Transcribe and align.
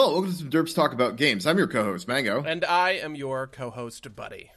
Hello, 0.00 0.12
welcome 0.12 0.30
to 0.30 0.38
some 0.38 0.48
Derps 0.48 0.76
Talk 0.76 0.92
About 0.92 1.16
Games. 1.16 1.44
I'm 1.44 1.58
your 1.58 1.66
co-host, 1.66 2.06
Mango. 2.06 2.44
And 2.44 2.64
I 2.64 2.90
am 2.90 3.16
your 3.16 3.48
co-host, 3.48 4.14
Buddy. 4.14 4.52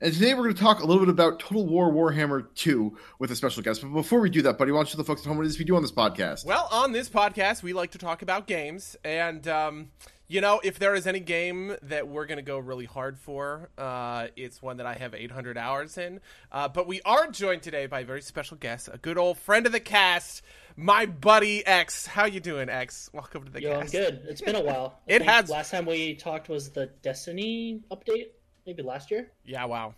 And 0.00 0.12
today 0.12 0.34
we're 0.34 0.42
going 0.42 0.56
to 0.56 0.60
talk 0.60 0.82
a 0.82 0.84
little 0.84 0.98
bit 0.98 1.08
about 1.08 1.38
Total 1.38 1.64
War 1.64 1.92
Warhammer 1.92 2.52
2 2.56 2.98
with 3.20 3.30
a 3.30 3.36
special 3.36 3.62
guest. 3.62 3.82
But 3.82 3.92
before 3.92 4.18
we 4.18 4.30
do 4.30 4.42
that, 4.42 4.58
Buddy, 4.58 4.72
why 4.72 4.78
don't 4.78 4.92
you 4.92 4.96
the 4.96 5.04
folks 5.04 5.20
at 5.20 5.28
home 5.28 5.36
what 5.36 5.46
it 5.46 5.50
is 5.50 5.60
we 5.60 5.64
do 5.64 5.76
on 5.76 5.82
this 5.82 5.92
podcast? 5.92 6.44
Well, 6.44 6.66
on 6.72 6.90
this 6.90 7.08
podcast, 7.08 7.62
we 7.62 7.72
like 7.72 7.92
to 7.92 7.98
talk 7.98 8.22
about 8.22 8.48
games. 8.48 8.96
And, 9.04 9.46
um, 9.46 9.92
you 10.26 10.40
know, 10.40 10.60
if 10.64 10.80
there 10.80 10.96
is 10.96 11.06
any 11.06 11.20
game 11.20 11.76
that 11.82 12.08
we're 12.08 12.26
going 12.26 12.38
to 12.38 12.42
go 12.42 12.58
really 12.58 12.86
hard 12.86 13.16
for, 13.16 13.70
uh, 13.78 14.26
it's 14.34 14.60
one 14.60 14.78
that 14.78 14.86
I 14.86 14.94
have 14.94 15.14
800 15.14 15.56
hours 15.56 15.98
in. 15.98 16.20
Uh, 16.50 16.66
but 16.66 16.88
we 16.88 17.00
are 17.02 17.28
joined 17.28 17.62
today 17.62 17.86
by 17.86 18.00
a 18.00 18.04
very 18.04 18.22
special 18.22 18.56
guest, 18.56 18.88
a 18.92 18.98
good 18.98 19.18
old 19.18 19.38
friend 19.38 19.66
of 19.66 19.72
the 19.72 19.78
cast, 19.78 20.42
my 20.80 21.04
buddy 21.06 21.64
X. 21.66 22.06
How 22.06 22.24
you 22.24 22.40
doing, 22.40 22.68
X? 22.68 23.10
Welcome 23.12 23.44
to 23.44 23.50
the 23.52 23.60
Yo, 23.60 23.78
cast. 23.80 23.94
I'm 23.94 24.00
good. 24.00 24.22
It's 24.28 24.40
been 24.40 24.56
a 24.56 24.62
while. 24.62 24.98
I 25.08 25.12
It 25.12 25.22
has- 25.22 25.50
Last 25.50 25.70
time 25.70 25.86
we 25.86 26.14
talked 26.14 26.48
was 26.48 26.70
the 26.70 26.86
Destiny 27.02 27.82
update, 27.90 28.28
maybe 28.66 28.82
last 28.82 29.10
year. 29.10 29.30
Yeah, 29.44 29.66
wow. 29.66 29.94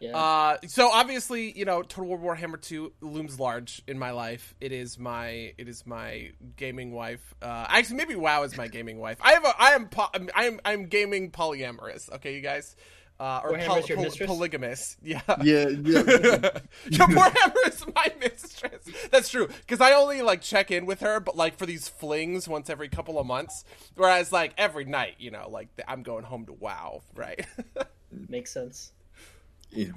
Yeah. 0.00 0.16
Uh, 0.16 0.58
so 0.68 0.90
obviously, 0.90 1.50
you 1.58 1.64
know, 1.64 1.82
Total 1.82 2.16
War 2.16 2.36
Warhammer 2.36 2.60
2 2.60 2.92
looms 3.00 3.40
large 3.40 3.82
in 3.88 3.98
my 3.98 4.12
life. 4.12 4.54
It 4.60 4.70
is 4.70 4.96
my 4.96 5.54
it 5.58 5.68
is 5.68 5.84
my 5.86 6.30
gaming 6.56 6.92
wife. 6.92 7.34
Uh, 7.42 7.66
actually, 7.68 7.96
maybe 7.96 8.14
WoW 8.14 8.44
is 8.44 8.56
my 8.56 8.68
gaming 8.68 8.98
wife. 8.98 9.18
I 9.20 9.32
have 9.32 9.44
a 9.44 9.52
I 9.58 9.70
am 9.70 9.88
po- 9.88 10.06
I 10.36 10.44
am 10.44 10.60
I'm 10.64 10.86
gaming 10.86 11.32
polyamorous. 11.32 12.12
Okay, 12.12 12.36
you 12.36 12.42
guys. 12.42 12.76
Uh, 13.20 13.40
or 13.42 13.52
Warhammer's 13.52 13.88
your 13.88 13.98
mistress? 14.00 14.28
polygamous. 14.28 14.96
Yeah. 15.02 15.20
Yeah, 15.42 15.68
yeah. 15.68 15.70
Your 16.90 17.08
Warhammer 17.08 17.66
is 17.66 17.84
my 17.94 18.12
mistress. 18.20 18.84
That's 19.10 19.28
true. 19.28 19.48
Because 19.48 19.80
I 19.80 19.92
only 19.92 20.22
like 20.22 20.40
check 20.40 20.70
in 20.70 20.86
with 20.86 21.00
her, 21.00 21.18
but 21.18 21.36
like 21.36 21.56
for 21.58 21.66
these 21.66 21.88
flings 21.88 22.46
once 22.46 22.70
every 22.70 22.88
couple 22.88 23.18
of 23.18 23.26
months. 23.26 23.64
Whereas 23.96 24.30
like 24.30 24.52
every 24.56 24.84
night, 24.84 25.14
you 25.18 25.32
know, 25.32 25.48
like 25.50 25.68
I'm 25.88 26.02
going 26.04 26.24
home 26.24 26.46
to 26.46 26.52
WoW, 26.52 27.02
right? 27.16 27.44
Makes 28.28 28.52
sense. 28.52 28.92
Yeah. 29.70 29.92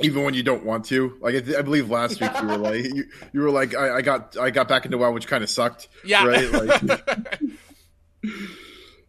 Even 0.00 0.22
when 0.24 0.34
you 0.34 0.42
don't 0.42 0.64
want 0.64 0.84
to, 0.86 1.16
like 1.20 1.34
I, 1.34 1.40
th- 1.40 1.56
I 1.56 1.62
believe 1.62 1.90
last 1.90 2.20
week 2.20 2.30
you 2.40 2.46
were 2.46 2.56
like 2.56 2.84
you, 2.84 3.04
you 3.32 3.40
were 3.40 3.50
like 3.50 3.74
I, 3.74 3.96
I 3.96 4.02
got 4.02 4.36
I 4.36 4.50
got 4.50 4.68
back 4.68 4.84
into 4.84 4.98
WoW, 4.98 5.12
which 5.12 5.26
kind 5.26 5.42
of 5.42 5.50
sucked. 5.50 5.88
Yeah. 6.04 6.24
right. 6.26 6.52
Like, 6.52 7.40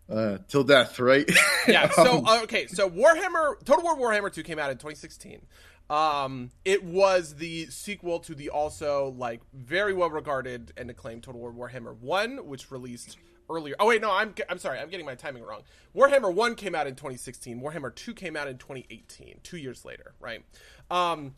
uh, 0.10 0.38
till 0.48 0.64
death, 0.64 1.00
right? 1.00 1.30
yeah. 1.68 1.90
So 1.90 2.18
Um, 2.18 2.26
uh, 2.26 2.40
okay. 2.44 2.68
So 2.68 2.90
Warhammer 2.90 3.64
Total 3.64 3.84
War 3.84 3.98
Warhammer 3.98 4.32
Two 4.32 4.44
came 4.44 4.60
out 4.60 4.70
in 4.70 4.78
2016. 4.78 5.42
Um, 5.90 6.50
it 6.64 6.84
was 6.84 7.36
the 7.36 7.68
sequel 7.68 8.20
to 8.22 8.34
the 8.34 8.50
also 8.50 9.14
like 9.18 9.42
very 9.54 9.94
well 9.94 10.10
regarded 10.10 10.74
and 10.78 10.90
acclaimed 10.90 11.24
Total 11.24 11.40
War 11.40 11.54
Warhammer 11.54 11.96
One, 11.98 12.48
which 12.48 12.72
released 12.72 13.18
earlier. 13.50 13.76
Oh 13.80 13.88
wait, 13.88 14.02
no, 14.02 14.12
I'm 14.12 14.34
I'm 14.50 14.58
sorry, 14.58 14.80
I'm 14.80 14.90
getting 14.90 15.06
my 15.06 15.16
timing 15.16 15.44
wrong. 15.44 15.62
Warhammer 15.96 16.34
One 16.34 16.56
came 16.56 16.76
out 16.76 16.88
in 16.88 16.96
2016. 16.96 17.62
Warhammer 17.62 17.94
Two 17.94 18.14
came 18.14 18.36
out 18.36 18.48
in 18.48 18.58
2018, 18.58 19.40
two 19.44 19.58
years 19.58 19.86
later, 19.86 20.14
right? 20.20 20.44
Um, 20.90 21.36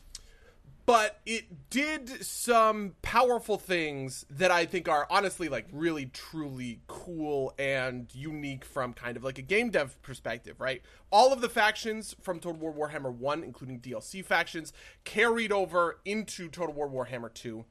but 0.88 1.20
it 1.26 1.68
did 1.68 2.24
some 2.24 2.94
powerful 3.02 3.58
things 3.58 4.24
that 4.30 4.50
I 4.50 4.64
think 4.64 4.88
are 4.88 5.06
honestly 5.10 5.50
like 5.50 5.66
really 5.70 6.06
truly 6.06 6.80
cool 6.86 7.52
and 7.58 8.08
unique 8.14 8.64
from 8.64 8.94
kind 8.94 9.14
of 9.18 9.22
like 9.22 9.36
a 9.36 9.42
game 9.42 9.68
dev 9.68 10.00
perspective, 10.00 10.62
right? 10.62 10.80
All 11.12 11.30
of 11.30 11.42
the 11.42 11.50
factions 11.50 12.16
from 12.22 12.40
Total 12.40 12.58
War 12.58 12.72
Warhammer 12.72 13.12
1, 13.12 13.44
including 13.44 13.80
DLC 13.80 14.24
factions, 14.24 14.72
carried 15.04 15.52
over 15.52 16.00
into 16.06 16.48
Total 16.48 16.74
War 16.74 16.88
Warhammer 16.88 17.34
2 17.34 17.66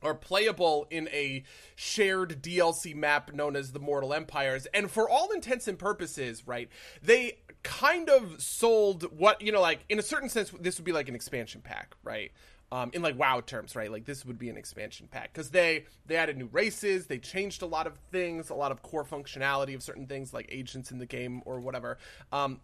are 0.00 0.14
playable 0.14 0.86
in 0.90 1.08
a 1.08 1.42
shared 1.74 2.40
DLC 2.40 2.94
map 2.94 3.32
known 3.32 3.56
as 3.56 3.72
the 3.72 3.80
Mortal 3.80 4.14
Empires. 4.14 4.66
And 4.72 4.88
for 4.90 5.10
all 5.10 5.32
intents 5.32 5.66
and 5.66 5.76
purposes, 5.76 6.46
right, 6.46 6.68
they 7.02 7.38
kind 7.62 8.08
of 8.08 8.40
sold 8.40 9.04
what, 9.18 9.42
you 9.42 9.52
know, 9.52 9.60
like 9.60 9.80
in 9.88 9.98
a 9.98 10.02
certain 10.02 10.28
sense, 10.28 10.52
this 10.60 10.78
would 10.78 10.84
be 10.84 10.92
like 10.92 11.08
an 11.08 11.14
expansion 11.14 11.60
pack, 11.60 11.94
right? 12.02 12.32
Um, 12.70 12.90
in 12.92 13.00
like 13.00 13.18
WoW 13.18 13.40
terms, 13.40 13.74
right? 13.74 13.90
Like 13.90 14.04
this 14.04 14.26
would 14.26 14.38
be 14.38 14.50
an 14.50 14.58
expansion 14.58 15.08
pack 15.10 15.32
because 15.32 15.50
they 15.50 15.86
they 16.06 16.16
added 16.16 16.36
new 16.36 16.48
races, 16.52 17.06
they 17.06 17.18
changed 17.18 17.62
a 17.62 17.66
lot 17.66 17.86
of 17.86 17.96
things, 18.12 18.50
a 18.50 18.54
lot 18.54 18.72
of 18.72 18.82
core 18.82 19.04
functionality 19.04 19.74
of 19.74 19.82
certain 19.82 20.06
things 20.06 20.34
like 20.34 20.46
agents 20.50 20.90
in 20.90 20.98
the 20.98 21.06
game 21.06 21.42
or 21.46 21.60
whatever. 21.60 21.96
Um, 22.30 22.60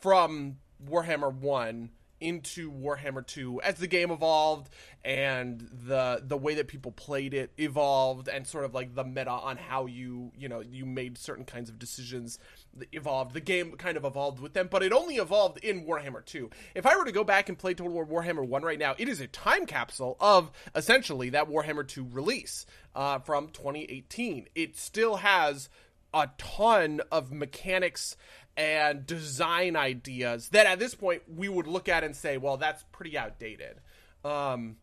from 0.00 0.56
Warhammer 0.84 1.32
1 1.32 1.90
into 2.20 2.70
Warhammer 2.70 3.26
2 3.26 3.60
as 3.62 3.76
the 3.76 3.86
game 3.86 4.10
evolved 4.10 4.70
and 5.04 5.68
the 5.86 6.22
the 6.24 6.36
way 6.36 6.54
that 6.54 6.66
people 6.66 6.90
played 6.92 7.34
it 7.34 7.52
evolved 7.58 8.28
and 8.28 8.46
sort 8.46 8.64
of 8.64 8.74
like 8.74 8.94
the 8.94 9.04
meta 9.04 9.30
on 9.30 9.56
how 9.56 9.86
you, 9.86 10.32
you 10.36 10.48
know, 10.48 10.60
you 10.60 10.86
made 10.86 11.18
certain 11.18 11.44
kinds 11.44 11.68
of 11.68 11.78
decisions 11.78 12.38
evolved. 12.92 13.34
The 13.34 13.40
game 13.40 13.72
kind 13.72 13.96
of 13.96 14.04
evolved 14.04 14.40
with 14.40 14.54
them, 14.54 14.68
but 14.70 14.82
it 14.82 14.92
only 14.92 15.16
evolved 15.16 15.58
in 15.58 15.84
Warhammer 15.84 16.24
2. 16.24 16.50
If 16.74 16.86
I 16.86 16.96
were 16.96 17.04
to 17.04 17.12
go 17.12 17.24
back 17.24 17.48
and 17.48 17.58
play 17.58 17.74
Total 17.74 17.92
War 17.92 18.06
Warhammer 18.06 18.46
1 18.46 18.62
right 18.62 18.78
now, 18.78 18.94
it 18.98 19.08
is 19.08 19.20
a 19.20 19.26
time 19.26 19.66
capsule 19.66 20.16
of 20.20 20.50
essentially 20.74 21.30
that 21.30 21.48
Warhammer 21.48 21.86
2 21.86 22.06
release 22.10 22.66
uh, 22.94 23.18
from 23.18 23.48
2018. 23.48 24.48
It 24.54 24.76
still 24.76 25.16
has 25.16 25.68
a 26.12 26.30
ton 26.38 27.00
of 27.12 27.30
mechanics 27.30 28.16
and 28.56 29.06
design 29.06 29.76
ideas 29.76 30.48
that 30.50 30.66
at 30.66 30.78
this 30.78 30.94
point 30.94 31.22
we 31.28 31.48
would 31.48 31.66
look 31.66 31.88
at 31.88 32.04
and 32.04 32.16
say, 32.16 32.36
well, 32.38 32.56
that's 32.56 32.84
pretty 32.92 33.16
outdated. 33.16 33.80
Um, 34.24 34.76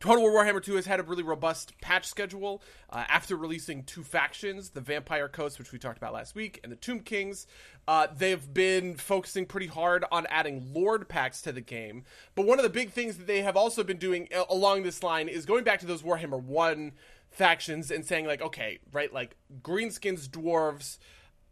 Total 0.00 0.22
War 0.22 0.44
Warhammer 0.44 0.62
2 0.62 0.76
has 0.76 0.86
had 0.86 1.00
a 1.00 1.02
really 1.02 1.22
robust 1.22 1.78
patch 1.80 2.06
schedule 2.06 2.62
uh, 2.90 3.04
after 3.08 3.36
releasing 3.36 3.82
two 3.82 4.04
factions, 4.04 4.70
the 4.70 4.80
Vampire 4.80 5.28
Coast, 5.28 5.58
which 5.58 5.72
we 5.72 5.78
talked 5.78 5.96
about 5.96 6.12
last 6.12 6.34
week, 6.34 6.60
and 6.62 6.70
the 6.70 6.76
Tomb 6.76 7.00
Kings. 7.00 7.46
Uh, 7.88 8.06
they've 8.16 8.52
been 8.52 8.96
focusing 8.96 9.44
pretty 9.44 9.66
hard 9.66 10.04
on 10.12 10.26
adding 10.30 10.72
Lord 10.72 11.08
packs 11.08 11.40
to 11.42 11.52
the 11.52 11.60
game. 11.60 12.04
But 12.34 12.46
one 12.46 12.58
of 12.58 12.62
the 12.62 12.70
big 12.70 12.90
things 12.90 13.16
that 13.16 13.26
they 13.26 13.42
have 13.42 13.56
also 13.56 13.82
been 13.82 13.96
doing 13.96 14.28
uh, 14.34 14.44
along 14.48 14.82
this 14.82 15.02
line 15.02 15.28
is 15.28 15.46
going 15.46 15.64
back 15.64 15.80
to 15.80 15.86
those 15.86 16.02
Warhammer 16.02 16.40
1 16.40 16.92
factions 17.30 17.90
and 17.90 18.04
saying, 18.04 18.26
like, 18.26 18.42
okay, 18.42 18.78
right, 18.92 19.12
like 19.12 19.36
Greenskins, 19.62 20.28
Dwarves, 20.28 20.98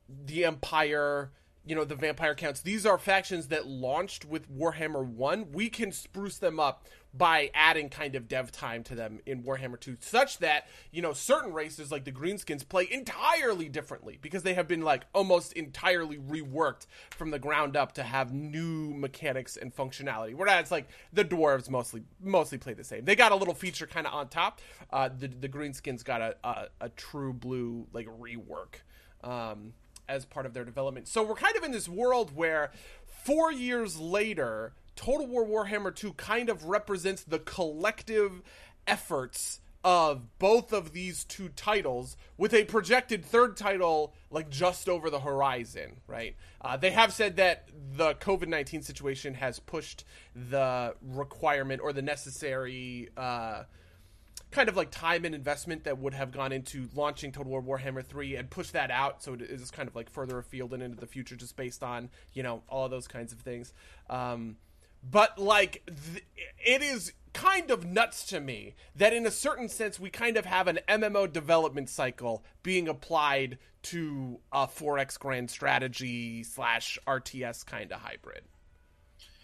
the 0.08 0.44
Empire, 0.44 1.32
you 1.64 1.74
know, 1.74 1.84
the 1.84 1.94
Vampire 1.94 2.34
Counts. 2.34 2.60
These 2.60 2.86
are 2.86 2.98
factions 2.98 3.48
that 3.48 3.66
launched 3.66 4.24
with 4.24 4.50
Warhammer 4.50 5.04
1. 5.04 5.52
We 5.52 5.68
can 5.68 5.92
spruce 5.92 6.38
them 6.38 6.60
up 6.60 6.86
by 7.16 7.50
adding 7.54 7.88
kind 7.88 8.14
of 8.14 8.28
dev 8.28 8.52
time 8.52 8.82
to 8.84 8.94
them 8.94 9.20
in 9.24 9.42
Warhammer 9.42 9.80
2, 9.80 9.96
such 10.00 10.38
that, 10.38 10.68
you 10.90 11.00
know, 11.00 11.12
certain 11.12 11.52
races 11.52 11.90
like 11.90 12.04
the 12.04 12.12
Greenskins 12.12 12.68
play 12.68 12.86
entirely 12.90 13.68
differently 13.68 14.18
because 14.20 14.42
they 14.42 14.54
have 14.54 14.68
been 14.68 14.82
like 14.82 15.06
almost 15.14 15.52
entirely 15.54 16.18
reworked 16.18 16.86
from 17.10 17.30
the 17.30 17.38
ground 17.38 17.76
up 17.76 17.92
to 17.92 18.02
have 18.02 18.32
new 18.32 18.92
mechanics 18.92 19.56
and 19.56 19.74
functionality. 19.74 20.34
Whereas 20.34 20.70
like 20.70 20.88
the 21.12 21.24
dwarves 21.24 21.70
mostly 21.70 22.02
mostly 22.20 22.58
play 22.58 22.74
the 22.74 22.84
same. 22.84 23.04
They 23.04 23.16
got 23.16 23.32
a 23.32 23.36
little 23.36 23.54
feature 23.54 23.86
kind 23.86 24.06
of 24.06 24.12
on 24.12 24.28
top. 24.28 24.60
Uh, 24.92 25.08
the 25.08 25.28
the 25.28 25.48
Greenskins 25.48 26.04
got 26.04 26.20
a, 26.20 26.36
a 26.44 26.68
a 26.82 26.88
true 26.90 27.32
blue 27.32 27.86
like 27.92 28.06
rework. 28.06 28.82
Um, 29.24 29.72
as 30.08 30.24
part 30.24 30.46
of 30.46 30.54
their 30.54 30.64
development. 30.64 31.08
So 31.08 31.22
we're 31.22 31.34
kind 31.34 31.56
of 31.56 31.64
in 31.64 31.72
this 31.72 31.88
world 31.88 32.34
where 32.34 32.70
four 33.24 33.52
years 33.52 33.98
later, 33.98 34.72
Total 34.94 35.26
War 35.26 35.44
Warhammer 35.44 35.94
2 35.94 36.14
kind 36.14 36.48
of 36.48 36.64
represents 36.64 37.22
the 37.22 37.38
collective 37.38 38.42
efforts 38.86 39.60
of 39.86 40.38
both 40.40 40.72
of 40.72 40.92
these 40.92 41.22
two 41.24 41.48
titles 41.50 42.16
with 42.36 42.52
a 42.52 42.64
projected 42.64 43.24
third 43.24 43.56
title 43.56 44.12
like 44.32 44.50
just 44.50 44.88
over 44.88 45.10
the 45.10 45.20
horizon 45.20 46.00
right 46.08 46.34
uh, 46.60 46.76
they 46.76 46.90
have 46.90 47.12
said 47.12 47.36
that 47.36 47.68
the 47.92 48.12
covid-19 48.14 48.82
situation 48.82 49.32
has 49.34 49.60
pushed 49.60 50.04
the 50.34 50.92
requirement 51.00 51.80
or 51.80 51.92
the 51.92 52.02
necessary 52.02 53.08
uh, 53.16 53.62
kind 54.50 54.68
of 54.68 54.76
like 54.76 54.90
time 54.90 55.24
and 55.24 55.34
investment 55.34 55.84
that 55.84 55.98
would 55.98 56.14
have 56.14 56.32
gone 56.32 56.52
into 56.52 56.88
launching 56.94 57.32
Total 57.32 57.60
War 57.60 57.78
Warhammer 57.78 58.04
3 58.04 58.36
and 58.36 58.48
push 58.48 58.70
that 58.70 58.90
out 58.90 59.22
so 59.22 59.34
it 59.34 59.42
is 59.42 59.70
kind 59.70 59.88
of 59.88 59.96
like 59.96 60.08
further 60.08 60.38
afield 60.38 60.72
and 60.72 60.82
into 60.82 60.96
the 60.96 61.06
future 61.06 61.36
just 61.36 61.56
based 61.56 61.82
on, 61.82 62.10
you 62.32 62.42
know, 62.42 62.62
all 62.68 62.84
of 62.84 62.90
those 62.90 63.08
kinds 63.08 63.32
of 63.32 63.40
things. 63.40 63.72
Um, 64.08 64.56
but 65.08 65.38
like 65.38 65.82
th- 65.86 66.24
it 66.64 66.82
is 66.82 67.12
kind 67.32 67.70
of 67.70 67.84
nuts 67.84 68.24
to 68.26 68.40
me 68.40 68.74
that 68.94 69.12
in 69.12 69.26
a 69.26 69.30
certain 69.30 69.68
sense 69.68 70.00
we 70.00 70.08
kind 70.08 70.36
of 70.36 70.46
have 70.46 70.68
an 70.68 70.78
MMO 70.88 71.30
development 71.30 71.90
cycle 71.90 72.44
being 72.62 72.88
applied 72.88 73.58
to 73.82 74.40
a 74.52 74.66
4X 74.66 75.18
grand 75.18 75.50
strategy 75.50 76.42
slash 76.42 76.98
RTS 77.06 77.64
kind 77.66 77.92
of 77.92 78.00
hybrid. 78.00 78.42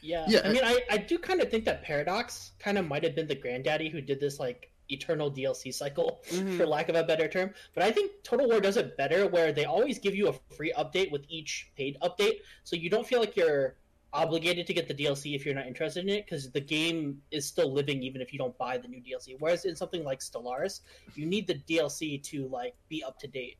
Yeah. 0.00 0.24
Yeah, 0.28 0.40
I 0.44 0.52
mean, 0.52 0.64
I, 0.64 0.80
I 0.90 0.96
do 0.96 1.16
kind 1.16 1.40
of 1.40 1.48
think 1.48 1.64
that 1.66 1.84
Paradox 1.84 2.52
kind 2.58 2.76
of 2.76 2.88
might 2.88 3.04
have 3.04 3.14
been 3.14 3.28
the 3.28 3.36
granddaddy 3.36 3.88
who 3.88 4.00
did 4.00 4.18
this, 4.18 4.40
like, 4.40 4.71
eternal 4.92 5.30
DLC 5.30 5.72
cycle, 5.72 6.20
Mhm. 6.30 6.56
for 6.58 6.66
lack 6.66 6.88
of 6.88 6.96
a 6.96 7.04
better 7.04 7.28
term. 7.28 7.52
But 7.74 7.84
I 7.84 7.90
think 7.90 8.12
Total 8.22 8.48
War 8.48 8.60
does 8.60 8.76
it 8.76 8.96
better 8.96 9.26
where 9.26 9.52
they 9.52 9.64
always 9.64 9.98
give 9.98 10.14
you 10.14 10.28
a 10.28 10.34
free 10.56 10.72
update 10.78 11.10
with 11.10 11.24
each 11.28 11.70
paid 11.76 11.96
update. 12.02 12.40
So 12.64 12.76
you 12.76 12.90
don't 12.90 13.06
feel 13.06 13.20
like 13.20 13.36
you're 13.36 13.76
obligated 14.14 14.66
to 14.66 14.74
get 14.74 14.86
the 14.88 14.94
DLC 14.94 15.34
if 15.34 15.46
you're 15.46 15.54
not 15.54 15.66
interested 15.66 16.02
in 16.04 16.10
it 16.10 16.26
because 16.26 16.50
the 16.50 16.60
game 16.60 17.22
is 17.30 17.46
still 17.46 17.72
living 17.72 18.02
even 18.02 18.20
if 18.20 18.30
you 18.30 18.38
don't 18.38 18.56
buy 18.58 18.76
the 18.76 18.86
new 18.86 19.00
DLC. 19.00 19.36
Whereas 19.38 19.64
in 19.64 19.74
something 19.74 20.04
like 20.04 20.20
Stellaris, 20.20 20.80
you 21.14 21.24
need 21.24 21.46
the 21.46 21.54
DLC 21.54 22.22
to 22.24 22.46
like 22.48 22.74
be 22.90 23.02
up 23.02 23.18
to 23.20 23.26
date. 23.26 23.56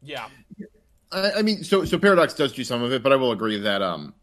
Yeah. 0.00 0.28
I, 1.10 1.32
I 1.38 1.42
mean, 1.42 1.64
so 1.64 1.84
so 1.84 1.98
Paradox 1.98 2.34
does 2.34 2.52
do 2.52 2.62
some 2.62 2.82
of 2.82 2.92
it, 2.92 3.02
but 3.02 3.12
I 3.12 3.16
will 3.16 3.32
agree 3.32 3.58
that 3.60 3.82
um 3.82 4.14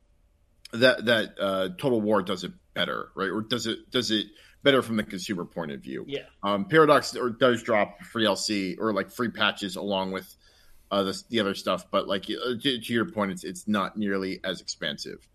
that 0.71 1.05
that 1.05 1.35
uh, 1.39 1.69
Total 1.77 1.99
War 1.99 2.21
does 2.21 2.43
it 2.45 2.53
better, 2.73 3.09
right? 3.15 3.29
Or 3.29 3.41
does 3.41 3.67
it 3.67 3.89
does 3.91 4.11
it 4.11 4.27
better 4.65 4.81
from 4.81 4.97
the 4.97 5.03
consumer 5.03 5.45
point 5.45 5.71
of 5.71 5.79
view? 5.79 6.03
Yeah. 6.07 6.23
Um, 6.43 6.65
Paradox 6.65 7.15
or 7.15 7.29
does 7.29 7.63
drop 7.63 8.01
free 8.03 8.25
LC 8.25 8.77
or 8.79 8.91
like 8.91 9.09
free 9.09 9.29
patches 9.29 9.77
along 9.77 10.11
with 10.11 10.35
uh, 10.91 11.03
the, 11.03 11.23
the 11.29 11.39
other 11.39 11.55
stuff, 11.55 11.89
but 11.89 12.07
like 12.07 12.25
uh, 12.29 12.55
to, 12.61 12.79
to 12.81 12.93
your 12.93 13.05
point, 13.05 13.31
it's 13.31 13.43
it's 13.45 13.67
not 13.67 13.95
nearly 13.97 14.41
as 14.43 14.59
expensive. 14.59 15.25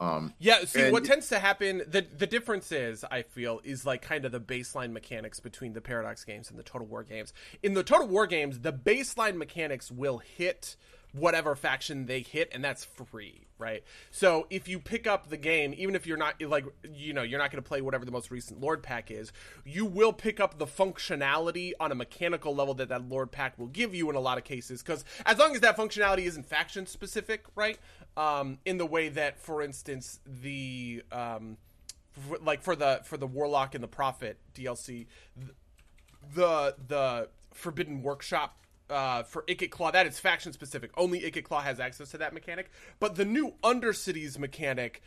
Um, 0.00 0.34
Yeah, 0.40 0.64
see 0.64 0.82
And- 0.84 0.92
what 0.92 1.04
tends 1.04 1.28
to 1.28 1.38
happen 1.38 1.82
the 1.86 2.04
the 2.18 2.26
difference 2.26 2.72
is 2.72 3.04
I 3.04 3.22
feel 3.22 3.60
is 3.62 3.86
like 3.86 4.02
kind 4.02 4.24
of 4.24 4.32
the 4.32 4.40
baseline 4.40 4.90
mechanics 4.90 5.38
between 5.38 5.74
the 5.74 5.80
Paradox 5.80 6.24
games 6.24 6.50
and 6.50 6.58
the 6.58 6.64
Total 6.64 6.86
War 6.86 7.04
games. 7.04 7.32
In 7.62 7.74
the 7.74 7.84
Total 7.84 8.08
War 8.08 8.26
games, 8.26 8.60
the 8.60 8.72
baseline 8.72 9.36
mechanics 9.36 9.92
will 9.92 10.18
hit 10.18 10.76
whatever 11.12 11.54
faction 11.54 12.06
they 12.06 12.20
hit 12.20 12.48
and 12.52 12.64
that's 12.64 12.84
free, 12.84 13.46
right? 13.58 13.84
So 14.10 14.46
if 14.50 14.66
you 14.66 14.78
pick 14.78 15.06
up 15.06 15.28
the 15.28 15.36
game 15.36 15.74
even 15.76 15.94
if 15.94 16.06
you're 16.06 16.16
not 16.16 16.40
like 16.40 16.64
you 16.90 17.12
know, 17.12 17.22
you're 17.22 17.38
not 17.38 17.50
going 17.50 17.62
to 17.62 17.68
play 17.68 17.80
whatever 17.82 18.04
the 18.04 18.10
most 18.10 18.30
recent 18.30 18.60
Lord 18.60 18.82
pack 18.82 19.10
is, 19.10 19.32
you 19.64 19.84
will 19.84 20.12
pick 20.12 20.40
up 20.40 20.58
the 20.58 20.66
functionality 20.66 21.72
on 21.78 21.92
a 21.92 21.94
mechanical 21.94 22.54
level 22.54 22.74
that 22.74 22.88
that 22.88 23.08
Lord 23.08 23.30
pack 23.30 23.58
will 23.58 23.66
give 23.66 23.94
you 23.94 24.08
in 24.10 24.16
a 24.16 24.20
lot 24.20 24.38
of 24.38 24.44
cases 24.44 24.82
cuz 24.82 25.04
as 25.26 25.38
long 25.38 25.54
as 25.54 25.60
that 25.60 25.76
functionality 25.76 26.24
isn't 26.26 26.46
faction 26.46 26.86
specific, 26.86 27.44
right? 27.54 27.78
Um 28.16 28.58
in 28.64 28.78
the 28.78 28.86
way 28.86 29.08
that 29.10 29.38
for 29.38 29.62
instance 29.62 30.20
the 30.26 31.02
um 31.12 31.58
f- 32.16 32.40
like 32.40 32.62
for 32.62 32.74
the 32.74 33.00
for 33.04 33.16
the 33.16 33.26
warlock 33.26 33.74
and 33.74 33.84
the 33.84 33.88
prophet 33.88 34.38
DLC 34.54 35.06
the 36.34 36.74
the 36.88 37.28
forbidden 37.52 38.02
workshop 38.02 38.56
uh, 38.92 39.22
for 39.24 39.42
Ikit 39.42 39.70
Claw 39.70 39.90
that 39.90 40.06
is 40.06 40.18
faction 40.20 40.52
specific. 40.52 40.90
Only 40.96 41.20
Ikit 41.20 41.44
Claw 41.44 41.60
has 41.60 41.80
access 41.80 42.10
to 42.10 42.18
that 42.18 42.32
mechanic. 42.32 42.70
But 43.00 43.16
the 43.16 43.24
new 43.24 43.54
Undercities 43.62 44.38
mechanic 44.38 45.02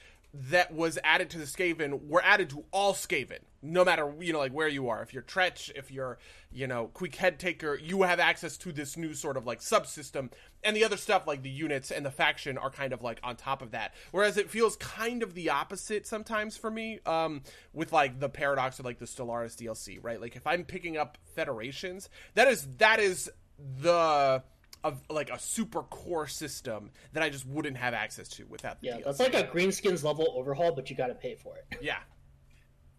that 0.49 0.73
was 0.73 0.99
added 1.03 1.29
to 1.29 1.37
the 1.37 1.45
Skaven 1.45 2.07
were 2.07 2.21
added 2.21 2.49
to 2.49 2.65
all 2.71 2.93
Skaven, 2.93 3.39
no 3.61 3.85
matter 3.85 4.11
you 4.19 4.33
know 4.33 4.39
like 4.39 4.51
where 4.51 4.67
you 4.67 4.89
are. 4.89 5.01
If 5.01 5.13
you're 5.13 5.23
Tretch, 5.23 5.71
if 5.75 5.91
you're 5.91 6.17
you 6.51 6.67
know 6.67 6.89
Queek 6.93 7.13
Headtaker, 7.13 7.79
you 7.81 8.01
have 8.03 8.19
access 8.19 8.57
to 8.57 8.71
this 8.71 8.97
new 8.97 9.13
sort 9.13 9.37
of 9.37 9.45
like 9.45 9.61
subsystem. 9.61 10.31
And 10.63 10.75
the 10.75 10.83
other 10.83 10.97
stuff 10.97 11.27
like 11.27 11.43
the 11.43 11.49
units 11.49 11.91
and 11.91 12.05
the 12.05 12.11
faction 12.11 12.57
are 12.57 12.71
kind 12.71 12.91
of 12.91 13.01
like 13.01 13.19
on 13.23 13.35
top 13.35 13.61
of 13.61 13.71
that. 13.71 13.93
Whereas 14.11 14.35
it 14.35 14.49
feels 14.49 14.75
kind 14.77 15.21
of 15.21 15.35
the 15.35 15.51
opposite 15.51 16.07
sometimes 16.07 16.57
for 16.57 16.71
me 16.71 16.99
um, 17.05 17.43
with 17.71 17.93
like 17.93 18.19
the 18.19 18.29
Paradox 18.29 18.79
or 18.79 18.83
like 18.83 18.97
the 18.97 19.05
Stellaris 19.05 19.55
DLC, 19.55 19.99
right? 20.01 20.19
Like 20.19 20.35
if 20.35 20.47
I'm 20.47 20.65
picking 20.65 20.97
up 20.97 21.17
Federations, 21.35 22.09
that 22.33 22.47
is 22.47 22.67
that 22.77 22.99
is 22.99 23.29
the 23.81 24.43
of 24.83 25.01
like 25.09 25.31
a 25.31 25.39
super 25.39 25.81
core 25.83 26.27
system 26.27 26.91
that 27.13 27.23
I 27.23 27.29
just 27.29 27.45
wouldn't 27.47 27.77
have 27.77 27.93
access 27.93 28.27
to 28.29 28.45
without 28.45 28.81
the 28.81 28.87
Yeah, 28.87 28.97
DLC. 28.97 29.03
that's 29.05 29.19
like 29.19 29.33
a 29.33 29.43
greenskins 29.43 30.03
level 30.03 30.33
overhaul, 30.35 30.73
but 30.75 30.89
you 30.89 30.95
got 30.95 31.07
to 31.07 31.15
pay 31.15 31.35
for 31.35 31.57
it. 31.57 31.65
yeah. 31.81 31.97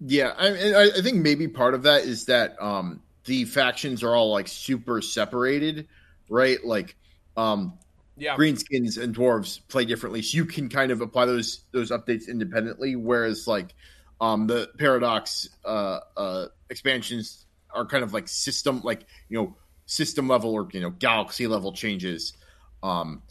Yeah, 0.00 0.34
I, 0.36 0.48
I 0.48 0.90
I 0.98 1.00
think 1.02 1.16
maybe 1.22 1.48
part 1.48 1.74
of 1.74 1.84
that 1.84 2.04
is 2.04 2.26
that 2.26 2.60
um, 2.60 3.02
the 3.24 3.44
factions 3.44 4.02
are 4.02 4.14
all 4.14 4.30
like 4.30 4.46
super 4.48 5.00
separated, 5.00 5.88
right? 6.28 6.62
Like 6.64 6.96
um, 7.36 7.78
Yeah. 8.16 8.36
greenskins 8.36 9.02
and 9.02 9.14
dwarves 9.16 9.60
play 9.68 9.86
differently, 9.86 10.20
so 10.22 10.36
you 10.36 10.44
can 10.44 10.68
kind 10.68 10.90
of 10.90 11.00
apply 11.00 11.24
those 11.26 11.64
those 11.72 11.90
updates 11.90 12.28
independently. 12.28 12.94
Whereas 12.96 13.46
like 13.46 13.74
um, 14.20 14.46
the 14.46 14.68
paradox 14.78 15.48
uh, 15.64 16.00
uh, 16.16 16.46
expansions 16.68 17.46
are 17.74 17.86
kind 17.86 18.04
of 18.04 18.12
like 18.12 18.28
system, 18.28 18.82
like 18.84 19.06
you 19.30 19.38
know, 19.38 19.56
system 19.86 20.28
level 20.28 20.52
or 20.52 20.68
you 20.72 20.80
know, 20.80 20.90
galaxy 20.90 21.46
level 21.46 21.72
changes 21.72 22.34
um, 22.82 23.22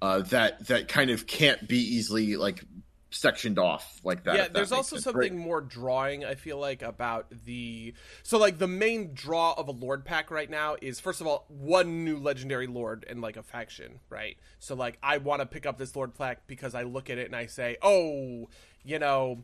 uh, 0.00 0.20
that 0.20 0.66
that 0.68 0.88
kind 0.88 1.10
of 1.10 1.26
can't 1.26 1.66
be 1.66 1.78
easily 1.78 2.36
like 2.36 2.64
sectioned 3.10 3.58
off 3.58 4.00
like 4.04 4.24
that. 4.24 4.34
yeah, 4.34 4.42
that 4.42 4.54
there's 4.54 4.72
also 4.72 4.96
sense, 4.96 5.04
something 5.04 5.36
more 5.36 5.60
drawing. 5.60 6.24
I 6.24 6.34
feel 6.34 6.58
like 6.58 6.82
about 6.82 7.26
the 7.44 7.94
so 8.22 8.38
like 8.38 8.58
the 8.58 8.68
main 8.68 9.12
draw 9.14 9.54
of 9.56 9.68
a 9.68 9.72
Lord 9.72 10.04
pack 10.04 10.30
right 10.30 10.48
now 10.48 10.76
is 10.80 10.98
first 11.00 11.20
of 11.20 11.26
all 11.26 11.46
one 11.48 12.04
new 12.04 12.18
legendary 12.18 12.66
Lord 12.66 13.04
and 13.08 13.20
like 13.20 13.36
a 13.36 13.42
faction, 13.42 14.00
right? 14.08 14.36
So 14.58 14.74
like 14.74 14.98
I 15.02 15.18
want 15.18 15.40
to 15.40 15.46
pick 15.46 15.66
up 15.66 15.78
this 15.78 15.94
Lord 15.94 16.14
pack 16.14 16.46
because 16.46 16.74
I 16.74 16.82
look 16.82 17.10
at 17.10 17.18
it 17.18 17.26
and 17.26 17.36
I 17.36 17.46
say, 17.46 17.76
oh, 17.82 18.48
you 18.84 18.98
know, 18.98 19.42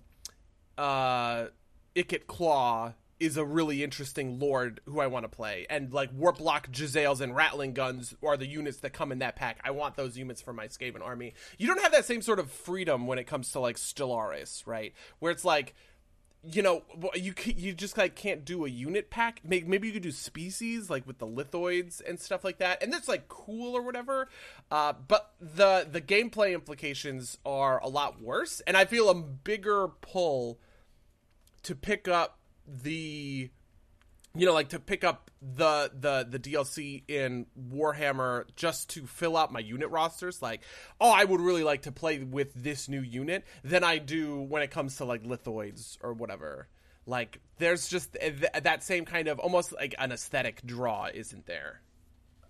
uh, 0.76 1.46
Ikit 1.94 2.26
Claw 2.26 2.94
is 3.20 3.36
a 3.36 3.44
really 3.44 3.82
interesting 3.82 4.38
lord 4.38 4.80
who 4.86 5.00
I 5.00 5.08
want 5.08 5.24
to 5.24 5.28
play, 5.28 5.66
and 5.68 5.92
like 5.92 6.16
Warplock, 6.16 6.70
Jezzails, 6.70 7.20
and 7.20 7.34
Ratling 7.34 7.74
Guns 7.74 8.14
are 8.22 8.36
the 8.36 8.46
units 8.46 8.78
that 8.80 8.92
come 8.92 9.12
in 9.12 9.18
that 9.18 9.36
pack. 9.36 9.58
I 9.64 9.72
want 9.72 9.96
those 9.96 10.16
units 10.16 10.40
for 10.40 10.52
my 10.52 10.68
Skaven 10.68 11.02
army. 11.02 11.34
You 11.58 11.66
don't 11.66 11.82
have 11.82 11.92
that 11.92 12.04
same 12.04 12.22
sort 12.22 12.38
of 12.38 12.50
freedom 12.50 13.06
when 13.06 13.18
it 13.18 13.26
comes 13.26 13.52
to 13.52 13.60
like 13.60 13.76
Stellaris, 13.76 14.66
right? 14.66 14.94
Where 15.18 15.32
it's 15.32 15.44
like, 15.44 15.74
you 16.44 16.62
know, 16.62 16.84
you 17.14 17.34
you 17.44 17.72
just 17.74 17.98
like 17.98 18.14
can't 18.14 18.44
do 18.44 18.64
a 18.64 18.68
unit 18.68 19.10
pack. 19.10 19.40
Maybe 19.44 19.88
you 19.88 19.92
could 19.92 20.02
do 20.02 20.12
species 20.12 20.88
like 20.88 21.06
with 21.06 21.18
the 21.18 21.26
lithoids 21.26 22.00
and 22.08 22.20
stuff 22.20 22.44
like 22.44 22.58
that, 22.58 22.82
and 22.82 22.92
that's 22.92 23.08
like 23.08 23.28
cool 23.28 23.76
or 23.76 23.82
whatever. 23.82 24.28
Uh, 24.70 24.92
but 25.06 25.32
the 25.40 25.86
the 25.90 26.00
gameplay 26.00 26.54
implications 26.54 27.38
are 27.44 27.82
a 27.82 27.88
lot 27.88 28.22
worse, 28.22 28.60
and 28.66 28.76
I 28.76 28.84
feel 28.84 29.10
a 29.10 29.14
bigger 29.14 29.88
pull 29.88 30.60
to 31.64 31.74
pick 31.74 32.06
up 32.06 32.37
the 32.68 33.50
you 34.34 34.46
know 34.46 34.52
like 34.52 34.70
to 34.70 34.78
pick 34.78 35.04
up 35.04 35.30
the 35.40 35.90
the 35.98 36.26
the 36.28 36.38
DLC 36.38 37.02
in 37.08 37.46
Warhammer 37.72 38.44
just 38.56 38.90
to 38.90 39.06
fill 39.06 39.36
out 39.36 39.52
my 39.52 39.60
unit 39.60 39.90
rosters 39.90 40.42
like 40.42 40.62
oh 41.00 41.10
I 41.10 41.24
would 41.24 41.40
really 41.40 41.64
like 41.64 41.82
to 41.82 41.92
play 41.92 42.18
with 42.18 42.52
this 42.54 42.88
new 42.88 43.00
unit 43.00 43.44
than 43.64 43.84
I 43.84 43.98
do 43.98 44.40
when 44.40 44.62
it 44.62 44.70
comes 44.70 44.96
to 44.96 45.04
like 45.04 45.24
lithoids 45.24 45.96
or 46.02 46.12
whatever 46.12 46.68
like 47.06 47.40
there's 47.58 47.88
just 47.88 48.12
th- 48.14 48.44
that 48.62 48.82
same 48.82 49.04
kind 49.04 49.28
of 49.28 49.38
almost 49.38 49.72
like 49.72 49.94
an 49.98 50.12
aesthetic 50.12 50.64
draw 50.66 51.08
isn't 51.12 51.46
there 51.46 51.80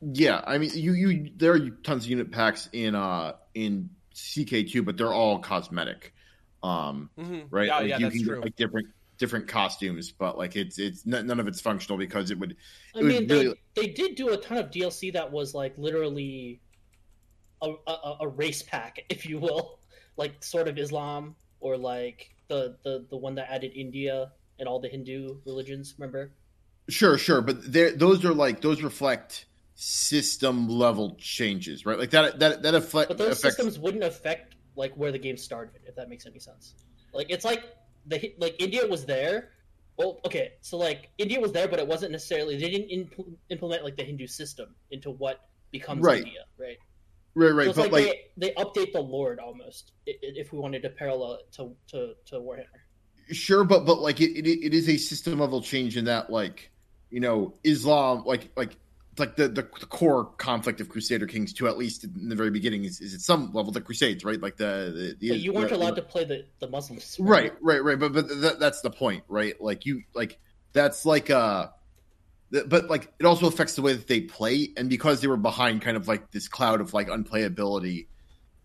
Yeah, 0.01 0.43
I 0.47 0.59
mean, 0.59 0.71
you 0.75 0.93
you 0.93 1.31
there 1.37 1.53
are 1.55 1.71
tons 1.83 2.05
of 2.05 2.11
unit 2.11 2.31
packs 2.31 2.69
in 2.73 2.95
uh 2.95 3.35
in 3.55 3.91
CK2, 4.15 4.85
but 4.85 4.97
they're 4.97 5.13
all 5.13 5.41
cosmetic, 5.41 6.15
um, 6.63 7.11
mm-hmm. 7.19 7.41
right? 7.51 7.67
yeah, 7.67 7.77
like 7.79 7.89
yeah 7.89 7.99
you 7.99 8.05
that's 8.05 8.17
can 8.17 8.25
true 8.25 8.35
get 8.37 8.45
like 8.45 8.57
different 8.57 8.89
different 9.19 9.49
costumes, 9.49 10.13
but 10.13 10.39
like 10.39 10.57
it's 10.57 10.79
it's 10.79 11.05
none 11.07 11.39
of 11.41 11.47
it's 11.49 11.61
functional 11.61 11.99
because 11.99 12.31
it 12.31 12.39
would. 12.39 12.57
I 12.95 13.01
It 13.01 13.05
was 13.05 13.13
mean, 13.15 13.29
really- 13.29 13.55
they, 13.75 13.83
they 13.83 13.89
did 13.93 14.15
do 14.17 14.31
a 14.31 14.37
ton 14.37 14.59
of 14.59 14.71
DLC 14.71 15.13
that 15.13 15.31
was 15.31 15.55
like 15.55 15.77
literally 15.77 16.61
a, 17.63 17.73
a, 17.87 18.17
a 18.21 18.29
race 18.29 18.63
pack, 18.63 19.05
if 19.11 19.27
you 19.27 19.39
will, 19.39 19.81
like 20.17 20.43
sort 20.43 20.69
of 20.69 20.79
Islam 20.79 21.35
or 21.61 21.77
like 21.77 22.31
the, 22.49 22.77
the, 22.85 23.05
the 23.11 23.17
one 23.17 23.35
that 23.35 23.51
added 23.51 23.73
India 23.75 24.31
and 24.59 24.69
all 24.69 24.81
the 24.81 24.89
Hindu 24.89 25.39
religions. 25.45 25.95
Remember? 25.99 26.33
Sure, 26.89 27.19
sure, 27.19 27.43
but 27.43 27.71
there 27.71 27.91
those 27.95 28.25
are 28.25 28.33
like 28.33 28.61
those 28.63 28.81
reflect 28.83 29.45
system 29.75 30.69
level 30.69 31.17
changes, 31.21 31.85
right? 31.85 31.99
Like 31.99 32.11
that 32.11 32.39
that 32.39 32.63
that 32.63 32.75
affect, 32.75 33.09
But 33.09 33.19
those 33.19 33.39
affects. 33.39 33.57
systems 33.57 33.79
wouldn't 33.79 34.05
affect 34.05 34.55
like 34.77 34.95
where 34.95 35.13
the 35.13 35.19
game 35.19 35.37
started, 35.37 35.81
if 35.87 35.97
that 35.97 36.09
makes 36.09 36.25
any 36.27 36.39
sense. 36.39 36.75
Like 37.13 37.27
it's 37.31 37.45
like 37.45 37.65
the 38.09 38.35
like 38.39 38.57
India 38.59 38.87
was 38.87 39.05
there. 39.07 39.51
Well, 39.97 40.21
okay, 40.25 40.53
so 40.61 40.77
like 40.77 41.11
India 41.19 41.41
was 41.41 41.53
there, 41.53 41.69
but 41.69 41.79
it 41.81 41.87
wasn't 41.87 42.13
necessarily 42.13 42.57
they 42.59 42.71
didn't 42.71 42.91
impl- 42.91 43.35
implement 43.51 43.85
like 43.85 43.97
the 43.97 44.05
Hindu 44.05 44.27
system 44.27 44.75
into 44.91 45.11
what 45.11 45.49
becomes 45.73 46.03
Right. 46.05 46.19
India, 46.19 46.45
right? 46.59 46.79
right, 47.35 47.51
So 47.51 47.55
right, 47.57 47.67
it's 47.69 47.77
but 47.77 47.93
like, 47.93 47.93
like, 47.93 48.33
they, 48.37 48.49
they 48.49 48.55
update 48.55 48.93
the 48.93 49.01
Lord 49.01 49.39
almost, 49.41 49.93
if 50.07 50.53
we 50.53 50.59
wanted 50.59 50.83
to 50.83 50.91
parallel 50.91 51.35
it 51.35 51.53
to 51.53 51.75
to, 51.89 52.15
to 52.27 52.37
Warhammer. 52.37 52.81
sure, 53.31 53.65
but 53.65 53.85
but 53.87 54.01
like 54.01 54.21
it, 54.21 54.31
it 54.39 54.47
it 54.67 54.75
is 54.75 54.89
a 54.89 54.97
system 54.97 55.39
level 55.41 55.61
change 55.61 55.97
in 55.97 56.05
that 56.07 56.31
like 56.31 56.71
you 57.11 57.21
know 57.21 57.55
Islam 57.65 58.23
like 58.25 58.51
like 58.57 58.77
like 59.19 59.37
the, 59.37 59.49
the 59.49 59.63
the 59.81 59.87
core 59.87 60.27
conflict 60.37 60.81
of 60.81 60.89
Crusader 60.89 61.27
Kings 61.27 61.53
two 61.53 61.69
at 61.69 61.79
least 61.79 62.05
in 62.05 62.29
the 62.29 62.37
very 62.37 62.51
beginning 62.51 62.85
is, 62.85 63.01
is 63.01 63.15
at 63.15 63.21
some 63.21 63.53
level 63.53 63.73
the 63.73 63.81
Crusades 63.81 64.25
right? 64.25 64.41
Like 64.41 64.57
the, 64.57 65.17
the, 65.21 65.29
the 65.29 65.37
you 65.39 65.53
weren't 65.53 65.71
the- 65.71 65.77
allowed 65.77 65.97
to 65.97 66.03
play 66.03 66.25
the, 66.25 66.45
the 66.61 66.69
Muslims. 66.69 67.17
right 67.19 67.53
right 67.61 67.83
right. 67.83 67.99
But 67.99 68.13
but 68.13 68.29
that, 68.41 68.61
that's 68.61 68.81
the 68.81 68.91
point 68.91 69.25
right? 69.29 69.61
Like 69.61 69.87
you 69.87 70.03
like 70.15 70.39
that's 70.73 71.05
like 71.07 71.31
uh 71.31 71.69
th- 72.53 72.69
but 72.69 72.89
like 72.89 73.13
it 73.19 73.27
also 73.27 73.47
affects 73.47 73.75
the 73.75 73.83
way 73.83 73.93
that 73.95 74.07
they 74.07 74.21
play 74.21 74.69
and 74.77 74.89
because 74.89 75.21
they 75.21 75.27
were 75.29 75.37
behind 75.37 75.83
kind 75.83 75.97
of 75.97 76.09
like 76.09 76.31
this 76.31 76.49
cloud 76.49 76.81
of 76.81 76.95
like 76.95 77.09
unplayability 77.09 78.07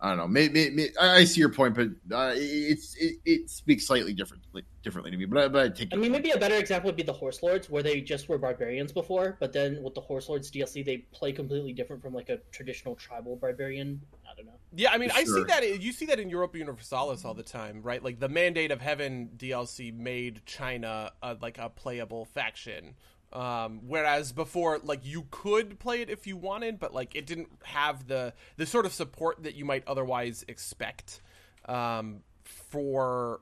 i 0.03 0.10
don't 0.10 0.17
know 0.17 0.27
maybe, 0.27 0.91
i 1.01 1.15
I 1.17 1.24
see 1.24 1.39
your 1.39 1.50
point 1.50 1.74
but 1.74 1.88
uh, 2.15 2.33
it's 2.36 2.95
it, 2.98 3.15
it 3.25 3.50
speaks 3.50 3.88
slightly 3.88 4.13
differently 4.13 4.63
differently 4.83 5.10
to 5.12 5.17
me 5.17 5.25
but 5.25 5.38
i, 5.39 5.48
but 5.48 5.65
I 5.65 5.69
take 5.69 5.93
I 5.93 5.95
mean, 5.95 6.12
maybe 6.12 6.31
a 6.31 6.38
better 6.38 6.55
example 6.55 6.89
would 6.89 6.95
be 6.95 7.03
the 7.03 7.13
Horse 7.13 7.43
Lords, 7.43 7.69
where 7.69 7.83
they 7.83 8.01
just 8.01 8.27
were 8.27 8.38
barbarians 8.38 8.91
before, 8.91 9.38
but 9.39 9.53
then 9.53 9.81
with 9.81 9.93
the 9.93 10.01
Horse 10.01 10.27
Lords 10.27 10.50
DLC, 10.51 10.83
they 10.83 10.98
play 11.12 11.31
completely 11.31 11.72
different 11.72 12.01
from 12.01 12.13
like 12.13 12.29
a 12.29 12.38
traditional 12.51 12.95
tribal 12.95 13.36
barbarian. 13.36 14.01
I 14.29 14.36
don't 14.36 14.45
know. 14.45 14.60
Yeah, 14.75 14.91
I 14.91 14.98
mean, 14.98 15.12
I 15.13 15.24
see 15.24 15.43
that. 15.43 15.81
You 15.81 15.91
see 15.91 16.05
that 16.07 16.19
in 16.19 16.29
Europa 16.29 16.57
Universalis 16.57 17.24
all 17.25 17.33
the 17.33 17.43
time, 17.43 17.81
right? 17.83 18.03
Like 18.03 18.19
the 18.19 18.29
Mandate 18.29 18.72
of 18.72 18.81
Heaven 18.81 19.29
DLC 19.38 19.95
made 19.95 20.41
China 20.45 21.12
uh, 21.22 21.36
like 21.41 21.57
a 21.60 21.69
playable 21.69 22.25
faction, 22.25 22.95
Um, 23.34 23.82
whereas 23.88 24.32
before, 24.32 24.80
like 24.84 25.04
you 25.04 25.25
could 25.32 25.80
play 25.80 26.02
it 26.02 26.10
if 26.10 26.28
you 26.28 26.38
wanted, 26.38 26.80
but 26.80 26.94
like 26.94 27.16
it 27.16 27.25
didn't 27.25 27.50
have 27.63 28.08
the 28.08 28.34
the 28.58 28.66
sort 28.66 28.86
of 28.86 28.94
support 28.94 29.44
that 29.44 29.56
you 29.56 29.66
might 29.66 29.84
otherwise 29.88 30.46
expect 30.48 31.20
um, 31.66 32.22
for 32.44 33.42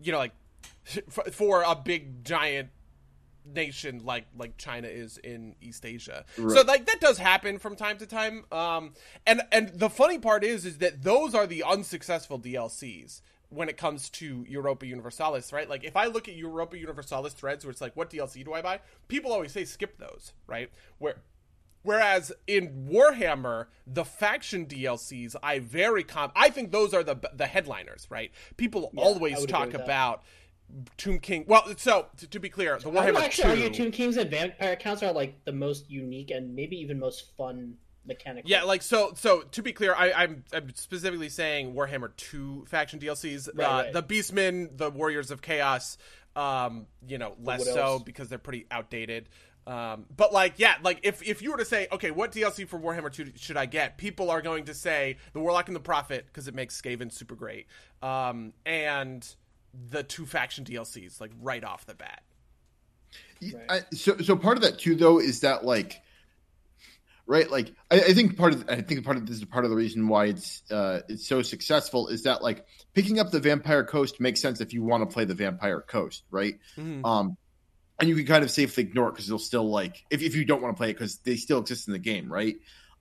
you 0.00 0.10
know 0.10 0.18
like 0.18 0.32
for 1.08 1.62
a 1.62 1.76
big 1.76 2.24
giant 2.24 2.70
nation 3.44 4.02
like 4.04 4.24
like 4.36 4.56
China 4.56 4.88
is 4.88 5.18
in 5.18 5.54
East 5.60 5.84
Asia. 5.84 6.24
Right. 6.36 6.56
So 6.56 6.62
like 6.62 6.86
that 6.86 7.00
does 7.00 7.18
happen 7.18 7.58
from 7.58 7.76
time 7.76 7.98
to 7.98 8.06
time. 8.06 8.44
Um 8.52 8.92
and 9.26 9.42
and 9.50 9.68
the 9.68 9.90
funny 9.90 10.18
part 10.18 10.44
is 10.44 10.64
is 10.64 10.78
that 10.78 11.02
those 11.02 11.34
are 11.34 11.46
the 11.46 11.62
unsuccessful 11.64 12.38
DLCs 12.38 13.20
when 13.52 13.68
it 13.68 13.76
comes 13.76 14.08
to 14.10 14.44
Europa 14.48 14.86
Universalis, 14.86 15.52
right? 15.52 15.68
Like 15.68 15.84
if 15.84 15.96
I 15.96 16.06
look 16.06 16.28
at 16.28 16.34
Europa 16.34 16.78
Universalis 16.78 17.32
threads 17.32 17.64
where 17.64 17.70
it's 17.70 17.80
like 17.80 17.94
what 17.94 18.10
DLC 18.10 18.44
do 18.44 18.52
I 18.52 18.62
buy? 18.62 18.80
People 19.08 19.32
always 19.32 19.52
say 19.52 19.64
skip 19.64 19.98
those, 19.98 20.32
right? 20.46 20.70
Where 20.98 21.16
Whereas 21.82 22.32
in 22.46 22.86
Warhammer, 22.88 23.66
the 23.86 24.04
faction 24.04 24.66
DLCs, 24.66 25.34
I 25.42 25.58
very 25.58 26.04
com- 26.04 26.30
I 26.36 26.48
think 26.48 26.70
those 26.70 26.94
are 26.94 27.02
the 27.02 27.16
the 27.34 27.46
headliners, 27.46 28.06
right? 28.08 28.30
People 28.56 28.90
yeah, 28.92 29.02
always 29.02 29.44
talk 29.46 29.74
about 29.74 30.22
Tomb 30.96 31.18
King. 31.18 31.44
Well, 31.46 31.74
so 31.76 32.06
to, 32.18 32.28
to 32.28 32.38
be 32.38 32.48
clear, 32.48 32.78
the 32.78 32.90
Warhammer 32.90 32.98
I 32.98 33.10
would 33.10 33.22
actually 33.22 33.44
2... 33.44 33.50
argue 33.50 33.70
Tomb 33.70 33.90
Kings 33.90 34.16
and 34.16 34.30
Vampire 34.30 34.72
uh, 34.72 34.76
Counts 34.76 35.02
are 35.02 35.12
like 35.12 35.44
the 35.44 35.52
most 35.52 35.90
unique 35.90 36.30
and 36.30 36.54
maybe 36.54 36.76
even 36.76 36.98
most 36.98 37.36
fun 37.36 37.74
mechanic. 38.04 38.44
Yeah, 38.46 38.64
like 38.64 38.82
so. 38.82 39.12
So 39.16 39.42
to 39.42 39.62
be 39.62 39.72
clear, 39.72 39.94
I, 39.94 40.08
am 40.08 40.14
I'm, 40.16 40.44
I'm 40.54 40.74
specifically 40.74 41.28
saying 41.28 41.74
Warhammer 41.74 42.14
Two 42.16 42.64
faction 42.68 42.98
DLCs. 42.98 43.48
Right, 43.54 43.64
uh, 43.64 43.70
right. 43.70 43.92
The 43.92 44.02
Beastmen, 44.02 44.76
the 44.76 44.90
Warriors 44.90 45.30
of 45.30 45.42
Chaos. 45.42 45.98
Um, 46.34 46.86
you 47.06 47.18
know, 47.18 47.34
less 47.42 47.64
so 47.64 47.98
because 47.98 48.28
they're 48.28 48.38
pretty 48.38 48.66
outdated. 48.70 49.28
Um, 49.66 50.06
but 50.16 50.32
like, 50.32 50.54
yeah, 50.56 50.74
like 50.82 51.00
if 51.02 51.22
if 51.22 51.42
you 51.42 51.52
were 51.52 51.58
to 51.58 51.64
say, 51.64 51.86
okay, 51.92 52.10
what 52.10 52.32
DLC 52.32 52.66
for 52.66 52.78
Warhammer 52.78 53.12
2 53.12 53.32
should 53.36 53.56
I 53.56 53.66
get? 53.66 53.96
People 53.96 54.30
are 54.30 54.42
going 54.42 54.64
to 54.64 54.74
say 54.74 55.18
the 55.32 55.40
Warlock 55.40 55.68
and 55.68 55.76
the 55.76 55.80
Prophet 55.80 56.26
because 56.26 56.48
it 56.48 56.54
makes 56.54 56.80
Skaven 56.80 57.12
super 57.12 57.34
great. 57.34 57.66
Um, 58.02 58.54
and 58.66 59.26
the 59.90 60.02
two 60.02 60.26
faction 60.26 60.64
DLCs 60.64 61.20
like 61.20 61.30
right 61.40 61.62
off 61.62 61.86
the 61.86 61.94
bat. 61.94 62.22
Right. 63.42 63.54
I, 63.68 63.94
so 63.94 64.16
so 64.18 64.36
part 64.36 64.56
of 64.56 64.62
that 64.62 64.78
too 64.78 64.94
though 64.94 65.18
is 65.18 65.40
that 65.40 65.64
like 65.64 66.02
right 67.26 67.50
like 67.50 67.72
I, 67.90 67.96
I, 68.00 68.14
think 68.14 68.36
part 68.36 68.52
of 68.52 68.68
I 68.68 68.80
think 68.80 69.04
part 69.04 69.16
of 69.16 69.26
this 69.26 69.36
is 69.36 69.44
part 69.44 69.64
of 69.64 69.70
the 69.70 69.76
reason 69.76 70.08
why 70.08 70.26
it's 70.26 70.62
uh 70.70 71.00
it's 71.08 71.26
so 71.26 71.42
successful 71.42 72.08
is 72.08 72.24
that 72.24 72.42
like 72.42 72.66
picking 72.94 73.20
up 73.20 73.30
the 73.30 73.40
Vampire 73.40 73.84
Coast 73.84 74.20
makes 74.20 74.40
sense 74.40 74.60
if 74.60 74.72
you 74.72 74.82
want 74.82 75.08
to 75.08 75.12
play 75.12 75.24
the 75.24 75.34
Vampire 75.34 75.80
Coast 75.80 76.24
right 76.30 76.54
mm-hmm. 76.76 77.04
um 77.04 77.36
and 78.00 78.08
you 78.08 78.16
can 78.16 78.26
kind 78.26 78.44
of 78.44 78.50
safely 78.50 78.82
ignore 78.82 79.08
it 79.08 79.12
because 79.12 79.28
they'll 79.28 79.38
still 79.38 79.70
like 79.70 80.04
if, 80.10 80.22
if 80.22 80.34
you 80.34 80.44
don't 80.44 80.62
want 80.62 80.74
to 80.74 80.78
play 80.78 80.90
it 80.90 80.94
because 80.94 81.18
they 81.18 81.36
still 81.36 81.60
exist 81.60 81.86
in 81.86 81.92
the 81.92 81.98
game 81.98 82.32
right 82.32 82.56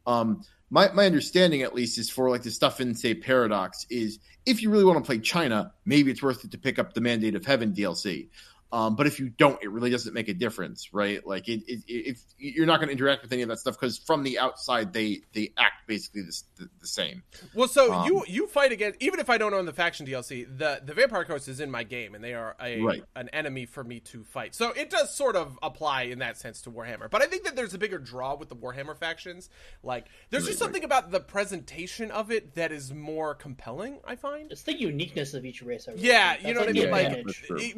um 0.05 0.41
my 0.71 0.91
my 0.93 1.05
understanding 1.05 1.61
at 1.61 1.75
least 1.75 1.97
is 1.97 2.09
for 2.09 2.29
like 2.29 2.43
the 2.43 2.51
stuff 2.51 2.79
in 2.79 2.95
say 2.95 3.13
Paradox 3.13 3.85
is 3.89 4.19
if 4.45 4.63
you 4.63 4.71
really 4.71 4.85
want 4.85 4.97
to 4.97 5.05
play 5.05 5.19
China, 5.19 5.73
maybe 5.85 6.09
it's 6.09 6.23
worth 6.23 6.43
it 6.43 6.51
to 6.51 6.57
pick 6.57 6.79
up 6.79 6.93
the 6.93 7.01
Mandate 7.01 7.35
of 7.35 7.45
Heaven 7.45 7.73
DLC. 7.73 8.29
Um, 8.71 8.95
but 8.95 9.05
if 9.05 9.19
you 9.19 9.29
don't, 9.29 9.61
it 9.61 9.69
really 9.69 9.89
doesn't 9.89 10.13
make 10.13 10.29
a 10.29 10.33
difference, 10.33 10.93
right? 10.93 11.25
Like, 11.25 11.49
it, 11.49 11.63
it, 11.67 11.83
if 11.87 12.21
you're 12.37 12.65
not 12.65 12.77
going 12.77 12.87
to 12.87 12.93
interact 12.93 13.21
with 13.21 13.33
any 13.33 13.41
of 13.41 13.49
that 13.49 13.59
stuff 13.59 13.75
because 13.79 13.97
from 13.97 14.23
the 14.23 14.39
outside 14.39 14.93
they 14.93 15.21
they 15.33 15.53
act 15.57 15.87
basically 15.87 16.21
the, 16.21 16.41
the, 16.57 16.69
the 16.79 16.87
same. 16.87 17.23
Well, 17.53 17.67
so 17.67 17.93
um, 17.93 18.05
you 18.05 18.23
you 18.27 18.47
fight 18.47 18.71
against 18.71 19.01
even 19.01 19.19
if 19.19 19.29
I 19.29 19.37
don't 19.37 19.53
own 19.53 19.65
the 19.65 19.73
faction 19.73 20.05
DLC, 20.05 20.45
the 20.57 20.81
the 20.83 20.93
Vampire 20.93 21.25
Coast 21.25 21.49
is 21.49 21.59
in 21.59 21.69
my 21.69 21.83
game 21.83 22.15
and 22.15 22.23
they 22.23 22.33
are 22.33 22.55
a 22.61 22.81
right. 22.81 23.03
an 23.15 23.27
enemy 23.29 23.65
for 23.65 23.83
me 23.83 23.99
to 23.99 24.23
fight. 24.23 24.55
So 24.55 24.71
it 24.71 24.89
does 24.89 25.13
sort 25.13 25.35
of 25.35 25.59
apply 25.61 26.03
in 26.03 26.19
that 26.19 26.37
sense 26.37 26.61
to 26.61 26.71
Warhammer. 26.71 27.09
But 27.09 27.21
I 27.21 27.25
think 27.25 27.43
that 27.43 27.57
there's 27.57 27.73
a 27.73 27.77
bigger 27.77 27.99
draw 27.99 28.35
with 28.35 28.47
the 28.47 28.55
Warhammer 28.55 28.97
factions. 28.97 29.49
Like, 29.83 30.05
there's 30.29 30.43
right, 30.43 30.49
just 30.49 30.59
something 30.59 30.81
right. 30.81 30.85
about 30.85 31.11
the 31.11 31.19
presentation 31.19 32.09
of 32.11 32.31
it 32.31 32.55
that 32.55 32.71
is 32.71 32.93
more 32.93 33.35
compelling. 33.35 33.99
I 34.05 34.15
find 34.15 34.51
it's 34.51 34.63
the 34.63 34.79
uniqueness 34.79 35.33
of 35.33 35.45
each 35.45 35.61
race. 35.61 35.89
yeah, 35.97 36.37
you 36.41 36.53
know 36.53 36.61
what 36.61 36.69
I 36.69 36.71
mean. 36.71 36.89
Like 36.89 37.25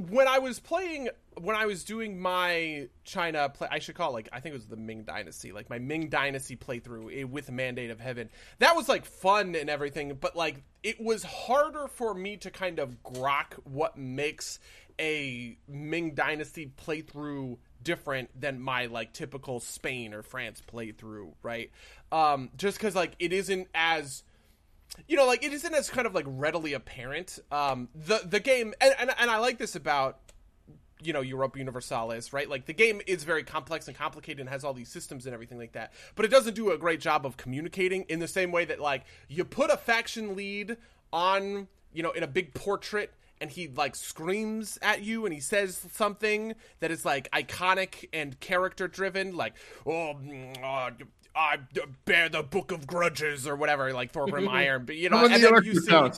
when 0.09 0.27
I 0.27 0.39
was 0.39 0.59
playing 0.59 0.82
playing 0.83 1.09
when 1.41 1.55
I 1.55 1.65
was 1.65 1.83
doing 1.83 2.19
my 2.19 2.89
China 3.03 3.49
play, 3.49 3.67
I 3.71 3.79
should 3.79 3.95
call 3.95 4.11
it 4.11 4.13
like 4.13 4.29
I 4.31 4.39
think 4.39 4.53
it 4.53 4.57
was 4.57 4.67
the 4.67 4.75
Ming 4.75 5.03
Dynasty, 5.03 5.51
like 5.51 5.69
my 5.69 5.79
Ming 5.79 6.09
Dynasty 6.09 6.55
playthrough 6.55 7.21
eh, 7.21 7.23
with 7.23 7.49
Mandate 7.51 7.89
of 7.89 7.99
Heaven. 7.99 8.29
That 8.59 8.75
was 8.75 8.87
like 8.87 9.05
fun 9.05 9.55
and 9.55 9.69
everything, 9.69 10.17
but 10.19 10.35
like 10.35 10.63
it 10.83 11.01
was 11.01 11.23
harder 11.23 11.87
for 11.87 12.13
me 12.13 12.37
to 12.37 12.51
kind 12.51 12.79
of 12.79 13.01
grok 13.03 13.53
what 13.63 13.97
makes 13.97 14.59
a 14.99 15.57
Ming 15.67 16.13
Dynasty 16.13 16.71
playthrough 16.85 17.57
different 17.81 18.29
than 18.39 18.61
my 18.61 18.85
like 18.85 19.13
typical 19.13 19.59
Spain 19.59 20.13
or 20.13 20.21
France 20.21 20.61
playthrough, 20.71 21.33
right? 21.41 21.71
Um, 22.11 22.49
just 22.57 22.77
because 22.77 22.95
like 22.95 23.15
it 23.19 23.33
isn't 23.33 23.67
as 23.73 24.23
you 25.07 25.17
know, 25.17 25.25
like 25.25 25.43
it 25.43 25.51
isn't 25.51 25.73
as 25.73 25.89
kind 25.89 26.05
of 26.05 26.13
like 26.13 26.25
readily 26.27 26.73
apparent. 26.73 27.39
Um, 27.51 27.89
the 27.95 28.21
the 28.23 28.39
game, 28.39 28.75
and, 28.79 28.93
and, 28.99 29.11
and 29.17 29.31
I 29.31 29.39
like 29.39 29.57
this 29.57 29.75
about 29.75 30.19
you 31.03 31.13
know 31.13 31.21
Europa 31.21 31.59
Universalis, 31.59 32.33
right? 32.33 32.49
Like 32.49 32.65
the 32.65 32.73
game 32.73 33.01
is 33.07 33.23
very 33.23 33.43
complex 33.43 33.87
and 33.87 33.97
complicated 33.97 34.39
and 34.39 34.49
has 34.49 34.63
all 34.63 34.73
these 34.73 34.89
systems 34.89 35.25
and 35.25 35.33
everything 35.33 35.57
like 35.57 35.73
that. 35.73 35.93
But 36.15 36.25
it 36.25 36.29
doesn't 36.29 36.55
do 36.55 36.71
a 36.71 36.77
great 36.77 36.99
job 36.99 37.25
of 37.25 37.37
communicating 37.37 38.03
in 38.03 38.19
the 38.19 38.27
same 38.27 38.51
way 38.51 38.65
that 38.65 38.79
like 38.79 39.03
you 39.27 39.45
put 39.45 39.69
a 39.69 39.77
faction 39.77 40.35
lead 40.35 40.77
on, 41.11 41.67
you 41.93 42.03
know, 42.03 42.11
in 42.11 42.23
a 42.23 42.27
big 42.27 42.53
portrait 42.53 43.13
and 43.43 43.51
he 43.51 43.67
like 43.67 43.95
screams 43.95 44.79
at 44.81 45.03
you 45.03 45.25
and 45.25 45.33
he 45.33 45.39
says 45.39 45.85
something 45.91 46.55
that 46.79 46.91
is 46.91 47.03
like 47.03 47.29
iconic 47.31 48.07
and 48.13 48.39
character 48.39 48.87
driven 48.87 49.35
like 49.35 49.53
oh 49.85 50.15
mm, 50.23 50.57
uh, 50.63 50.91
I 51.35 51.57
bear 52.05 52.29
the 52.29 52.43
book 52.43 52.71
of 52.71 52.87
grudges 52.87 53.45
or 53.45 53.55
whatever 53.57 53.91
like 53.91 54.13
Thorgrim 54.13 54.47
Iron 54.49 54.85
but 54.85 54.95
you 54.95 55.09
know 55.09 55.25
and 55.25 55.43
then 55.43 55.63
you 55.63 55.75
see 55.75 56.09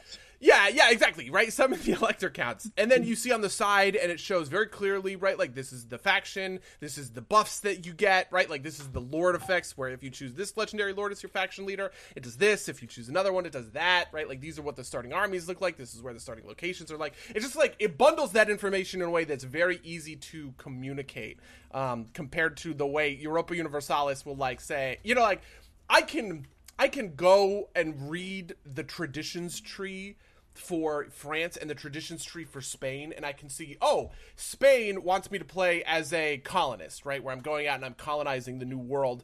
yeah, 0.46 0.68
yeah, 0.68 0.92
exactly, 0.92 1.32
right? 1.32 1.52
Some 1.52 1.74
of 1.74 1.84
the 1.84 1.92
elector 2.00 2.30
counts. 2.30 2.70
And 2.78 2.92
then 2.92 3.04
you 3.04 3.16
see 3.16 3.32
on 3.32 3.42
the 3.42 3.50
side, 3.50 3.96
and 3.96 4.12
it 4.12 4.20
shows 4.20 4.48
very 4.48 4.68
clearly, 4.68 5.16
right? 5.16 5.40
Like, 5.40 5.56
this 5.56 5.74
is 5.74 5.88
the 5.88 5.98
faction, 5.98 6.60
this 6.80 7.00
is 7.00 7.12
the 7.12 7.22
buffs 7.22 7.62
that 7.62 7.86
you 7.86 7.94
get, 7.94 8.28
right? 8.32 8.48
Like, 8.48 8.62
this 8.62 8.80
is 8.80 8.90
the 8.90 9.02
lord 9.02 9.36
effects, 9.36 9.76
where 9.76 9.90
if 9.90 10.04
you 10.04 10.12
choose 10.12 10.36
this 10.36 10.56
legendary 10.56 10.94
lord 10.94 11.12
as 11.12 11.24
your 11.24 11.32
faction 11.32 11.66
leader, 11.66 11.92
it 12.16 12.22
does 12.22 12.38
this. 12.38 12.70
If 12.70 12.84
you 12.84 12.88
choose 12.88 13.10
another 13.10 13.34
one, 13.34 13.48
it 13.48 13.54
does 13.54 13.72
that, 13.72 14.10
right? 14.12 14.30
Like, 14.30 14.40
these 14.40 14.60
are 14.60 14.62
what 14.62 14.76
the 14.76 14.84
starting 14.84 15.14
armies 15.14 15.48
look 15.48 15.62
like. 15.62 15.78
This 15.78 15.96
is 15.96 16.04
where 16.04 16.14
the 16.14 16.20
starting 16.20 16.46
locations 16.46 16.92
are 16.92 16.98
like. 16.98 17.16
It's 17.30 17.44
just 17.44 17.56
like, 17.56 17.76
it 17.80 17.98
bundles 17.98 18.34
that 18.34 18.48
information 18.48 19.02
in 19.02 19.08
a 19.08 19.12
way 19.12 19.24
that's 19.24 19.44
very 19.44 19.80
easy 19.84 20.16
to 20.16 20.54
communicate 20.60 21.40
um, 21.72 22.06
compared 22.14 22.58
to 22.58 22.76
the 22.76 22.86
way 22.86 23.10
Europa 23.10 23.56
Universalis 23.56 24.24
will, 24.28 24.36
like, 24.36 24.62
say, 24.62 25.00
you 25.04 25.16
know, 25.16 25.22
like, 25.22 25.42
I 25.90 26.02
can. 26.04 26.46
I 26.78 26.90
can 26.90 27.16
go 27.16 27.70
and 27.74 28.12
read 28.12 28.54
the 28.66 28.84
traditions 28.84 29.62
tree 29.62 30.18
for 30.56 31.08
France 31.12 31.58
and 31.58 31.70
the 31.70 31.76
traditions 31.76 32.24
tree 32.24 32.46
for 32.46 32.62
Spain, 32.62 33.14
and 33.16 33.26
I 33.26 33.34
can 33.34 33.50
see, 33.50 33.78
oh, 33.82 34.12
Spain 34.36 35.04
wants 35.04 35.30
me 35.30 35.38
to 35.38 35.46
play 35.46 35.84
as 35.84 36.14
a 36.14 36.38
colonist, 36.40 37.06
right? 37.06 37.24
Where 37.24 37.34
I'm 37.34 37.42
going 37.42 37.68
out 37.68 37.76
and 37.76 37.86
I'm 37.86 37.94
colonizing 37.94 38.60
the 38.60 38.66
new 38.66 38.80
world. 38.80 39.24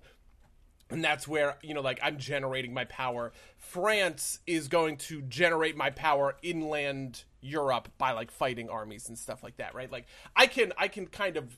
And 0.89 1.01
that's 1.01 1.25
where, 1.25 1.57
you 1.63 1.73
know, 1.73 1.81
like 1.81 1.99
I'm 2.03 2.17
generating 2.17 2.73
my 2.73 2.83
power. 2.85 3.31
France 3.57 4.39
is 4.45 4.67
going 4.67 4.97
to 4.97 5.21
generate 5.21 5.77
my 5.77 5.89
power 5.89 6.35
inland 6.41 7.23
Europe 7.39 7.89
by 7.97 8.11
like 8.11 8.29
fighting 8.29 8.69
armies 8.69 9.07
and 9.07 9.17
stuff 9.17 9.41
like 9.41 9.55
that, 9.57 9.73
right? 9.73 9.89
Like 9.89 10.05
I 10.35 10.47
can 10.47 10.73
I 10.77 10.89
can 10.89 11.07
kind 11.07 11.37
of 11.37 11.57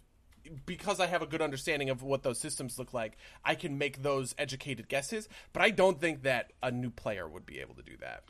because 0.65 1.00
I 1.00 1.08
have 1.08 1.22
a 1.22 1.25
good 1.25 1.42
understanding 1.42 1.89
of 1.89 2.03
what 2.03 2.24
those 2.24 2.39
systems 2.39 2.77
look 2.77 2.94
like, 2.94 3.18
I 3.44 3.56
can 3.56 3.77
make 3.77 4.03
those 4.03 4.36
educated 4.38 4.88
guesses, 4.89 5.27
but 5.51 5.62
I 5.62 5.70
don't 5.70 6.00
think 6.00 6.24
that 6.24 6.51
a 6.62 6.72
new 6.72 6.89
player 6.89 7.27
would 7.27 7.46
be 7.46 7.60
able 7.60 7.75
to 7.75 7.84
do 7.84 7.98
that. 8.01 8.24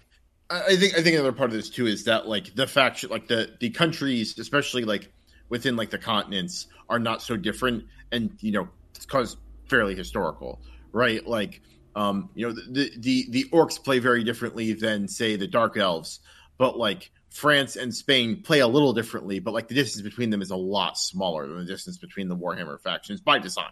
I 0.53 0.75
think 0.75 0.98
I 0.98 1.01
think 1.01 1.15
another 1.15 1.31
part 1.31 1.50
of 1.50 1.55
this 1.55 1.69
too 1.69 1.88
is 1.88 2.03
that 2.05 2.27
like 2.27 2.53
the 2.55 2.67
fact 2.67 3.10
like 3.10 3.27
the 3.27 3.55
the 3.60 3.69
countries, 3.69 4.38
especially 4.38 4.83
like 4.83 5.12
within 5.50 5.75
like 5.75 5.89
the 5.89 5.98
continents, 5.98 6.67
are 6.89 7.00
not 7.00 7.22
so 7.22 7.36
different, 7.36 7.86
and 8.12 8.31
you 8.39 8.51
know 8.51 8.67
it's 8.95 9.05
cause 9.05 9.38
fairly 9.67 9.95
historical, 9.95 10.62
right? 10.91 11.25
Like 11.25 11.62
um, 11.95 12.29
you 12.36 12.48
know 12.48 12.53
the 12.53 12.91
the 12.98 13.27
the 13.29 13.45
orcs 13.45 13.83
play 13.83 14.00
very 14.00 14.24
differently 14.24 14.74
than 14.74 15.07
say 15.07 15.36
the 15.36 15.48
dark 15.48 15.77
elves, 15.77 16.19
but 16.57 16.77
like 16.77 17.12
France 17.29 17.75
and 17.75 17.93
Spain 17.93 18.43
play 18.43 18.60
a 18.60 18.67
little 18.67 18.93
differently, 18.93 19.39
but 19.39 19.53
like 19.53 19.67
the 19.67 19.75
distance 19.75 20.03
between 20.03 20.29
them 20.29 20.41
is 20.41 20.51
a 20.51 20.55
lot 20.55 20.98
smaller 20.98 21.48
than 21.48 21.57
the 21.57 21.65
distance 21.65 21.98
between 21.98 22.27
the 22.27 22.36
Warhammer 22.36 22.79
factions 22.79 23.22
by 23.22 23.39
design. 23.39 23.72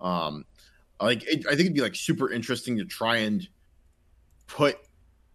Um, 0.00 0.44
like 1.00 1.22
it, 1.22 1.46
I 1.46 1.50
think 1.50 1.60
it'd 1.60 1.74
be 1.74 1.82
like 1.82 1.94
super 1.94 2.30
interesting 2.32 2.78
to 2.78 2.84
try 2.84 3.18
and 3.18 3.46
put 4.48 4.76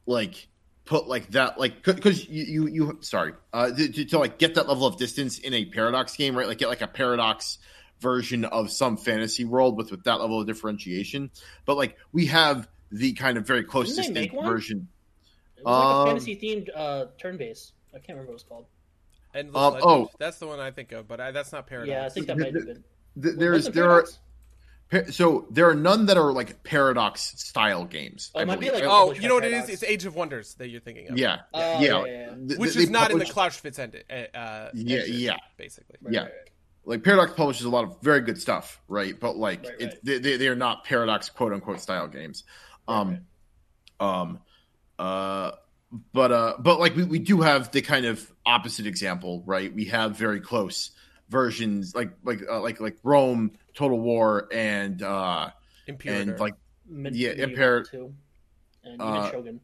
like 0.06 0.48
put 0.86 1.08
like 1.08 1.32
that 1.32 1.60
like 1.60 1.84
because 1.84 2.28
you, 2.30 2.44
you 2.44 2.68
you 2.68 2.98
sorry 3.02 3.34
uh 3.54 3.72
to, 3.72 4.06
to, 4.06 4.20
like 4.20 4.38
get 4.38 4.56
that 4.56 4.68
level 4.68 4.86
of 4.86 4.98
distance 4.98 5.40
in 5.40 5.54
a 5.54 5.66
paradox 5.66 6.16
game 6.16 6.38
right? 6.38 6.48
Like 6.48 6.60
get 6.60 6.70
like 6.70 6.82
a 6.82 6.88
paradox 6.88 7.58
version 8.00 8.46
of 8.46 8.70
some 8.72 8.98
fantasy 8.98 9.46
world 9.46 9.78
with 9.78 9.92
with 9.92 10.04
that 10.04 10.20
level 10.20 10.40
of 10.40 10.48
differentiation. 10.48 11.32
But 11.66 11.78
like 11.78 11.98
we 12.12 12.28
have 12.28 12.68
the 12.92 13.14
kind 13.14 13.38
of 13.38 13.48
very 13.48 13.64
close 13.64 13.96
distant 13.96 14.32
version. 14.32 14.88
It 15.58 15.66
was 15.66 15.76
like 15.76 15.86
um, 15.86 16.02
a 16.02 16.06
fantasy 16.06 16.36
themed 16.36 16.70
uh 16.76 17.06
turn 17.18 17.38
base 17.38 17.72
i 17.94 17.98
can't 17.98 18.10
remember 18.10 18.32
what 18.32 18.36
it's 18.36 18.44
called. 18.44 18.66
And 19.34 19.50
um, 19.56 19.78
oh. 19.82 20.10
That's 20.20 20.38
the 20.38 20.48
one 20.48 20.60
i 20.60 20.70
think 20.70 20.92
of 20.92 21.08
but 21.08 21.20
I, 21.20 21.32
that's 21.32 21.52
not 21.52 21.66
paradox. 21.68 21.90
Yeah 21.90 22.06
i 22.06 22.10
think 22.10 22.28
that 22.28 22.38
might 22.38 22.54
have 22.54 22.66
been. 22.66 22.84
th- 23.22 23.36
there's 23.38 23.56
Wasn't 23.56 23.76
there 23.76 23.86
are 23.86 23.90
Paradox? 23.90 24.12
pa- 24.14 24.20
so 25.12 25.48
there 25.50 25.68
are 25.70 25.76
none 25.76 26.06
that 26.08 26.18
are 26.18 26.32
like 26.32 26.64
paradox 26.64 27.22
style 27.38 27.86
games. 27.86 28.32
Oh, 28.36 28.40
I 28.40 28.44
it 28.44 28.46
might 28.46 28.60
be 28.60 28.70
like- 28.72 28.84
Oh, 28.86 29.12
you 29.14 29.28
know 29.28 29.36
what 29.36 29.44
it 29.44 29.48
is? 29.48 29.62
Paradox. 29.66 29.74
It's 29.74 29.84
Age 29.84 30.06
of 30.06 30.16
Wonders 30.16 30.54
that 30.56 30.68
you're 30.70 30.82
thinking 30.82 31.10
of. 31.10 31.18
yeah, 31.18 31.40
Oh, 31.54 31.60
yeah, 31.60 31.80
yeah, 31.80 31.80
yeah, 31.80 32.06
yeah. 32.06 32.36
Th- 32.48 32.60
Which 32.60 32.74
they 32.76 32.84
is 32.84 32.90
not 32.90 33.12
in 33.12 33.18
the 33.18 33.26
publish- 33.26 33.32
Clausewitz 33.34 33.80
end, 33.80 33.96
uh, 34.10 34.14
Yeah, 34.74 34.98
engine, 35.00 35.16
yeah. 35.20 35.38
basically. 35.58 35.96
Right, 36.02 36.14
yeah. 36.14 36.20
right, 36.22 36.28
right. 36.32 36.50
like 36.86 37.04
Paradox 37.04 37.34
publishes 37.34 37.66
a 37.66 37.70
lot 37.70 37.84
of 37.84 38.02
very 38.02 38.22
good 38.22 38.40
stuff, 38.40 38.80
right? 38.88 39.20
But 39.20 39.38
like 39.38 39.64
Right, 39.64 39.74
it, 39.80 39.86
right. 39.86 40.00
They, 40.04 40.18
they 40.20 40.38
they 40.38 40.48
are 40.50 40.56
not 40.56 40.84
Paradox 40.86 41.30
quote 41.30 41.52
unquote 41.54 41.80
style 41.82 42.08
games. 42.08 42.44
Um, 42.88 43.22
um, 44.00 44.40
uh, 45.00 45.52
but 46.14 46.32
uh, 46.32 46.54
but 46.60 46.80
like 46.80 46.96
we, 46.96 47.04
we 47.06 47.20
do 47.20 47.42
have 47.42 47.72
the 47.72 47.82
kind 47.82 48.06
of 48.06 48.32
opposite 48.46 48.86
example, 48.86 49.44
right? 49.46 49.74
We 49.74 49.86
have 49.86 50.16
very 50.18 50.42
close 50.42 50.92
versions, 51.30 51.96
like 51.96 52.12
like 52.24 52.42
uh, 52.50 52.62
like 52.62 52.80
like 52.80 52.98
Rome, 53.04 53.52
Total 53.76 54.00
War, 54.00 54.48
and 54.52 55.02
uh, 55.04 55.50
Imperator. 55.88 56.32
and 56.32 56.40
like 56.40 56.56
Mid- 56.88 57.16
Yeah, 57.16 57.32
Imperator- 57.32 57.84
too. 57.84 58.14
and 58.84 58.94
even 58.96 59.06
Uh, 59.06 59.32
Shogun. 59.32 59.60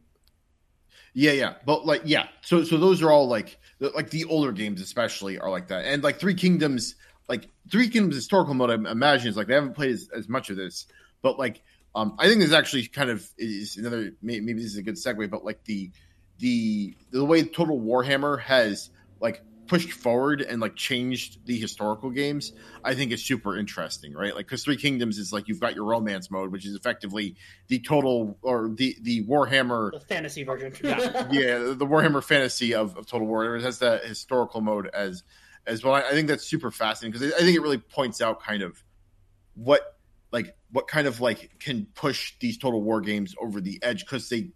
Yeah, 1.14 1.32
yeah, 1.32 1.54
but 1.66 1.84
like, 1.84 2.02
yeah. 2.04 2.28
So, 2.42 2.64
so 2.64 2.78
those 2.78 3.02
are 3.02 3.10
all 3.10 3.28
like, 3.28 3.58
like 3.80 4.08
the 4.10 4.24
older 4.24 4.50
games, 4.52 4.80
especially, 4.80 5.38
are 5.38 5.50
like 5.50 5.68
that. 5.68 5.84
And 5.84 6.02
like 6.02 6.18
Three 6.18 6.34
Kingdoms, 6.34 6.94
like 7.28 7.48
Three 7.70 7.88
Kingdoms 7.90 8.14
historical 8.14 8.54
mode, 8.54 8.70
I 8.70 8.90
imagine 8.90 9.28
is 9.28 9.36
like 9.36 9.46
they 9.46 9.54
haven't 9.54 9.74
played 9.74 9.90
as, 9.90 10.08
as 10.16 10.28
much 10.28 10.48
of 10.48 10.56
this, 10.56 10.86
but 11.20 11.38
like, 11.38 11.62
um, 11.94 12.16
I 12.18 12.28
think 12.28 12.40
this 12.40 12.52
actually 12.54 12.86
kind 12.86 13.10
of 13.10 13.28
is 13.36 13.76
another. 13.76 14.12
Maybe 14.22 14.54
this 14.54 14.64
is 14.64 14.78
a 14.78 14.82
good 14.82 14.94
segue, 14.94 15.28
but 15.28 15.44
like 15.44 15.62
the 15.64 15.90
the 16.38 16.96
the 17.10 17.22
way 17.22 17.42
Total 17.44 17.78
Warhammer 17.78 18.40
has 18.40 18.88
like 19.20 19.42
pushed 19.66 19.92
forward 19.92 20.42
and 20.42 20.60
like 20.60 20.76
changed 20.76 21.46
the 21.46 21.58
historical 21.58 22.10
games, 22.10 22.52
I 22.84 22.94
think 22.94 23.12
is 23.12 23.24
super 23.24 23.56
interesting, 23.56 24.12
right? 24.12 24.34
Like, 24.34 24.46
because 24.46 24.64
Three 24.64 24.76
Kingdoms 24.76 25.18
is 25.18 25.32
like 25.32 25.48
you've 25.48 25.60
got 25.60 25.74
your 25.74 25.84
romance 25.84 26.30
mode, 26.30 26.52
which 26.52 26.66
is 26.66 26.74
effectively 26.74 27.36
the 27.68 27.78
total 27.78 28.38
or 28.42 28.70
the 28.74 28.96
the 29.02 29.24
Warhammer 29.24 29.92
The 29.92 30.00
fantasy 30.00 30.44
version. 30.44 30.72
Yeah. 30.82 31.28
yeah, 31.30 31.58
the 31.74 31.86
Warhammer 31.86 32.22
Fantasy 32.22 32.74
of, 32.74 32.96
of 32.96 33.06
Total 33.06 33.26
War. 33.26 33.56
It 33.56 33.62
has 33.62 33.78
that 33.78 34.04
historical 34.04 34.60
mode 34.60 34.90
as 34.92 35.22
as 35.66 35.84
well. 35.84 35.94
I, 35.94 36.00
I 36.00 36.10
think 36.10 36.28
that's 36.28 36.44
super 36.44 36.70
fascinating 36.70 37.12
because 37.18 37.32
I, 37.32 37.36
I 37.36 37.40
think 37.44 37.56
it 37.56 37.60
really 37.62 37.78
points 37.78 38.20
out 38.20 38.42
kind 38.42 38.62
of 38.62 38.82
what 39.54 39.96
like 40.32 40.56
what 40.70 40.88
kind 40.88 41.06
of 41.06 41.20
like 41.20 41.58
can 41.60 41.86
push 41.94 42.34
these 42.40 42.58
Total 42.58 42.82
War 42.82 43.00
games 43.00 43.34
over 43.40 43.60
the 43.60 43.78
edge 43.82 44.04
because 44.04 44.28
they 44.28 44.50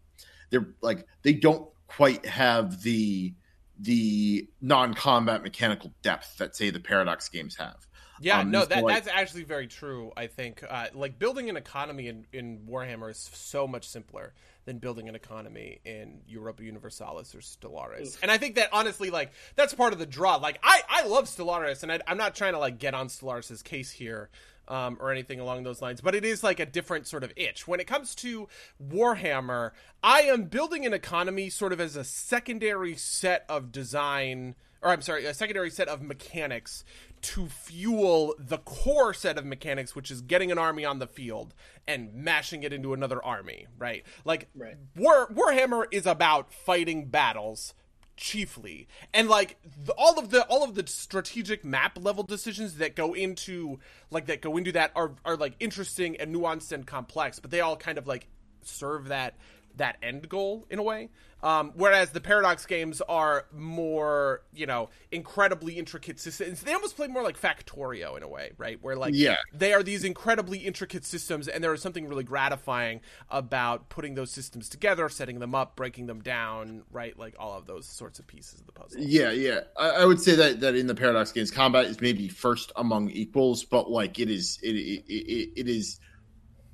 they're 0.51 0.75
like 0.81 1.07
they 1.23 1.33
don't 1.33 1.69
quite 1.87 2.27
have 2.27 2.83
the 2.83 3.35
the 3.79 4.49
non-combat 4.61 5.43
mechanical 5.43 5.93
depth 6.03 6.39
that 6.39 6.57
say 6.57 6.71
the 6.71 6.81
Paradox 6.81 7.29
games 7.29 7.57
have. 7.57 7.77
Yeah, 8.19 8.41
Um, 8.41 8.51
no, 8.51 8.65
that, 8.65 8.83
like- 8.83 8.95
that's 8.95 9.09
actually 9.15 9.45
very 9.45 9.67
true. 9.67 10.13
I 10.17 10.27
think, 10.27 10.65
uh, 10.69 10.87
like 10.95 11.19
building 11.19 11.51
an 11.51 11.57
economy 11.57 12.09
in, 12.09 12.27
in 12.33 12.61
Warhammer 12.69 13.11
is 13.11 13.29
so 13.35 13.67
much 13.67 13.87
simpler 13.87 14.33
than 14.65 14.79
building 14.79 15.09
an 15.09 15.15
economy 15.15 15.81
in 15.85 16.23
Europa 16.27 16.65
Universalis 16.65 17.35
or 17.35 17.39
Stellaris. 17.39 18.19
And 18.23 18.31
I 18.31 18.39
think 18.39 18.55
that 18.57 18.71
honestly, 18.73 19.11
like 19.11 19.33
that's 19.55 19.75
part 19.75 19.93
of 19.93 19.99
the 19.99 20.07
draw. 20.07 20.37
Like 20.37 20.59
I, 20.63 20.81
I 20.89 21.07
love 21.07 21.27
Stellaris, 21.27 21.83
and 21.83 21.93
I, 21.93 22.01
I'm 22.07 22.17
not 22.17 22.35
trying 22.35 22.55
to 22.55 22.59
like 22.59 22.79
get 22.79 22.95
on 22.95 23.09
Stellaris's 23.09 23.63
case 23.63 23.91
here. 23.91 24.31
Um, 24.69 24.99
or 25.01 25.13
anything 25.13 25.39
along 25.39 25.63
those 25.63 25.81
lines, 25.81 26.01
but 26.01 26.17
it 26.17 26.25
is 26.25 26.43
like 26.43 26.59
a 26.59 26.67
different 26.67 27.07
sort 27.07 27.23
of 27.23 27.33
itch. 27.37 27.69
When 27.69 27.79
it 27.79 27.87
comes 27.87 28.17
to 28.17 28.49
Warhammer, 28.85 29.71
I 30.03 30.23
am 30.23 30.45
building 30.45 30.85
an 30.85 30.93
economy 30.93 31.51
sort 31.51 31.73
of 31.73 31.81
as 31.81 31.95
a 31.95 32.03
secondary 32.03 32.97
set 32.97 33.45
of 33.49 33.71
design, 33.71 34.57
or 34.83 34.91
I'm 34.91 35.03
sorry, 35.03 35.25
a 35.25 35.35
secondary 35.35 35.71
set 35.71 35.87
of 35.87 36.03
mechanics 36.03 36.83
to 37.23 37.47
fuel 37.47 38.35
the 38.39 38.59
core 38.59 39.15
set 39.15 39.39
of 39.39 39.45
mechanics, 39.45 39.95
which 39.95 40.11
is 40.11 40.21
getting 40.21 40.53
an 40.53 40.59
army 40.59 40.85
on 40.85 40.99
the 40.99 41.07
field 41.07 41.55
and 41.87 42.15
mashing 42.15 42.63
it 42.63 42.73
into 42.73 42.93
another 42.93 43.25
army, 43.25 43.67
right? 43.79 44.05
Like 44.25 44.49
Right. 44.55 44.77
War 44.97 45.29
Warhammer 45.29 45.87
is 45.91 46.07
about 46.07 46.53
fighting 46.53 47.07
battles 47.07 47.75
chiefly. 48.17 48.89
And 49.13 49.29
like 49.29 49.57
the, 49.85 49.93
all 49.93 50.19
of 50.19 50.31
the 50.31 50.45
all 50.47 50.65
of 50.65 50.75
the 50.75 50.87
strategic 50.87 51.65
map 51.65 51.99
level 52.01 52.25
decisions 52.25 52.77
that 52.77 52.97
go 52.97 53.15
into 53.15 53.79
like 54.11 54.27
that 54.27 54.41
go 54.41 54.57
into 54.57 54.73
that 54.73 54.93
are 54.97 55.13
are 55.25 55.37
like 55.37 55.55
interesting 55.61 56.17
and 56.17 56.35
nuanced 56.35 56.73
and 56.73 56.87
complex 56.87 57.39
but 57.41 57.51
they 57.51 57.61
all 57.61 57.77
kind 57.77 57.99
of 57.99 58.07
like 58.07 58.27
serve 58.63 59.09
that 59.09 59.37
that 59.77 59.97
end 60.03 60.29
goal 60.29 60.67
in 60.71 60.79
a 60.79 60.83
way 60.83 61.09
um, 61.43 61.73
whereas 61.77 62.11
the 62.11 62.21
paradox 62.21 62.65
games 62.67 63.01
are 63.09 63.47
more 63.53 64.43
you 64.55 64.67
know 64.67 64.89
incredibly 65.13 65.75
intricate 65.79 66.19
systems 66.19 66.63
they 66.63 66.73
almost 66.73 66.97
play 66.97 67.07
more 67.07 67.23
like 67.23 67.41
factorio 67.41 68.17
in 68.17 68.23
a 68.23 68.29
way 68.29 68.53
right 68.59 68.79
where 68.83 68.97
like 68.97 69.13
Yeah. 69.15 69.37
they 69.53 69.73
are 69.73 69.83
these 69.83 70.03
incredibly 70.05 70.59
intricate 70.59 71.05
systems 71.05 71.47
and 71.47 71.63
there 71.63 71.73
is 71.75 71.83
something 71.83 72.09
really 72.09 72.25
gratifying 72.25 73.01
about 73.31 73.89
putting 73.91 74.15
those 74.15 74.31
systems 74.31 74.69
together 74.69 75.09
setting 75.09 75.39
them 75.39 75.55
up 75.55 75.77
breaking 75.77 76.07
them 76.07 76.21
down 76.23 76.83
right 76.91 77.19
like 77.19 77.35
all 77.39 77.57
of 77.57 77.67
those 77.67 77.87
sorts 77.87 78.19
of 78.19 78.27
pieces 78.27 78.61
of 78.61 78.67
the 78.67 78.73
puzzle 78.73 79.01
Yeah, 79.01 79.31
yeah. 79.31 79.61
I, 79.77 79.91
I 79.91 80.05
would 80.05 80.21
say 80.21 80.35
that 80.37 80.61
that 80.61 80.75
in 80.75 80.87
the 80.87 80.95
Paradox 80.95 81.33
games, 81.33 81.51
combat 81.51 81.85
is 81.87 82.01
maybe 82.01 82.29
first 82.29 82.73
among 82.77 83.11
equals, 83.11 83.65
but 83.65 83.91
like 83.91 84.19
it 84.19 84.31
is, 84.31 84.59
it 84.63 84.71
it, 84.75 85.05
it, 85.07 85.51
it 85.57 85.69
is 85.69 86.01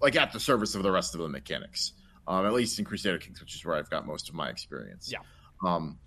like 0.00 0.16
at 0.16 0.32
the 0.32 0.40
service 0.40 0.74
of 0.74 0.82
the 0.82 0.90
rest 0.90 1.14
of 1.14 1.20
the 1.20 1.28
mechanics. 1.28 1.92
Um, 2.26 2.46
at 2.46 2.52
least 2.52 2.78
in 2.78 2.84
Crusader 2.84 3.18
Kings, 3.18 3.40
which 3.40 3.54
is 3.54 3.64
where 3.64 3.76
I've 3.76 3.90
got 3.90 4.06
most 4.06 4.28
of 4.28 4.34
my 4.34 4.48
experience. 4.48 5.10
Yeah. 5.10 5.18
Um, 5.64 5.98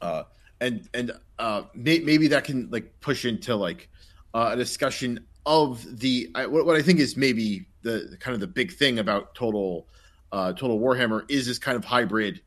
uh, 0.00 0.24
and 0.60 0.88
and 0.92 1.12
uh, 1.38 1.62
may, 1.74 2.00
maybe 2.00 2.28
that 2.28 2.44
can 2.44 2.68
like 2.70 3.00
push 3.00 3.24
into 3.24 3.56
like 3.56 3.88
uh, 4.34 4.50
a 4.52 4.56
discussion 4.56 5.26
of 5.46 5.98
the 5.98 6.30
I, 6.34 6.46
what, 6.46 6.66
what 6.66 6.76
I 6.76 6.82
think 6.82 7.00
is 7.00 7.16
maybe 7.16 7.66
the 7.82 8.16
kind 8.20 8.34
of 8.34 8.40
the 8.40 8.46
big 8.46 8.72
thing 8.72 8.98
about 8.98 9.34
total 9.34 9.86
uh, 10.32 10.52
total 10.52 10.78
Warhammer 10.78 11.24
is 11.30 11.46
this 11.46 11.58
kind 11.58 11.76
of 11.76 11.84
hybrid 11.84 12.42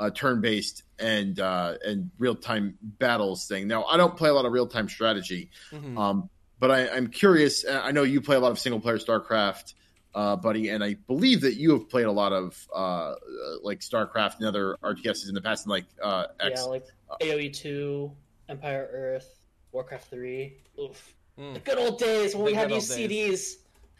uh, 0.00 0.10
turn-based 0.10 0.84
and 0.98 1.38
uh, 1.38 1.74
and 1.84 2.10
real-time 2.18 2.78
battles 2.80 3.46
thing. 3.46 3.68
Now, 3.68 3.84
I 3.84 3.96
don't 3.96 4.16
play 4.16 4.30
a 4.30 4.32
lot 4.32 4.46
of 4.46 4.52
real-time 4.52 4.88
strategy, 4.88 5.50
Mhm. 5.72 5.98
um, 5.98 6.30
but 6.58 6.70
I, 6.70 6.88
I'm 6.88 7.08
curious. 7.08 7.64
I 7.68 7.92
know 7.92 8.02
you 8.04 8.20
play 8.20 8.36
a 8.36 8.40
lot 8.40 8.50
of 8.50 8.58
single-player 8.58 8.98
StarCraft, 8.98 9.74
uh, 10.14 10.36
buddy, 10.36 10.70
and 10.70 10.82
I 10.82 10.94
believe 11.06 11.40
that 11.42 11.54
you 11.54 11.72
have 11.72 11.88
played 11.88 12.06
a 12.06 12.12
lot 12.12 12.32
of 12.32 12.66
uh, 12.74 12.78
uh, 12.78 13.14
like 13.62 13.80
StarCraft 13.80 14.38
and 14.38 14.46
other 14.46 14.76
RTSs 14.82 15.28
in 15.28 15.34
the 15.34 15.40
past, 15.40 15.64
and 15.64 15.70
like 15.70 15.84
uh, 16.02 16.26
X. 16.40 16.60
Yeah, 16.60 16.66
like 16.66 16.86
AoE 17.20 17.52
two, 17.52 18.12
Empire 18.48 18.88
Earth, 18.92 19.46
Warcraft 19.72 20.10
three. 20.10 20.56
Oof. 20.80 21.14
Mm. 21.38 21.54
The 21.54 21.60
good 21.60 21.78
old 21.78 21.98
days 21.98 22.34
when 22.34 22.44
we 22.44 22.52
The 22.52 22.58
had 22.58 22.68
good 22.68 22.80
these 22.80 22.90
CDs. 22.90 23.54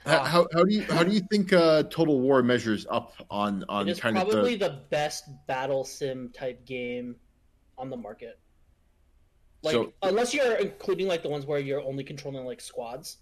How, 0.07 0.25
how, 0.25 0.47
how 0.55 0.64
do 0.64 0.73
you 0.73 0.83
how 0.83 1.03
do 1.03 1.12
you 1.12 1.21
think 1.31 1.53
uh, 1.53 1.83
Total 1.85 2.18
War 2.18 2.42
measures 2.42 2.87
up 2.88 3.12
on 3.31 3.64
on 3.68 3.88
It 3.88 3.92
is 3.92 4.01
kind 4.01 4.16
of 4.16 4.29
probably 4.29 4.57
the 4.57 4.68
the... 4.68 4.81
best 4.90 5.29
battle 5.47 5.85
sim 5.85 6.31
type 6.31 6.64
game 6.64 7.16
on 7.77 7.90
the 7.90 7.97
market. 7.97 8.38
Like 9.62 9.73
So- 9.73 9.92
unless 10.03 10.33
you're 10.33 10.55
including 10.55 11.09
like 11.09 11.23
the 11.23 11.29
ones 11.29 11.47
where 11.47 11.59
you're 11.59 11.83
only 11.83 12.05
controlling 12.05 12.44
like 12.44 12.61
squads. 12.61 13.18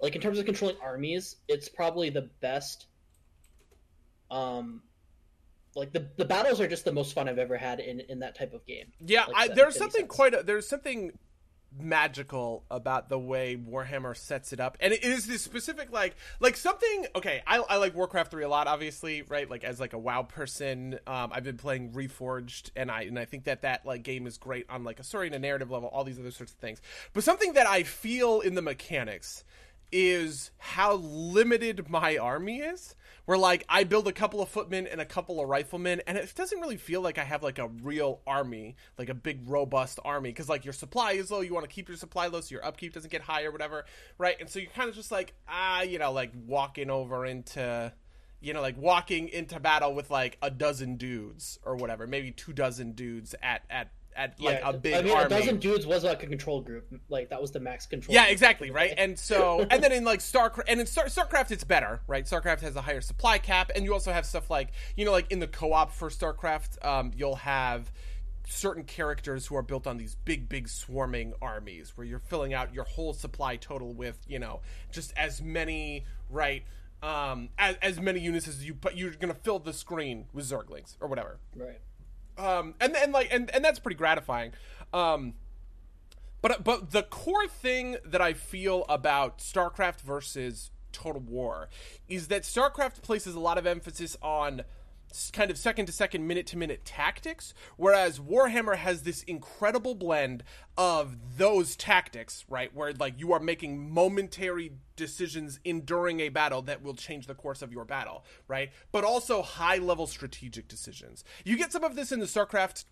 Like 0.00 0.14
in 0.14 0.20
terms 0.20 0.38
of 0.38 0.44
controlling 0.44 0.76
armies, 0.82 1.36
it's 1.48 1.68
probably 1.68 2.10
the 2.10 2.30
best. 2.40 2.86
Um, 4.30 4.82
like 5.74 5.92
the 5.92 6.08
the 6.16 6.24
battles 6.24 6.60
are 6.60 6.68
just 6.68 6.84
the 6.84 6.92
most 6.92 7.14
fun 7.14 7.28
I've 7.28 7.38
ever 7.38 7.56
had 7.56 7.80
in 7.80 8.00
in 8.00 8.20
that 8.20 8.36
type 8.36 8.52
of 8.52 8.64
game. 8.66 8.92
Yeah, 9.04 9.24
Like 9.26 9.50
I, 9.50 9.54
there's 9.54 9.76
something 9.76 10.02
sense. 10.02 10.14
quite. 10.14 10.34
A, 10.34 10.42
there's 10.42 10.68
something 10.68 11.12
magical 11.78 12.64
about 12.70 13.08
the 13.10 13.18
way 13.18 13.56
Warhammer 13.56 14.16
sets 14.16 14.52
it 14.52 14.60
up, 14.60 14.76
and 14.80 14.92
it 14.92 15.04
is 15.04 15.26
this 15.26 15.42
specific 15.42 15.92
like 15.92 16.16
like 16.40 16.56
something. 16.56 17.06
Okay, 17.14 17.42
I, 17.46 17.58
I 17.58 17.76
like 17.76 17.94
Warcraft 17.94 18.30
three 18.30 18.44
a 18.44 18.48
lot, 18.48 18.66
obviously, 18.66 19.22
right? 19.22 19.48
Like 19.48 19.64
as 19.64 19.78
like 19.80 19.92
a 19.92 19.98
WoW 19.98 20.22
person, 20.22 20.98
um, 21.06 21.30
I've 21.32 21.44
been 21.44 21.58
playing 21.58 21.92
Reforged, 21.92 22.70
and 22.74 22.90
I 22.90 23.02
and 23.02 23.18
I 23.18 23.24
think 23.24 23.44
that 23.44 23.62
that 23.62 23.84
like 23.86 24.02
game 24.02 24.26
is 24.26 24.38
great 24.38 24.66
on 24.68 24.84
like 24.84 25.00
a 25.00 25.04
story 25.04 25.26
and 25.26 25.34
a 25.34 25.38
narrative 25.38 25.70
level, 25.70 25.88
all 25.88 26.04
these 26.04 26.18
other 26.18 26.30
sorts 26.30 26.52
of 26.52 26.58
things. 26.58 26.80
But 27.12 27.24
something 27.24 27.52
that 27.54 27.66
I 27.66 27.82
feel 27.82 28.40
in 28.40 28.54
the 28.54 28.62
mechanics 28.62 29.44
is 29.92 30.50
how 30.58 30.94
limited 30.96 31.88
my 31.88 32.16
army 32.16 32.58
is. 32.58 32.94
Where 33.24 33.36
like 33.36 33.66
I 33.68 33.84
build 33.84 34.08
a 34.08 34.12
couple 34.12 34.40
of 34.40 34.48
footmen 34.48 34.86
and 34.86 35.02
a 35.02 35.04
couple 35.04 35.38
of 35.38 35.50
riflemen, 35.50 36.00
and 36.06 36.16
it 36.16 36.32
doesn't 36.34 36.60
really 36.60 36.78
feel 36.78 37.02
like 37.02 37.18
I 37.18 37.24
have 37.24 37.42
like 37.42 37.58
a 37.58 37.68
real 37.68 38.22
army, 38.26 38.76
like 38.96 39.10
a 39.10 39.14
big 39.14 39.40
robust 39.46 40.00
army, 40.02 40.30
because 40.30 40.48
like 40.48 40.64
your 40.64 40.72
supply 40.72 41.12
is 41.12 41.30
low. 41.30 41.42
You 41.42 41.52
want 41.52 41.68
to 41.68 41.74
keep 41.74 41.88
your 41.88 41.98
supply 41.98 42.28
low 42.28 42.40
so 42.40 42.54
your 42.54 42.64
upkeep 42.64 42.94
doesn't 42.94 43.10
get 43.10 43.20
high 43.20 43.44
or 43.44 43.50
whatever, 43.50 43.84
right? 44.16 44.36
And 44.40 44.48
so 44.48 44.58
you're 44.58 44.70
kind 44.70 44.88
of 44.88 44.94
just 44.94 45.12
like 45.12 45.34
ah, 45.46 45.82
you 45.82 45.98
know, 45.98 46.10
like 46.10 46.32
walking 46.46 46.88
over 46.88 47.26
into 47.26 47.92
you 48.40 48.52
know, 48.52 48.60
like 48.60 48.78
walking 48.78 49.28
into 49.28 49.58
battle 49.58 49.94
with 49.94 50.10
like 50.10 50.38
a 50.40 50.50
dozen 50.50 50.96
dudes 50.96 51.58
or 51.64 51.76
whatever, 51.76 52.06
maybe 52.06 52.30
two 52.30 52.52
dozen 52.52 52.92
dudes 52.92 53.34
at 53.42 53.62
at 53.68 53.90
at 54.18 54.40
like 54.40 54.60
a 54.62 54.72
big 54.72 54.94
I 54.94 55.02
mean, 55.02 55.12
army. 55.12 55.26
a 55.26 55.38
dozen 55.38 55.58
dudes 55.58 55.86
was 55.86 56.04
like 56.04 56.22
a 56.22 56.26
control 56.26 56.60
group. 56.60 56.92
Like 57.08 57.30
that 57.30 57.40
was 57.40 57.52
the 57.52 57.60
max 57.60 57.86
control. 57.86 58.14
Yeah, 58.14 58.24
group. 58.24 58.32
exactly, 58.32 58.70
right? 58.70 58.92
And 58.98 59.18
so, 59.18 59.64
and 59.70 59.82
then 59.82 59.92
in 59.92 60.04
like 60.04 60.20
StarCraft, 60.20 60.64
and 60.68 60.80
in 60.80 60.86
Star- 60.86 61.06
StarCraft, 61.06 61.52
it's 61.52 61.64
better, 61.64 62.00
right? 62.06 62.24
StarCraft 62.26 62.60
has 62.60 62.76
a 62.76 62.82
higher 62.82 63.00
supply 63.00 63.38
cap, 63.38 63.70
and 63.74 63.84
you 63.84 63.92
also 63.94 64.12
have 64.12 64.26
stuff 64.26 64.50
like, 64.50 64.72
you 64.96 65.04
know, 65.04 65.12
like 65.12 65.30
in 65.30 65.38
the 65.38 65.46
co-op 65.46 65.92
for 65.92 66.10
StarCraft, 66.10 66.84
um, 66.84 67.12
you'll 67.16 67.36
have 67.36 67.92
certain 68.46 68.84
characters 68.84 69.46
who 69.46 69.56
are 69.56 69.62
built 69.62 69.86
on 69.86 69.98
these 69.98 70.14
big, 70.24 70.48
big 70.48 70.68
swarming 70.68 71.34
armies 71.40 71.92
where 71.96 72.06
you're 72.06 72.18
filling 72.18 72.54
out 72.54 72.74
your 72.74 72.84
whole 72.84 73.12
supply 73.12 73.56
total 73.56 73.92
with, 73.92 74.18
you 74.26 74.38
know, 74.38 74.60
just 74.90 75.12
as 75.16 75.42
many, 75.42 76.04
right? 76.30 76.64
Um, 77.02 77.50
as, 77.58 77.76
as 77.82 78.00
many 78.00 78.20
units 78.20 78.48
as 78.48 78.64
you, 78.66 78.74
but 78.74 78.96
you're 78.96 79.12
gonna 79.12 79.34
fill 79.34 79.58
the 79.60 79.72
screen 79.72 80.26
with 80.32 80.46
Zerglings 80.46 80.96
or 81.00 81.06
whatever. 81.08 81.38
Right. 81.54 81.80
Um, 82.38 82.74
and 82.80 82.96
and 82.96 83.12
like 83.12 83.28
and 83.32 83.50
and 83.50 83.64
that's 83.64 83.78
pretty 83.78 83.96
gratifying. 83.96 84.52
Um, 84.92 85.34
but 86.40 86.62
but 86.64 86.92
the 86.92 87.02
core 87.02 87.48
thing 87.48 87.96
that 88.04 88.20
I 88.20 88.32
feel 88.32 88.84
about 88.88 89.38
StarCraft 89.38 90.00
versus 90.00 90.70
Total 90.92 91.20
War 91.20 91.68
is 92.08 92.28
that 92.28 92.42
StarCraft 92.42 93.02
places 93.02 93.34
a 93.34 93.40
lot 93.40 93.58
of 93.58 93.66
emphasis 93.66 94.16
on 94.22 94.62
kind 95.32 95.50
of 95.50 95.58
second 95.58 95.86
to 95.86 95.92
second, 95.92 96.26
minute 96.26 96.46
to 96.48 96.58
minute 96.58 96.84
tactics, 96.84 97.54
whereas 97.76 98.18
Warhammer 98.18 98.76
has 98.76 99.02
this 99.02 99.22
incredible 99.22 99.94
blend 99.94 100.44
of 100.76 101.16
those 101.36 101.76
tactics, 101.76 102.44
right? 102.48 102.74
Where 102.74 102.92
like 102.92 103.18
you 103.18 103.32
are 103.32 103.40
making 103.40 103.90
momentary 103.92 104.72
decisions 104.96 105.60
in 105.64 105.82
during 105.82 106.20
a 106.20 106.28
battle 106.28 106.62
that 106.62 106.82
will 106.82 106.94
change 106.94 107.26
the 107.26 107.34
course 107.34 107.62
of 107.62 107.72
your 107.72 107.84
battle, 107.84 108.24
right? 108.46 108.70
But 108.92 109.04
also 109.04 109.42
high 109.42 109.78
level 109.78 110.06
strategic 110.06 110.68
decisions. 110.68 111.24
You 111.44 111.56
get 111.56 111.72
some 111.72 111.84
of 111.84 111.96
this 111.96 112.12
in 112.12 112.20
the 112.20 112.26
StarCraft 112.26 112.84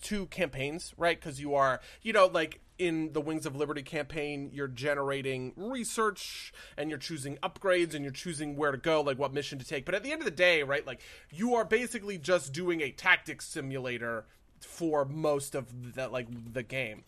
two 0.00 0.26
campaigns, 0.26 0.94
right? 0.96 1.18
Because 1.18 1.40
you 1.40 1.54
are, 1.54 1.80
you 2.02 2.12
know, 2.12 2.26
like 2.26 2.60
in 2.80 3.12
the 3.12 3.20
Wings 3.20 3.44
of 3.44 3.54
Liberty 3.54 3.82
campaign, 3.82 4.50
you're 4.54 4.66
generating 4.66 5.52
research 5.54 6.50
and 6.78 6.88
you're 6.88 6.98
choosing 6.98 7.36
upgrades 7.42 7.94
and 7.94 8.02
you're 8.02 8.10
choosing 8.12 8.56
where 8.56 8.72
to 8.72 8.78
go, 8.78 9.02
like 9.02 9.18
what 9.18 9.34
mission 9.34 9.58
to 9.58 9.64
take. 9.66 9.84
But 9.84 9.94
at 9.94 10.02
the 10.02 10.10
end 10.10 10.22
of 10.22 10.24
the 10.24 10.30
day, 10.30 10.62
right, 10.62 10.86
like 10.86 11.02
you 11.30 11.54
are 11.54 11.64
basically 11.64 12.16
just 12.16 12.54
doing 12.54 12.80
a 12.80 12.90
tactics 12.90 13.46
simulator 13.46 14.24
for 14.60 15.04
most 15.04 15.54
of 15.54 15.94
the 15.94 16.08
like 16.08 16.26
the 16.52 16.62
game. 16.62 17.04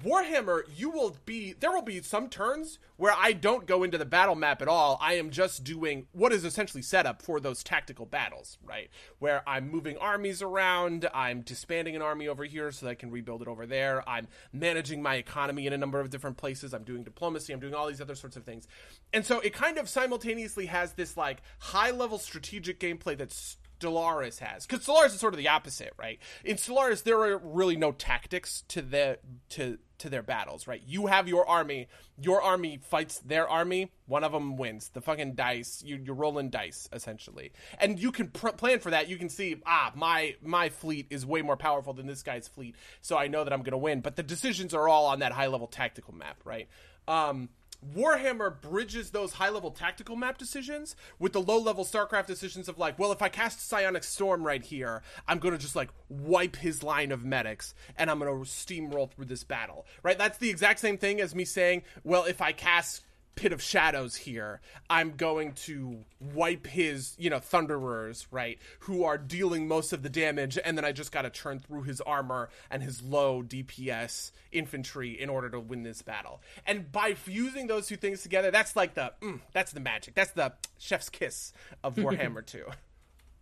Warhammer, 0.00 0.62
you 0.74 0.90
will 0.90 1.16
be 1.26 1.52
there 1.52 1.70
will 1.70 1.82
be 1.82 2.00
some 2.00 2.28
turns 2.28 2.78
where 2.96 3.14
I 3.16 3.32
don't 3.32 3.66
go 3.66 3.82
into 3.82 3.98
the 3.98 4.06
battle 4.06 4.34
map 4.34 4.62
at 4.62 4.68
all. 4.68 4.98
I 5.00 5.14
am 5.14 5.30
just 5.30 5.64
doing 5.64 6.06
what 6.12 6.32
is 6.32 6.44
essentially 6.44 6.82
set 6.82 7.04
up 7.04 7.20
for 7.20 7.40
those 7.40 7.62
tactical 7.62 8.06
battles, 8.06 8.58
right? 8.64 8.90
Where 9.18 9.42
I'm 9.46 9.70
moving 9.70 9.98
armies 9.98 10.40
around, 10.40 11.08
I'm 11.12 11.42
disbanding 11.42 11.94
an 11.94 12.02
army 12.02 12.26
over 12.26 12.44
here 12.44 12.70
so 12.70 12.86
that 12.86 12.92
I 12.92 12.94
can 12.94 13.10
rebuild 13.10 13.42
it 13.42 13.48
over 13.48 13.66
there. 13.66 14.08
I'm 14.08 14.28
managing 14.52 15.02
my 15.02 15.16
economy 15.16 15.66
in 15.66 15.72
a 15.72 15.78
number 15.78 16.00
of 16.00 16.10
different 16.10 16.36
places. 16.36 16.72
I'm 16.72 16.84
doing 16.84 17.02
diplomacy, 17.04 17.52
I'm 17.52 17.60
doing 17.60 17.74
all 17.74 17.88
these 17.88 18.00
other 18.00 18.14
sorts 18.14 18.36
of 18.36 18.44
things. 18.44 18.66
And 19.12 19.26
so 19.26 19.40
it 19.40 19.52
kind 19.52 19.78
of 19.78 19.88
simultaneously 19.88 20.66
has 20.66 20.92
this 20.92 21.16
like 21.16 21.42
high 21.58 21.90
level 21.90 22.18
strategic 22.18 22.80
gameplay 22.80 23.18
that's 23.18 23.58
Stellaris 23.82 24.38
has. 24.38 24.66
Because 24.66 24.86
Stellaris 24.86 25.06
is 25.08 25.20
sort 25.20 25.34
of 25.34 25.38
the 25.38 25.48
opposite, 25.48 25.92
right? 25.98 26.18
In 26.44 26.56
Stellaris, 26.56 27.02
there 27.02 27.18
are 27.22 27.38
really 27.38 27.76
no 27.76 27.92
tactics 27.92 28.64
to 28.68 28.82
the 28.82 29.18
to 29.50 29.78
to 29.98 30.10
their 30.10 30.22
battles, 30.22 30.66
right? 30.66 30.82
You 30.84 31.06
have 31.06 31.28
your 31.28 31.48
army, 31.48 31.86
your 32.20 32.42
army 32.42 32.80
fights 32.82 33.20
their 33.20 33.48
army, 33.48 33.92
one 34.06 34.24
of 34.24 34.32
them 34.32 34.56
wins. 34.56 34.88
The 34.88 35.00
fucking 35.00 35.34
dice, 35.34 35.80
you, 35.86 36.00
you're 36.04 36.16
rolling 36.16 36.50
dice 36.50 36.88
essentially, 36.92 37.52
and 37.78 37.98
you 38.00 38.10
can 38.10 38.28
pr- 38.28 38.48
plan 38.48 38.80
for 38.80 38.90
that. 38.90 39.08
You 39.08 39.16
can 39.16 39.28
see, 39.28 39.56
ah, 39.64 39.92
my 39.94 40.34
my 40.42 40.68
fleet 40.70 41.06
is 41.10 41.24
way 41.24 41.42
more 41.42 41.56
powerful 41.56 41.92
than 41.92 42.06
this 42.06 42.22
guy's 42.22 42.48
fleet, 42.48 42.76
so 43.00 43.16
I 43.16 43.28
know 43.28 43.44
that 43.44 43.52
I'm 43.52 43.62
to 43.62 43.78
win. 43.78 44.00
But 44.00 44.16
the 44.16 44.22
decisions 44.22 44.74
are 44.74 44.88
all 44.88 45.06
on 45.06 45.20
that 45.20 45.32
high 45.32 45.46
level 45.46 45.66
tactical 45.66 46.14
map, 46.14 46.38
right? 46.44 46.68
Um, 47.08 47.48
Warhammer 47.94 48.60
bridges 48.60 49.10
those 49.10 49.34
high 49.34 49.48
level 49.48 49.70
tactical 49.70 50.16
map 50.16 50.38
decisions 50.38 50.94
with 51.18 51.32
the 51.32 51.40
low 51.40 51.58
level 51.58 51.84
StarCraft 51.84 52.26
decisions 52.26 52.68
of 52.68 52.78
like, 52.78 52.98
well, 52.98 53.12
if 53.12 53.22
I 53.22 53.28
cast 53.28 53.68
Psionic 53.68 54.04
Storm 54.04 54.44
right 54.44 54.62
here, 54.62 55.02
I'm 55.26 55.38
going 55.38 55.52
to 55.52 55.58
just 55.58 55.76
like 55.76 55.90
wipe 56.08 56.56
his 56.56 56.82
line 56.82 57.12
of 57.12 57.24
medics 57.24 57.74
and 57.96 58.10
I'm 58.10 58.18
going 58.18 58.44
to 58.44 58.48
steamroll 58.48 59.10
through 59.10 59.26
this 59.26 59.44
battle, 59.44 59.86
right? 60.02 60.18
That's 60.18 60.38
the 60.38 60.50
exact 60.50 60.80
same 60.80 60.96
thing 60.96 61.20
as 61.20 61.34
me 61.34 61.44
saying, 61.44 61.82
well, 62.04 62.24
if 62.24 62.40
I 62.40 62.52
cast 62.52 63.02
pit 63.34 63.52
of 63.52 63.62
shadows 63.62 64.14
here 64.16 64.60
i'm 64.90 65.12
going 65.16 65.52
to 65.52 66.04
wipe 66.20 66.66
his 66.66 67.14
you 67.18 67.30
know 67.30 67.38
thunderers 67.38 68.26
right 68.30 68.58
who 68.80 69.04
are 69.04 69.16
dealing 69.18 69.66
most 69.66 69.92
of 69.92 70.02
the 70.02 70.08
damage 70.08 70.58
and 70.64 70.76
then 70.76 70.84
i 70.84 70.92
just 70.92 71.12
got 71.12 71.22
to 71.22 71.30
churn 71.30 71.58
through 71.58 71.82
his 71.82 72.00
armor 72.02 72.48
and 72.70 72.82
his 72.82 73.02
low 73.02 73.42
dps 73.42 74.32
infantry 74.52 75.20
in 75.20 75.28
order 75.28 75.48
to 75.48 75.58
win 75.58 75.82
this 75.82 76.02
battle. 76.02 76.40
And 76.66 76.90
by 76.92 77.14
fusing 77.14 77.66
those 77.66 77.86
two 77.86 77.96
things 77.96 78.22
together 78.22 78.50
that's 78.50 78.76
like 78.76 78.94
the 78.94 79.12
mm, 79.20 79.40
that's 79.52 79.72
the 79.72 79.80
magic. 79.80 80.14
That's 80.14 80.30
the 80.32 80.52
chef's 80.78 81.08
kiss 81.08 81.52
of 81.82 81.94
warhammer 82.02 82.44
2 82.44 82.64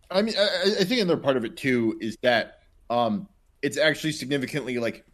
i 0.09 0.21
mean 0.21 0.35
I, 0.37 0.75
I 0.81 0.83
think 0.83 1.01
another 1.01 1.19
part 1.19 1.37
of 1.37 1.45
it 1.45 1.57
too 1.57 1.97
is 2.01 2.17
that 2.21 2.59
um 2.89 3.27
it's 3.61 3.77
actually 3.77 4.11
significantly 4.11 4.77
like 4.77 5.05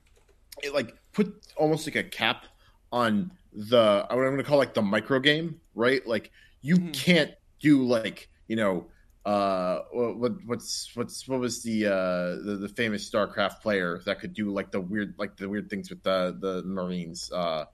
it 0.64 0.74
like 0.74 0.96
put 1.14 1.34
almost 1.56 1.88
like 1.88 1.96
a 1.96 2.04
cap 2.04 2.46
on 2.92 3.32
the 3.58 4.06
what 4.08 4.20
I'm 4.20 4.26
going 4.26 4.38
to 4.38 4.44
call 4.44 4.60
like 4.60 4.76
the 4.76 4.84
micro 4.84 5.20
game, 5.20 5.60
right? 5.74 6.06
Like 6.06 6.32
you 6.62 6.76
mm-hmm. 6.76 6.92
can't 6.92 7.32
do 7.60 7.84
like 7.84 8.30
you 8.48 8.56
know 8.56 8.88
uh 9.26 9.80
what 9.92 10.34
what's 10.46 10.90
what's 10.96 11.28
what 11.28 11.40
was 11.40 11.62
the 11.64 11.86
uh 11.86 12.42
the, 12.46 12.58
the 12.62 12.70
famous 12.70 13.10
starcraft 13.10 13.62
player 13.62 14.00
that 14.06 14.20
could 14.20 14.34
do 14.34 14.52
like 14.52 14.72
the 14.72 14.80
weird 14.80 15.16
like 15.18 15.36
the 15.36 15.50
weird 15.50 15.70
things 15.70 15.90
with 15.90 16.02
the 16.04 16.38
the 16.40 16.64
marines 16.64 17.30
uh 17.34 17.66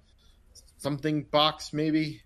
something 0.78 1.22
box 1.24 1.72
maybe 1.72 2.22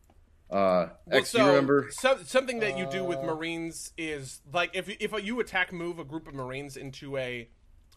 uh 0.49 0.87
well, 1.05 1.19
X, 1.19 1.31
so, 1.31 1.39
you 1.39 1.47
remember 1.47 1.89
so, 1.91 2.17
something 2.23 2.59
that 2.59 2.77
you 2.77 2.87
do 2.89 3.03
with 3.03 3.17
uh, 3.17 3.23
marines 3.23 3.91
is 3.97 4.39
like 4.53 4.71
if 4.73 4.87
if 4.87 5.11
you 5.21 5.41
attack 5.41 5.73
move 5.73 5.99
a 5.99 6.05
group 6.05 6.25
of 6.25 6.33
marines 6.33 6.77
into 6.77 7.17
a 7.17 7.49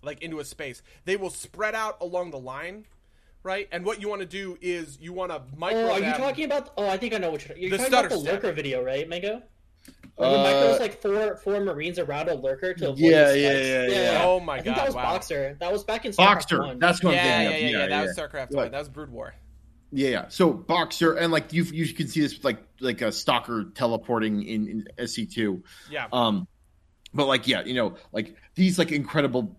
like 0.03 0.21
into 0.23 0.41
a 0.41 0.45
space 0.45 0.83
they 1.05 1.17
will 1.17 1.31
spread 1.31 1.77
out 1.77 1.97
along 2.01 2.33
the 2.33 2.39
line 2.39 2.87
right? 3.43 3.69
And 3.73 3.85
what 3.85 4.01
you 4.01 4.09
want 4.09 4.21
to 4.21 4.27
do 4.27 4.59
is 4.61 4.99
you 5.01 5.13
want 5.13 5.33
to 5.33 5.43
micro. 5.57 5.81
Oh, 5.83 5.93
are 5.93 6.01
you 6.01 6.13
talking 6.15 6.45
about? 6.45 6.73
Oh, 6.77 6.89
I 6.89 6.97
think 6.97 7.15
I 7.15 7.19
know 7.19 7.31
what 7.31 7.47
you're. 7.49 7.57
You're 7.57 7.71
the 7.71 7.79
talking 7.79 7.95
about 7.95 8.11
the 8.11 8.19
step. 8.19 8.33
lurker 8.43 8.53
video, 8.53 8.83
right, 8.83 9.09
Mango? 9.09 9.43
Like 10.19 10.29
uh, 10.29 10.45
micros 10.45 10.81
like 10.81 11.01
four 11.01 11.37
four 11.37 11.61
marines 11.61 11.99
around 11.99 12.29
a 12.29 12.35
lurker 12.35 12.75
to 12.75 12.91
avoid 12.91 12.99
yeah, 12.99 13.33
yeah, 13.33 13.53
yeah, 13.53 13.87
yeah, 13.87 14.13
yeah, 14.13 14.23
Oh 14.25 14.39
my 14.39 14.55
I 14.55 14.57
god! 14.57 14.65
think 14.65 14.77
that 14.77 14.87
was 14.87 14.95
wow. 14.95 15.03
Boxer. 15.05 15.57
That 15.61 15.73
was 15.73 15.83
back 15.83 16.05
in 16.05 16.13
StarCraft 16.13 16.17
Boxer. 16.17 16.59
1. 16.59 16.79
That's 16.79 17.03
what 17.03 17.15
yeah, 17.15 17.43
yeah, 17.43 17.57
yeah, 17.57 17.69
yeah, 17.69 17.87
That 17.87 18.03
was 18.03 18.17
StarCraft 18.19 18.51
One. 18.51 18.71
That 18.71 18.79
was 18.79 18.89
Brood 18.91 19.11
War. 19.11 19.35
Yeah, 19.93 20.09
yeah. 20.11 20.25
So 20.29 20.53
Boxer 20.53 21.15
and 21.15 21.33
like 21.33 21.55
you 21.55 21.65
you 21.65 21.93
can 21.95 22.07
see 22.07 22.21
this 22.21 22.45
like 22.45 22.59
like 22.81 23.01
a 23.01 23.11
stalker 23.11 23.65
teleporting 23.75 24.43
in, 24.43 24.85
in 24.99 25.07
SC 25.07 25.23
two. 25.31 25.63
Yeah. 25.91 26.09
Um, 26.13 26.47
but 27.15 27.27
like 27.27 27.49
yeah, 27.49 27.65
you 27.65 27.75
know, 27.75 27.95
like 28.13 28.37
these 28.55 28.79
like 28.79 28.93
incredible, 28.93 29.59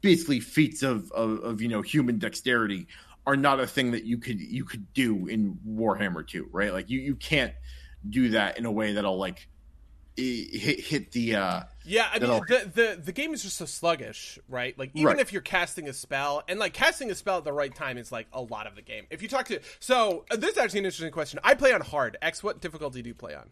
basically 0.00 0.40
feats 0.40 0.82
of 0.82 1.10
of, 1.12 1.38
of 1.38 1.62
you 1.62 1.68
know 1.68 1.82
human 1.82 2.18
dexterity 2.18 2.88
are 3.30 3.36
not 3.36 3.60
a 3.60 3.66
thing 3.66 3.92
that 3.92 4.02
you 4.04 4.18
could 4.18 4.40
you 4.40 4.64
could 4.64 4.92
do 4.92 5.28
in 5.28 5.56
Warhammer 5.66 6.26
2, 6.26 6.48
right? 6.50 6.72
Like 6.72 6.90
you 6.90 6.98
you 6.98 7.14
can't 7.14 7.52
do 8.08 8.30
that 8.30 8.58
in 8.58 8.66
a 8.66 8.72
way 8.72 8.94
that'll 8.94 9.18
like 9.18 9.48
hit 10.16 10.80
hit 10.80 11.12
the 11.12 11.34
uh 11.34 11.62
yeah 11.84 12.08
i 12.12 12.18
mean 12.18 12.28
the, 12.48 12.70
the 12.74 13.00
the 13.02 13.12
game 13.12 13.32
is 13.32 13.42
just 13.42 13.56
so 13.56 13.64
sluggish 13.64 14.38
right? 14.48 14.76
Like 14.78 14.90
even 14.94 15.06
right. 15.06 15.20
if 15.20 15.32
you're 15.32 15.40
casting 15.40 15.88
a 15.88 15.92
spell 15.92 16.42
and 16.48 16.58
like 16.58 16.74
casting 16.74 17.10
a 17.10 17.14
spell 17.14 17.38
at 17.38 17.44
the 17.44 17.52
right 17.52 17.74
time 17.74 17.96
is 17.96 18.10
like 18.10 18.26
a 18.32 18.42
lot 18.42 18.66
of 18.66 18.74
the 18.74 18.82
game. 18.82 19.06
If 19.10 19.22
you 19.22 19.28
talk 19.28 19.46
to 19.46 19.60
so 19.78 20.24
uh, 20.30 20.36
this 20.36 20.50
is 20.52 20.58
actually 20.58 20.80
an 20.80 20.86
interesting 20.86 21.12
question. 21.12 21.38
I 21.44 21.54
play 21.54 21.72
on 21.72 21.80
hard. 21.80 22.18
X 22.20 22.42
what 22.42 22.60
difficulty 22.60 23.00
do 23.00 23.08
you 23.08 23.14
play 23.14 23.34
on? 23.34 23.48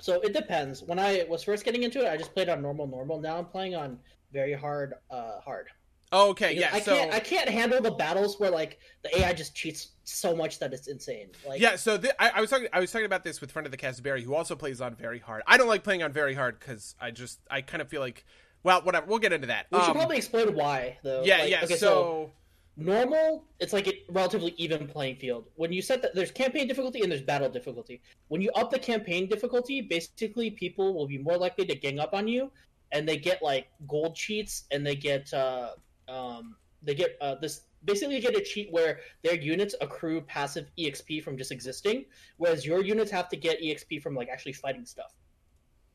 So 0.00 0.20
it 0.20 0.32
depends. 0.32 0.82
When 0.82 0.98
i 0.98 1.24
was 1.28 1.42
first 1.42 1.64
getting 1.64 1.82
into 1.82 2.04
it 2.04 2.08
i 2.08 2.16
just 2.16 2.34
played 2.34 2.50
on 2.50 2.60
normal 2.60 2.86
normal. 2.86 3.18
Now 3.18 3.38
i'm 3.38 3.46
playing 3.46 3.74
on 3.74 3.98
very 4.32 4.52
hard 4.52 4.94
uh 5.10 5.40
hard 5.40 5.68
Oh, 6.12 6.30
okay, 6.30 6.56
yeah. 6.56 6.70
I 6.72 6.80
so, 6.80 6.94
can't 6.96 7.12
I 7.12 7.20
can't 7.20 7.48
handle 7.48 7.80
the 7.80 7.90
battles 7.90 8.38
where 8.38 8.50
like 8.50 8.78
the 9.02 9.18
AI 9.18 9.32
just 9.32 9.54
cheats 9.54 9.88
so 10.04 10.36
much 10.36 10.58
that 10.60 10.72
it's 10.72 10.86
insane. 10.86 11.28
Like 11.46 11.60
yeah, 11.60 11.76
so 11.76 11.98
th- 11.98 12.14
I, 12.18 12.30
I, 12.36 12.40
was 12.40 12.50
talking 12.50 12.68
I 12.72 12.80
was 12.80 12.92
talking 12.92 13.06
about 13.06 13.24
this 13.24 13.40
with 13.40 13.50
friend 13.50 13.66
of 13.66 13.72
the 13.72 13.76
cast 13.76 14.02
Barry, 14.02 14.22
who 14.22 14.34
also 14.34 14.54
plays 14.54 14.80
on 14.80 14.94
very 14.94 15.18
hard. 15.18 15.42
I 15.46 15.56
don't 15.56 15.68
like 15.68 15.82
playing 15.82 16.02
on 16.02 16.12
very 16.12 16.34
hard 16.34 16.60
because 16.60 16.94
I 17.00 17.10
just 17.10 17.40
I 17.50 17.62
kind 17.62 17.80
of 17.80 17.88
feel 17.88 18.00
like 18.00 18.24
well 18.62 18.82
whatever 18.82 19.06
we'll 19.06 19.18
get 19.18 19.32
into 19.32 19.48
that. 19.48 19.66
We 19.70 19.78
um, 19.78 19.86
should 19.86 19.94
probably 19.94 20.16
explain 20.18 20.54
why 20.54 20.98
though. 21.02 21.22
Yeah, 21.24 21.38
like, 21.38 21.50
yeah. 21.50 21.64
Okay, 21.64 21.76
so, 21.76 21.86
so 21.86 22.30
normal 22.76 23.44
it's 23.60 23.72
like 23.72 23.86
a 23.86 24.02
relatively 24.10 24.52
even 24.56 24.86
playing 24.88 25.14
field 25.16 25.46
when 25.54 25.72
you 25.72 25.80
set 25.80 26.02
that 26.02 26.12
there's 26.12 26.32
campaign 26.32 26.66
difficulty 26.66 27.02
and 27.02 27.12
there's 27.12 27.22
battle 27.22 27.48
difficulty 27.48 28.02
when 28.28 28.40
you 28.40 28.50
up 28.56 28.68
the 28.68 28.78
campaign 28.78 29.28
difficulty 29.28 29.80
basically 29.80 30.50
people 30.50 30.92
will 30.92 31.06
be 31.06 31.18
more 31.18 31.38
likely 31.38 31.64
to 31.64 31.76
gang 31.76 32.00
up 32.00 32.12
on 32.14 32.26
you 32.26 32.50
and 32.90 33.08
they 33.08 33.16
get 33.16 33.40
like 33.42 33.68
gold 33.86 34.16
cheats 34.16 34.64
and 34.72 34.84
they 34.84 34.96
get 34.96 35.32
uh 35.32 35.70
um, 36.08 36.56
they 36.84 36.94
get 36.94 37.16
uh, 37.20 37.34
this 37.36 37.62
basically 37.84 38.20
get 38.20 38.36
a 38.36 38.40
cheat 38.40 38.72
where 38.72 39.00
their 39.22 39.34
units 39.34 39.74
accrue 39.80 40.20
passive 40.22 40.70
exp 40.78 41.22
from 41.22 41.36
just 41.36 41.52
existing 41.52 42.04
whereas 42.38 42.64
your 42.64 42.82
units 42.82 43.10
have 43.10 43.28
to 43.28 43.36
get 43.36 43.60
exp 43.60 44.00
from 44.02 44.14
like 44.14 44.28
actually 44.28 44.52
fighting 44.52 44.84
stuff. 44.84 45.14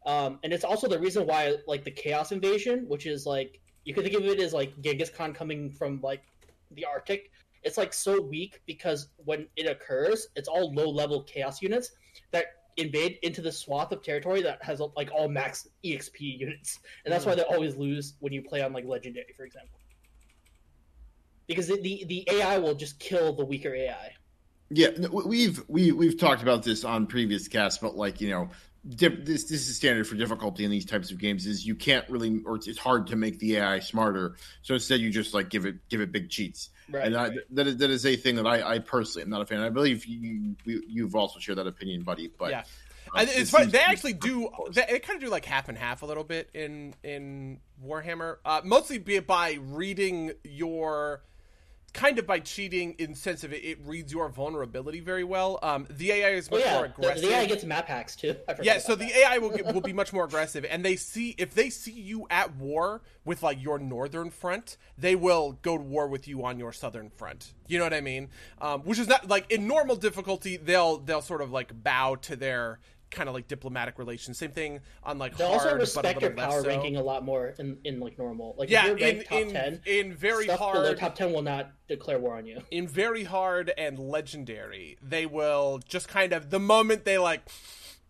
Um, 0.06 0.40
and 0.44 0.54
it's 0.54 0.64
also 0.64 0.88
the 0.88 1.00
reason 1.00 1.28
why 1.28 1.56
like 1.68 1.84
the 1.84 1.92
chaos 1.92 2.32
invasion 2.32 2.86
which 2.88 3.06
is 3.06 3.26
like 3.26 3.60
you 3.86 3.94
could 3.94 4.04
think 4.04 4.16
of 4.16 4.26
it 4.26 4.40
as 4.40 4.54
like 4.54 4.80
genghis 4.82 5.10
khan 5.10 5.34
coming 5.34 5.72
from 5.72 6.00
like 6.02 6.24
the 6.72 6.86
arctic. 6.86 7.32
It's 7.64 7.78
like 7.78 7.94
so 7.94 8.22
weak 8.22 8.62
because 8.66 9.10
when 9.18 9.48
it 9.56 9.68
occurs 9.68 10.28
it's 10.36 10.48
all 10.48 10.74
low 10.74 10.90
level 10.90 11.24
chaos 11.24 11.62
units 11.62 11.92
that 12.32 12.46
invade 12.78 13.20
into 13.24 13.42
the 13.42 13.52
swath 13.52 13.92
of 13.92 14.02
territory 14.02 14.42
that 14.42 14.64
has 14.64 14.80
like 14.96 15.12
all 15.12 15.28
max 15.28 15.68
exp 15.84 16.20
units. 16.20 16.80
And 17.04 17.14
that's 17.14 17.26
mm. 17.26 17.30
why 17.30 17.36
they 17.36 17.44
always 17.44 17.76
lose 17.76 18.14
when 18.20 18.32
you 18.32 18.42
play 18.42 18.62
on 18.62 18.74
like 18.74 18.86
legendary 18.86 19.34
for 19.36 19.44
example 19.44 19.79
because 21.50 21.68
the, 21.68 21.82
the 21.82 22.06
the 22.08 22.28
AI 22.32 22.60
will 22.60 22.76
just 22.76 23.00
kill 23.00 23.34
the 23.34 23.44
weaker 23.44 23.74
AI. 23.74 24.14
Yeah, 24.70 24.90
we've 25.12 25.62
we 25.68 25.92
we've 25.92 26.18
talked 26.18 26.44
about 26.44 26.64
this 26.64 26.86
on 26.86 27.08
previous 27.08 27.48
casts, 27.48 27.80
but 27.80 27.98
like 27.98 28.22
you 28.22 28.30
know, 28.30 28.50
this 28.86 29.46
this 29.46 29.68
is 29.68 29.76
standard 29.76 30.08
for 30.08 30.16
difficulty 30.16 30.64
in 30.64 30.70
these 30.70 30.86
types 30.86 31.10
of 31.10 31.18
games. 31.18 31.48
Is 31.48 31.66
you 31.66 31.74
can't 31.74 32.08
really, 32.08 32.42
or 32.46 32.58
it's 32.58 32.78
hard 32.78 33.08
to 33.08 33.16
make 33.16 33.40
the 33.40 33.58
AI 33.58 33.80
smarter. 33.80 34.36
So 34.62 34.76
instead, 34.76 35.00
you 35.00 35.10
just 35.10 35.34
like 35.34 35.50
give 35.50 35.66
it 35.66 35.90
give 35.90 36.02
it 36.02 36.12
big 36.12 36.30
cheats, 36.30 36.70
right, 36.88 37.08
and 37.08 37.18
I, 37.18 37.32
that 37.50 37.66
is, 37.66 37.78
that 37.78 37.90
is 37.90 38.06
a 38.06 38.16
thing 38.16 38.36
that 38.36 38.46
I, 38.46 38.76
I 38.76 38.80
personally 38.80 39.24
am 39.24 39.32
not 39.32 39.42
a 39.42 39.46
fan. 39.48 39.60
I 39.60 39.70
believe 39.70 40.06
you 40.06 40.56
you've 40.66 41.16
also 41.16 41.40
shared 41.40 41.58
that 41.58 41.68
opinion, 41.68 42.04
buddy. 42.04 42.32
But 42.38 42.52
yeah. 42.52 42.64
Uh, 43.16 43.26
it's 43.28 43.50
funny. 43.50 43.66
They 43.66 43.80
actually 43.80 44.14
do. 44.14 44.50
They, 44.72 44.86
they, 44.88 45.00
kind 45.00 45.18
of 45.18 45.24
do 45.24 45.32
like 45.32 45.44
half 45.44 45.68
and 45.68 45.76
half 45.76 46.04
a 46.04 46.06
little 46.06 46.24
bit 46.24 46.52
in 46.54 46.94
in 47.04 47.60
Warhammer. 47.84 48.38
Uh, 48.46 48.62
mostly 48.64 49.00
be 49.00 49.18
by 49.18 49.58
reading 49.60 50.34
your 50.44 51.24
kind 51.90 52.20
of 52.20 52.28
by 52.28 52.40
cheating 52.40 52.96
in 53.00 53.16
sense 53.16 53.44
of 53.44 53.54
it, 53.54 53.64
it 53.64 53.80
reads 53.86 54.12
your 54.12 54.30
vulnerability 54.30 55.00
very 55.00 55.24
well. 55.24 55.60
Um, 55.62 55.88
the 55.90 56.12
AI 56.12 56.30
is 56.30 56.50
much 56.50 56.62
oh, 56.62 56.66
yeah. 56.66 56.74
more 56.76 56.86
aggressive. 56.86 57.22
The, 57.22 57.28
the, 57.30 57.36
AI 57.36 57.46
gets 57.46 57.64
map 57.64 57.88
hacks 57.88 58.16
too. 58.16 58.36
Yeah, 58.62 58.80
so 58.80 58.96
the 58.96 59.06
AI 59.06 59.38
will 59.38 59.52
get, 59.52 59.74
will 59.74 59.82
be 59.82 59.94
much 60.02 60.12
more 60.12 60.26
aggressive, 60.26 60.66
and 60.70 60.84
they 60.84 60.96
see 60.96 61.36
if 61.38 61.54
they 61.54 61.70
see 61.70 61.92
you 61.92 62.28
at 62.30 62.56
war 62.56 63.02
with 63.26 63.42
like 63.44 63.62
your 63.62 63.80
northern 63.80 64.30
front, 64.30 64.78
they 64.98 65.16
will 65.16 65.54
go 65.62 65.78
to 65.78 65.84
war 65.84 66.08
with 66.08 66.28
you 66.28 66.44
on 66.44 66.60
your 66.60 66.74
southern 66.74 67.10
front. 67.10 67.54
You 67.68 67.78
know 67.78 67.86
what 67.86 67.94
I 67.94 68.02
mean? 68.02 68.30
Um, 68.60 68.82
which 68.82 69.00
is 69.00 69.08
not 69.08 69.28
like 69.28 69.50
in 69.52 69.68
normal 69.68 69.96
difficulty, 69.96 70.58
they'll 70.58 70.98
they'll 70.98 71.22
sort 71.22 71.42
of 71.42 71.52
like 71.52 71.84
bow 71.84 72.16
to 72.16 72.36
their 72.36 72.80
kind 73.12 73.30
of 73.30 73.36
like 73.36 73.48
diplomatic 73.48 73.98
relations. 73.98 74.38
Same 74.38 74.52
thing 74.52 74.80
on 75.04 75.18
like 75.18 75.38
they 75.38 75.46
hard, 75.46 75.60
also 75.60 75.76
respect 75.76 76.22
your 76.22 76.32
power 76.32 76.62
so. 76.62 76.68
ranking 76.68 76.98
a 76.98 77.04
lot 77.04 77.24
more 77.24 77.54
in, 77.60 77.78
in 77.84 78.00
like 78.00 78.18
normal. 78.18 78.56
Like 78.58 78.70
yeah, 78.70 78.88
if 78.88 79.00
you're 79.00 79.10
in, 79.10 79.24
top 79.24 79.40
in, 79.40 79.52
ten, 79.52 79.82
in 79.86 80.14
very 80.14 80.48
hard 80.48 80.98
top 80.98 81.16
ten 81.16 81.34
will 81.34 81.42
not 81.42 81.72
declare 81.88 82.20
war 82.20 82.38
on 82.38 82.46
you. 82.46 82.62
In 82.72 82.88
very 82.88 83.24
hard 83.24 83.72
and 83.78 84.00
legendary, 84.00 84.98
they 85.02 85.26
will 85.26 85.80
just 85.88 86.08
kind 86.08 86.34
of 86.34 86.50
the 86.50 86.60
moment 86.60 87.06
they 87.06 87.18
like 87.18 87.50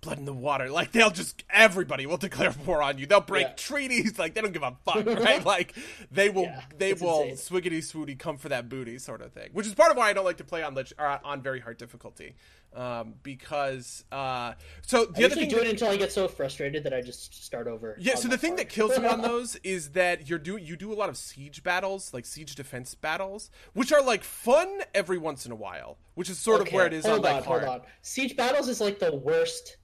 blood 0.02 0.18
in 0.18 0.26
the 0.26 0.34
water. 0.34 0.70
Like 0.70 0.92
they'll 0.92 1.10
just 1.10 1.44
everybody 1.50 2.06
will 2.06 2.18
declare 2.18 2.54
war 2.66 2.82
on 2.82 2.98
you. 2.98 3.06
They'll 3.06 3.22
break 3.22 3.48
yeah. 3.48 3.54
treaties. 3.54 4.18
Like 4.18 4.34
they 4.34 4.42
don't 4.42 4.54
give 4.54 4.64
a 4.64 4.76
fuck, 4.86 5.06
right? 5.06 5.44
like 5.46 5.76
they 6.12 6.30
will 6.30 6.44
yeah, 6.44 6.62
they 6.78 6.94
will 6.94 7.24
insane. 7.24 7.62
swiggity 7.62 7.80
swooty 7.80 8.18
come 8.18 8.38
for 8.38 8.50
that 8.50 8.70
booty 8.70 8.98
sort 8.98 9.22
of 9.22 9.34
thing. 9.34 9.50
Which 9.54 9.68
is 9.68 9.74
part 9.74 9.92
of 9.92 9.98
why 9.98 10.10
I 10.10 10.14
don't 10.14 10.26
like 10.26 10.38
to 10.38 10.44
play 10.44 10.64
on 10.64 10.76
leg- 10.76 10.94
uh, 10.98 11.18
on 11.24 11.42
very 11.42 11.60
hard 11.60 11.78
difficulty. 11.78 12.36
Um, 12.72 13.16
because 13.24 14.04
uh, 14.12 14.54
so 14.86 15.06
the 15.06 15.24
I 15.24 15.26
other 15.26 15.36
thing 15.36 15.50
do 15.50 15.58
it 15.58 15.68
until 15.68 15.88
I 15.88 15.98
get 15.98 16.12
so 16.12 16.28
frustrated 16.28 16.84
that 16.84 16.94
I 16.94 17.02
just 17.02 17.44
start 17.44 17.68
over. 17.68 17.98
Yeah. 18.00 18.14
So 18.14 18.28
the 18.28 18.38
thing 18.38 18.52
part. 18.52 18.60
that 18.60 18.70
kills 18.70 18.98
me 19.00 19.08
on 19.08 19.22
those 19.24 19.56
is 19.58 19.92
that 19.92 20.30
you're 20.30 20.38
doing 20.38 20.64
you 20.64 20.76
do 20.76 20.94
a 20.94 20.96
lot 20.96 21.10
of 21.10 21.18
siege 21.18 21.64
battles, 21.64 22.14
like 22.14 22.28
siege 22.28 22.54
defense 22.54 22.94
battles, 22.94 23.50
which 23.74 23.92
are 23.92 24.04
like 24.04 24.24
fun 24.24 24.82
every 24.94 25.18
once 25.18 25.48
in 25.48 25.52
a 25.52 25.56
while, 25.56 25.98
which 26.14 26.30
is 26.30 26.38
sort 26.38 26.62
okay, 26.62 26.70
of 26.70 26.74
where 26.74 26.86
it 26.86 26.94
is 26.94 27.06
hold 27.06 27.26
on, 27.26 27.38
on. 27.38 27.44
Hold 27.44 27.64
on. 27.64 27.82
Siege 28.04 28.36
battles 28.36 28.70
is 28.70 28.80
like 28.80 29.00
the 29.00 29.16
worst 29.16 29.78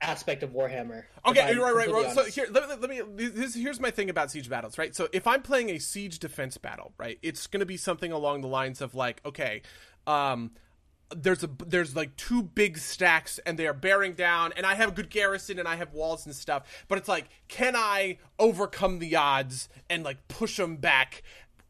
aspect 0.00 0.42
of 0.42 0.50
Warhammer. 0.50 1.04
Okay, 1.26 1.56
right, 1.56 1.74
right, 1.74 1.90
right. 1.90 2.14
So 2.14 2.24
here, 2.24 2.46
let 2.50 2.68
me, 2.68 3.00
let 3.00 3.10
me. 3.16 3.28
This, 3.28 3.54
here's 3.54 3.80
my 3.80 3.90
thing 3.90 4.10
about 4.10 4.30
siege 4.30 4.48
battles, 4.48 4.78
right? 4.78 4.94
So 4.94 5.08
if 5.12 5.26
I'm 5.26 5.42
playing 5.42 5.70
a 5.70 5.78
siege 5.78 6.18
defense 6.18 6.56
battle, 6.56 6.92
right, 6.98 7.18
it's 7.22 7.46
going 7.46 7.60
to 7.60 7.66
be 7.66 7.76
something 7.76 8.12
along 8.12 8.42
the 8.42 8.48
lines 8.48 8.80
of 8.80 8.94
like, 8.94 9.20
okay, 9.24 9.62
um, 10.06 10.52
there's 11.14 11.42
a 11.42 11.50
there's 11.66 11.96
like 11.96 12.14
two 12.16 12.42
big 12.42 12.76
stacks 12.76 13.40
and 13.46 13.58
they 13.58 13.66
are 13.66 13.72
bearing 13.72 14.12
down 14.12 14.52
and 14.56 14.66
i 14.66 14.74
have 14.74 14.90
a 14.90 14.92
good 14.92 15.08
garrison 15.08 15.58
and 15.58 15.66
i 15.66 15.74
have 15.74 15.92
walls 15.94 16.26
and 16.26 16.34
stuff 16.34 16.84
but 16.86 16.98
it's 16.98 17.08
like 17.08 17.28
can 17.48 17.74
i 17.74 18.18
overcome 18.38 18.98
the 18.98 19.16
odds 19.16 19.68
and 19.88 20.04
like 20.04 20.28
push 20.28 20.58
them 20.58 20.76
back 20.76 21.22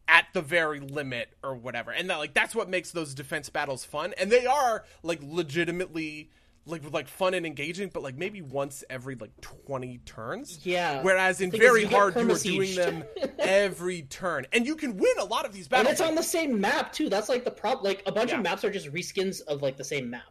at 0.09 0.27
the 0.33 0.40
very 0.40 0.81
limit 0.81 1.35
or 1.44 1.55
whatever? 1.55 1.90
And 1.92 2.09
that 2.11 2.16
like 2.16 2.35
that's 2.35 2.55
what 2.55 2.68
makes 2.68 2.90
those 2.90 3.14
defense 3.14 3.51
battles 3.51 3.85
fun 3.85 4.14
and 4.18 4.33
they 4.33 4.46
are 4.46 4.85
like 5.03 5.20
legitimately 5.22 6.31
like 6.69 6.93
like 6.93 7.09
fun 7.09 7.35
and 7.35 7.47
engaging, 7.47 7.91
but 7.93 8.03
like 8.03 8.17
maybe 8.17 8.43
once 8.43 8.85
every 8.89 9.15
like 9.15 9.33
twenty 9.41 9.99
turns. 10.05 10.61
Yeah. 10.65 11.03
Whereas 11.03 11.41
in 11.41 11.51
very 11.51 11.85
hard, 11.85 12.15
you 12.17 12.31
are 12.31 12.39
doing 12.39 12.75
them 12.75 13.05
every 13.39 14.03
turn, 14.03 14.47
and 14.53 14.67
you 14.67 14.77
can 14.77 14.97
win 14.97 15.19
a 15.19 15.25
lot 15.25 15.45
of 15.45 15.53
these 15.53 15.69
battles. 15.69 15.89
And 15.89 15.93
it's 15.93 16.01
on 16.01 16.15
the 16.15 16.23
same 16.23 16.61
map 16.61 16.93
too. 16.93 17.09
That's 17.09 17.29
like 17.29 17.45
the 17.45 17.51
problem. 17.51 17.85
Like 17.85 18.03
a 18.07 18.13
bunch 18.13 18.31
yeah. 18.31 18.37
of 18.37 18.43
maps 18.43 18.65
are 18.65 18.71
just 18.71 18.93
reskins 18.93 19.41
of 19.43 19.63
like 19.63 19.77
the 19.77 19.85
same 19.85 20.11
map. 20.11 20.23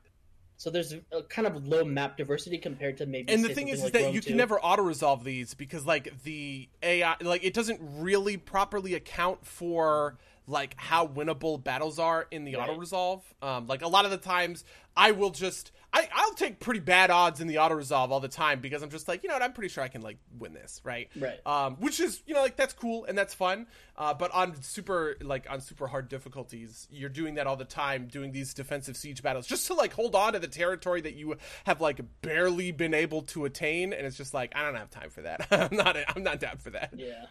So 0.60 0.72
there's 0.72 0.94
a 1.12 1.22
kind 1.30 1.48
of 1.48 1.68
low 1.68 1.86
map 1.86 2.18
diversity 2.18 2.58
compared 2.58 2.98
to 2.98 3.06
maybe. 3.06 3.32
And 3.32 3.46
the 3.46 3.54
thing 3.54 3.68
is, 3.68 3.80
like 3.80 3.88
is 3.88 3.92
that 3.94 4.06
Rome 4.06 4.16
you 4.16 4.22
2. 4.22 4.30
can 4.30 4.38
never 4.38 4.60
auto 4.60 4.82
resolve 4.82 5.24
these 5.24 5.54
because 5.54 5.86
like 5.86 6.24
the 6.24 6.68
AI, 6.82 7.16
like 7.22 7.44
it 7.44 7.54
doesn't 7.54 7.80
really 7.82 8.38
properly 8.38 8.96
account 8.96 9.46
for 9.46 10.18
like 10.48 10.74
how 10.78 11.06
winnable 11.06 11.64
battles 11.64 12.00
are 12.00 12.26
in 12.32 12.44
the 12.44 12.56
Right. 12.56 12.70
auto 12.70 12.80
resolve. 12.80 13.24
Um, 13.42 13.68
like 13.68 13.84
a 13.84 13.88
lot 13.88 14.06
of 14.06 14.12
the 14.12 14.18
times, 14.18 14.64
I 14.96 15.12
will 15.12 15.30
just 15.30 15.72
I 15.94 16.08
I'll 16.14 16.34
take 16.34 16.60
pretty 16.60 16.80
bad 16.80 17.10
odds 17.10 17.40
in 17.40 17.48
the 17.48 17.60
auto 17.60 17.76
resolve 17.76 18.12
all 18.12 18.20
the 18.20 18.28
time 18.28 18.60
because 18.60 18.84
I'm 18.84 18.90
just 18.90 19.08
like 19.08 19.24
you 19.24 19.30
know 19.30 19.36
what 19.36 19.42
I'm 19.42 19.54
pretty 19.54 19.70
sure 19.70 19.84
I 19.84 19.88
can 19.88 20.02
like 20.02 20.18
win 20.38 20.54
this 20.54 20.82
right. 20.84 21.10
Right. 21.16 21.40
Um, 21.46 21.76
which 21.76 22.00
is 22.00 22.22
you 22.26 22.34
know 22.34 22.42
like 22.42 22.56
that's 22.56 22.74
cool 22.74 23.06
and 23.06 23.18
that's 23.18 23.34
fun. 23.34 23.68
Uh, 23.96 24.14
but 24.14 24.32
on 24.32 24.62
super 24.62 25.16
like 25.22 25.48
on 25.50 25.62
super 25.62 25.88
hard 25.88 26.10
difficulties, 26.10 26.88
you're 26.92 27.10
doing 27.10 27.36
that 27.36 27.48
all 27.48 27.56
the 27.56 27.66
time, 27.66 28.08
doing 28.08 28.32
these 28.32 28.54
defensive 28.54 28.98
siege 28.98 29.24
battles 29.24 29.48
just 29.48 29.68
to 29.68 29.74
like 29.74 29.94
hold 29.94 30.16
on 30.16 30.34
to 30.34 30.40
the 30.40 30.48
territory 30.48 31.02
that 31.02 31.16
you 31.16 31.36
have 31.66 31.82
like 31.82 32.02
barely 32.22 32.72
been 32.72 32.94
able 32.94 33.22
to 33.22 33.46
attain, 33.46 33.94
and 33.94 34.06
it's 34.06 34.18
just 34.18 34.34
like 34.34 34.52
I 34.56 34.64
don't 34.64 34.76
have 34.76 34.90
time 34.90 35.10
for 35.10 35.22
that. 35.22 35.48
I'm 35.52 35.76
not 35.76 35.98
I'm 36.16 36.24
not 36.24 36.40
down 36.40 36.58
for 36.58 36.70
that. 36.72 36.94
Yeah. 36.96 37.26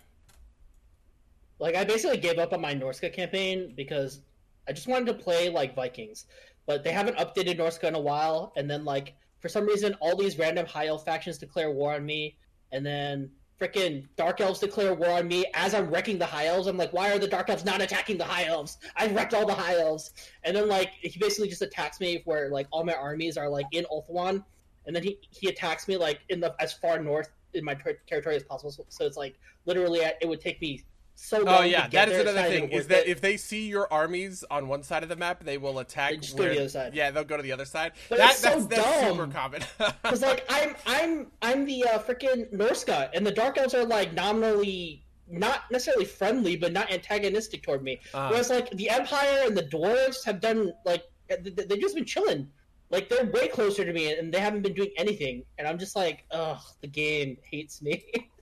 Like 1.58 1.74
I 1.74 1.84
basically 1.84 2.18
gave 2.18 2.38
up 2.38 2.52
on 2.52 2.60
my 2.60 2.74
Norsca 2.74 3.12
campaign 3.12 3.72
because 3.76 4.20
I 4.68 4.72
just 4.72 4.86
wanted 4.86 5.06
to 5.06 5.14
play 5.14 5.48
like 5.48 5.74
Vikings, 5.74 6.26
but 6.66 6.84
they 6.84 6.92
haven't 6.92 7.16
updated 7.16 7.58
Norsca 7.58 7.84
in 7.84 7.94
a 7.94 8.00
while, 8.00 8.52
and 8.56 8.68
then 8.68 8.84
like 8.84 9.14
for 9.38 9.48
some 9.48 9.66
reason 9.66 9.94
all 10.00 10.16
these 10.16 10.38
random 10.38 10.66
high 10.66 10.88
elf 10.88 11.04
factions 11.04 11.38
declare 11.38 11.70
war 11.70 11.94
on 11.94 12.04
me, 12.04 12.36
and 12.72 12.84
then 12.84 13.30
freaking 13.60 14.06
dark 14.16 14.40
elves 14.40 14.60
declare 14.60 14.92
war 14.92 15.10
on 15.10 15.26
me 15.26 15.46
as 15.54 15.72
I'm 15.72 15.88
wrecking 15.88 16.18
the 16.18 16.26
high 16.26 16.46
elves. 16.46 16.66
I'm 16.66 16.76
like, 16.76 16.92
why 16.92 17.10
are 17.10 17.18
the 17.18 17.26
dark 17.26 17.48
elves 17.48 17.64
not 17.64 17.80
attacking 17.80 18.18
the 18.18 18.24
high 18.24 18.44
elves? 18.44 18.78
I 18.96 19.06
wrecked 19.08 19.32
all 19.32 19.46
the 19.46 19.54
high 19.54 19.78
elves, 19.78 20.12
and 20.44 20.56
then 20.56 20.68
like 20.68 20.92
he 21.00 21.18
basically 21.18 21.48
just 21.48 21.62
attacks 21.62 22.00
me 22.00 22.22
where 22.24 22.50
like 22.50 22.66
all 22.70 22.84
my 22.84 22.94
armies 22.94 23.36
are 23.36 23.48
like 23.48 23.66
in 23.72 23.84
Ulthuan, 23.90 24.44
and 24.86 24.94
then 24.94 25.02
he 25.02 25.18
he 25.30 25.48
attacks 25.48 25.88
me 25.88 25.96
like 25.96 26.20
in 26.28 26.40
the 26.40 26.54
as 26.60 26.72
far 26.72 26.98
north 26.98 27.30
in 27.54 27.64
my 27.64 27.74
ter- 27.74 27.98
territory 28.06 28.36
as 28.36 28.42
possible. 28.42 28.70
So, 28.70 28.84
so 28.88 29.06
it's 29.06 29.16
like 29.16 29.36
literally 29.64 30.00
it 30.00 30.28
would 30.28 30.40
take 30.40 30.60
me 30.60 30.84
so 31.16 31.42
Oh 31.46 31.62
yeah, 31.62 31.88
that 31.88 32.10
is 32.10 32.20
another 32.20 32.42
thing. 32.42 32.70
Is 32.70 32.88
that 32.88 33.06
it. 33.06 33.08
if 33.08 33.20
they 33.22 33.36
see 33.38 33.66
your 33.66 33.90
armies 33.92 34.44
on 34.50 34.68
one 34.68 34.82
side 34.82 35.02
of 35.02 35.08
the 35.08 35.16
map, 35.16 35.42
they 35.42 35.56
will 35.56 35.78
attack. 35.78 36.10
They 36.10 36.16
just 36.18 36.36
go 36.36 36.44
to 36.44 36.50
the 36.50 36.60
other 36.60 36.68
side. 36.68 36.94
Yeah, 36.94 37.10
they'll 37.10 37.24
go 37.24 37.38
to 37.38 37.42
the 37.42 37.52
other 37.52 37.64
side. 37.64 37.92
But 38.10 38.18
that, 38.18 38.32
it's 38.32 38.40
so 38.40 38.50
that's, 38.50 38.66
that's 38.66 39.00
dumb. 39.00 39.16
super 39.16 39.32
common. 39.32 39.62
Because 40.02 40.22
like 40.22 40.44
I'm 40.50 40.76
I'm 40.86 41.26
I'm 41.40 41.64
the 41.64 41.84
uh, 41.84 41.98
freaking 41.98 42.52
Norsca, 42.52 43.10
and 43.14 43.26
the 43.26 43.32
Dark 43.32 43.56
Elves 43.58 43.74
are 43.74 43.84
like 43.84 44.12
nominally 44.12 45.04
not 45.28 45.62
necessarily 45.70 46.04
friendly, 46.04 46.54
but 46.54 46.72
not 46.72 46.92
antagonistic 46.92 47.62
toward 47.62 47.82
me. 47.82 47.98
Uh. 48.12 48.28
Whereas 48.28 48.50
like 48.50 48.70
the 48.72 48.90
Empire 48.90 49.42
and 49.44 49.56
the 49.56 49.64
Dwarves 49.64 50.24
have 50.24 50.40
done 50.40 50.72
like 50.84 51.04
th- 51.28 51.42
th- 51.42 51.68
they've 51.68 51.80
just 51.80 51.94
been 51.94 52.04
chilling. 52.04 52.48
Like 52.90 53.08
they're 53.08 53.24
way 53.24 53.48
closer 53.48 53.84
to 53.84 53.92
me, 53.92 54.12
and 54.12 54.32
they 54.32 54.38
haven't 54.38 54.62
been 54.62 54.74
doing 54.74 54.90
anything. 54.96 55.44
And 55.58 55.66
I'm 55.66 55.78
just 55.78 55.96
like, 55.96 56.24
ugh, 56.30 56.60
the 56.82 56.88
game 56.88 57.38
hates 57.42 57.80
me. 57.82 58.04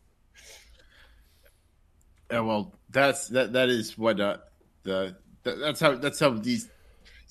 Yeah, 2.34 2.40
well, 2.40 2.72
that's 2.90 3.28
that. 3.28 3.52
That 3.52 3.68
is 3.68 3.96
what 3.96 4.18
uh, 4.18 4.38
the 4.82 5.14
that, 5.44 5.60
that's 5.60 5.78
how 5.78 5.94
that's 5.94 6.18
how 6.18 6.30
these. 6.30 6.68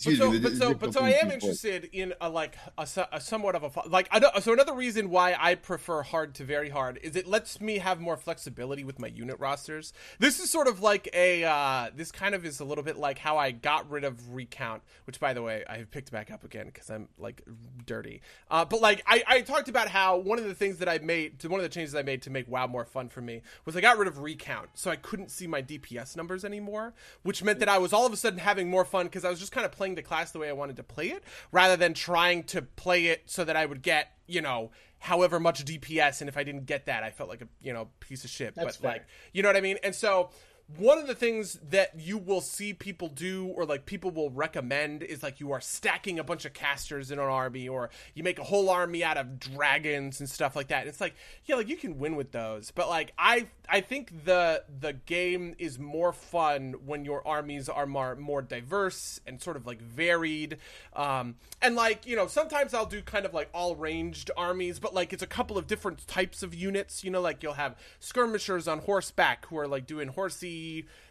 But 0.03 0.15
so, 0.15 0.31
me. 0.31 0.39
but 0.39 0.53
so, 0.53 0.73
but 0.73 0.93
so, 0.93 1.01
I 1.01 1.11
am 1.11 1.31
interested 1.31 1.89
in 1.93 2.13
a 2.19 2.29
like 2.29 2.57
a, 2.77 2.87
a 3.11 3.21
somewhat 3.21 3.55
of 3.55 3.63
a 3.63 3.87
like. 3.87 4.07
I 4.11 4.19
don't, 4.19 4.43
so 4.43 4.51
another 4.53 4.73
reason 4.73 5.09
why 5.09 5.35
I 5.39 5.55
prefer 5.55 6.01
hard 6.01 6.35
to 6.35 6.43
very 6.43 6.69
hard 6.69 6.99
is 7.03 7.15
it 7.15 7.27
lets 7.27 7.61
me 7.61 7.77
have 7.77 7.99
more 8.01 8.17
flexibility 8.17 8.83
with 8.83 8.99
my 8.99 9.07
unit 9.07 9.39
rosters. 9.39 9.93
This 10.19 10.39
is 10.39 10.49
sort 10.49 10.67
of 10.67 10.81
like 10.81 11.09
a. 11.13 11.43
Uh, 11.43 11.89
this 11.95 12.11
kind 12.11 12.35
of 12.35 12.45
is 12.45 12.59
a 12.59 12.65
little 12.65 12.83
bit 12.83 12.97
like 12.97 13.17
how 13.17 13.37
I 13.37 13.51
got 13.51 13.89
rid 13.89 14.03
of 14.03 14.33
recount, 14.33 14.81
which 15.05 15.19
by 15.19 15.33
the 15.33 15.41
way 15.41 15.63
I 15.69 15.77
have 15.77 15.91
picked 15.91 16.11
back 16.11 16.31
up 16.31 16.43
again 16.43 16.67
because 16.67 16.89
I'm 16.89 17.07
like 17.17 17.43
dirty. 17.85 18.21
Uh, 18.49 18.65
but 18.65 18.81
like 18.81 19.03
I, 19.07 19.23
I 19.27 19.41
talked 19.41 19.69
about 19.69 19.87
how 19.87 20.17
one 20.17 20.39
of 20.39 20.45
the 20.45 20.55
things 20.55 20.79
that 20.79 20.89
I 20.89 20.97
made, 20.97 21.39
to 21.39 21.49
one 21.49 21.59
of 21.59 21.63
the 21.63 21.69
changes 21.69 21.95
I 21.95 22.01
made 22.01 22.21
to 22.23 22.29
make 22.29 22.47
WoW 22.49 22.67
more 22.67 22.85
fun 22.85 23.09
for 23.09 23.21
me 23.21 23.41
was 23.65 23.75
I 23.75 23.81
got 23.81 23.97
rid 23.97 24.07
of 24.07 24.19
recount, 24.19 24.69
so 24.73 24.89
I 24.89 24.95
couldn't 24.95 25.29
see 25.31 25.47
my 25.47 25.61
DPS 25.61 26.17
numbers 26.17 26.43
anymore, 26.43 26.93
which 27.21 27.43
meant 27.43 27.59
that 27.59 27.69
I 27.69 27.77
was 27.77 27.93
all 27.93 28.05
of 28.05 28.13
a 28.13 28.17
sudden 28.17 28.39
having 28.39 28.69
more 28.69 28.85
fun 28.85 29.05
because 29.05 29.23
I 29.23 29.29
was 29.29 29.39
just 29.39 29.51
kind 29.51 29.65
of 29.65 29.71
playing 29.71 29.82
the 29.95 30.01
class 30.01 30.31
the 30.31 30.39
way 30.39 30.49
I 30.49 30.53
wanted 30.53 30.77
to 30.77 30.83
play 30.83 31.07
it, 31.07 31.23
rather 31.51 31.75
than 31.75 31.93
trying 31.93 32.43
to 32.45 32.61
play 32.61 33.07
it 33.07 33.23
so 33.25 33.43
that 33.43 33.55
I 33.55 33.65
would 33.65 33.81
get 33.81 34.13
you 34.27 34.41
know 34.41 34.71
however 34.99 35.39
much 35.39 35.65
DPS, 35.65 36.21
and 36.21 36.29
if 36.29 36.37
I 36.37 36.43
didn't 36.43 36.65
get 36.65 36.85
that, 36.85 37.03
I 37.03 37.11
felt 37.11 37.29
like 37.29 37.41
a 37.41 37.47
you 37.61 37.73
know 37.73 37.89
piece 37.99 38.23
of 38.23 38.29
shit. 38.29 38.55
That's 38.55 38.77
but 38.77 38.81
fair. 38.81 38.91
like 38.91 39.05
you 39.33 39.43
know 39.43 39.49
what 39.49 39.57
I 39.57 39.61
mean, 39.61 39.77
and 39.83 39.93
so 39.93 40.29
one 40.77 40.97
of 40.97 41.07
the 41.07 41.15
things 41.15 41.59
that 41.69 41.91
you 41.99 42.17
will 42.17 42.39
see 42.39 42.73
people 42.73 43.09
do 43.09 43.47
or 43.47 43.65
like 43.65 43.85
people 43.85 44.11
will 44.11 44.29
recommend 44.29 45.03
is 45.03 45.21
like 45.21 45.39
you 45.39 45.51
are 45.51 45.59
stacking 45.59 46.19
a 46.19 46.23
bunch 46.23 46.45
of 46.45 46.53
casters 46.53 47.11
in 47.11 47.19
an 47.19 47.25
army 47.25 47.67
or 47.67 47.89
you 48.13 48.23
make 48.23 48.39
a 48.39 48.43
whole 48.43 48.69
army 48.69 49.03
out 49.03 49.17
of 49.17 49.39
dragons 49.39 50.19
and 50.19 50.29
stuff 50.29 50.55
like 50.55 50.69
that. 50.69 50.81
And 50.81 50.89
it's 50.89 51.01
like, 51.01 51.15
yeah, 51.45 51.55
like 51.55 51.67
you 51.67 51.75
can 51.75 51.99
win 51.99 52.15
with 52.15 52.31
those, 52.31 52.71
but 52.71 52.87
like 52.87 53.13
I 53.17 53.47
I 53.69 53.81
think 53.81 54.25
the 54.25 54.63
the 54.79 54.93
game 54.93 55.53
is 55.59 55.77
more 55.77 56.13
fun 56.13 56.75
when 56.85 57.03
your 57.03 57.27
armies 57.27 57.67
are 57.67 57.85
more 57.85 58.15
more 58.15 58.41
diverse 58.41 59.19
and 59.27 59.41
sort 59.41 59.57
of 59.57 59.67
like 59.67 59.81
varied. 59.81 60.57
Um 60.93 61.35
and 61.61 61.75
like, 61.75 62.07
you 62.07 62.15
know, 62.15 62.27
sometimes 62.27 62.73
I'll 62.73 62.85
do 62.85 63.01
kind 63.01 63.25
of 63.25 63.33
like 63.33 63.49
all 63.53 63.75
ranged 63.75 64.31
armies, 64.37 64.79
but 64.79 64.93
like 64.93 65.11
it's 65.11 65.23
a 65.23 65.27
couple 65.27 65.57
of 65.57 65.67
different 65.67 66.07
types 66.07 66.41
of 66.41 66.55
units, 66.55 67.03
you 67.03 67.11
know, 67.11 67.21
like 67.21 67.43
you'll 67.43 67.53
have 67.53 67.75
skirmishers 67.99 68.67
on 68.67 68.79
horseback 68.79 69.45
who 69.47 69.57
are 69.57 69.67
like 69.67 69.85
doing 69.85 70.07
horsey 70.07 70.62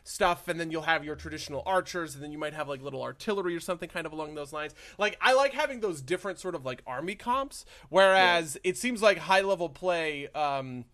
stuff 0.05 0.49
and 0.49 0.59
then 0.59 0.71
you'll 0.71 0.83
have 0.83 1.05
your 1.05 1.17
traditional 1.17 1.63
archers 1.67 2.15
and 2.15 2.23
then 2.23 2.33
you 2.33 2.39
might 2.39 2.55
have 2.55 2.69
like 2.69 2.83
little 2.83 3.03
artillery 3.03 3.55
or 3.55 3.61
something 3.61 3.89
kind 3.89 4.07
of 4.07 4.13
along 4.13 4.35
those 4.35 4.53
lines 4.53 4.75
like 4.99 5.17
i 5.21 5.33
like 5.33 5.53
having 5.53 5.81
those 5.81 6.01
different 6.01 6.39
sort 6.39 6.55
of 6.55 6.65
like 6.65 6.83
army 6.87 7.15
comps 7.15 7.65
whereas 7.89 8.57
yeah. 8.65 8.71
it 8.71 8.77
seems 8.77 9.01
like 9.01 9.19
high 9.19 9.43
level 9.43 9.69
play 9.69 10.29
um 10.35 10.85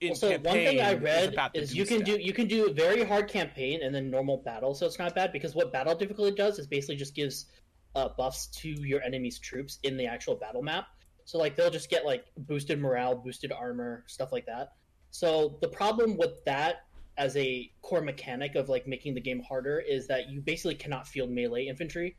in 0.00 0.14
so 0.14 0.30
one 0.30 0.42
thing 0.42 0.80
I 0.80 0.94
read 0.94 1.36
is, 1.54 1.70
is 1.70 1.76
you 1.76 1.86
can 1.86 2.02
do 2.02 2.18
you 2.20 2.32
can 2.32 2.48
do 2.48 2.66
a 2.66 2.72
very 2.72 3.04
hard 3.04 3.28
campaign 3.28 3.80
and 3.82 3.94
then 3.94 4.10
normal 4.10 4.38
battle, 4.38 4.74
so 4.74 4.86
it's 4.86 4.98
not 4.98 5.14
bad 5.14 5.32
because 5.32 5.54
what 5.54 5.72
battle 5.72 5.94
difficulty 5.94 6.34
does 6.34 6.58
is 6.58 6.66
basically 6.66 6.96
just 6.96 7.14
gives 7.14 7.46
uh, 7.94 8.08
buffs 8.16 8.48
to 8.48 8.68
your 8.68 9.02
enemy's 9.02 9.38
troops 9.38 9.78
in 9.84 9.96
the 9.96 10.06
actual 10.06 10.34
battle 10.34 10.62
map. 10.62 10.86
So 11.24 11.38
like 11.38 11.56
they'll 11.56 11.70
just 11.70 11.90
get 11.90 12.04
like 12.04 12.26
boosted 12.36 12.80
morale, 12.80 13.14
boosted 13.14 13.52
armor, 13.52 14.04
stuff 14.08 14.32
like 14.32 14.46
that. 14.46 14.72
So 15.10 15.58
the 15.60 15.68
problem 15.68 16.16
with 16.16 16.44
that 16.44 16.86
as 17.18 17.36
a 17.36 17.70
core 17.82 18.00
mechanic 18.00 18.54
of 18.54 18.68
like 18.68 18.86
making 18.86 19.12
the 19.12 19.20
game 19.20 19.42
harder 19.42 19.80
is 19.80 20.06
that 20.06 20.30
you 20.30 20.40
basically 20.40 20.76
cannot 20.76 21.06
field 21.06 21.30
melee 21.30 21.66
infantry 21.66 22.16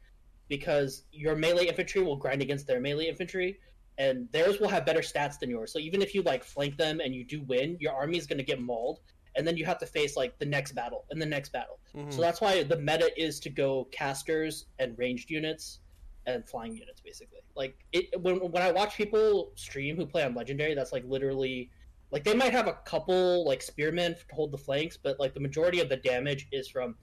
because 0.49 1.03
your 1.11 1.35
melee 1.35 1.67
infantry 1.67 2.03
will 2.03 2.17
grind 2.17 2.41
against 2.41 2.67
their 2.67 2.81
melee 2.81 3.07
infantry 3.07 3.57
and 3.97 4.27
theirs 4.31 4.59
will 4.59 4.67
have 4.67 4.85
better 4.85 4.99
stats 4.99 5.39
than 5.39 5.49
yours. 5.49 5.71
So 5.71 5.79
even 5.79 6.01
if 6.01 6.13
you 6.13 6.21
like 6.21 6.43
flank 6.43 6.77
them 6.77 6.99
and 6.99 7.15
you 7.15 7.23
do 7.25 7.41
win, 7.43 7.77
your 7.79 7.93
army 7.93 8.17
is 8.17 8.27
going 8.27 8.37
to 8.37 8.43
get 8.43 8.61
mauled 8.61 8.99
and 9.35 9.47
then 9.47 9.55
you 9.55 9.65
have 9.65 9.77
to 9.79 9.85
face 9.85 10.17
like 10.17 10.37
the 10.37 10.45
next 10.45 10.73
battle 10.73 11.05
and 11.11 11.21
the 11.21 11.25
next 11.25 11.53
battle. 11.53 11.79
Mm-hmm. 11.95 12.11
So 12.11 12.21
that's 12.21 12.41
why 12.41 12.63
the 12.63 12.77
meta 12.77 13.09
is 13.17 13.39
to 13.41 13.49
go 13.49 13.87
casters 13.91 14.65
and 14.79 14.97
ranged 14.97 15.29
units 15.29 15.79
and 16.25 16.47
flying 16.47 16.75
units 16.75 16.99
basically. 16.99 17.39
Like 17.55 17.77
it 17.93 18.21
when 18.21 18.37
when 18.51 18.63
I 18.63 18.71
watch 18.71 18.97
people 18.97 19.51
stream 19.55 19.95
who 19.95 20.05
play 20.05 20.23
on 20.23 20.35
legendary, 20.35 20.75
that's 20.75 20.91
like 20.91 21.05
literally 21.07 21.71
like 22.11 22.23
they 22.23 22.33
might 22.33 22.51
have 22.51 22.67
a 22.67 22.73
couple 22.85 23.45
like 23.45 23.61
spearmen 23.61 24.15
to 24.15 24.35
hold 24.35 24.51
the 24.51 24.57
flanks, 24.57 24.97
but 24.97 25.19
like 25.19 25.33
the 25.33 25.39
majority 25.39 25.79
of 25.79 25.89
the 25.89 25.97
damage 25.97 26.47
is 26.51 26.67
from 26.67 26.95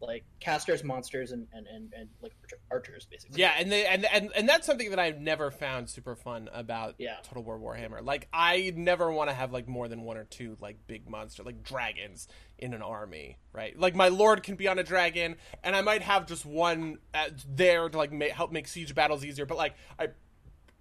like 0.00 0.24
casters, 0.40 0.84
monsters, 0.84 1.32
and 1.32 1.46
and, 1.52 1.66
and, 1.66 1.92
and 1.96 2.08
like 2.22 2.32
archers, 2.70 3.06
basically. 3.10 3.40
Yeah, 3.40 3.52
and 3.58 3.70
they 3.70 3.86
and, 3.86 4.04
and 4.06 4.30
and 4.34 4.48
that's 4.48 4.66
something 4.66 4.90
that 4.90 4.98
I've 4.98 5.20
never 5.20 5.50
found 5.50 5.88
super 5.88 6.14
fun 6.14 6.48
about 6.52 6.94
yeah. 6.98 7.16
Total 7.22 7.42
War 7.42 7.58
Warhammer. 7.58 8.04
Like 8.04 8.28
I 8.32 8.72
never 8.76 9.10
want 9.10 9.30
to 9.30 9.34
have 9.34 9.52
like 9.52 9.68
more 9.68 9.88
than 9.88 10.02
one 10.02 10.16
or 10.16 10.24
two 10.24 10.56
like 10.60 10.86
big 10.86 11.08
monster 11.08 11.42
like 11.42 11.62
dragons 11.62 12.28
in 12.58 12.74
an 12.74 12.82
army, 12.82 13.38
right? 13.52 13.78
Like 13.78 13.94
my 13.94 14.08
lord 14.08 14.42
can 14.42 14.56
be 14.56 14.68
on 14.68 14.78
a 14.78 14.84
dragon, 14.84 15.36
and 15.62 15.74
I 15.74 15.82
might 15.82 16.02
have 16.02 16.26
just 16.26 16.46
one 16.46 16.98
uh, 17.12 17.28
there 17.48 17.88
to 17.88 17.98
like 17.98 18.12
ma- 18.12 18.26
help 18.32 18.52
make 18.52 18.68
siege 18.68 18.94
battles 18.94 19.24
easier. 19.24 19.46
But 19.46 19.58
like 19.58 19.74
I, 19.98 20.08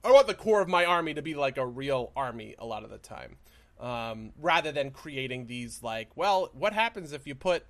I 0.03 0.11
want 0.11 0.27
the 0.27 0.35
core 0.35 0.61
of 0.61 0.67
my 0.67 0.85
army 0.85 1.13
to 1.13 1.21
be 1.21 1.35
like 1.35 1.57
a 1.57 1.65
real 1.65 2.11
army 2.15 2.55
a 2.59 2.65
lot 2.65 2.83
of 2.83 2.89
the 2.89 2.97
time 2.97 3.37
um, 3.79 4.31
rather 4.39 4.71
than 4.71 4.91
creating 4.91 5.47
these 5.47 5.83
like, 5.83 6.09
well, 6.15 6.49
what 6.53 6.73
happens 6.73 7.13
if 7.13 7.27
you 7.27 7.35
put, 7.35 7.63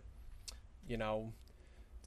you 0.87 0.97
know, 0.97 1.33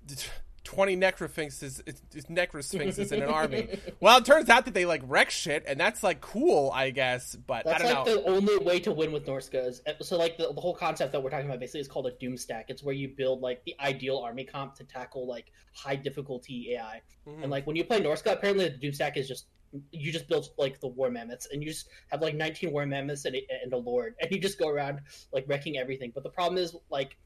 twenty 0.65 0.97
necrosphinxes, 0.97 1.83
necrosphinxes 2.29 3.13
in 3.13 3.23
an 3.23 3.29
army? 3.29 3.69
well, 4.01 4.19
it 4.19 4.25
turns 4.25 4.49
out 4.49 4.65
that 4.65 4.75
they 4.75 4.85
like 4.85 5.03
wreck 5.07 5.31
shit, 5.31 5.65
and 5.67 5.79
that's 5.79 6.03
like 6.03 6.21
cool, 6.21 6.71
I 6.73 6.91
guess. 6.91 7.35
But 7.35 7.65
that's 7.65 7.83
I 7.83 7.87
don't 7.87 7.97
like 7.97 8.07
know. 8.07 8.23
the 8.23 8.29
only 8.29 8.59
way 8.59 8.81
to 8.81 8.93
win 8.93 9.13
with 9.13 9.27
Norsca 9.27 9.67
is 9.67 9.83
so 10.03 10.19
like 10.19 10.37
the, 10.37 10.53
the 10.53 10.61
whole 10.61 10.75
concept 10.75 11.13
that 11.13 11.23
we're 11.23 11.31
talking 11.31 11.47
about 11.47 11.61
basically 11.61 11.81
is 11.81 11.89
called 11.89 12.07
a 12.07 12.13
doom 12.13 12.37
stack. 12.37 12.67
It's 12.69 12.83
where 12.83 12.95
you 12.95 13.09
build 13.09 13.41
like 13.41 13.65
the 13.65 13.75
ideal 13.81 14.19
army 14.19 14.45
comp 14.45 14.75
to 14.77 14.85
tackle 14.85 15.27
like 15.27 15.53
high 15.73 15.97
difficulty 15.97 16.75
AI, 16.75 17.01
mm-hmm. 17.27 17.43
and 17.43 17.51
like 17.51 17.67
when 17.67 17.77
you 17.77 17.85
play 17.85 18.01
Norsca, 18.01 18.33
apparently 18.33 18.69
the 18.69 18.77
doom 18.77 18.93
stack 18.93 19.17
is 19.17 19.29
just 19.29 19.47
you 19.91 20.13
just 20.13 20.29
build 20.29 20.49
like 20.59 20.81
the 20.81 20.87
war 20.87 21.11
mammoths 21.11 21.49
and 21.53 21.63
you 21.63 21.69
just 21.69 21.89
have 22.09 22.23
like 22.23 22.35
19 22.35 22.73
war 22.73 22.87
mammoths 22.87 23.25
and 23.25 23.37
a, 23.37 23.47
and 23.63 23.73
a 23.73 23.77
lord 23.77 24.15
and 24.21 24.31
you 24.31 24.39
just 24.39 24.59
go 24.59 24.69
around 24.69 25.01
like 25.33 25.45
wrecking 25.49 25.77
everything 25.77 26.13
but 26.15 26.23
the 26.23 26.31
problem 26.31 26.57
is 26.57 26.77
like 26.91 27.17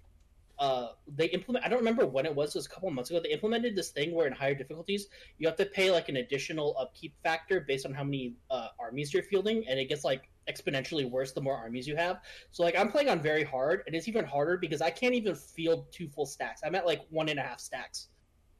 uh, 0.60 0.92
they 1.16 1.24
implement. 1.30 1.64
I 1.64 1.70
don't 1.70 1.78
remember 1.78 2.04
when 2.06 2.26
it 2.26 2.34
was. 2.34 2.54
It 2.54 2.58
was 2.58 2.66
a 2.66 2.68
couple 2.68 2.90
months 2.90 3.08
ago. 3.08 3.18
They 3.18 3.30
implemented 3.30 3.74
this 3.74 3.88
thing 3.90 4.14
where 4.14 4.26
in 4.26 4.32
higher 4.34 4.54
difficulties 4.54 5.06
you 5.38 5.48
have 5.48 5.56
to 5.56 5.64
pay 5.64 5.90
like 5.90 6.10
an 6.10 6.16
additional 6.16 6.76
upkeep 6.78 7.14
factor 7.22 7.64
based 7.66 7.86
on 7.86 7.94
how 7.94 8.04
many 8.04 8.34
uh, 8.50 8.68
armies 8.78 9.14
you're 9.14 9.22
fielding, 9.22 9.66
and 9.66 9.80
it 9.80 9.88
gets 9.88 10.04
like 10.04 10.28
exponentially 10.50 11.10
worse 11.10 11.32
the 11.32 11.40
more 11.40 11.56
armies 11.56 11.88
you 11.88 11.96
have. 11.96 12.20
So 12.50 12.62
like 12.62 12.76
I'm 12.78 12.92
playing 12.92 13.08
on 13.08 13.22
very 13.22 13.42
hard, 13.42 13.84
and 13.86 13.96
it's 13.96 14.06
even 14.06 14.26
harder 14.26 14.58
because 14.58 14.82
I 14.82 14.90
can't 14.90 15.14
even 15.14 15.34
field 15.34 15.86
two 15.92 16.08
full 16.08 16.26
stacks. 16.26 16.60
I'm 16.62 16.74
at 16.74 16.84
like 16.84 17.00
one 17.08 17.30
and 17.30 17.38
a 17.38 17.42
half 17.42 17.58
stacks, 17.58 18.08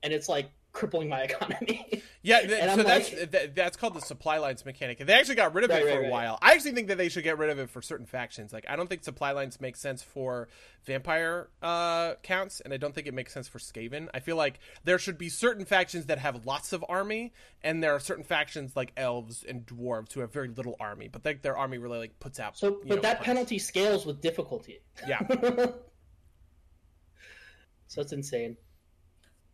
and 0.03 0.11
it's 0.11 0.29
like 0.29 0.51
crippling 0.73 1.09
my 1.09 1.21
economy. 1.23 2.03
Yeah, 2.23 2.41
th- 2.41 2.75
so 2.75 2.83
that's 2.83 3.13
like, 3.13 3.33
th- 3.33 3.51
that's 3.55 3.77
called 3.77 3.95
the 3.95 4.01
supply 4.01 4.39
lines 4.39 4.65
mechanic. 4.65 5.01
And 5.01 5.09
They 5.09 5.15
actually 5.15 5.35
got 5.37 5.55
rid 5.55 5.65
of 5.65 5.71
right, 5.71 5.83
it 5.83 5.93
for 5.93 6.01
right, 6.01 6.09
a 6.09 6.11
while. 6.11 6.39
I 6.43 6.53
actually 6.53 6.73
think 6.73 6.89
that 6.89 6.99
they 6.99 7.09
should 7.09 7.25
get 7.25 7.39
rid 7.39 7.51
of 7.51 7.59
it 7.59 7.71
for 7.71 7.83
certain 7.83 8.07
factions. 8.07 8.53
Like 8.53 8.65
I 8.69 8.77
don't 8.77 8.89
think 8.89 9.03
supply 9.03 9.33
lines 9.33 9.61
make 9.61 9.77
sense 9.77 10.03
for 10.03 10.49
vampire 10.85 11.49
uh, 11.63 12.15
counts, 12.23 12.61
and 12.61 12.73
I 12.73 12.77
don't 12.77 12.95
think 12.95 13.07
it 13.07 13.15
makes 13.15 13.33
sense 13.33 13.49
for 13.49 13.59
Skaven. 13.59 14.09
I 14.15 14.21
feel 14.21 14.37
like 14.37 14.61
there 14.85 14.99
should 14.99 15.19
be 15.19 15.29
certain 15.29 15.65
factions 15.65 16.07
that 16.07 16.19
have 16.19 16.47
lots 16.47 16.73
of 16.73 16.85
army, 16.89 17.33
and 17.63 17.83
there 17.83 17.95
are 17.95 18.01
certain 18.01 18.25
factions 18.25 18.77
like 18.77 18.93
elves 18.97 19.45
and 19.47 19.67
dwarves 19.67 20.13
who 20.13 20.21
have 20.21 20.33
very 20.33 20.49
little 20.49 20.77
army, 20.79 21.09
but 21.09 21.25
like 21.25 21.43
their 21.43 21.57
army 21.57 21.79
really 21.79 21.99
like 21.99 22.21
puts 22.21 22.39
out. 22.39 22.57
So, 22.57 22.79
but 22.87 22.97
know, 22.97 23.03
that 23.03 23.23
penalty 23.23 23.59
scales 23.59 24.07
with 24.07 24.21
difficulty. 24.21 24.81
Yeah. 25.07 25.21
so 27.87 28.01
it's 28.01 28.13
insane. 28.13 28.57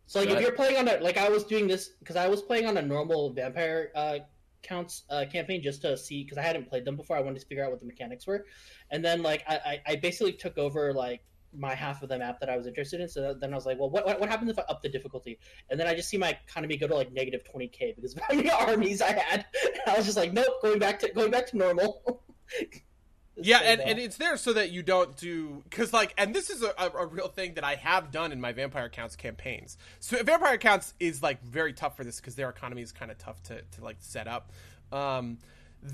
So 0.06 0.20
like, 0.20 0.30
if 0.30 0.40
you're 0.40 0.52
playing 0.52 0.76
on 0.76 0.88
a 0.88 0.98
like 1.00 1.16
I 1.16 1.28
was 1.28 1.44
doing 1.44 1.66
this 1.66 1.88
because 1.98 2.16
I 2.16 2.28
was 2.28 2.42
playing 2.42 2.66
on 2.66 2.76
a 2.76 2.82
normal 2.82 3.30
vampire 3.30 3.90
uh, 3.94 4.18
counts 4.62 5.04
uh, 5.10 5.24
campaign 5.30 5.62
just 5.62 5.82
to 5.82 5.96
see 5.96 6.22
because 6.22 6.38
I 6.38 6.42
hadn't 6.42 6.68
played 6.68 6.84
them 6.84 6.96
before. 6.96 7.16
I 7.16 7.20
wanted 7.20 7.40
to 7.40 7.46
figure 7.46 7.64
out 7.64 7.70
what 7.70 7.80
the 7.80 7.86
mechanics 7.86 8.26
were, 8.26 8.46
and 8.90 9.04
then 9.04 9.22
like 9.22 9.42
I, 9.48 9.80
I 9.86 9.96
basically 9.96 10.32
took 10.32 10.58
over 10.58 10.92
like 10.92 11.22
my 11.58 11.74
half 11.74 12.02
of 12.02 12.08
the 12.08 12.18
map 12.18 12.38
that 12.40 12.48
I 12.48 12.56
was 12.56 12.66
interested 12.66 13.00
in. 13.00 13.08
So 13.08 13.34
then 13.34 13.52
I 13.52 13.56
was 13.56 13.66
like, 13.66 13.78
well, 13.78 13.90
what 13.90 14.20
what 14.20 14.28
happens 14.28 14.50
if 14.50 14.58
I 14.58 14.62
up 14.62 14.82
the 14.82 14.88
difficulty? 14.88 15.38
And 15.70 15.78
then 15.78 15.86
I 15.86 15.94
just 15.94 16.08
see 16.08 16.18
my 16.18 16.38
economy 16.48 16.76
go 16.76 16.86
to 16.86 16.94
like 16.94 17.12
negative 17.12 17.44
twenty 17.44 17.68
k 17.68 17.92
because 17.94 18.14
of 18.14 18.22
how 18.28 18.34
many 18.34 18.50
armies 18.50 19.02
I 19.02 19.12
had. 19.12 19.46
I 19.86 19.96
was 19.96 20.04
just 20.04 20.16
like, 20.16 20.32
nope, 20.32 20.62
going 20.62 20.78
back 20.78 20.98
to 21.00 21.10
going 21.12 21.30
back 21.30 21.46
to 21.48 21.56
normal. 21.56 22.22
yeah, 23.36 23.58
and, 23.58 23.80
and 23.80 23.98
it's 23.98 24.16
there 24.16 24.36
so 24.36 24.52
that 24.54 24.70
you 24.70 24.82
don't 24.82 25.16
do 25.16 25.62
because 25.68 25.92
like, 25.92 26.14
and 26.16 26.34
this 26.34 26.48
is 26.48 26.62
a, 26.62 26.72
a, 26.78 26.90
a, 26.90 27.06
real 27.06 27.28
thing 27.28 27.54
that 27.54 27.64
I 27.64 27.74
have 27.74 28.10
done 28.10 28.32
in 28.32 28.40
my 28.40 28.52
Vampire 28.52 28.88
Counts 28.88 29.14
campaigns. 29.14 29.76
So 30.00 30.22
Vampire 30.22 30.56
Counts 30.56 30.94
is 30.98 31.22
like 31.22 31.42
very 31.42 31.72
tough 31.72 31.96
for 31.96 32.04
this 32.04 32.16
because 32.16 32.34
their 32.34 32.48
economy 32.48 32.82
is 32.82 32.92
kind 32.92 33.10
of 33.10 33.18
tough 33.18 33.42
to 33.44 33.60
to 33.60 33.84
like 33.84 33.96
set 34.00 34.26
up. 34.26 34.52
Um, 34.90 35.38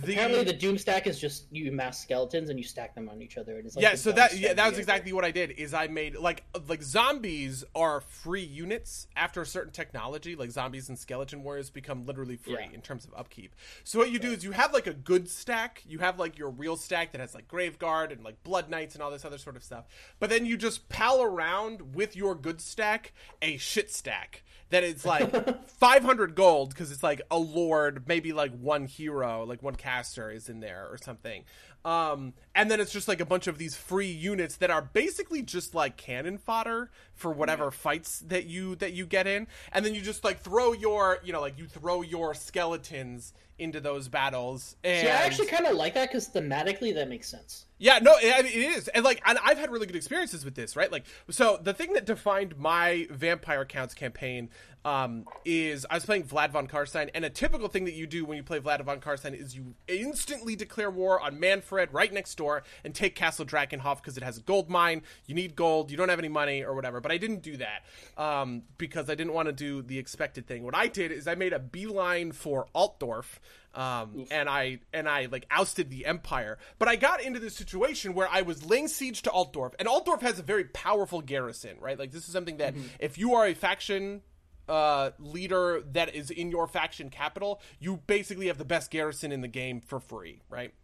the, 0.00 0.12
Apparently, 0.12 0.44
the 0.44 0.52
Doom 0.52 0.78
stack 0.78 1.06
is 1.06 1.18
just 1.18 1.44
you 1.50 1.70
mass 1.70 2.00
skeletons 2.00 2.48
and 2.48 2.58
you 2.58 2.64
stack 2.64 2.94
them 2.94 3.08
on 3.08 3.20
each 3.20 3.36
other. 3.36 3.56
And 3.58 3.66
it's 3.66 3.76
like 3.76 3.82
yeah, 3.82 3.94
so 3.94 4.10
that 4.12 4.38
yeah, 4.38 4.54
that 4.54 4.70
was 4.70 4.78
exactly 4.78 5.12
what 5.12 5.24
I 5.24 5.30
did. 5.30 5.52
Is 5.52 5.74
I 5.74 5.86
made 5.86 6.16
like 6.16 6.44
like 6.66 6.82
zombies 6.82 7.62
are 7.74 8.00
free 8.00 8.42
units 8.42 9.06
after 9.16 9.42
a 9.42 9.46
certain 9.46 9.72
technology. 9.72 10.34
Like 10.34 10.50
zombies 10.50 10.88
and 10.88 10.98
skeleton 10.98 11.42
warriors 11.42 11.68
become 11.68 12.06
literally 12.06 12.36
free 12.36 12.54
yeah. 12.54 12.72
in 12.72 12.80
terms 12.80 13.04
of 13.04 13.12
upkeep. 13.14 13.54
So 13.84 13.98
what 13.98 14.10
you 14.10 14.18
do 14.18 14.32
is 14.32 14.44
you 14.44 14.52
have 14.52 14.72
like 14.72 14.86
a 14.86 14.94
good 14.94 15.28
stack. 15.28 15.82
You 15.86 15.98
have 15.98 16.18
like 16.18 16.38
your 16.38 16.50
real 16.50 16.76
stack 16.76 17.12
that 17.12 17.20
has 17.20 17.34
like 17.34 17.48
Graveguard 17.48 18.12
and 18.12 18.24
like 18.24 18.42
Blood 18.42 18.70
Knights 18.70 18.94
and 18.94 19.02
all 19.02 19.10
this 19.10 19.24
other 19.24 19.38
sort 19.38 19.56
of 19.56 19.62
stuff. 19.62 19.84
But 20.18 20.30
then 20.30 20.46
you 20.46 20.56
just 20.56 20.88
pal 20.88 21.22
around 21.22 21.94
with 21.94 22.16
your 22.16 22.34
good 22.34 22.60
stack 22.60 23.12
a 23.42 23.56
shit 23.58 23.92
stack 23.92 24.42
that 24.72 24.82
it's 24.82 25.04
like 25.04 25.68
500 25.68 26.34
gold 26.34 26.70
because 26.70 26.90
it's 26.90 27.02
like 27.02 27.20
a 27.30 27.38
lord, 27.38 28.04
maybe 28.08 28.32
like 28.32 28.52
one 28.58 28.86
hero, 28.86 29.44
like 29.44 29.62
one 29.62 29.76
caster 29.82 30.30
is 30.30 30.48
in 30.48 30.60
there 30.60 30.86
or 30.90 30.98
something. 30.98 31.44
Um, 31.84 32.34
and 32.54 32.70
then 32.70 32.80
it's 32.80 32.92
just 32.92 33.08
like 33.08 33.20
a 33.20 33.26
bunch 33.26 33.48
of 33.48 33.58
these 33.58 33.74
free 33.74 34.10
units 34.10 34.56
that 34.56 34.70
are 34.70 34.82
basically 34.82 35.42
just 35.42 35.74
like 35.74 35.96
cannon 35.96 36.38
fodder 36.38 36.90
for 37.14 37.32
whatever 37.32 37.64
yeah. 37.64 37.70
fights 37.70 38.20
that 38.20 38.46
you 38.46 38.76
that 38.76 38.92
you 38.92 39.04
get 39.04 39.26
in. 39.26 39.48
And 39.72 39.84
then 39.84 39.94
you 39.94 40.00
just 40.00 40.22
like 40.22 40.38
throw 40.38 40.72
your, 40.72 41.18
you 41.24 41.32
know, 41.32 41.40
like 41.40 41.58
you 41.58 41.66
throw 41.66 42.02
your 42.02 42.34
skeletons 42.34 43.32
into 43.58 43.80
those 43.80 44.08
battles. 44.08 44.76
And... 44.84 45.06
See, 45.06 45.12
I 45.12 45.22
actually 45.24 45.48
kind 45.48 45.66
of 45.66 45.76
like 45.76 45.94
that 45.94 46.08
because 46.08 46.28
thematically 46.28 46.94
that 46.94 47.08
makes 47.08 47.28
sense. 47.28 47.66
Yeah, 47.78 47.98
no, 48.00 48.14
I 48.14 48.42
mean, 48.42 48.52
it 48.52 48.76
is, 48.76 48.86
and 48.86 49.04
like, 49.04 49.20
and 49.26 49.38
I've 49.44 49.58
had 49.58 49.72
really 49.72 49.86
good 49.86 49.96
experiences 49.96 50.44
with 50.44 50.54
this, 50.54 50.76
right? 50.76 50.92
Like, 50.92 51.04
so 51.30 51.58
the 51.60 51.74
thing 51.74 51.94
that 51.94 52.06
defined 52.06 52.56
my 52.56 53.08
Vampire 53.10 53.64
Counts 53.64 53.92
campaign 53.92 54.50
um, 54.84 55.24
is 55.44 55.86
I 55.90 55.94
was 55.94 56.04
playing 56.04 56.24
Vlad 56.24 56.50
von 56.50 56.68
Karstein, 56.68 57.10
and 57.14 57.24
a 57.24 57.30
typical 57.30 57.68
thing 57.68 57.84
that 57.86 57.94
you 57.94 58.06
do 58.06 58.24
when 58.24 58.36
you 58.36 58.42
play 58.42 58.60
Vlad 58.60 58.84
von 58.84 59.00
Karstein 59.00 59.34
is 59.34 59.56
you 59.56 59.74
instantly 59.88 60.56
declare 60.56 60.90
war 60.90 61.20
on 61.20 61.40
Mannfred 61.40 61.88
right 61.92 62.12
next 62.12 62.36
door 62.36 62.62
and 62.84 62.94
take 62.94 63.14
Castle 63.14 63.44
Drakenhof 63.44 63.96
because 63.96 64.16
it 64.16 64.22
has 64.22 64.38
a 64.38 64.42
gold 64.42 64.68
mine. 64.68 65.02
You 65.26 65.34
need 65.34 65.54
gold, 65.56 65.90
you 65.90 65.96
don't 65.96 66.08
have 66.08 66.18
any 66.18 66.28
money 66.28 66.64
or 66.64 66.74
whatever. 66.74 67.00
But 67.00 67.12
I 67.12 67.16
didn't 67.16 67.42
do 67.42 67.56
that 67.58 67.84
um, 68.16 68.62
because 68.78 69.08
I 69.08 69.14
didn't 69.14 69.32
want 69.32 69.46
to 69.46 69.52
do 69.52 69.82
the 69.82 69.98
expected 69.98 70.46
thing. 70.46 70.62
What 70.62 70.76
I 70.76 70.88
did 70.88 71.12
is 71.12 71.26
I 71.26 71.34
made 71.34 71.52
a 71.52 71.58
beeline 71.58 72.32
for 72.32 72.66
Altdorf. 72.74 73.38
Um, 73.74 74.26
and 74.30 74.48
I 74.48 74.80
and 74.92 75.08
I 75.08 75.28
like 75.30 75.46
ousted 75.50 75.88
the 75.88 76.04
empire, 76.04 76.58
but 76.78 76.88
I 76.88 76.96
got 76.96 77.22
into 77.22 77.40
this 77.40 77.56
situation 77.56 78.12
where 78.12 78.28
I 78.30 78.42
was 78.42 78.64
laying 78.64 78.88
siege 78.88 79.22
to 79.22 79.30
Altdorf, 79.30 79.72
and 79.78 79.88
Altdorf 79.88 80.20
has 80.20 80.38
a 80.38 80.42
very 80.42 80.64
powerful 80.64 81.22
garrison, 81.22 81.76
right? 81.80 81.98
Like 81.98 82.12
this 82.12 82.26
is 82.26 82.32
something 82.32 82.58
that 82.58 82.74
mm-hmm. 82.74 82.86
if 82.98 83.16
you 83.16 83.34
are 83.34 83.46
a 83.46 83.54
faction 83.54 84.20
uh, 84.68 85.10
leader 85.18 85.82
that 85.92 86.14
is 86.14 86.30
in 86.30 86.50
your 86.50 86.66
faction 86.66 87.08
capital, 87.08 87.60
you 87.78 88.00
basically 88.06 88.48
have 88.48 88.58
the 88.58 88.64
best 88.64 88.90
garrison 88.90 89.32
in 89.32 89.40
the 89.40 89.48
game 89.48 89.80
for 89.80 90.00
free, 90.00 90.42
right? 90.50 90.74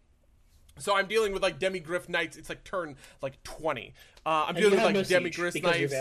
So 0.79 0.95
I'm 0.95 1.07
dealing 1.07 1.33
with 1.33 1.41
like 1.41 1.59
Demigryph 1.59 2.09
Knights. 2.09 2.37
It's 2.37 2.49
like 2.49 2.63
turn 2.63 2.95
like 3.21 3.41
twenty. 3.43 3.93
Uh, 4.25 4.45
I'm 4.47 4.49
and 4.49 4.57
dealing 4.57 4.75
with 4.75 4.83
like 4.83 4.93
no 4.95 5.01
Demigryph 5.01 5.61
Knights 5.61 5.93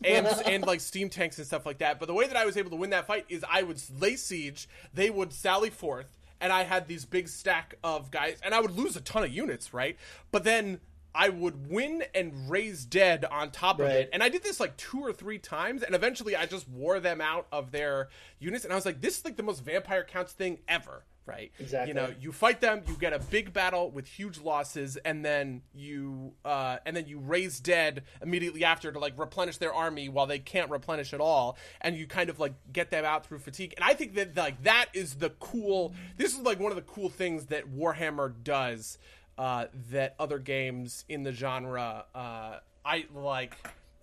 and 0.04 0.26
and 0.46 0.66
like 0.66 0.80
steam 0.80 1.08
tanks 1.08 1.38
and 1.38 1.46
stuff 1.46 1.66
like 1.66 1.78
that. 1.78 1.98
But 1.98 2.06
the 2.06 2.14
way 2.14 2.26
that 2.26 2.36
I 2.36 2.46
was 2.46 2.56
able 2.56 2.70
to 2.70 2.76
win 2.76 2.90
that 2.90 3.06
fight 3.06 3.26
is 3.28 3.44
I 3.48 3.62
would 3.62 3.80
lay 4.00 4.16
siege. 4.16 4.68
They 4.94 5.10
would 5.10 5.32
sally 5.32 5.70
forth, 5.70 6.12
and 6.40 6.52
I 6.52 6.64
had 6.64 6.88
these 6.88 7.04
big 7.04 7.28
stack 7.28 7.76
of 7.84 8.10
guys, 8.10 8.38
and 8.42 8.54
I 8.54 8.60
would 8.60 8.72
lose 8.72 8.96
a 8.96 9.00
ton 9.00 9.22
of 9.22 9.30
units, 9.30 9.72
right? 9.74 9.96
But 10.30 10.44
then 10.44 10.80
I 11.14 11.28
would 11.28 11.70
win 11.70 12.04
and 12.14 12.48
raise 12.48 12.84
dead 12.84 13.24
on 13.24 13.50
top 13.50 13.78
right. 13.78 13.86
of 13.86 13.92
it. 13.92 14.10
And 14.12 14.22
I 14.22 14.28
did 14.28 14.42
this 14.42 14.60
like 14.60 14.76
two 14.76 15.00
or 15.00 15.12
three 15.12 15.38
times, 15.38 15.82
and 15.82 15.94
eventually 15.94 16.34
I 16.34 16.46
just 16.46 16.68
wore 16.68 17.00
them 17.00 17.20
out 17.20 17.46
of 17.52 17.70
their 17.70 18.08
units. 18.38 18.64
And 18.64 18.72
I 18.72 18.76
was 18.76 18.86
like, 18.86 19.00
this 19.00 19.18
is 19.18 19.24
like 19.24 19.36
the 19.36 19.42
most 19.42 19.62
vampire 19.62 20.04
counts 20.04 20.32
thing 20.32 20.58
ever, 20.68 21.04
right? 21.26 21.52
Exactly. 21.58 21.88
You 21.88 21.94
know, 21.94 22.12
you 22.20 22.32
fight 22.32 22.60
them, 22.60 22.82
you 22.86 22.96
get 22.96 23.12
a 23.12 23.18
big 23.18 23.52
battle 23.52 23.90
with 23.90 24.06
huge 24.06 24.40
losses, 24.40 24.96
and 24.98 25.24
then 25.24 25.62
you 25.74 26.32
uh, 26.44 26.78
and 26.84 26.96
then 26.96 27.06
you 27.06 27.18
raise 27.18 27.60
dead 27.60 28.02
immediately 28.20 28.64
after 28.64 28.90
to 28.92 28.98
like 28.98 29.18
replenish 29.18 29.58
their 29.58 29.72
army 29.72 30.08
while 30.08 30.26
they 30.26 30.38
can't 30.38 30.70
replenish 30.70 31.12
at 31.12 31.20
all, 31.20 31.56
and 31.80 31.96
you 31.96 32.06
kind 32.06 32.30
of 32.30 32.40
like 32.40 32.54
get 32.72 32.90
them 32.90 33.04
out 33.04 33.26
through 33.26 33.38
fatigue. 33.38 33.74
And 33.76 33.84
I 33.84 33.94
think 33.94 34.14
that 34.14 34.36
like 34.36 34.62
that 34.64 34.86
is 34.92 35.16
the 35.16 35.30
cool. 35.30 35.94
This 36.16 36.32
is 36.32 36.40
like 36.40 36.58
one 36.58 36.72
of 36.72 36.76
the 36.76 36.82
cool 36.82 37.08
things 37.08 37.46
that 37.46 37.72
Warhammer 37.72 38.32
does 38.42 38.98
uh, 39.38 39.66
that 39.90 40.14
other 40.18 40.38
games 40.38 41.04
in 41.08 41.22
the 41.22 41.32
genre 41.32 42.04
uh, 42.14 42.58
I 42.84 43.06
like. 43.14 43.56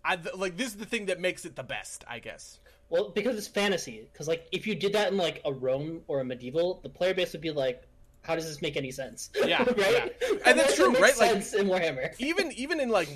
I 0.03 0.17
like 0.35 0.55
this 0.55 0.67
is 0.69 0.75
the 0.77 0.85
thing 0.85 1.07
that 1.07 1.19
makes 1.19 1.45
it 1.45 1.55
the 1.55 1.63
best, 1.63 2.05
I 2.07 2.19
guess. 2.19 2.59
Well, 2.89 3.09
because 3.09 3.37
it's 3.37 3.47
fantasy. 3.47 4.07
Because 4.11 4.27
like 4.27 4.47
if 4.51 4.65
you 4.65 4.75
did 4.75 4.93
that 4.93 5.11
in 5.11 5.17
like 5.17 5.41
a 5.45 5.53
Rome 5.53 6.01
or 6.07 6.21
a 6.21 6.25
medieval, 6.25 6.79
the 6.83 6.89
player 6.89 7.13
base 7.13 7.33
would 7.33 7.41
be 7.41 7.51
like, 7.51 7.83
"How 8.21 8.35
does 8.35 8.47
this 8.47 8.61
make 8.61 8.77
any 8.77 8.91
sense?" 8.91 9.29
Yeah, 9.45 9.63
right. 9.77 10.13
Yeah. 10.21 10.37
And 10.45 10.59
that's 10.59 10.75
true, 10.75 10.93
right? 10.95 11.17
Like 11.17 11.35
in 11.35 11.67
Warhammer, 11.67 12.13
even 12.19 12.51
even 12.53 12.79
in 12.79 12.89
like 12.89 13.09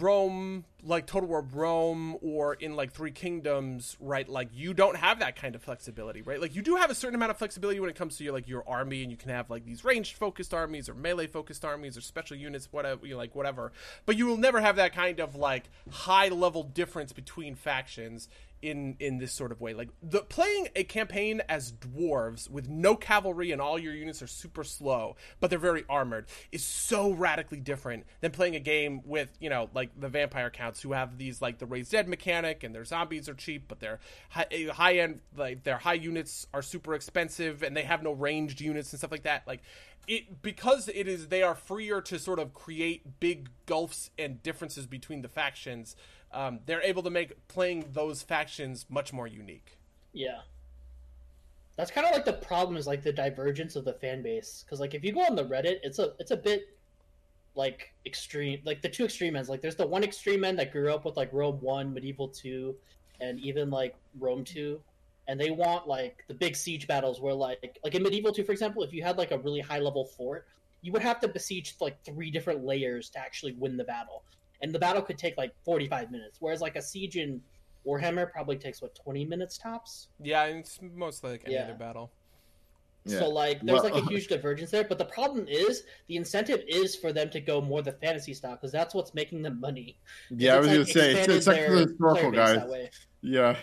Rome, 0.00 0.64
like 0.82 1.06
Total 1.06 1.28
War 1.28 1.42
Rome, 1.52 2.16
or 2.22 2.54
in 2.54 2.74
like 2.74 2.92
Three 2.92 3.10
Kingdoms, 3.12 3.96
right? 4.00 4.28
Like 4.28 4.48
you 4.52 4.74
don't 4.74 4.96
have 4.96 5.20
that 5.20 5.36
kind 5.36 5.54
of 5.54 5.62
flexibility, 5.62 6.22
right? 6.22 6.40
Like 6.40 6.54
you 6.54 6.62
do 6.62 6.76
have 6.76 6.90
a 6.90 6.94
certain 6.94 7.14
amount 7.14 7.30
of 7.30 7.38
flexibility 7.38 7.78
when 7.80 7.90
it 7.90 7.96
comes 7.96 8.16
to 8.18 8.24
your 8.24 8.32
like 8.32 8.48
your 8.48 8.68
army, 8.68 9.02
and 9.02 9.12
you 9.12 9.16
can 9.16 9.30
have 9.30 9.48
like 9.48 9.64
these 9.64 9.84
ranged 9.84 10.16
focused 10.16 10.52
armies 10.52 10.88
or 10.88 10.94
melee 10.94 11.28
focused 11.28 11.64
armies 11.64 11.96
or 11.96 12.00
special 12.00 12.36
units, 12.36 12.68
whatever, 12.72 13.06
you 13.06 13.12
know, 13.12 13.18
like 13.18 13.34
whatever. 13.34 13.72
But 14.06 14.16
you 14.16 14.26
will 14.26 14.36
never 14.36 14.60
have 14.60 14.74
that 14.76 14.92
kind 14.92 15.20
of 15.20 15.36
like 15.36 15.64
high 15.90 16.28
level 16.28 16.64
difference 16.64 17.12
between 17.12 17.54
factions 17.54 18.28
in 18.64 18.96
in 18.98 19.18
this 19.18 19.32
sort 19.32 19.52
of 19.52 19.60
way. 19.60 19.74
Like 19.74 19.90
the 20.02 20.20
playing 20.20 20.68
a 20.74 20.84
campaign 20.84 21.42
as 21.48 21.70
dwarves 21.70 22.48
with 22.48 22.68
no 22.68 22.96
cavalry 22.96 23.52
and 23.52 23.60
all 23.60 23.78
your 23.78 23.92
units 23.92 24.22
are 24.22 24.26
super 24.26 24.64
slow, 24.64 25.16
but 25.38 25.50
they're 25.50 25.58
very 25.58 25.84
armored 25.88 26.26
is 26.50 26.64
so 26.64 27.12
radically 27.12 27.60
different 27.60 28.06
than 28.20 28.30
playing 28.30 28.56
a 28.56 28.60
game 28.60 29.02
with, 29.04 29.28
you 29.38 29.50
know, 29.50 29.68
like 29.74 29.90
the 30.00 30.08
vampire 30.08 30.50
counts 30.50 30.80
who 30.80 30.92
have 30.92 31.18
these 31.18 31.42
like 31.42 31.58
the 31.58 31.66
raised 31.66 31.92
dead 31.92 32.08
mechanic 32.08 32.64
and 32.64 32.74
their 32.74 32.84
zombies 32.84 33.28
are 33.28 33.34
cheap, 33.34 33.66
but 33.68 33.80
their 33.80 34.00
high, 34.30 34.46
eh, 34.50 34.68
high 34.70 34.96
end 34.96 35.20
like 35.36 35.62
their 35.64 35.78
high 35.78 35.94
units 35.94 36.46
are 36.54 36.62
super 36.62 36.94
expensive 36.94 37.62
and 37.62 37.76
they 37.76 37.82
have 37.82 38.02
no 38.02 38.12
ranged 38.12 38.60
units 38.60 38.92
and 38.92 38.98
stuff 38.98 39.12
like 39.12 39.24
that. 39.24 39.46
Like 39.46 39.60
it 40.08 40.42
because 40.42 40.88
it 40.88 41.06
is 41.06 41.28
they 41.28 41.42
are 41.42 41.54
freer 41.54 42.00
to 42.00 42.18
sort 42.18 42.38
of 42.38 42.54
create 42.54 43.20
big 43.20 43.50
gulfs 43.66 44.10
and 44.18 44.42
differences 44.42 44.86
between 44.86 45.22
the 45.22 45.28
factions 45.28 45.96
um, 46.34 46.60
they're 46.66 46.82
able 46.82 47.02
to 47.02 47.10
make 47.10 47.46
playing 47.48 47.86
those 47.92 48.22
factions 48.22 48.86
much 48.88 49.12
more 49.12 49.26
unique. 49.26 49.78
Yeah, 50.12 50.40
that's 51.76 51.90
kind 51.90 52.06
of 52.06 52.12
like 52.12 52.24
the 52.24 52.32
problem 52.32 52.76
is 52.76 52.86
like 52.86 53.02
the 53.02 53.12
divergence 53.12 53.76
of 53.76 53.84
the 53.84 53.94
fan 53.94 54.22
base. 54.22 54.64
Because 54.64 54.80
like 54.80 54.94
if 54.94 55.04
you 55.04 55.12
go 55.12 55.20
on 55.20 55.36
the 55.36 55.44
Reddit, 55.44 55.78
it's 55.82 55.98
a 55.98 56.12
it's 56.18 56.30
a 56.30 56.36
bit 56.36 56.68
like 57.54 57.92
extreme 58.04 58.60
like 58.64 58.82
the 58.82 58.88
two 58.88 59.04
extreme 59.04 59.36
ends. 59.36 59.48
Like 59.48 59.60
there's 59.60 59.76
the 59.76 59.86
one 59.86 60.04
extreme 60.04 60.44
end 60.44 60.58
that 60.58 60.72
grew 60.72 60.92
up 60.92 61.04
with 61.04 61.16
like 61.16 61.32
rome 61.32 61.58
1 61.60 61.94
medieval 61.94 62.28
2 62.28 62.74
and 63.20 63.38
even 63.40 63.70
like 63.70 63.94
rome 64.18 64.44
2 64.44 64.80
and 65.28 65.40
they 65.40 65.50
want 65.50 65.86
like 65.88 66.24
the 66.28 66.34
big 66.34 66.56
siege 66.56 66.86
battles 66.86 67.20
where 67.20 67.34
like 67.34 67.78
like 67.84 67.94
in 67.94 68.02
medieval 68.02 68.32
2 68.32 68.44
for 68.44 68.52
example 68.52 68.82
if 68.82 68.92
you 68.92 69.02
had 69.02 69.16
like 69.16 69.30
a 69.30 69.38
really 69.38 69.60
high 69.60 69.78
level 69.78 70.04
fort 70.04 70.46
you 70.82 70.92
would 70.92 71.02
have 71.02 71.20
to 71.20 71.28
besiege 71.28 71.74
like 71.80 72.02
three 72.04 72.30
different 72.30 72.64
layers 72.64 73.08
to 73.10 73.18
actually 73.18 73.52
win 73.52 73.76
the 73.76 73.84
battle 73.84 74.22
and 74.62 74.74
the 74.74 74.78
battle 74.78 75.02
could 75.02 75.18
take 75.18 75.36
like 75.36 75.52
45 75.64 76.10
minutes 76.10 76.38
whereas 76.40 76.60
like 76.60 76.76
a 76.76 76.82
siege 76.82 77.16
in 77.16 77.40
warhammer 77.86 78.30
probably 78.30 78.56
takes 78.56 78.80
what 78.80 78.94
20 78.94 79.24
minutes 79.24 79.58
tops 79.58 80.08
yeah 80.22 80.44
it's 80.44 80.78
mostly 80.94 81.32
like 81.32 81.42
any 81.44 81.54
yeah. 81.54 81.64
other 81.64 81.74
battle 81.74 82.10
yeah. 83.06 83.18
So 83.18 83.28
like 83.28 83.60
there's 83.60 83.82
well, 83.82 83.92
like 83.92 84.02
a 84.02 84.06
huge 84.06 84.28
divergence 84.28 84.70
there, 84.70 84.84
but 84.84 84.98
the 84.98 85.04
problem 85.04 85.46
is 85.46 85.82
the 86.08 86.16
incentive 86.16 86.62
is 86.66 86.96
for 86.96 87.12
them 87.12 87.28
to 87.30 87.40
go 87.40 87.60
more 87.60 87.82
the 87.82 87.92
fantasy 87.92 88.32
style 88.32 88.56
because 88.56 88.72
that's 88.72 88.94
what's 88.94 89.12
making 89.12 89.42
them 89.42 89.60
money. 89.60 89.98
Yeah, 90.30 90.54
I 90.54 90.58
was 90.58 90.68
like 90.68 90.76
gonna 90.76 90.86
say 90.86 91.14
it's, 91.14 91.28
it's 91.28 91.46
like 91.46 91.68
the 91.68 91.86
historical 91.86 92.30
guys. 92.30 92.90
Yeah, 93.20 93.56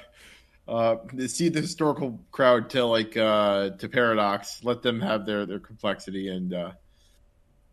uh, 0.67 0.97
see 1.27 1.49
the 1.49 1.61
historical 1.61 2.23
crowd 2.31 2.69
to 2.71 2.85
like 2.85 3.17
uh, 3.17 3.71
to 3.71 3.89
Paradox. 3.89 4.63
Let 4.63 4.83
them 4.83 5.01
have 5.01 5.25
their 5.25 5.47
their 5.47 5.59
complexity 5.59 6.27
and 6.29 6.53
uh, 6.53 6.71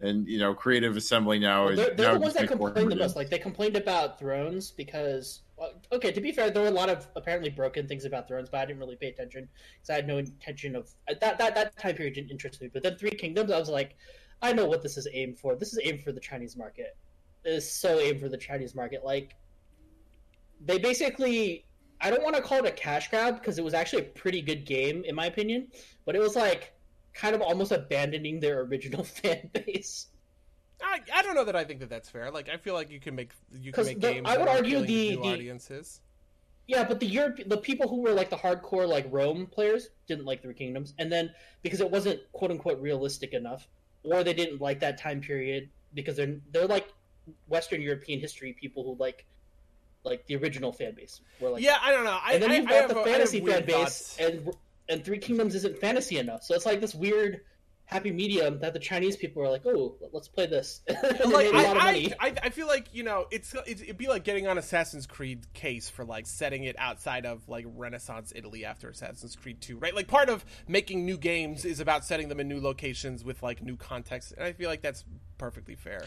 and 0.01 0.29
you 0.29 0.39
know 0.39 0.55
creative 0.55 0.97
assembly 0.97 1.39
now 1.39 1.69
is 1.69 1.77
they're, 1.77 1.95
they're 1.95 2.07
now 2.09 2.15
the 2.15 2.21
ones 2.21 2.35
that 2.35 2.49
complain 2.49 2.89
the 2.89 2.97
most. 2.97 3.17
Like 3.17 3.31
they 3.31 3.39
complained 3.39 3.77
about 3.77 4.19
thrones 4.19 4.71
because 4.71 5.43
well, 5.57 5.73
okay 5.91 6.13
to 6.13 6.21
be 6.21 6.31
fair 6.31 6.51
there 6.51 6.63
were 6.63 6.69
a 6.69 6.73
lot 6.73 6.89
of 6.89 7.09
apparently 7.17 7.51
broken 7.51 7.89
things 7.89 8.05
about 8.05 8.29
thrones 8.29 8.49
but 8.49 8.61
i 8.61 8.65
didn't 8.65 8.79
really 8.79 8.95
pay 8.95 9.09
attention 9.09 9.49
because 9.75 9.91
i 9.91 9.95
had 9.95 10.07
no 10.07 10.19
intention 10.19 10.77
of 10.77 10.89
uh, 11.09 11.15
that, 11.21 11.37
that 11.39 11.55
that 11.55 11.77
time 11.79 11.97
period 11.97 12.15
didn't 12.15 12.31
interest 12.31 12.61
me. 12.61 12.69
But 12.73 12.83
then 12.83 12.97
three 12.97 13.11
kingdoms 13.11 13.51
i 13.51 13.59
was 13.59 13.69
like 13.69 13.97
i 14.41 14.53
know 14.53 14.67
what 14.67 14.83
this 14.83 14.97
is 14.97 15.09
aimed 15.13 15.39
for. 15.39 15.57
This 15.57 15.73
is 15.73 15.81
aimed 15.83 16.03
for 16.03 16.13
the 16.13 16.21
chinese 16.21 16.57
market. 16.57 16.97
It 17.45 17.51
is 17.51 17.71
so 17.71 17.99
aimed 17.99 18.21
for 18.21 18.29
the 18.29 18.39
chinese 18.39 18.75
market. 18.75 19.05
Like 19.05 19.35
they 20.65 20.79
basically 20.79 21.65
i 22.01 22.11
don't 22.11 22.23
want 22.23 22.37
to 22.37 22.43
call 22.43 22.59
it 22.59 22.67
a 22.67 22.71
cash 22.71 23.11
grab 23.11 23.39
because 23.39 23.59
it 23.59 23.65
was 23.65 23.75
actually 23.75 24.03
a 24.03 24.07
pretty 24.07 24.41
good 24.41 24.65
game 24.65 25.05
in 25.05 25.15
my 25.15 25.27
opinion 25.27 25.69
but 26.05 26.17
it 26.17 26.21
was 26.21 26.35
like 26.35 26.73
kind 27.19 27.35
of 27.35 27.43
almost 27.43 27.73
abandoning 27.73 28.41
their 28.41 28.61
original 28.61 29.05
fan 29.19 29.51
base. 29.53 30.07
I, 30.81 31.01
I 31.13 31.23
don't 31.23 31.35
know 31.35 31.45
that 31.45 31.57
I 31.57 31.65
think 31.65 31.81
that 31.81 31.91
that's 31.91 32.09
fair. 32.09 32.31
Like 32.31 32.49
I 32.49 32.57
feel 32.57 32.75
like 32.75 32.91
you 32.91 33.01
can 33.01 33.15
make 33.17 33.33
you 33.53 33.73
can 33.73 33.85
make 33.85 34.01
the, 34.01 34.13
games. 34.13 34.29
I 34.31 34.39
would 34.39 34.49
argue 34.49 34.81
the, 34.81 35.11
the 35.11 35.19
audiences. 35.19 36.01
Yeah, 36.69 36.85
but 36.85 37.01
the 37.01 37.07
Europe, 37.07 37.41
the 37.47 37.57
people 37.57 37.89
who 37.89 38.03
were 38.03 38.13
like 38.13 38.31
the 38.31 38.37
hardcore 38.37 38.87
like 38.87 39.07
Rome 39.11 39.47
players 39.47 39.89
didn't 40.07 40.27
like 40.27 40.43
Three 40.43 40.55
Kingdoms, 40.55 40.95
and 40.99 41.11
then 41.11 41.31
because 41.63 41.81
it 41.81 41.91
wasn't 41.91 42.21
quote 42.33 42.53
unquote 42.53 42.81
realistic 42.81 43.33
enough, 43.33 43.67
or 44.05 44.23
they 44.23 44.35
didn't 44.35 44.61
like 44.61 44.79
that 44.81 44.99
time 44.99 45.21
period 45.21 45.69
because 45.95 46.17
they're 46.17 46.37
they're 46.53 46.67
like 46.67 46.93
Western 47.49 47.83
European 47.83 48.21
history 48.21 48.53
people 48.53 48.85
who 48.85 49.03
like 49.03 49.27
like 50.05 50.25
the 50.27 50.37
original 50.37 50.71
fan 50.71 50.95
base. 50.95 51.23
Were 51.41 51.51
like, 51.51 51.63
yeah, 51.63 51.79
I 51.83 51.91
don't 51.91 52.05
know. 52.05 52.19
I, 52.23 52.35
and 52.35 52.43
then 52.43 52.53
you've 52.53 52.69
got 52.69 52.89
the 52.89 53.03
fantasy 53.03 53.45
fan 53.45 53.65
base, 53.65 53.75
thoughts. 53.75 54.19
and 54.21 54.55
and 54.89 55.05
Three 55.05 55.19
Kingdoms 55.19 55.55
isn't 55.55 55.79
fantasy 55.79 56.19
enough. 56.19 56.43
So 56.43 56.55
it's 56.55 56.67
like 56.67 56.81
this 56.81 56.95
weird 56.95 57.41
happy 57.89 58.13
medium 58.13 58.59
that 58.61 58.75
the 58.75 58.79
Chinese 58.79 59.17
people 59.17 59.43
are 59.43 59.49
like, 59.49 59.65
oh, 59.65 59.97
let's 60.13 60.29
play 60.29 60.45
this. 60.45 60.83
like, 60.89 61.49
I, 61.55 62.13
I, 62.21 62.35
I, 62.43 62.51
feel 62.51 62.67
like 62.67 62.93
you 62.93 63.03
know, 63.03 63.27
it's, 63.31 63.55
it's 63.67 63.81
it'd 63.81 63.97
be 63.97 64.09
like 64.09 64.25
getting 64.25 64.47
on 64.47 64.59
Assassin's 64.59 65.07
Creed 65.07 65.47
case 65.55 65.89
for 65.89 66.05
like 66.05 66.27
setting 66.27 66.65
it 66.65 66.77
outside 66.79 67.25
of 67.25 67.49
like 67.49 67.65
Renaissance 67.67 68.31
Italy 68.37 68.67
after 68.67 68.91
Assassin's 68.91 69.37
Creed 69.37 69.63
Two, 69.63 69.79
right? 69.79 69.95
Like 69.95 70.07
part 70.07 70.29
of 70.29 70.45
making 70.67 71.07
new 71.07 71.17
games 71.17 71.65
is 71.65 71.81
about 71.81 72.05
setting 72.05 72.29
them 72.29 72.41
in 72.41 72.49
new 72.49 72.61
locations 72.61 73.25
with 73.25 73.43
like 73.43 73.63
new 73.63 73.77
context, 73.77 74.33
and 74.37 74.45
I 74.45 74.53
feel 74.53 74.69
like 74.69 74.83
that's 74.83 75.05
perfectly 75.39 75.75
fair. 75.75 76.05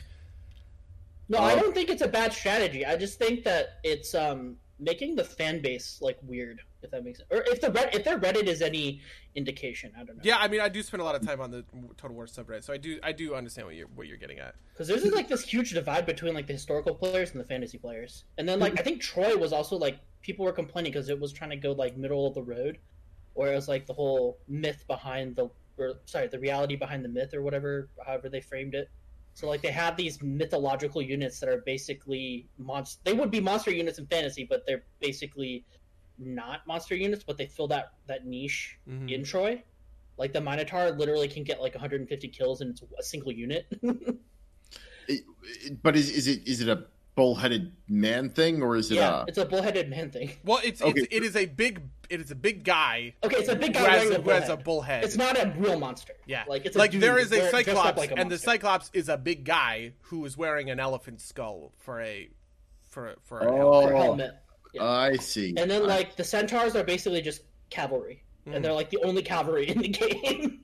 No, 1.30 1.40
I 1.40 1.56
don't 1.56 1.74
think 1.74 1.90
it's 1.90 2.02
a 2.02 2.08
bad 2.08 2.34
strategy. 2.34 2.86
I 2.86 2.96
just 2.98 3.18
think 3.18 3.44
that 3.46 3.80
it's 3.84 4.14
um 4.14 4.58
making 4.80 5.16
the 5.16 5.24
fan 5.24 5.62
base 5.62 5.98
like 6.00 6.18
weird 6.22 6.62
if 6.84 6.92
that 6.92 7.04
makes 7.04 7.20
sense. 7.20 7.30
Or 7.32 7.44
if 7.48 7.62
the 7.62 7.72
Red- 7.72 7.94
if 7.94 8.04
their 8.04 8.20
Reddit 8.20 8.48
is 8.48 8.62
any 8.62 9.02
indication, 9.36 9.92
I 9.96 10.04
don't 10.04 10.18
know. 10.18 10.22
Yeah, 10.24 10.38
I 10.40 10.48
mean, 10.48 10.62
I 10.62 10.70
do 10.70 10.82
spend 10.82 11.02
a 11.02 11.04
lot 11.04 11.16
of 11.16 11.22
time 11.26 11.42
on 11.42 11.52
the 11.52 11.64
Total 11.98 12.16
War 12.16 12.26
subreddit, 12.26 12.64
so 12.64 12.74
I 12.74 12.78
do 12.78 13.00
I 13.04 13.12
do 13.12 13.36
understand 13.36 13.68
what 13.68 13.76
you're 13.76 13.88
what 13.96 14.08
you're 14.08 14.18
getting 14.18 14.40
at. 14.40 14.56
Because 14.74 14.88
there's 14.88 15.06
like 15.14 15.28
this 15.28 15.44
huge 15.44 15.72
divide 15.72 16.06
between 16.06 16.34
like 16.34 16.48
the 16.48 16.54
historical 16.54 16.96
players 16.96 17.32
and 17.32 17.40
the 17.40 17.46
fantasy 17.46 17.78
players, 17.78 18.26
and 18.38 18.48
then 18.48 18.60
like 18.60 18.80
I 18.80 18.84
think 18.84 19.02
Troy 19.02 19.36
was 19.36 19.54
also 19.54 19.78
like 19.78 20.00
people 20.22 20.46
were 20.46 20.52
complaining 20.52 20.92
because 20.92 21.10
it 21.10 21.20
was 21.20 21.32
trying 21.32 21.52
to 21.52 21.58
go 21.58 21.72
like 21.72 21.98
middle 21.98 22.28
of 22.28 22.34
the 22.34 22.44
road, 22.44 22.78
or 23.36 23.52
it 23.52 23.56
was 23.56 23.68
like 23.68 23.86
the 23.86 23.94
whole 23.94 24.38
myth 24.48 24.84
behind 24.88 25.36
the 25.36 25.50
or 25.78 25.94
sorry 26.06 26.28
the 26.28 26.40
reality 26.40 26.76
behind 26.76 27.04
the 27.04 27.10
myth 27.10 27.34
or 27.34 27.42
whatever 27.42 27.90
however 28.06 28.30
they 28.30 28.42
framed 28.42 28.76
it. 28.76 28.90
So 29.34 29.48
like 29.48 29.62
they 29.62 29.72
have 29.72 29.96
these 29.96 30.22
mythological 30.22 31.02
units 31.02 31.40
that 31.40 31.50
are 31.50 31.60
basically 31.66 32.48
monster. 32.58 33.00
They 33.04 33.14
would 33.14 33.32
be 33.32 33.40
monster 33.40 33.72
units 33.72 33.98
in 33.98 34.06
fantasy, 34.08 34.46
but 34.50 34.66
they're 34.66 34.84
basically 35.00 35.66
not 36.22 36.66
monster 36.68 36.96
units, 36.96 37.24
but 37.24 37.38
they 37.38 37.48
fill 37.48 37.68
that 37.70 37.94
that 38.08 38.26
niche 38.26 38.78
Mhm. 38.88 39.12
in 39.12 39.24
Troy. 39.24 39.64
Like 40.18 40.34
the 40.34 40.42
Minotaur 40.42 40.92
literally 40.92 41.28
can 41.28 41.44
get 41.44 41.60
like 41.62 41.74
150 41.74 42.28
kills 42.28 42.62
and 42.62 42.70
it's 42.72 42.84
a 43.00 43.04
single 43.04 43.32
unit. 43.32 43.66
It- 45.08 45.24
it- 45.66 45.84
but 45.84 45.96
is 45.96 46.10
is 46.10 46.28
it 46.28 46.48
is 46.48 46.62
it 46.62 46.70
a 46.70 46.86
bullheaded 47.16 47.74
man 47.90 48.30
thing 48.30 48.62
or 48.62 48.78
is 48.78 48.90
it 48.92 48.96
yeah, 48.96 49.24
a 49.24 49.26
it's 49.26 49.38
a 49.38 49.46
bullheaded 49.46 49.90
man 49.90 50.12
thing. 50.12 50.32
Well, 50.46 50.60
it's, 50.64 50.82
Okay. 50.82 51.02
it's 51.02 51.08
it 51.12 51.24
is 51.24 51.36
a 51.36 51.46
big 51.48 51.82
it 52.10 52.22
is 52.22 52.32
a 52.32 52.36
big 52.36 52.64
guy 52.64 53.16
Okay, 53.24 53.38
it's 53.38 53.50
a 53.50 53.56
big 53.56 53.76
who 53.76 53.84
guy 53.84 53.90
has, 53.90 54.04
wearing 54.06 54.20
a 54.20 54.22
who 54.22 54.30
has 54.30 54.44
a 54.50 54.56
bullhead. 54.58 54.64
bull 54.64 54.82
head. 54.82 55.04
It's 55.04 55.18
not 55.18 55.38
a 55.38 55.54
real 55.58 55.78
monster. 55.80 56.14
Yeah, 56.28 56.44
like 56.48 56.66
it's 56.66 56.76
a 56.76 56.80
like 56.80 56.92
dude 56.92 57.02
there 57.02 57.18
is 57.18 57.32
a 57.32 57.40
wear- 57.40 57.50
dressed 57.52 57.68
up 57.70 57.76
cyclops, 57.76 57.98
like 57.98 58.12
a 58.12 58.18
and 58.20 58.32
the 58.32 58.38
cyclops 58.38 58.92
is 58.94 59.10
a 59.10 59.18
big 59.18 59.44
guy 59.44 59.94
who 60.04 60.24
is 60.26 60.38
wearing 60.38 60.70
an 60.70 60.80
elephant 60.80 61.20
skull 61.20 61.74
for 61.80 62.00
a 62.00 62.30
for 62.90 63.16
for 63.24 63.40
a 63.40 63.46
Oh. 63.52 63.82
helmet. 63.82 63.90
For 63.90 63.96
helmet. 63.98 64.32
Yeah. 64.74 64.84
I 64.84 65.16
see. 65.18 65.54
And 65.58 65.70
then 65.70 65.86
like 65.88 66.16
the 66.16 66.24
centaurs 66.24 66.76
are 66.76 66.84
basically 66.84 67.22
just 67.22 67.42
cavalry, 67.70 68.24
Mhm. 68.48 68.56
and 68.56 68.66
they're 68.66 68.74
like 68.74 68.90
the 68.90 69.00
only 69.04 69.22
cavalry 69.22 69.68
in 69.70 69.80
the 69.80 69.88
game. 70.04 70.62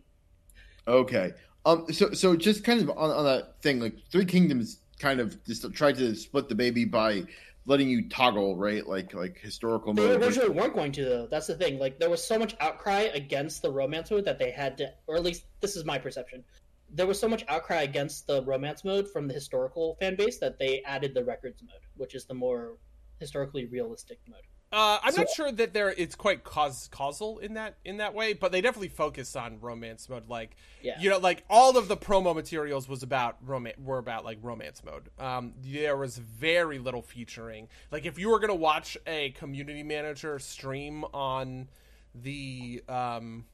Okay. 0.88 1.34
Um. 1.66 1.86
So 1.92 2.12
so 2.14 2.36
just 2.36 2.64
kind 2.64 2.82
of 2.82 2.90
on, 2.92 3.12
on 3.12 3.26
that 3.26 3.62
thing, 3.62 3.80
like 3.80 3.96
Three 4.12 4.26
Kingdoms 4.26 4.80
kind 5.00 5.20
of 5.20 5.44
just 5.46 5.72
tried 5.74 5.98
to 5.98 6.16
split 6.16 6.50
the 6.50 6.56
baby 6.56 6.86
by 6.86 7.24
letting 7.66 7.90
you 7.90 8.08
toggle, 8.08 8.56
right? 8.56 8.88
Like 8.88 9.14
like 9.14 9.38
historical 9.40 9.94
They 9.94 10.06
mode. 10.08 10.24
originally 10.24 10.50
weren't 10.50 10.74
going 10.74 10.94
to 10.94 11.04
though. 11.06 11.28
That's 11.30 11.48
the 11.48 11.56
thing. 11.56 11.78
Like 11.80 12.00
there 12.00 12.10
was 12.10 12.24
so 12.24 12.40
much 12.40 12.56
outcry 12.62 13.10
against 13.14 13.62
the 13.62 13.72
romance 13.72 14.10
mode 14.12 14.24
that 14.26 14.40
they 14.40 14.52
had 14.52 14.78
to, 14.78 14.94
or 15.08 15.18
at 15.18 15.24
least 15.24 15.44
this 15.60 15.76
is 15.76 15.84
my 15.84 15.98
perception. 15.98 16.44
There 16.90 17.06
was 17.06 17.20
so 17.20 17.28
much 17.28 17.44
outcry 17.50 17.82
against 17.82 18.28
the 18.28 18.42
romance 18.44 18.86
mode 18.86 19.12
from 19.12 19.28
the 19.28 19.34
historical 19.34 19.98
fan 20.00 20.16
base 20.16 20.38
that 20.40 20.58
they 20.58 20.82
added 20.84 21.14
the 21.14 21.26
records 21.26 21.62
mode, 21.62 21.82
which 21.98 22.16
is 22.16 22.24
the 22.24 22.34
more 22.34 22.78
historically 23.20 23.66
realistic 23.66 24.20
mode. 24.28 24.42
Uh, 24.70 25.00
I'm 25.02 25.14
So- 25.14 25.22
not 25.22 25.30
sure 25.30 25.50
that 25.50 25.74
there 25.74 25.92
it's 25.92 26.16
quite 26.16 26.44
cause, 26.44 26.90
causal 26.92 27.40
in 27.40 27.54
that 27.54 27.78
in 27.86 27.98
that 27.98 28.14
way, 28.14 28.34
but 28.34 28.52
they 28.52 28.60
definitely 28.60 28.90
focus 28.90 29.34
on 29.36 29.62
romance 29.62 30.10
mode. 30.10 30.28
Like 30.28 30.58
Yeah. 30.82 31.00
you 31.00 31.10
know, 31.10 31.20
like 31.20 31.46
all 31.50 31.78
of 31.78 31.88
the 31.88 31.96
promo 31.96 32.36
materials 32.36 32.90
was 32.90 33.02
about 33.02 33.38
romance 33.42 33.78
were 33.80 33.98
about 33.98 34.26
like 34.26 34.40
romance 34.42 34.84
mode. 34.84 35.10
Um, 35.20 35.54
there 35.62 35.96
was 35.96 36.18
very 36.18 36.80
little 36.80 37.02
featuring. 37.02 37.70
Like 37.92 38.06
if 38.06 38.20
you 38.20 38.28
were 38.30 38.40
gonna 38.40 38.56
watch 38.56 38.98
a 39.08 39.30
community 39.32 39.84
manager 39.84 40.38
stream 40.38 41.06
on 41.14 41.70
the 42.14 42.84
um 42.90 43.46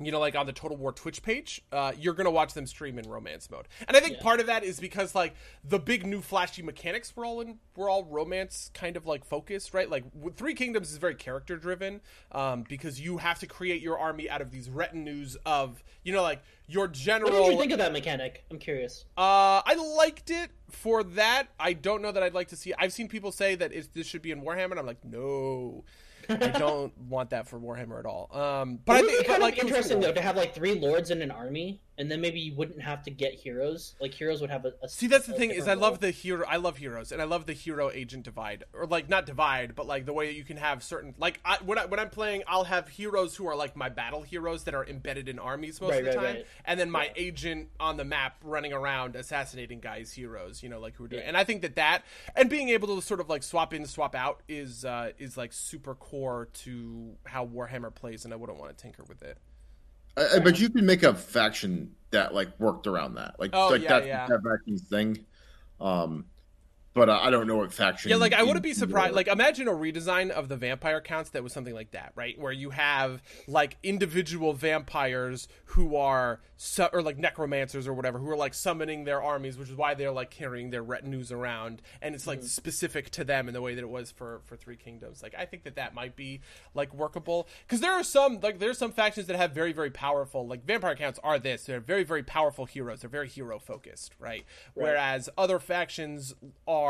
you 0.00 0.12
know, 0.12 0.20
like 0.20 0.34
on 0.36 0.46
the 0.46 0.52
Total 0.52 0.76
War 0.76 0.92
Twitch 0.92 1.22
page, 1.22 1.62
uh, 1.72 1.92
you're 1.98 2.14
gonna 2.14 2.30
watch 2.30 2.54
them 2.54 2.66
stream 2.66 2.98
in 2.98 3.08
romance 3.08 3.50
mode, 3.50 3.68
and 3.86 3.96
I 3.96 4.00
think 4.00 4.16
Yeah. 4.16 4.22
part 4.22 4.40
of 4.40 4.46
that 4.46 4.64
is 4.64 4.80
because 4.80 5.14
like 5.14 5.34
the 5.64 5.78
big 5.78 6.06
new 6.06 6.20
flashy 6.20 6.62
mechanics 6.62 7.14
were 7.16 7.24
all 7.24 7.40
in 7.40 7.58
were 7.76 7.88
all 7.88 8.04
romance 8.04 8.70
kind 8.74 8.96
of 8.96 9.06
like 9.06 9.24
focused, 9.24 9.74
right? 9.74 9.88
Like 9.90 10.04
Three 10.36 10.54
Kingdoms 10.54 10.90
is 10.90 10.98
very 10.98 11.14
character 11.14 11.56
driven, 11.56 12.00
um, 12.32 12.64
because 12.68 13.00
you 13.00 13.18
have 13.18 13.38
to 13.40 13.46
create 13.46 13.82
your 13.82 13.98
army 13.98 14.28
out 14.30 14.40
of 14.40 14.50
these 14.50 14.68
retinues 14.70 15.36
of 15.46 15.82
you 16.02 16.12
know 16.12 16.22
like 16.22 16.42
your 16.66 16.86
general. 16.88 17.32
What 17.32 17.44
did 17.46 17.52
you 17.54 17.58
think 17.60 17.72
of 17.72 17.78
that 17.78 17.92
mechanic? 17.92 18.44
I'm 18.50 18.58
curious. 18.58 19.04
Uh, 19.16 19.62
I 19.64 19.74
liked 19.96 20.30
it 20.30 20.50
for 20.70 21.02
that. 21.02 21.48
I 21.58 21.72
don't 21.72 22.02
know 22.02 22.12
that 22.12 22.22
I'd 22.22 22.34
like 22.34 22.48
to 22.48 22.56
see. 22.56 22.74
I've 22.78 22.92
seen 22.92 23.08
people 23.08 23.32
say 23.32 23.54
that 23.54 23.72
it's, 23.72 23.88
this 23.88 24.06
should 24.06 24.20
be 24.20 24.30
in 24.32 24.42
Warhammer, 24.42 24.72
and 24.72 24.80
I'm 24.80 24.84
like, 24.86 25.02
no, 25.02 25.84
I 26.28 26.48
don't 26.48 26.96
want 26.98 27.30
that 27.30 27.48
for 27.48 27.58
Warhammer 27.58 27.98
at 27.98 28.06
all. 28.06 28.28
Um, 28.32 28.80
but 28.84 28.96
I 28.96 29.02
think 29.02 29.18
but, 29.18 29.26
kind 29.26 29.42
like 29.42 29.54
of 29.54 29.58
it 29.58 29.66
interesting 29.68 30.00
though 30.00 30.12
to 30.12 30.20
have 30.20 30.36
like 30.36 30.54
three 30.54 30.78
lords 30.78 31.10
in 31.10 31.22
an 31.22 31.30
army, 31.30 31.80
and 31.98 32.10
then 32.10 32.20
maybe 32.20 32.38
you 32.40 32.54
wouldn't 32.54 32.80
have 32.80 33.02
to 33.02 33.10
get 33.10 33.34
heroes. 33.34 33.94
Like 34.00 34.14
heroes 34.14 34.40
would 34.40 34.50
have 34.50 34.64
a, 34.64 34.72
a 34.82 34.88
See, 34.88 35.06
that's 35.08 35.26
the 35.26 35.32
thing 35.34 35.50
is, 35.50 35.66
I 35.68 35.74
love 35.74 35.92
role. 35.94 35.98
the 35.98 36.10
hero. 36.10 36.46
I 36.48 36.56
love 36.56 36.76
heroes, 36.78 37.12
and 37.12 37.20
I 37.20 37.24
love 37.24 37.46
the 37.46 37.52
hero 37.52 37.90
agent 37.90 38.22
divide, 38.24 38.64
or 38.72 38.86
like 38.86 39.08
not 39.08 39.26
divide, 39.26 39.74
but 39.74 39.86
like 39.86 40.06
the 40.06 40.12
way 40.12 40.26
that 40.28 40.34
you 40.34 40.44
can 40.44 40.56
have 40.56 40.82
certain 40.82 41.14
like 41.18 41.40
I, 41.44 41.58
when 41.64 41.78
I 41.78 41.86
when 41.86 41.98
I'm 42.00 42.10
playing, 42.10 42.42
I'll 42.46 42.64
have 42.64 42.88
heroes 42.88 43.36
who 43.36 43.46
are 43.48 43.56
like 43.56 43.76
my 43.76 43.88
battle 43.88 44.22
heroes 44.22 44.64
that 44.64 44.74
are 44.74 44.86
embedded 44.86 45.28
in 45.28 45.38
armies 45.38 45.80
most 45.80 45.90
Right, 45.90 45.98
of 46.06 46.12
the 46.12 46.18
right, 46.18 46.26
time, 46.26 46.34
right. 46.36 46.46
and 46.64 46.78
then 46.80 46.90
my 46.90 47.10
agent 47.16 47.68
on 47.80 47.96
the 47.96 48.04
map 48.04 48.36
running 48.42 48.72
around 48.72 49.16
assassinating 49.16 49.80
guys, 49.80 50.12
heroes, 50.12 50.62
you 50.62 50.68
know, 50.68 50.78
like 50.80 50.94
who 50.96 51.04
are 51.04 51.08
doing. 51.08 51.22
Yeah. 51.22 51.28
And 51.28 51.36
I 51.36 51.44
think 51.44 51.62
that 51.62 51.76
that 51.76 52.04
and 52.36 52.48
being 52.48 52.68
able 52.68 52.94
to 52.94 53.02
sort 53.02 53.20
of 53.20 53.28
like 53.28 53.42
swap 53.42 53.74
in, 53.74 53.84
swap 53.86 54.14
out 54.14 54.40
is 54.48 54.84
uh 54.84 55.10
is 55.18 55.36
like 55.36 55.52
super 55.52 55.94
core 55.94 56.48
to 56.64 57.16
how 57.24 57.44
Warhammer 57.46 57.94
plays, 57.94 58.24
and 58.24 58.32
I 58.32 58.36
wouldn't 58.36 58.58
want 58.58 58.76
to 58.76 58.80
tinker 58.80 59.02
with 59.08 59.22
it. 59.22 59.38
I, 60.18 60.36
I 60.36 60.38
bet 60.40 60.58
you 60.58 60.68
could 60.70 60.84
make 60.84 61.02
a 61.02 61.14
faction 61.14 61.94
that 62.10 62.34
like 62.34 62.58
worked 62.58 62.86
around 62.86 63.14
that. 63.14 63.36
Like 63.38 63.50
Oh, 63.52 63.68
like 63.68 63.82
yeah, 63.82 63.88
that's 63.88 64.06
yeah. 64.06 64.26
that 64.26 64.42
faction's 64.42 64.82
thing. 64.88 65.24
Um, 65.80 66.24
but 66.98 67.08
uh, 67.08 67.20
I 67.22 67.30
don't 67.30 67.46
know 67.46 67.56
what 67.56 67.72
faction. 67.72 68.10
Yeah, 68.10 68.16
like 68.16 68.32
I 68.32 68.42
wouldn't 68.42 68.62
be 68.62 68.74
surprised. 68.74 69.14
Like 69.14 69.28
imagine 69.28 69.68
a 69.68 69.72
redesign 69.72 70.30
of 70.30 70.48
the 70.48 70.56
vampire 70.56 71.00
counts 71.00 71.30
that 71.30 71.42
was 71.42 71.52
something 71.52 71.74
like 71.74 71.92
that, 71.92 72.12
right? 72.14 72.38
Where 72.38 72.52
you 72.52 72.70
have 72.70 73.22
like 73.46 73.76
individual 73.82 74.52
vampires 74.52 75.48
who 75.66 75.96
are 75.96 76.40
su- 76.56 76.88
or 76.92 77.02
like 77.02 77.18
necromancers 77.18 77.86
or 77.86 77.94
whatever 77.94 78.18
who 78.18 78.28
are 78.30 78.36
like 78.36 78.54
summoning 78.54 79.04
their 79.04 79.22
armies, 79.22 79.56
which 79.56 79.68
is 79.68 79.76
why 79.76 79.94
they're 79.94 80.12
like 80.12 80.30
carrying 80.30 80.70
their 80.70 80.82
retinues 80.82 81.32
around, 81.32 81.82
and 82.02 82.14
it's 82.14 82.26
like 82.26 82.42
specific 82.42 83.10
to 83.10 83.24
them 83.24 83.48
in 83.48 83.54
the 83.54 83.62
way 83.62 83.74
that 83.74 83.82
it 83.82 83.88
was 83.88 84.10
for 84.10 84.40
for 84.44 84.56
Three 84.56 84.76
Kingdoms. 84.76 85.22
Like 85.22 85.34
I 85.38 85.44
think 85.44 85.64
that 85.64 85.76
that 85.76 85.94
might 85.94 86.16
be 86.16 86.40
like 86.74 86.92
workable 86.94 87.48
because 87.66 87.80
there 87.80 87.92
are 87.92 88.04
some 88.04 88.40
like 88.40 88.58
there's 88.58 88.78
some 88.78 88.92
factions 88.92 89.26
that 89.26 89.36
have 89.36 89.52
very 89.52 89.72
very 89.72 89.90
powerful 89.90 90.46
like 90.46 90.64
vampire 90.64 90.94
counts 90.94 91.18
are 91.22 91.38
this 91.38 91.64
they're 91.64 91.80
very 91.80 92.04
very 92.04 92.22
powerful 92.22 92.64
heroes 92.64 93.00
they're 93.00 93.10
very 93.10 93.28
hero 93.28 93.58
focused 93.58 94.14
right? 94.18 94.44
whereas 94.74 95.28
other 95.36 95.58
factions 95.58 96.34
are 96.66 96.87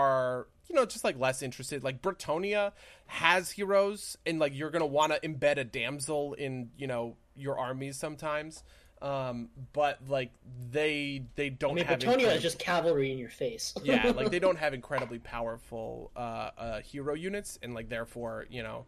you 0.68 0.74
know 0.74 0.84
just 0.84 1.04
like 1.04 1.18
less 1.18 1.42
interested 1.42 1.82
like 1.82 2.02
Bretonnia 2.02 2.72
has 3.06 3.50
heroes 3.50 4.16
and 4.26 4.38
like 4.38 4.54
you're 4.54 4.70
gonna 4.70 4.86
want 4.86 5.12
to 5.12 5.20
embed 5.28 5.56
a 5.58 5.64
damsel 5.64 6.34
in 6.34 6.70
you 6.76 6.86
know 6.86 7.16
your 7.36 7.58
armies 7.58 7.96
sometimes 7.96 8.62
um 9.00 9.48
but 9.72 9.98
like 10.08 10.30
they 10.72 11.22
they 11.36 11.48
don't 11.50 11.70
I 11.70 11.74
mean, 11.74 11.84
have 11.84 11.98
Bretonnia 12.00 12.12
incredible- 12.14 12.36
is 12.36 12.42
just 12.42 12.58
cavalry 12.58 13.12
in 13.12 13.18
your 13.18 13.30
face. 13.30 13.72
yeah 13.82 14.12
like 14.14 14.30
they 14.30 14.40
don't 14.40 14.58
have 14.64 14.74
incredibly 14.74 15.18
powerful 15.20 16.10
uh, 16.16 16.50
uh 16.58 16.80
hero 16.80 17.14
units 17.14 17.58
and 17.62 17.74
like 17.74 17.88
therefore 17.88 18.46
you 18.50 18.62
know 18.62 18.86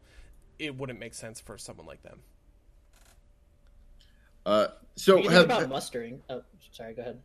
it 0.58 0.76
wouldn't 0.76 0.98
make 0.98 1.14
sense 1.14 1.40
for 1.40 1.56
someone 1.56 1.86
like 1.86 2.02
them 2.02 2.20
Uh, 4.44 4.66
so 4.96 5.16
you 5.16 5.22
think 5.22 5.32
have, 5.34 5.44
about 5.44 5.68
mustering. 5.68 6.22
Oh, 6.28 6.42
sorry. 6.72 6.94
Go 6.94 7.02
ahead. 7.02 7.20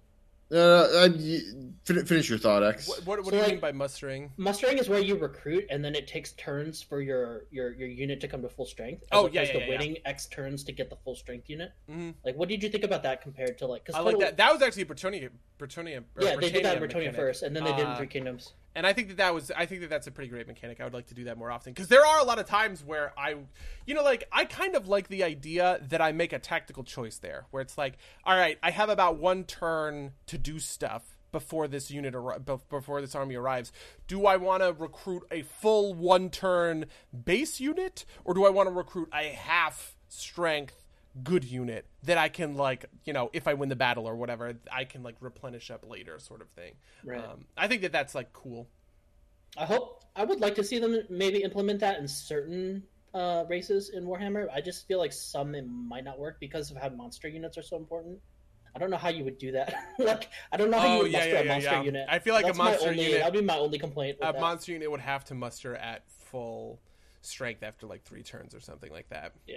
Uh, 0.55 0.59
uh, 1.01 1.09
you- 1.17 1.73
fin- 1.83 2.05
finish 2.05 2.29
your 2.29 2.37
thought, 2.39 2.63
X. 2.63 2.87
what, 2.87 3.05
what, 3.05 3.17
what 3.19 3.25
So, 3.25 3.31
do 3.31 3.35
you 3.37 3.41
like- 3.43 3.51
mean 3.51 3.59
by 3.59 3.71
mustering 3.73 4.31
Mustering 4.37 4.77
is 4.77 4.87
where 4.87 4.99
you 5.01 5.15
recruit, 5.17 5.65
and 5.69 5.83
then 5.83 5.95
it 5.95 6.07
takes 6.07 6.31
turns 6.33 6.81
for 6.81 7.01
your 7.01 7.45
your, 7.51 7.73
your 7.73 7.89
unit 7.89 8.21
to 8.21 8.27
come 8.29 8.41
to 8.41 8.47
full 8.49 8.65
strength. 8.65 9.03
As 9.03 9.07
Oh, 9.11 9.27
yeah, 9.27 9.41
opposed 9.41 9.53
yeah, 9.53 9.59
to 9.59 9.65
yeah, 9.65 9.69
waiting 9.77 9.97
X 10.05 10.27
turns 10.27 10.63
to 10.63 10.71
get 10.71 10.89
the 10.89 10.95
full 10.95 11.15
strength 11.15 11.49
unit. 11.49 11.71
Mhm. 11.91 12.13
Like, 12.23 12.35
what 12.37 12.47
did 12.47 12.63
you 12.63 12.69
think 12.69 12.85
about 12.85 13.03
that 13.03 13.21
compared 13.21 13.57
to 13.57 13.67
like? 13.67 13.83
Cause 13.85 13.95
I 13.95 13.99
like 13.99 14.13
Total- 14.13 14.19
that. 14.29 14.37
That 14.37 14.53
was 14.53 14.61
actually 14.61 14.85
Bretonnia. 14.85 15.29
Bretonnia. 15.59 16.03
or 16.15 16.23
Yeah, 16.23 16.35
they 16.37 16.49
did 16.49 16.63
that 16.63 16.75
in 16.75 16.79
Britannia 16.79 17.09
mechanic. 17.09 17.15
first, 17.15 17.43
and 17.43 17.53
then 17.55 17.63
they 17.65 17.71
did 17.71 17.81
in 17.81 17.87
Uh, 17.87 17.97
Three 17.97 18.07
Kingdoms. 18.07 18.53
And 18.75 18.85
I 18.85 18.93
think 18.93 19.07
that 19.07 19.17
that 19.17 19.33
was. 19.33 19.51
I 19.55 19.65
think 19.65 19.81
that 19.81 19.89
that's 19.89 20.07
a 20.07 20.11
pretty 20.11 20.29
great 20.29 20.47
mechanic. 20.47 20.81
I 20.81 20.83
would 20.83 20.93
like 20.93 21.07
to 21.07 21.13
do 21.13 21.23
that 21.25 21.37
more 21.37 21.51
often 21.51 21.73
because 21.73 21.87
there 21.87 22.05
are 22.05 22.19
a 22.19 22.23
lot 22.23 22.39
of 22.39 22.45
times 22.45 22.83
where 22.83 23.13
I, 23.17 23.35
you 23.85 23.93
know, 23.93 24.03
like 24.03 24.27
I 24.31 24.45
kind 24.45 24.75
of 24.75 24.87
like 24.87 25.07
the 25.07 25.23
idea 25.23 25.79
that 25.89 26.01
I 26.01 26.11
make 26.11 26.33
a 26.33 26.39
tactical 26.39 26.83
choice 26.83 27.17
there, 27.17 27.45
where 27.51 27.61
it's 27.61 27.77
like, 27.77 27.97
all 28.25 28.37
right, 28.37 28.57
I 28.61 28.71
have 28.71 28.89
about 28.89 29.17
one 29.17 29.45
turn 29.45 30.11
to 30.27 30.37
do 30.37 30.59
stuff 30.59 31.15
before 31.31 31.67
this 31.67 31.91
unit 31.91 32.13
bef- 32.13 32.69
before 32.69 33.01
this 33.01 33.15
army 33.15 33.35
arrives. 33.35 33.71
Do 34.07 34.25
I 34.25 34.37
want 34.37 34.63
to 34.63 34.73
recruit 34.73 35.23
a 35.31 35.41
full 35.41 35.93
one 35.93 36.29
turn 36.29 36.85
base 37.23 37.59
unit, 37.59 38.05
or 38.23 38.33
do 38.33 38.45
I 38.45 38.49
want 38.49 38.67
to 38.67 38.73
recruit 38.73 39.09
a 39.13 39.29
half 39.29 39.95
strength? 40.07 40.84
Good 41.23 41.43
unit 41.43 41.85
that 42.03 42.17
I 42.17 42.29
can 42.29 42.55
like, 42.55 42.85
you 43.05 43.13
know, 43.13 43.29
if 43.33 43.47
I 43.47 43.53
win 43.53 43.69
the 43.69 43.75
battle 43.75 44.05
or 44.07 44.15
whatever, 44.15 44.53
I 44.71 44.83
can 44.85 45.01
like 45.03 45.15
replenish 45.21 45.71
up 45.71 45.85
later, 45.89 46.19
sort 46.19 46.41
of 46.41 46.49
thing. 46.49 46.73
Right. 47.03 47.23
Um, 47.23 47.45
I 47.57 47.67
think 47.67 47.81
that 47.83 47.91
that's 47.91 48.13
like 48.15 48.33
cool. 48.33 48.67
I 49.57 49.65
hope 49.65 50.03
I 50.15 50.25
would 50.25 50.41
like 50.41 50.55
to 50.55 50.63
see 50.63 50.79
them 50.79 50.99
maybe 51.09 51.41
implement 51.41 51.79
that 51.79 51.99
in 51.99 52.07
certain 52.07 52.83
uh, 53.13 53.45
races 53.47 53.89
in 53.89 54.03
Warhammer. 54.05 54.47
I 54.53 54.59
just 54.59 54.87
feel 54.87 54.99
like 54.99 55.13
some 55.13 55.55
it 55.55 55.65
might 55.65 56.03
not 56.03 56.19
work 56.19 56.37
because 56.41 56.69
of 56.71 56.77
how 56.77 56.89
monster 56.89 57.29
units 57.29 57.57
are 57.57 57.61
so 57.63 57.77
important. 57.77 58.19
I 58.75 58.79
don't 58.79 58.89
know 58.89 58.97
how 58.97 59.07
you 59.07 59.23
would 59.23 59.37
do 59.37 59.53
that. 59.53 59.73
like 59.99 60.27
I 60.51 60.57
don't 60.57 60.69
know 60.69 60.79
how 60.79 60.87
Oh, 60.87 60.95
you 60.97 61.03
would 61.03 61.11
yeah, 61.13 61.19
muster 61.19 61.33
yeah, 61.35 61.39
a 61.39 61.45
monster 61.45 61.71
yeah. 61.71 61.81
unit. 61.83 62.05
I 62.09 62.19
feel 62.19 62.33
like 62.33 62.43
a 62.43 62.47
That's 62.47 62.57
my 62.57 62.65
monster 62.71 62.89
only- 62.89 63.05
unit- 63.05 63.19
That'd 63.21 63.39
be 63.39 63.45
my 63.45 63.57
only 63.57 63.79
complaint. 63.79 64.17
With 64.19 64.27
A 64.29 64.33
that. 64.33 64.41
monster 64.41 64.73
unit 64.73 64.91
would 64.91 64.99
have 64.99 65.23
to 65.25 65.33
muster 65.33 65.75
at 65.77 66.03
full 66.09 66.81
strength 67.21 67.63
after 67.63 67.87
like 67.87 68.03
three 68.03 68.21
turns 68.23 68.53
or 68.53 68.59
something 68.59 68.91
like 68.91 69.07
that. 69.09 69.31
Yeah. 69.47 69.55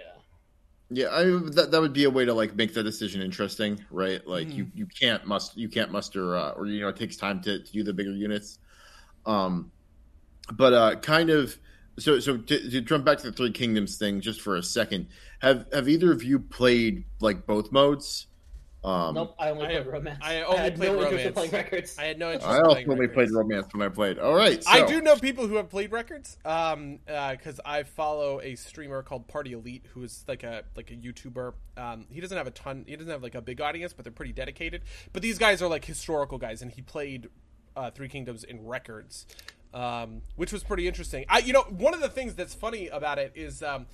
Yeah, 0.91 1.09
I 1.11 1.25
that 1.25 1.69
that 1.71 1.81
would 1.81 1.93
be 1.93 2.05
a 2.05 2.11
way 2.11 2.25
to 2.25 2.33
like 2.33 2.57
make 2.57 2.73
the 2.73 2.83
decision 2.83 3.21
interesting, 3.21 3.85
right? 3.91 4.27
Like 4.27 4.49
Mhm. 4.49 4.55
you 4.55 4.71
you 4.75 4.87
can't 4.87 5.27
must 5.27 5.57
you 5.57 5.69
can't 5.69 5.93
muster 5.93 6.35
uh, 6.37 6.53
or 6.53 6.67
you 6.67 6.81
know 6.81 6.89
it 6.89 6.97
takes 6.97 7.17
time 7.17 7.43
to, 7.43 7.63
to 7.63 7.73
do 7.73 7.83
the 7.85 7.93
bigger 7.93 8.13
units. 8.13 8.59
Um, 9.27 9.73
but 10.55 10.75
uh, 10.75 10.97
kind 11.01 11.31
of 11.31 11.59
so 11.99 12.21
so 12.21 12.39
to, 12.39 12.71
to 12.71 12.83
jump 12.83 13.05
back 13.07 13.19
to 13.21 13.31
the 13.31 13.37
Three 13.37 13.53
Kingdoms 13.53 13.99
thing 13.99 14.23
just 14.23 14.43
for 14.43 14.57
a 14.57 14.65
second. 14.65 15.09
Have 15.41 15.67
have 15.75 15.89
either 15.91 16.13
of 16.13 16.25
you 16.25 16.41
played 16.41 17.07
like 17.21 17.47
both 17.47 17.73
modes? 17.73 18.28
Um, 18.89 19.15
nope, 19.15 19.35
I 19.39 19.51
only 19.51 19.67
I- 19.67 19.73
played 19.73 19.87
romance. 19.87 20.19
I 20.23 20.43
only 20.43 20.59
had 20.59 20.77
played 20.77 20.93
no 20.93 21.03
interest 21.03 21.13
in 21.13 21.19
romance. 21.19 21.35
playing 21.35 21.51
records. 21.53 21.99
I 21.99 22.05
had 22.05 22.19
no 22.19 22.33
interest. 22.33 22.49
I 22.49 22.57
in 22.57 22.63
also 22.63 22.73
playing 22.73 22.91
only 22.91 23.01
records. 23.07 23.15
played 23.15 23.31
romance 23.37 23.67
when 23.73 23.83
I 23.83 23.89
played. 23.89 24.19
All 24.19 24.35
right, 24.35 24.65
so, 24.65 24.71
I 24.71 24.87
do 24.87 25.01
know 25.01 25.17
people 25.17 25.47
who 25.47 25.57
have 25.57 25.69
played 25.69 25.93
records, 25.93 26.39
um, 26.45 26.99
because 27.07 27.61
I 27.65 27.83
follow 27.83 28.41
a 28.41 28.55
streamer 28.55 29.03
called 29.03 29.29
Party 29.29 29.53
Elite, 29.53 29.85
who 29.93 30.03
is 30.03 30.25
like 30.27 30.43
a 30.43 30.65
like 30.77 30.91
a 30.91 30.95
YouTuber. 30.95 31.53
Um, 31.77 32.07
he 32.11 32.21
doesn't 32.21 32.37
have 32.37 32.47
a 32.47 32.53
ton, 32.53 32.85
he 32.89 32.97
doesn't 32.97 33.11
have 33.11 33.23
like 33.23 33.35
a 33.35 33.43
big 33.43 33.61
audience, 33.61 33.93
but 33.93 34.05
they're 34.05 34.13
pretty 34.13 34.33
dedicated. 34.33 34.83
But 35.13 35.23
these 35.23 35.39
guys 35.39 35.61
are 35.61 35.69
like 35.69 35.85
historical 35.85 36.39
guys, 36.39 36.63
and 36.63 36.73
he 36.73 36.83
played 36.83 37.29
uh, 37.77 37.91
Three 37.91 38.09
Kingdoms 38.09 38.43
in 38.45 38.67
records, 38.67 39.27
um, 39.75 40.23
which 40.37 40.53
was 40.53 40.65
pretty 40.65 40.89
interesting. 40.89 41.25
I, 41.29 41.39
you 41.41 41.53
know, 41.53 41.63
one 41.63 41.95
of 41.95 42.01
the 42.01 42.09
things 42.09 42.35
that's 42.35 42.55
funny 42.55 42.89
about 42.89 43.19
it 43.19 43.33
is, 43.35 43.63
um, 43.63 43.87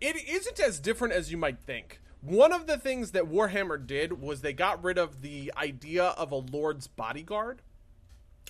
it 0.00 0.16
isn't 0.28 0.60
as 0.60 0.78
different 0.80 1.14
as 1.14 1.30
you 1.32 1.36
might 1.38 1.58
think. 1.60 2.00
One 2.24 2.52
of 2.52 2.66
the 2.66 2.78
things 2.78 3.10
that 3.10 3.24
Warhammer 3.24 3.86
did 3.86 4.20
was 4.20 4.40
they 4.40 4.54
got 4.54 4.82
rid 4.82 4.96
of 4.96 5.20
the 5.20 5.52
idea 5.56 6.04
of 6.04 6.32
a 6.32 6.36
lord's 6.36 6.86
bodyguard 6.86 7.60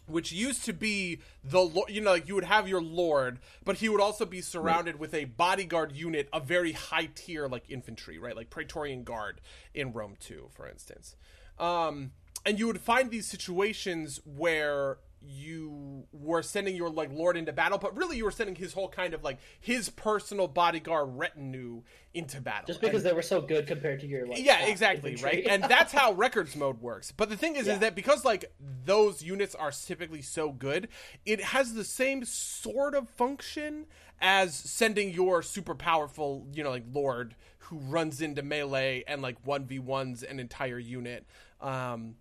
which 0.07 0.33
used 0.33 0.65
to 0.65 0.73
be 0.73 1.21
the 1.43 1.85
you 1.89 2.01
know 2.01 2.13
like 2.13 2.29
you 2.29 2.35
would 2.35 2.45
have 2.45 2.69
your 2.69 2.83
lord 2.83 3.39
but 3.65 3.79
he 3.79 3.89
would 3.89 4.01
also 4.01 4.27
be 4.27 4.41
surrounded 4.41 4.99
with 4.99 5.15
a 5.15 5.25
bodyguard 5.25 5.93
unit 5.93 6.29
a 6.33 6.41
very 6.41 6.73
high 6.73 7.09
tier 7.15 7.49
like 7.49 7.65
infantry 7.69 8.19
right? 8.19 8.37
Like 8.37 8.51
praetorian 8.51 9.03
guard 9.03 9.41
in 9.73 9.93
rome 9.93 10.17
2 10.21 10.51
for 10.53 10.69
instance. 10.69 11.17
Um 11.59 12.13
and 12.47 12.59
you 12.59 12.67
would 12.67 12.81
find 12.81 13.11
these 13.11 13.27
situations 13.27 14.21
where 14.25 14.99
you 15.27 16.05
were 16.13 16.43
sending 16.43 16.77
your 16.77 16.91
like 16.91 17.11
lord 17.13 17.37
into 17.37 17.53
battle 17.53 17.79
but 17.79 17.97
really 17.97 18.17
you 18.17 18.25
were 18.25 18.31
sending 18.31 18.55
his 18.55 18.73
whole 18.75 18.89
kind 18.89 19.15
of 19.15 19.23
like 19.25 19.39
his 19.61 19.89
personal 19.89 20.47
bodyguard 20.47 21.09
retinue 21.17 21.83
into 22.13 22.41
battle 22.41 22.67
Just 22.67 22.81
because 22.81 23.03
And- 23.03 23.11
they 23.11 23.15
were 23.15 23.23
so 23.23 23.41
good 23.41 23.67
compared 23.67 24.01
to 24.01 24.07
your 24.07 24.27
like 24.27 24.45
yeah 24.45 24.67
exactly 24.67 25.13
infantry. 25.13 25.43
right 25.43 25.47
and 25.51 25.65
that's 25.65 25.93
how 25.93 26.13
records 26.27 26.55
mode 26.57 26.81
works 26.81 27.11
but 27.13 27.31
the 27.31 27.37
thing 27.37 27.57
is 27.57 27.67
Yeah. 27.67 27.75
is 27.75 27.79
that 27.81 27.95
because 27.95 28.25
like 28.25 28.53
those 28.85 29.23
units 29.23 29.55
are 29.55 29.71
typically 29.71 30.23
so 30.23 30.53
good 30.53 30.89
it 31.25 31.41
has 31.43 31.75
the 31.75 31.85
same 31.85 32.25
sort 32.25 32.95
of 32.95 33.09
function 33.09 33.87
as 34.21 34.55
sending 34.55 35.11
your 35.11 35.43
super 35.43 35.75
powerful 35.75 36.47
you 36.53 36.63
know 36.63 36.71
like 36.71 36.85
lord 36.93 37.35
who 37.59 37.79
runs 37.79 38.21
into 38.21 38.43
melee 38.43 39.03
and 39.09 39.23
like 39.23 39.43
1v1s 39.45 40.23
an 40.29 40.39
entire 40.39 40.79
unit 40.79 41.27
um 41.61 42.15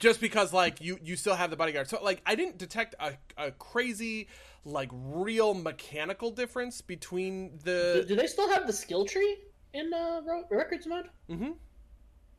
just 0.00 0.20
because 0.20 0.52
like 0.52 0.80
you 0.80 0.98
you 1.02 1.16
still 1.16 1.34
have 1.34 1.50
the 1.50 1.56
bodyguard 1.56 1.88
so 1.88 1.98
like 2.02 2.20
i 2.26 2.34
didn't 2.34 2.58
detect 2.58 2.94
a, 3.00 3.12
a 3.36 3.50
crazy 3.52 4.28
like 4.64 4.90
real 4.92 5.54
mechanical 5.54 6.30
difference 6.30 6.80
between 6.80 7.58
the 7.64 8.04
do 8.06 8.16
they 8.16 8.26
still 8.26 8.48
have 8.50 8.66
the 8.66 8.72
skill 8.72 9.04
tree 9.04 9.36
in 9.72 9.92
uh, 9.92 10.20
ro- 10.26 10.44
records 10.50 10.86
mode? 10.86 11.06
mm-hmm 11.30 11.50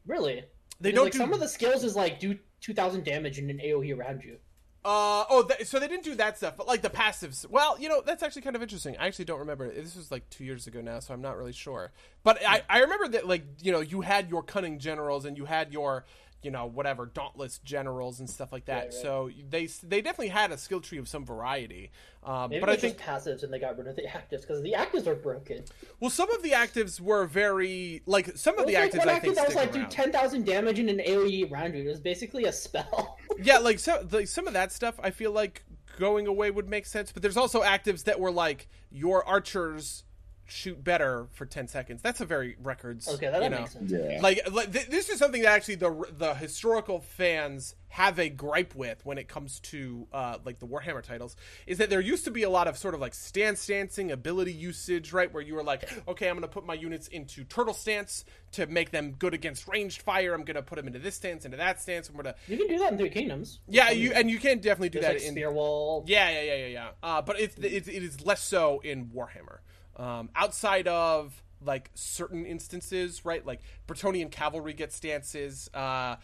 Really? 0.05 0.43
they 0.79 0.91
Because, 0.91 0.95
don't 0.95 1.03
like 1.05 1.13
do 1.13 1.17
some 1.17 1.33
of 1.33 1.39
the 1.39 1.47
skills 1.47 1.83
is 1.83 1.95
like 1.95 2.19
do 2.19 2.37
two 2.61 2.73
thousand 2.73 3.03
damage 3.03 3.39
and 3.39 3.49
an 3.49 3.59
AOE 3.59 3.97
around 3.97 4.23
you. 4.23 4.37
Uh 4.85 5.25
oh, 5.29 5.43
th- 5.43 5.67
so 5.67 5.79
they 5.79 5.87
didn't 5.87 6.05
do 6.05 6.15
that 6.15 6.37
stuff, 6.37 6.55
but 6.55 6.65
like 6.67 6.81
the 6.81 6.89
passives. 6.89 7.45
Well, 7.49 7.77
you 7.79 7.89
know 7.89 8.01
that's 8.05 8.23
actually 8.23 8.43
kind 8.43 8.55
of 8.55 8.61
interesting. 8.61 8.95
I 8.97 9.07
actually 9.07 9.25
don't 9.25 9.39
remember. 9.39 9.69
This 9.69 9.95
was 9.95 10.11
like 10.11 10.29
two 10.29 10.45
years 10.45 10.65
ago 10.67 10.79
now, 10.81 10.99
so 10.99 11.13
I'm 11.13 11.21
not 11.21 11.35
really 11.37 11.51
sure. 11.51 11.91
But 12.23 12.39
I 12.47 12.61
I 12.69 12.79
remember 12.79 13.09
that 13.09 13.27
like 13.27 13.43
you 13.61 13.71
know 13.71 13.81
you 13.81 14.01
had 14.01 14.29
your 14.29 14.43
cunning 14.43 14.79
generals 14.79 15.25
and 15.25 15.35
you 15.37 15.45
had 15.45 15.73
your 15.73 16.05
you 16.43 16.51
know 16.51 16.65
whatever 16.65 17.05
dauntless 17.05 17.59
generals 17.59 18.19
and 18.19 18.29
stuff 18.29 18.51
like 18.51 18.65
that. 18.65 18.73
Right, 18.73 18.83
right. 18.85 18.93
So 18.93 19.29
they 19.49 19.65
they 19.83 20.01
definitely 20.01 20.29
had 20.29 20.51
a 20.51 20.57
skill 20.57 20.81
tree 20.81 20.97
of 20.97 21.07
some 21.07 21.25
variety. 21.25 21.91
Um, 22.23 22.51
but 22.59 22.69
I 22.69 22.75
think 22.75 22.97
passives 22.97 23.43
and 23.43 23.53
they 23.53 23.59
got 23.59 23.77
rid 23.77 23.87
of 23.87 23.95
the 23.95 24.03
actives 24.03 24.41
because 24.41 24.61
the 24.61 24.73
actives 24.73 25.07
are 25.07 25.15
broken. 25.15 25.63
well 25.99 26.09
some 26.09 26.29
of 26.31 26.43
the 26.43 26.51
actives 26.51 26.99
were 26.99 27.25
very 27.25 28.01
like 28.05 28.37
some 28.37 28.59
of 28.59 28.67
the 28.67 28.73
was 28.73 28.89
actives 28.89 28.97
like 28.97 29.07
I 29.07 29.13
one 29.13 29.21
think 29.21 29.33
active 29.33 29.35
that 29.35 29.47
was 29.47 29.55
like 29.55 29.71
do 29.71 29.79
around. 29.79 29.91
ten 29.91 30.11
thousand 30.11 30.45
damage 30.45 30.79
in 30.79 30.89
an 30.89 30.99
AOE 30.99 31.51
around 31.51 31.75
you. 31.75 31.83
It 31.83 31.87
was 31.87 31.99
basically 31.99 32.45
a 32.45 32.51
spell. 32.51 33.17
yeah, 33.41 33.57
like 33.59 33.79
so, 33.79 34.05
like 34.11 34.27
some 34.27 34.47
of 34.47 34.53
that 34.53 34.71
stuff, 34.71 34.99
I 35.01 35.11
feel 35.11 35.31
like 35.31 35.63
going 35.97 36.27
away 36.27 36.51
would 36.51 36.69
make 36.69 36.85
sense. 36.85 37.11
But 37.11 37.21
there's 37.21 37.37
also 37.37 37.61
actives 37.61 38.03
that 38.03 38.19
were 38.19 38.31
like 38.31 38.67
your 38.91 39.27
archers 39.27 40.03
shoot 40.47 40.81
better 40.83 41.27
for 41.33 41.45
ten 41.45 41.67
seconds. 41.67 42.01
That's 42.01 42.21
a 42.21 42.25
very 42.25 42.55
records. 42.61 43.07
okay, 43.07 43.27
that, 43.29 43.35
you 43.35 43.41
that 43.41 43.51
know. 43.51 43.59
makes 43.59 43.73
sense. 43.73 43.91
yeah. 43.91 44.19
Like, 44.21 44.41
like 44.51 44.71
th- 44.71 44.87
this 44.87 45.09
is 45.09 45.19
something 45.19 45.41
that 45.43 45.51
actually 45.51 45.75
the 45.75 46.05
the 46.17 46.33
historical 46.35 47.01
fans 47.01 47.75
have 47.89 48.19
a 48.19 48.29
gripe 48.29 48.75
with 48.75 48.99
when 49.05 49.17
it 49.17 49.27
comes 49.29 49.59
to 49.61 50.05
uh, 50.11 50.37
like 50.43 50.59
the 50.59 50.67
Warhammer 50.67 51.01
titles 51.01 51.35
is 51.65 51.77
that 51.77 51.89
there 51.89 52.01
used 52.01 52.25
to 52.25 52.31
be 52.31 52.43
a 52.43 52.49
lot 52.49 52.67
of 52.67 52.77
sort 52.77 52.93
of 52.93 52.99
like 52.99 53.13
stance 53.13 53.61
stancing 53.61 54.11
ability 54.11 54.51
usage, 54.53 55.13
right? 55.13 55.33
Where 55.33 55.41
you 55.41 55.55
were 55.55 55.63
like, 55.63 55.89
okay, 56.07 56.27
I'm 56.29 56.35
going 56.35 56.41
to 56.41 56.47
put 56.47 56.65
my 56.65 56.73
units 56.73 57.07
into 57.07 57.43
turtle 57.45 57.73
stance 57.73 58.25
to 58.53 58.67
make 58.67 58.91
them 58.91 59.11
good 59.17 59.33
against 59.33 59.67
ranged 59.67 60.01
fire. 60.01 60.33
I'm 60.33 60.43
going 60.43 60.55
to 60.55 60.61
put 60.61 60.75
them 60.75 60.87
into 60.87 60.99
this 60.99 61.15
stance, 61.15 61.45
into 61.45 61.57
that 61.57 61.81
stance. 61.81 62.09
I'm 62.09 62.15
going 62.15 62.25
to 62.25 62.35
You 62.47 62.57
can 62.57 62.67
do 62.67 62.79
that 62.79 62.91
in 62.93 62.97
Three 62.97 63.09
Kingdoms. 63.09 63.59
yeah, 63.67 63.89
you 63.91 64.11
and 64.13 64.29
you 64.29 64.37
can 64.39 64.59
definitely 64.59 64.89
do 64.89 64.99
There's 64.99 65.13
that 65.13 65.19
like 65.19 65.27
in 65.27 65.33
spear 65.33 65.51
wall. 65.51 66.03
yeah, 66.07 66.29
yeah, 66.29 66.41
yeah, 66.41 66.55
yeah, 66.55 66.67
yeah. 66.67 66.89
Uh, 67.01 67.21
but 67.21 67.39
it's 67.39 67.55
it, 67.57 67.87
it 67.87 68.03
is 68.03 68.25
less 68.25 68.41
so 68.43 68.79
in 68.83 69.07
Warhammer. 69.07 69.59
Um, 69.97 70.29
outside 70.35 70.87
of 70.87 71.41
like 71.63 71.89
certain 71.95 72.45
instances, 72.45 73.25
right? 73.25 73.45
Like 73.45 73.61
Bretonnian 73.87 74.31
cavalry 74.31 74.73
get 74.73 74.93
stances. 74.93 75.69
Uh, 75.73 76.17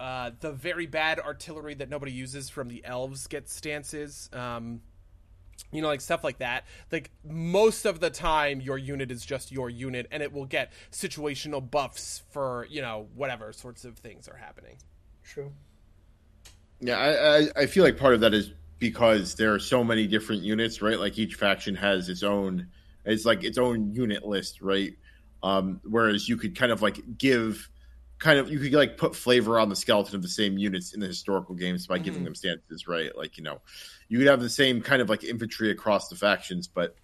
uh, 0.00 0.30
the 0.40 0.50
very 0.52 0.86
bad 0.86 1.20
artillery 1.20 1.74
that 1.74 1.88
nobody 1.88 2.12
uses 2.12 2.48
from 2.48 2.68
the 2.68 2.84
elves 2.84 3.26
get 3.26 3.48
stances. 3.48 4.28
Um, 4.32 4.80
you 5.70 5.80
know, 5.80 5.88
like 5.88 6.00
stuff 6.00 6.24
like 6.24 6.38
that. 6.38 6.64
Like 6.90 7.10
most 7.24 7.84
of 7.84 8.00
the 8.00 8.10
time, 8.10 8.60
your 8.60 8.78
unit 8.78 9.10
is 9.10 9.24
just 9.24 9.52
your 9.52 9.70
unit, 9.70 10.06
and 10.10 10.22
it 10.22 10.32
will 10.32 10.46
get 10.46 10.72
situational 10.90 11.68
buffs 11.68 12.22
for 12.30 12.66
you 12.68 12.82
know 12.82 13.08
whatever 13.14 13.52
sorts 13.52 13.84
of 13.84 13.96
things 13.98 14.28
are 14.28 14.36
happening. 14.36 14.76
True. 15.24 15.52
Yeah, 16.80 16.98
I, 16.98 17.38
I 17.38 17.48
I 17.56 17.66
feel 17.66 17.84
like 17.84 17.96
part 17.96 18.14
of 18.14 18.20
that 18.20 18.34
is 18.34 18.52
because 18.78 19.36
there 19.36 19.54
are 19.54 19.60
so 19.60 19.84
many 19.84 20.06
different 20.08 20.42
units, 20.42 20.82
right? 20.82 20.98
Like 20.98 21.18
each 21.18 21.36
faction 21.36 21.76
has 21.76 22.08
its 22.08 22.24
own, 22.24 22.66
it's 23.04 23.24
like 23.24 23.44
its 23.44 23.58
own 23.58 23.92
unit 23.92 24.24
list, 24.24 24.60
right? 24.60 24.92
Um, 25.42 25.80
whereas 25.84 26.28
you 26.28 26.36
could 26.36 26.56
kind 26.56 26.70
of 26.72 26.82
like 26.82 27.00
give, 27.18 27.68
kind 28.18 28.38
of 28.38 28.50
you 28.50 28.58
could 28.60 28.72
like 28.72 28.96
put 28.96 29.16
flavor 29.16 29.58
on 29.58 29.68
the 29.68 29.76
skeleton 29.76 30.14
of 30.16 30.22
the 30.22 30.28
same 30.28 30.56
units 30.58 30.94
in 30.94 31.00
the 31.00 31.06
historical 31.08 31.54
games 31.54 31.86
by 31.86 31.98
giving 31.98 32.22
Mhm. 32.22 32.24
them 32.24 32.34
stances, 32.34 32.86
right? 32.86 33.16
Like 33.16 33.36
you 33.36 33.44
know, 33.44 33.60
you 34.08 34.18
could 34.18 34.28
have 34.28 34.40
the 34.40 34.48
same 34.50 34.80
kind 34.82 35.02
of 35.02 35.08
like 35.08 35.24
infantry 35.24 35.70
across 35.70 36.08
the 36.08 36.16
factions, 36.16 36.68
but 36.68 36.96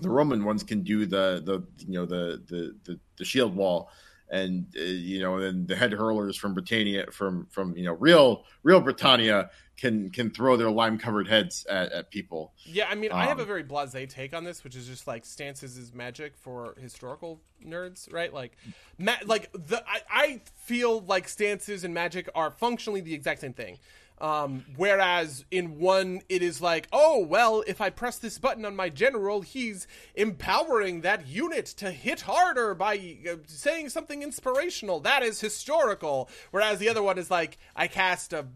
the 0.00 0.10
Roman 0.10 0.44
ones 0.44 0.62
can 0.62 0.82
do 0.82 1.06
the 1.06 1.42
the 1.44 1.66
you 1.86 1.94
know 1.94 2.06
the 2.06 2.42
the 2.48 2.76
the, 2.84 3.00
the 3.18 3.24
shield 3.24 3.54
wall 3.56 3.90
and 4.30 4.66
uh, 4.76 4.82
you 4.82 5.20
know 5.20 5.38
and 5.38 5.66
the 5.68 5.76
head 5.76 5.92
hurlers 5.92 6.36
from 6.36 6.54
Britannia 6.54 7.06
from 7.10 7.46
from 7.50 7.76
you 7.76 7.84
know 7.84 7.92
real 7.92 8.44
real 8.62 8.80
Britannia 8.80 9.50
can 9.76 10.10
can 10.10 10.30
throw 10.30 10.56
their 10.56 10.70
lime 10.70 10.98
covered 10.98 11.28
heads 11.28 11.64
at, 11.70 11.92
at 11.92 12.10
people. 12.10 12.52
Yeah, 12.64 12.88
I 12.90 12.94
mean, 12.96 13.12
I 13.12 13.26
have 13.26 13.38
Um, 13.38 13.44
a 13.44 13.46
very 13.46 13.62
blasé 13.64 14.08
take 14.08 14.34
on 14.34 14.42
this, 14.44 14.64
which 14.64 14.74
is 14.74 14.86
just 14.86 15.06
like 15.06 15.24
stances 15.24 15.78
is 15.78 15.94
magic 15.94 16.36
for 16.36 16.74
historical 16.80 17.40
nerds, 17.64 18.12
right? 18.12 18.32
Like, 18.34 18.56
ma- 18.98 19.14
like 19.24 19.52
the 19.52 19.82
I, 19.88 20.00
I 20.10 20.40
feel 20.56 21.00
like 21.00 21.28
stances 21.28 21.84
and 21.84 21.94
magic 21.94 22.28
are 22.34 22.50
functionally 22.50 23.00
the 23.00 23.14
exact 23.14 23.40
same 23.40 23.52
thing. 23.52 23.78
Um, 24.20 24.64
whereas 24.76 25.44
in 25.50 25.78
one, 25.78 26.22
it 26.28 26.42
is 26.42 26.60
like, 26.60 26.88
oh 26.92 27.24
well, 27.24 27.62
if 27.66 27.80
I 27.80 27.90
press 27.90 28.18
this 28.18 28.38
button 28.38 28.64
on 28.64 28.74
my 28.74 28.88
general, 28.88 29.42
he's 29.42 29.86
empowering 30.14 31.02
that 31.02 31.26
unit 31.26 31.66
to 31.78 31.90
hit 31.90 32.22
harder 32.22 32.74
by 32.74 33.18
uh, 33.30 33.36
saying 33.46 33.90
something 33.90 34.22
inspirational. 34.22 35.00
That 35.00 35.22
is 35.22 35.40
historical. 35.40 36.28
Whereas 36.50 36.78
the 36.78 36.88
other 36.88 37.02
one 37.02 37.18
is 37.18 37.30
like, 37.30 37.58
I 37.76 37.86
cast 37.86 38.32
a 38.32 38.46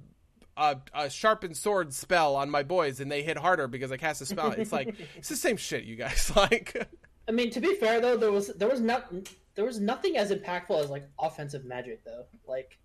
a, 0.56 0.76
a 0.92 1.08
sharpened 1.10 1.56
sword 1.56 1.94
spell 1.94 2.36
on 2.36 2.50
my 2.50 2.62
boys 2.62 3.00
and 3.00 3.10
they 3.10 3.22
hit 3.22 3.38
harder 3.38 3.68
because 3.68 3.90
I 3.90 3.96
cast 3.96 4.20
a 4.20 4.26
spell. 4.26 4.52
It's 4.52 4.72
like 4.72 4.94
it's 5.16 5.28
the 5.28 5.36
same 5.36 5.56
shit, 5.56 5.84
you 5.84 5.96
guys. 5.96 6.30
Like, 6.42 6.88
I 7.28 7.32
mean, 7.32 7.50
to 7.50 7.60
be 7.60 7.74
fair 7.76 8.00
though, 8.00 8.16
there 8.16 8.32
was 8.32 8.48
there 8.48 8.68
was 8.68 8.80
not 8.80 9.12
there 9.54 9.64
was 9.64 9.78
nothing 9.80 10.16
as 10.16 10.30
impactful 10.30 10.82
as 10.82 10.90
like 10.90 11.08
offensive 11.18 11.64
magic 11.64 12.04
though. 12.04 12.24
Like 12.46 12.78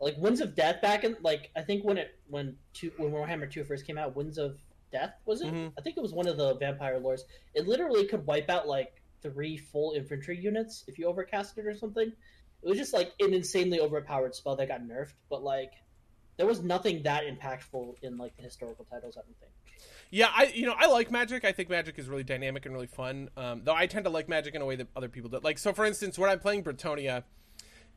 like 0.00 0.16
Winds 0.16 0.40
of 0.40 0.54
Death 0.54 0.80
back 0.80 1.04
in 1.04 1.16
like 1.22 1.50
I 1.56 1.60
think 1.62 1.84
when 1.84 1.98
it 1.98 2.18
when 2.28 2.56
two 2.72 2.90
when 2.96 3.10
Warhammer 3.12 3.50
Two 3.50 3.64
first 3.64 3.86
came 3.86 3.98
out, 3.98 4.16
Winds 4.16 4.38
of 4.38 4.58
Death 4.90 5.14
was 5.26 5.42
it? 5.42 5.52
Mhm. 5.52 5.72
I 5.78 5.82
think 5.82 5.96
it 5.96 6.00
was 6.00 6.12
one 6.12 6.26
of 6.26 6.36
the 6.36 6.54
vampire 6.56 6.98
lords. 6.98 7.24
It 7.54 7.68
literally 7.68 8.06
could 8.06 8.26
wipe 8.26 8.48
out 8.48 8.66
like 8.66 9.02
three 9.22 9.56
full 9.56 9.92
infantry 9.92 10.38
units 10.38 10.84
if 10.88 10.98
you 10.98 11.06
overcast 11.06 11.58
it 11.58 11.66
or 11.66 11.74
something. 11.74 12.10
It 12.62 12.68
was 12.68 12.78
just 12.78 12.92
like 12.92 13.12
an 13.20 13.32
insanely 13.34 13.80
overpowered 13.80 14.34
spell 14.34 14.56
that 14.56 14.68
got 14.68 14.82
nerfed, 14.82 15.14
but 15.28 15.42
like 15.42 15.72
there 16.36 16.46
was 16.46 16.62
nothing 16.62 17.02
that 17.02 17.24
impactful 17.24 17.96
in 18.02 18.16
like 18.16 18.34
the 18.36 18.42
historical 18.42 18.86
titles. 18.86 19.16
I 19.18 19.20
don't 19.20 19.38
think. 19.38 19.52
Yeah, 20.10 20.28
I 20.34 20.44
you 20.54 20.66
know 20.66 20.74
I 20.76 20.86
like 20.86 21.10
Magic. 21.10 21.44
I 21.44 21.52
think 21.52 21.68
Magic 21.68 21.98
is 21.98 22.08
really 22.08 22.24
dynamic 22.24 22.64
and 22.64 22.74
really 22.74 22.86
fun. 22.86 23.28
Um, 23.36 23.62
though 23.64 23.74
I 23.74 23.86
tend 23.86 24.04
to 24.06 24.10
like 24.10 24.28
Magic 24.28 24.54
in 24.54 24.62
a 24.62 24.66
way 24.66 24.76
that 24.76 24.88
other 24.96 25.08
people 25.08 25.30
do. 25.30 25.38
Like 25.42 25.58
so, 25.58 25.72
for 25.72 25.84
instance, 25.84 26.18
when 26.18 26.30
I'm 26.30 26.40
playing 26.40 26.64
Bretonnia, 26.64 27.24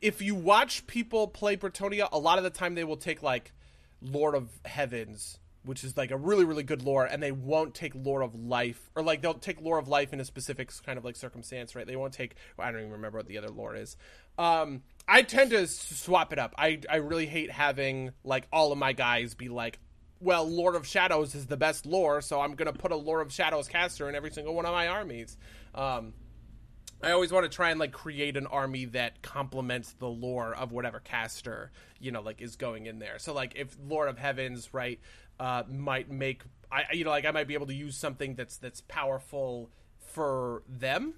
if 0.00 0.22
you 0.22 0.34
watch 0.34 0.86
people 0.86 1.28
play 1.28 1.56
Bretonnia, 1.56 2.08
a 2.12 2.18
lot 2.18 2.38
of 2.38 2.44
the 2.44 2.50
time 2.50 2.74
they 2.74 2.84
will 2.84 2.96
take 2.96 3.22
like 3.22 3.52
Lore 4.02 4.34
of 4.34 4.50
Heavens, 4.64 5.38
which 5.64 5.84
is 5.84 5.96
like 5.96 6.10
a 6.10 6.16
really 6.16 6.44
really 6.44 6.62
good 6.62 6.82
lore, 6.82 7.04
and 7.04 7.22
they 7.22 7.32
won't 7.32 7.74
take 7.74 7.94
Lore 7.94 8.22
of 8.22 8.34
Life 8.34 8.90
or 8.94 9.02
like 9.02 9.22
they'll 9.22 9.34
take 9.34 9.60
Lore 9.60 9.78
of 9.78 9.88
Life 9.88 10.12
in 10.12 10.20
a 10.20 10.24
specific 10.24 10.70
kind 10.84 10.98
of 10.98 11.04
like 11.04 11.16
circumstance, 11.16 11.74
right? 11.74 11.86
They 11.86 11.96
won't 11.96 12.12
take 12.12 12.36
I 12.58 12.70
don't 12.70 12.80
even 12.80 12.92
remember 12.92 13.18
what 13.18 13.26
the 13.26 13.38
other 13.38 13.50
lore 13.50 13.74
is. 13.74 13.96
Um, 14.38 14.82
I 15.06 15.22
tend 15.22 15.50
to 15.50 15.66
swap 15.66 16.32
it 16.32 16.38
up. 16.38 16.54
I 16.58 16.80
I 16.90 16.96
really 16.96 17.26
hate 17.26 17.50
having 17.50 18.12
like 18.24 18.46
all 18.52 18.72
of 18.72 18.78
my 18.78 18.92
guys 18.92 19.34
be 19.34 19.48
like 19.48 19.78
well, 20.20 20.48
Lore 20.48 20.74
of 20.74 20.86
Shadows 20.86 21.34
is 21.34 21.46
the 21.46 21.56
best 21.56 21.84
lore, 21.84 22.22
so 22.22 22.40
I'm 22.40 22.54
gonna 22.54 22.72
put 22.72 22.92
a 22.92 22.96
Lore 22.96 23.20
of 23.20 23.32
Shadows 23.32 23.68
caster 23.68 24.08
in 24.08 24.14
every 24.14 24.30
single 24.30 24.54
one 24.54 24.64
of 24.64 24.72
my 24.72 24.88
armies. 24.88 25.36
Um, 25.74 26.14
I 27.02 27.10
always 27.10 27.32
want 27.32 27.44
to 27.44 27.54
try 27.54 27.70
and 27.70 27.78
like 27.78 27.92
create 27.92 28.36
an 28.36 28.46
army 28.46 28.86
that 28.86 29.22
complements 29.22 29.94
the 29.98 30.08
lore 30.08 30.54
of 30.54 30.72
whatever 30.72 31.00
caster 31.00 31.70
you 32.00 32.12
know 32.12 32.20
like 32.20 32.40
is 32.40 32.56
going 32.56 32.86
in 32.86 32.98
there. 32.98 33.18
So 33.18 33.32
like 33.32 33.54
if 33.56 33.76
Lore 33.86 34.06
of 34.06 34.18
Heavens, 34.18 34.72
right, 34.72 35.00
uh, 35.40 35.64
might 35.68 36.10
make 36.10 36.42
I 36.70 36.84
you 36.92 37.04
know 37.04 37.10
like 37.10 37.24
I 37.24 37.30
might 37.30 37.48
be 37.48 37.54
able 37.54 37.66
to 37.66 37.74
use 37.74 37.96
something 37.96 38.34
that's 38.34 38.58
that's 38.58 38.82
powerful 38.82 39.70
for 39.98 40.62
them. 40.68 41.14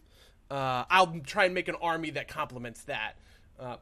Uh, 0.51 0.85
I'll 0.89 1.21
try 1.25 1.47
and 1.47 1.55
make 1.55 1.69
an 1.69 1.75
army 1.81 2.11
that 2.11 2.29
complements 2.29 2.85
that. 2.85 3.15
Uh, 3.59 3.77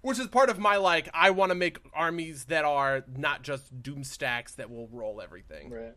which 0.00 0.18
is 0.18 0.26
part 0.26 0.50
of 0.50 0.58
my 0.58 0.76
like 0.76 1.08
I 1.14 1.30
want 1.30 1.50
to 1.50 1.54
make 1.54 1.78
armies 1.94 2.44
that 2.46 2.64
are 2.64 3.04
not 3.16 3.42
just 3.42 3.82
doom 3.82 4.04
stacks 4.04 4.54
that 4.54 4.70
will 4.70 4.88
roll 4.88 5.20
everything. 5.20 5.70
Right. 5.70 5.94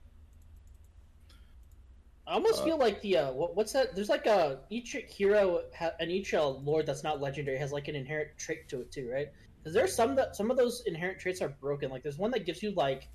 I 2.27 2.33
almost 2.33 2.61
Uh, 2.61 2.65
feel 2.65 2.77
like 2.77 3.01
the 3.01 3.17
uh, 3.17 3.31
what, 3.31 3.55
what's 3.55 3.73
that? 3.73 3.95
There's 3.95 4.09
like 4.09 4.25
a 4.27 4.59
each 4.69 4.95
hero 5.09 5.63
ha- 5.77 5.93
and 5.99 6.11
each 6.11 6.33
uh, 6.33 6.47
lord 6.47 6.85
that's 6.85 7.03
not 7.03 7.19
legendary 7.19 7.57
has 7.57 7.71
like 7.71 7.87
an 7.87 7.95
inherent 7.95 8.29
trait 8.37 8.69
to 8.69 8.81
it 8.81 8.91
too, 8.91 9.09
right? 9.11 9.29
Because 9.57 9.73
there's 9.73 9.95
some 9.95 10.15
that 10.15 10.35
some 10.35 10.49
of 10.51 10.57
those 10.57 10.83
inherent 10.85 11.19
traits 11.19 11.41
are 11.41 11.49
broken. 11.49 11.89
Like 11.91 12.03
there's 12.03 12.17
one 12.17 12.31
that 12.31 12.45
gives 12.45 12.61
you 12.63 12.71
like 12.71 13.09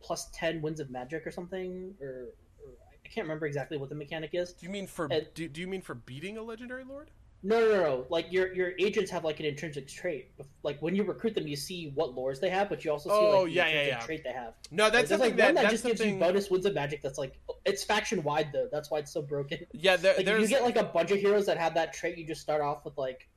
plus 0.00 0.30
ten 0.32 0.62
winds 0.62 0.80
of 0.80 0.90
magic 0.90 1.26
or 1.26 1.30
something, 1.30 1.94
or, 2.00 2.28
or 2.64 2.72
I 3.04 3.08
can't 3.08 3.24
remember 3.26 3.46
exactly 3.46 3.76
what 3.76 3.88
the 3.88 3.94
mechanic 3.94 4.30
is. 4.32 4.52
Do 4.52 4.66
you 4.66 4.72
mean 4.72 4.86
for 4.86 5.12
Ed- 5.12 5.34
do, 5.34 5.48
do 5.48 5.60
you 5.60 5.66
mean 5.66 5.82
for 5.82 5.94
beating 5.94 6.38
a 6.38 6.42
legendary 6.42 6.84
lord? 6.84 7.10
No, 7.44 7.58
no, 7.58 7.82
no. 7.82 8.06
Like 8.08 8.30
your 8.30 8.54
your 8.54 8.72
agents 8.78 9.10
have 9.10 9.24
like 9.24 9.40
an 9.40 9.46
intrinsic 9.46 9.88
trait. 9.88 10.30
Like 10.62 10.80
when 10.80 10.94
you 10.94 11.02
recruit 11.02 11.34
them, 11.34 11.48
you 11.48 11.56
see 11.56 11.90
what 11.94 12.14
lores 12.14 12.38
they 12.40 12.50
have, 12.50 12.68
but 12.68 12.84
you 12.84 12.92
also 12.92 13.08
see 13.08 13.14
Oh, 13.16 13.40
like 13.40 13.44
the 13.46 13.50
yeah, 13.52 13.64
yeah, 13.66 13.70
intrinsic 13.70 13.92
yeah. 14.00 14.06
trait 14.06 14.24
they 14.24 14.32
have. 14.32 14.54
No, 14.70 14.84
that's 14.90 14.94
Like, 14.94 15.08
something 15.08 15.28
like 15.30 15.36
that 15.38 15.54
one 15.54 15.64
that 15.64 15.70
just 15.70 15.84
gives 15.84 16.00
you 16.00 16.18
bonus 16.18 16.50
winds 16.50 16.66
of 16.66 16.74
magic. 16.74 17.02
That's 17.02 17.18
like 17.18 17.38
it's 17.64 17.82
faction 17.82 18.22
wide 18.22 18.50
though. 18.52 18.68
That's 18.70 18.90
why 18.90 18.98
it's 19.00 19.12
so 19.12 19.22
broken. 19.22 19.58
yeah, 19.72 19.96
there, 19.96 20.14
Like 20.16 20.26
you 20.26 20.46
get 20.46 20.62
like 20.62 20.76
a 20.76 20.84
bunch 20.84 21.10
of 21.10 21.18
heroes 21.18 21.46
that 21.46 21.58
have 21.58 21.74
that 21.74 21.92
trait, 21.92 22.16
you 22.16 22.24
just 22.26 22.40
start 22.40 22.62
off 22.62 22.84
with 22.84 22.96
like 22.96 23.28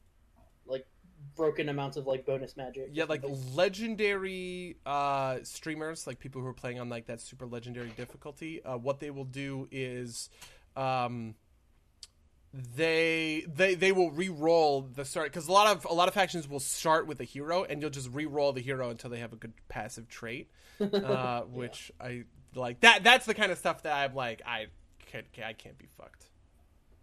like 0.67 0.85
broken 1.35 1.69
amounts 1.69 1.97
of 1.97 2.05
like 2.05 2.25
bonus 2.25 2.55
magic. 2.55 2.89
yeah 2.93 3.03
like 3.09 3.23
legendary 3.53 4.77
uh 4.85 5.37
streamers 5.43 6.07
like 6.07 6.19
people 6.19 6.41
who 6.41 6.47
are 6.47 6.53
playing 6.53 6.79
on 6.79 6.87
like 6.89 7.07
that 7.07 7.19
super 7.19 7.45
legendary 7.45 7.89
difficulty 7.97 8.63
uh 8.63 8.77
what 8.77 8.99
they 8.99 9.09
will 9.11 9.25
do 9.25 9.67
is 9.71 10.29
um 10.77 11.35
they 12.75 13.43
they 13.53 13.75
they 13.75 13.91
will 13.91 14.11
re-roll 14.11 14.81
the 14.81 15.03
start 15.03 15.31
because 15.31 15.47
a 15.47 15.51
lot 15.51 15.67
of 15.75 15.85
a 15.85 15.93
lot 15.93 16.07
of 16.07 16.13
factions 16.13 16.47
will 16.47 16.59
start 16.59 17.05
with 17.05 17.19
a 17.19 17.25
hero 17.25 17.63
and 17.65 17.81
you'll 17.81 17.89
just 17.91 18.09
re-roll 18.13 18.53
the 18.53 18.61
hero 18.61 18.89
until 18.89 19.09
they 19.09 19.19
have 19.19 19.33
a 19.33 19.35
good 19.35 19.51
passive 19.67 20.07
trait 20.07 20.49
uh 20.79 21.41
which 21.41 21.91
i 21.99 22.23
like 22.53 22.79
that 22.79 23.03
that's 23.03 23.25
the 23.25 23.33
kind 23.33 23.51
of 23.51 23.57
stuff 23.57 23.83
that 23.83 23.93
i'm 23.93 24.15
like 24.15 24.41
i 24.45 24.67
can't 25.07 25.25
i 25.45 25.51
can't 25.53 25.77
be 25.77 25.87
fucked 25.97 26.29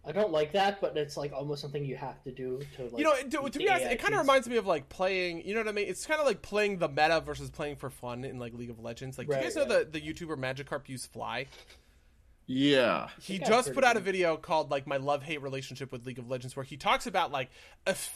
I 0.05 0.11
don't 0.11 0.33
like 0.33 0.51
that, 0.51 0.81
but 0.81 0.97
it's 0.97 1.15
like 1.15 1.31
almost 1.31 1.61
something 1.61 1.85
you 1.85 1.95
have 1.95 2.21
to 2.25 2.31
do 2.33 2.59
to 2.75 2.83
like. 2.89 2.97
you 2.97 3.05
know, 3.05 3.15
to, 3.15 3.49
to 3.49 3.57
be 3.57 3.69
honest, 3.69 3.85
it 3.85 3.99
kind 4.01 4.13
of 4.13 4.19
reminds 4.19 4.49
me 4.49 4.57
of 4.57 4.67
like 4.67 4.89
playing. 4.89 5.47
You 5.47 5.53
know 5.53 5.61
what 5.61 5.69
I 5.69 5.71
mean? 5.71 5.87
It's 5.87 6.05
kind 6.05 6.19
of 6.19 6.27
like 6.27 6.41
playing 6.41 6.79
the 6.79 6.89
meta 6.89 7.21
versus 7.21 7.49
playing 7.49 7.77
for 7.77 7.89
fun 7.89 8.25
in 8.25 8.37
like 8.37 8.53
League 8.53 8.69
of 8.69 8.81
Legends. 8.81 9.17
Like, 9.17 9.27
do 9.27 9.31
you 9.31 9.37
Right, 9.37 9.43
guys 9.45 9.55
know 9.55 9.61
right. 9.65 9.89
the 9.89 10.01
the 10.01 10.13
YouTuber 10.13 10.35
Magikarp 10.35 10.89
Used 10.89 11.09
Fly? 11.09 11.45
Yeah. 12.45 13.07
He 13.21 13.37
think 13.37 13.47
just 13.47 13.73
put 13.73 13.83
out 13.83 13.95
a 13.95 14.01
video 14.01 14.35
called 14.35 14.69
like 14.69 14.85
my 14.85 14.97
love 14.97 15.23
hate 15.23 15.41
relationship 15.41 15.91
with 15.91 16.05
League 16.05 16.19
of 16.19 16.29
Legends, 16.29 16.55
where 16.55 16.63
he 16.63 16.75
talks 16.75 17.07
about 17.07 17.31
like 17.31 17.49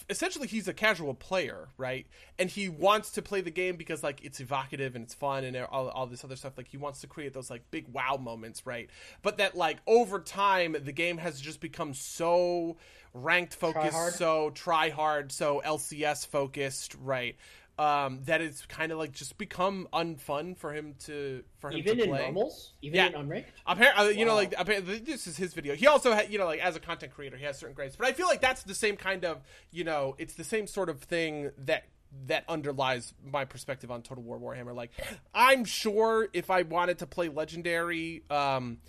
essentially 0.10 0.48
he's 0.48 0.68
a 0.68 0.74
casual 0.74 1.14
player, 1.14 1.70
right? 1.78 2.06
And 2.38 2.50
he 2.50 2.68
wants 2.68 3.12
to 3.12 3.22
play 3.22 3.42
the 3.42 3.52
game 3.52 3.78
because 3.78 4.04
like 4.04 4.24
it's 4.24 4.40
evocative 4.40 4.96
and 4.96 5.04
it's 5.04 5.14
fun 5.14 5.44
and 5.44 5.56
all, 5.58 5.90
all 5.90 6.08
this 6.08 6.24
other 6.24 6.36
stuff. 6.36 6.58
Like 6.58 6.68
he 6.68 6.78
wants 6.78 7.02
to 7.02 7.08
create 7.08 7.34
those 7.34 7.50
like 7.50 7.70
big 7.72 7.88
wow 7.94 8.18
moments, 8.18 8.66
right? 8.66 8.90
But 9.22 9.38
that 9.38 9.56
like 9.56 9.78
over 9.88 10.20
time 10.20 10.76
the 10.84 10.92
game 10.92 11.18
has 11.18 11.40
just 11.40 11.62
become 11.62 11.94
so 11.94 12.78
ranked 13.14 13.56
focused, 13.56 13.94
hard? 13.94 14.14
so 14.14 14.52
try 14.52 14.90
hard, 14.90 15.32
so 15.32 15.62
LCS 15.66 16.28
focused, 16.28 16.96
right? 17.02 17.36
Um, 17.80 18.22
that 18.24 18.42
it's 18.42 18.66
kind 18.66 18.92
of 18.92 18.98
like 18.98 19.12
just 19.12 19.38
become 19.38 19.88
unfun 19.94 20.58
for 20.58 20.74
him 20.74 20.96
to 21.06 21.44
for 21.60 21.70
him 21.70 21.78
even 21.78 21.98
to 21.98 22.04
in 22.06 22.10
normals, 22.10 22.74
even 22.82 22.96
Yeah. 22.98 23.08
in 23.08 23.14
unranked. 23.14 23.46
Apparently, 23.68 24.18
you 24.18 24.26
know, 24.26 24.34
like 24.34 24.56
apparently, 24.58 24.98
this 24.98 25.28
is 25.28 25.38
his 25.38 25.54
video. 25.54 25.76
He 25.76 25.86
also, 25.86 26.12
had, 26.12 26.32
you 26.32 26.40
know, 26.40 26.46
like 26.46 26.60
as 26.60 26.76
a 26.76 26.80
content 26.80 27.14
creator, 27.14 27.38
he 27.38 27.46
has 27.46 27.60
certain 27.60 27.76
grades. 27.76 27.96
But 27.96 28.08
I 28.08 28.14
feel 28.14 28.26
like 28.26 28.42
that's 28.42 28.64
the 28.64 28.74
same 28.74 28.98
kind 28.98 29.24
of, 29.26 29.44
you 29.70 29.84
know, 29.84 30.16
it's 30.18 30.34
the 30.34 30.44
same 30.44 30.66
sort 30.66 30.90
of 30.90 31.02
thing 31.02 31.52
that 31.60 31.84
that 32.26 32.46
underlies 32.48 33.14
my 33.24 33.46
perspective 33.46 33.92
on 33.92 34.02
Total 34.02 34.24
War 34.24 34.40
Warhammer. 34.40 34.74
Like, 34.74 34.92
I'm 35.36 35.64
sure 35.66 36.30
if 36.34 36.50
I 36.50 36.64
wanted 36.64 36.98
to 37.00 37.06
play 37.06 37.30
Legendary, 37.30 38.24
um, 38.32 38.80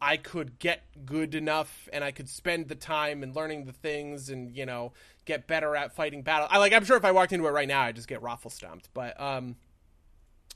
I 0.00 0.16
could 0.16 0.58
get 0.60 0.84
good 1.04 1.34
enough, 1.34 1.88
and 1.92 2.02
I 2.04 2.12
could 2.12 2.28
spend 2.28 2.68
the 2.68 2.76
time 2.76 3.22
and 3.24 3.34
learning 3.34 3.64
the 3.64 3.72
things, 3.72 4.30
and 4.30 4.56
you 4.56 4.64
know, 4.64 4.92
get 5.28 5.46
better 5.46 5.76
at 5.76 5.94
fighting 5.94 6.22
battle. 6.22 6.48
I 6.50 6.58
like. 6.58 6.72
I'm 6.72 6.84
sure 6.84 6.96
if 6.96 7.04
I 7.04 7.12
walked 7.12 7.32
into 7.32 7.46
it 7.46 7.50
right 7.50 7.68
now, 7.68 7.82
I 7.82 7.86
would 7.88 7.96
just 7.96 8.08
get 8.08 8.22
raffle 8.22 8.50
stomped. 8.50 8.88
But, 8.94 9.20
um, 9.20 9.54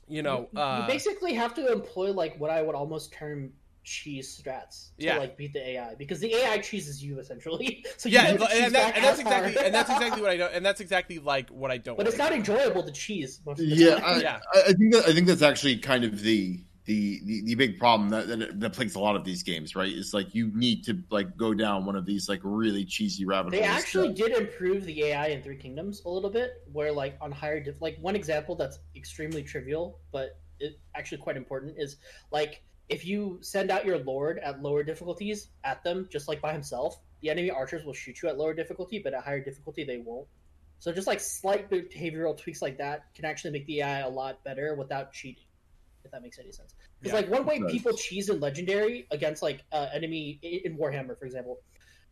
you 0.09 0.21
know, 0.21 0.49
you 0.51 0.59
uh, 0.59 0.87
basically 0.87 1.33
have 1.33 1.53
to 1.55 1.71
employ 1.71 2.11
like 2.11 2.37
what 2.39 2.49
I 2.51 2.61
would 2.61 2.75
almost 2.75 3.13
term 3.13 3.53
cheese 3.85 4.41
strats 4.41 4.91
to 4.97 5.05
Yeah. 5.05 5.17
like 5.17 5.35
beat 5.37 5.51
the 5.53 5.59
AI 5.71 5.95
because 5.95 6.19
the 6.21 6.33
AI 6.33 6.57
cheeses 6.59 7.03
you 7.03 7.19
essentially. 7.19 7.85
So 7.97 8.09
you 8.09 8.15
yeah, 8.15 8.27
and, 8.27 8.41
and, 8.41 8.75
that, 8.75 8.95
and 8.95 9.03
that's 9.03 9.19
as 9.19 9.25
hard. 9.25 9.45
exactly 9.45 9.65
and 9.65 9.75
that's 9.75 9.89
exactly 9.95 10.21
what 10.21 10.31
I 10.31 10.37
don't 10.37 10.53
and 10.53 10.65
that's 10.65 10.81
exactly 10.81 11.19
like 11.19 11.49
what 11.49 11.69
I 11.71 11.77
don't. 11.77 11.97
But 11.97 12.07
it's 12.07 12.17
not 12.17 12.31
enjoyable 12.33 12.83
to 12.83 12.91
cheese. 12.91 13.41
Most 13.45 13.59
of 13.61 13.69
the 13.69 13.75
Yeah, 13.75 13.95
time. 13.95 14.03
I, 14.05 14.19
Yeah. 14.21 14.39
I, 14.55 14.59
I 14.69 14.73
think 14.73 14.93
that 14.93 15.03
I 15.07 15.13
think 15.13 15.27
that's 15.27 15.41
actually 15.41 15.77
kind 15.77 16.03
of 16.05 16.21
the 16.21 16.63
the 16.85 17.21
the, 17.25 17.41
the 17.43 17.55
big 17.55 17.79
problem 17.79 18.09
that, 18.09 18.27
that 18.27 18.59
that 18.59 18.73
plagues 18.73 18.95
a 18.95 18.99
lot 18.99 19.15
of 19.15 19.23
these 19.23 19.43
games, 19.43 19.75
right? 19.75 19.91
Is 19.91 20.13
like 20.13 20.35
you 20.35 20.51
need 20.53 20.83
to 20.85 21.01
like 21.09 21.37
go 21.37 21.53
down 21.53 21.85
one 21.85 21.95
of 21.95 22.05
these 22.05 22.27
like 22.27 22.41
really 22.43 22.85
cheesy 22.85 23.25
rabbit 23.25 23.53
holes. 23.53 23.61
They 23.61 23.67
actually 23.67 24.13
did 24.13 24.31
improve 24.31 24.83
the 24.85 25.05
AI 25.05 25.27
in 25.27 25.41
Three 25.41 25.57
Kingdoms 25.57 26.01
a 26.05 26.09
little 26.09 26.29
bit, 26.29 26.61
where 26.71 26.91
like 26.91 27.17
on 27.21 27.31
higher 27.31 27.59
diff- 27.59 27.81
like 27.81 27.97
one 27.99 28.15
example 28.15 28.55
that's 28.55 28.79
extremely 28.95 29.43
trivial, 29.43 29.99
but 30.11 30.39
it 30.59 30.79
actually 30.95 31.19
quite 31.19 31.37
important 31.37 31.75
is 31.77 31.97
like 32.31 32.61
if 32.89 33.05
you 33.05 33.39
send 33.41 33.71
out 33.71 33.85
your 33.85 33.97
lord 33.99 34.39
at 34.39 34.61
lower 34.61 34.83
difficulties 34.83 35.49
at 35.63 35.83
them 35.83 36.07
just 36.11 36.27
like 36.27 36.41
by 36.41 36.51
himself, 36.51 36.99
the 37.21 37.29
enemy 37.29 37.49
archers 37.49 37.85
will 37.85 37.93
shoot 37.93 38.21
you 38.21 38.29
at 38.29 38.37
lower 38.37 38.53
difficulty, 38.53 38.99
but 38.99 39.13
at 39.13 39.23
higher 39.23 39.43
difficulty 39.43 39.83
they 39.83 39.97
won't. 39.97 40.27
So 40.79 40.91
just 40.91 41.07
like 41.07 41.21
slight 41.21 41.69
behavioral 41.69 42.37
tweaks 42.37 42.61
like 42.61 42.77
that 42.79 43.05
can 43.15 43.23
actually 43.23 43.51
make 43.51 43.65
the 43.67 43.79
AI 43.79 43.99
a 43.99 44.09
lot 44.09 44.43
better 44.43 44.75
without 44.75 45.13
cheating. 45.13 45.45
If 46.05 46.11
that 46.11 46.21
makes 46.21 46.39
any 46.39 46.51
sense. 46.51 46.75
Because 46.99 47.13
Yeah, 47.13 47.21
like 47.21 47.29
one 47.29 47.45
way 47.45 47.59
does. 47.59 47.71
people 47.71 47.93
cheese 47.93 48.29
in 48.29 48.39
legendary 48.39 49.07
against 49.11 49.41
like 49.41 49.63
uh, 49.71 49.87
enemy 49.93 50.39
in 50.41 50.77
Warhammer, 50.77 51.17
for 51.17 51.25
example, 51.25 51.59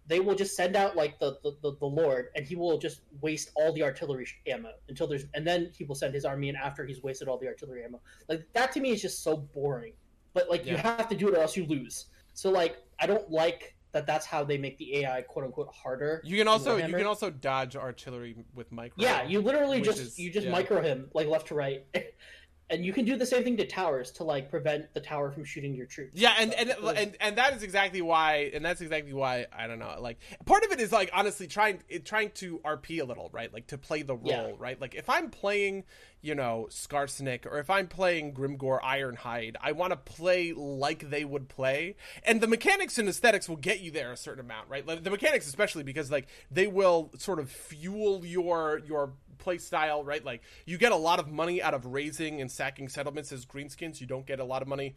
they 0.07 0.19
will 0.19 0.35
just 0.35 0.55
send 0.55 0.75
out 0.75 0.95
like 0.95 1.19
the, 1.19 1.37
the, 1.43 1.55
the, 1.61 1.75
the 1.79 1.85
lord 1.85 2.29
and 2.35 2.45
he 2.45 2.55
will 2.55 2.77
just 2.77 3.01
waste 3.21 3.51
all 3.55 3.71
the 3.73 3.83
artillery 3.83 4.27
ammo 4.47 4.71
until 4.89 5.05
there's 5.07 5.25
and 5.35 5.45
then 5.45 5.69
he 5.77 5.83
will 5.83 5.95
send 5.95 6.13
his 6.13 6.25
army 6.25 6.49
in 6.49 6.55
after 6.55 6.85
he's 6.85 7.03
wasted 7.03 7.27
all 7.27 7.37
the 7.37 7.47
artillery 7.47 7.83
ammo 7.83 7.99
like 8.27 8.45
that 8.53 8.71
to 8.71 8.79
me 8.79 8.89
is 8.91 9.01
just 9.01 9.23
so 9.23 9.37
boring 9.37 9.93
but 10.33 10.49
like 10.49 10.65
you 10.65 10.75
have 10.75 11.07
to 11.07 11.15
do 11.15 11.27
it 11.29 11.35
or 11.35 11.41
else 11.41 11.55
you 11.55 11.65
lose 11.65 12.07
so 12.33 12.49
like 12.49 12.77
i 12.99 13.05
don't 13.05 13.29
like 13.29 13.75
that 13.91 14.07
that's 14.07 14.25
how 14.25 14.43
they 14.43 14.57
make 14.57 14.75
the 14.79 14.97
ai 14.97 15.21
quote 15.21 15.45
unquote 15.45 15.71
harder 15.73 16.19
You 16.25 16.35
can 16.35 16.47
also 16.47 16.77
you 16.77 16.93
can 16.95 17.05
also 17.05 17.29
dodge 17.29 17.75
artillery 17.75 18.35
with 18.55 18.71
micro. 18.71 18.95
yeah 19.03 19.23
you 19.23 19.39
literally 19.39 19.81
just 19.81 19.99
is- 19.99 20.17
you 20.19 20.31
just 20.31 20.47
yeah. 20.47 20.51
micro 20.51 20.81
him 20.81 21.09
like 21.13 21.27
left 21.27 21.47
to 21.49 21.55
right 21.55 21.85
and 22.71 22.83
you 22.85 22.93
can 22.93 23.05
do 23.05 23.15
the 23.17 23.25
same 23.25 23.43
thing 23.43 23.57
to 23.57 23.67
towers 23.67 24.11
to 24.13 24.23
like 24.23 24.49
prevent 24.49 24.93
the 24.93 24.99
tower 25.01 25.29
from 25.31 25.43
shooting 25.43 25.75
your 25.75 25.85
troops 25.85 26.13
Yeah, 26.15 26.33
and 26.39 26.53
and, 26.53 26.73
was- 26.81 26.95
and 26.97 27.15
and 27.19 27.37
that 27.37 27.53
is 27.55 27.61
exactly 27.63 28.01
why, 28.01 28.49
and 28.53 28.63
that's 28.65 28.81
exactly 28.81 29.13
why 29.13 29.45
I 29.55 29.67
don't 29.67 29.79
know. 29.79 29.95
Like 29.99 30.17
part 30.45 30.63
of 30.63 30.71
it 30.71 30.79
is 30.79 30.91
like 30.91 31.09
honestly 31.13 31.47
trying 31.47 31.81
trying 32.05 32.31
to 32.35 32.59
RP 32.59 33.01
a 33.01 33.03
little, 33.05 33.29
right? 33.33 33.53
Like 33.53 33.67
to 33.67 33.77
play 33.77 34.01
the 34.01 34.15
role, 34.15 34.25
Yeah. 34.25 34.51
right? 34.57 34.79
Like 34.79 34.95
if 34.95 35.09
I'm 35.09 35.29
playing, 35.29 35.83
you 36.21 36.33
know, 36.35 36.67
Skarsnik 36.69 37.45
or 37.45 37.59
if 37.59 37.69
I'm 37.69 37.87
playing 37.87 38.33
Grimgor 38.33 38.81
Ironhide, 38.81 39.55
I 39.61 39.73
want 39.73 39.91
to 39.91 39.97
play 39.97 40.53
like 40.53 41.09
they 41.09 41.25
would 41.25 41.49
play, 41.49 41.95
and 42.23 42.39
the 42.41 42.47
mechanics 42.47 42.97
and 42.97 43.09
aesthetics 43.09 43.49
will 43.49 43.57
get 43.57 43.81
you 43.81 43.91
there 43.91 44.11
a 44.11 44.17
certain 44.17 44.39
amount, 44.45 44.69
right? 44.69 44.85
Like, 44.87 45.03
the 45.03 45.09
mechanics 45.09 45.47
especially 45.47 45.83
because 45.83 46.09
like 46.11 46.27
they 46.49 46.67
will 46.67 47.11
sort 47.17 47.39
of 47.39 47.49
fuel 47.49 48.25
your 48.25 48.79
your 48.85 49.13
play 49.41 49.57
style, 49.57 50.03
right? 50.03 50.23
Like 50.23 50.41
you 50.65 50.77
get 50.77 50.93
a 50.93 50.97
lot 50.97 51.19
of 51.19 51.29
money 51.29 51.61
out 51.61 51.73
of 51.73 51.85
raising 51.85 52.39
and 52.39 52.49
sacking 52.49 52.87
settlements 52.87 53.31
as 53.31 53.45
greenskins. 53.45 53.99
You 53.99 54.07
don't 54.07 54.25
get 54.25 54.39
a 54.39 54.45
lot 54.45 54.61
of 54.61 54.69
money 54.69 54.95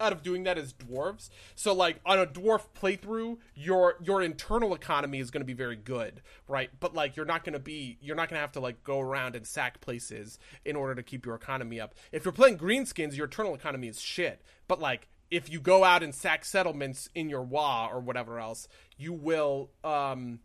out 0.00 0.12
of 0.12 0.22
doing 0.22 0.44
that 0.44 0.58
as 0.58 0.72
dwarves. 0.72 1.30
So 1.54 1.72
like 1.72 2.00
on 2.04 2.18
a 2.18 2.26
dwarf 2.26 2.66
playthrough, 2.78 3.38
your 3.54 3.96
your 4.02 4.22
internal 4.22 4.74
economy 4.74 5.20
is 5.20 5.30
going 5.30 5.40
to 5.40 5.46
be 5.46 5.54
very 5.54 5.76
good, 5.76 6.22
right? 6.48 6.70
But 6.80 6.94
like 6.94 7.16
you're 7.16 7.26
not 7.26 7.44
going 7.44 7.54
to 7.54 7.58
be 7.58 7.98
you're 8.00 8.16
not 8.16 8.28
going 8.28 8.36
to 8.36 8.40
have 8.40 8.52
to 8.52 8.60
like 8.60 8.82
go 8.84 9.00
around 9.00 9.36
and 9.36 9.46
sack 9.46 9.80
places 9.80 10.38
in 10.64 10.76
order 10.76 10.94
to 10.94 11.02
keep 11.02 11.24
your 11.24 11.34
economy 11.34 11.80
up. 11.80 11.94
If 12.12 12.24
you're 12.24 12.32
playing 12.32 12.58
greenskins, 12.58 13.16
your 13.16 13.26
internal 13.26 13.54
economy 13.54 13.88
is 13.88 14.00
shit. 14.00 14.42
But 14.68 14.80
like 14.80 15.08
if 15.30 15.50
you 15.50 15.60
go 15.60 15.84
out 15.84 16.02
and 16.02 16.14
sack 16.14 16.44
settlements 16.44 17.08
in 17.14 17.28
your 17.28 17.42
wa 17.42 17.88
or 17.90 18.00
whatever 18.00 18.38
else, 18.38 18.68
you 18.96 19.12
will 19.12 19.70
um 19.82 20.40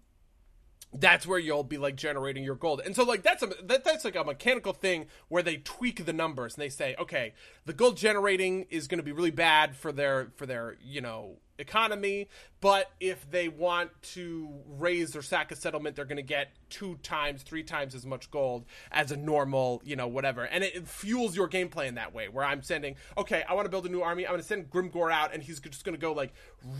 that's 0.94 1.28
where 1.28 1.40
you'll 1.40 1.64
be 1.64 1.78
like 1.78 1.96
generating 1.96 2.44
your 2.44 2.56
gold. 2.56 2.82
And 2.84 2.96
so 2.96 3.04
like 3.04 3.22
that's 3.22 3.44
a 3.44 3.48
that, 3.64 3.84
that's 3.84 4.04
like 4.04 4.16
a 4.16 4.24
mechanical 4.24 4.74
thing 4.74 5.06
where 5.28 5.44
they 5.44 5.58
tweak 5.58 6.06
the 6.06 6.14
numbers 6.14 6.56
and 6.56 6.62
they 6.64 6.70
say, 6.70 6.96
okay, 7.00 7.34
the 7.66 7.74
gold 7.74 7.98
generating 7.98 8.66
is 8.70 8.88
going 8.88 8.98
to 8.98 9.04
be 9.04 9.12
really 9.12 9.32
bad 9.32 9.76
for 9.76 9.92
their 9.92 10.32
for 10.36 10.46
their, 10.46 10.78
you 10.84 11.02
know, 11.02 11.38
economy, 11.60 12.28
but 12.62 12.92
if 13.00 13.30
they 13.30 13.50
want 13.50 13.92
to 14.02 14.50
raise 14.66 15.16
or 15.16 15.22
sack 15.22 15.52
a 15.52 15.56
settlement, 15.56 15.96
they're 15.96 16.06
going 16.06 16.18
to 16.18 16.24
get 16.24 16.50
two 16.70 16.96
times, 17.04 17.44
three 17.44 17.64
times 17.64 17.94
as 17.94 18.06
much 18.06 18.32
gold 18.32 18.66
as 18.92 19.12
a 19.12 19.18
normal, 19.18 19.82
you 19.84 19.96
know, 19.96 20.08
whatever. 20.08 20.44
And 20.44 20.64
it, 20.64 20.76
it 20.76 20.88
fuels 20.88 21.36
your 21.36 21.50
gameplay 21.50 21.88
in 21.88 21.96
that 21.96 22.14
way 22.14 22.30
where 22.30 22.46
I'm 22.46 22.64
sending, 22.64 22.96
okay, 23.18 23.44
I 23.48 23.54
want 23.54 23.66
to 23.66 23.70
build 23.70 23.86
a 23.86 23.90
new 23.90 24.02
army. 24.02 24.26
I'm 24.26 24.32
going 24.32 24.42
to 24.42 24.48
send 24.48 24.70
Grimgor 24.70 25.12
out 25.12 25.34
and 25.34 25.44
he's 25.44 25.60
just 25.60 25.84
going 25.84 25.96
to 25.96 26.02
go 26.02 26.14
like 26.14 26.34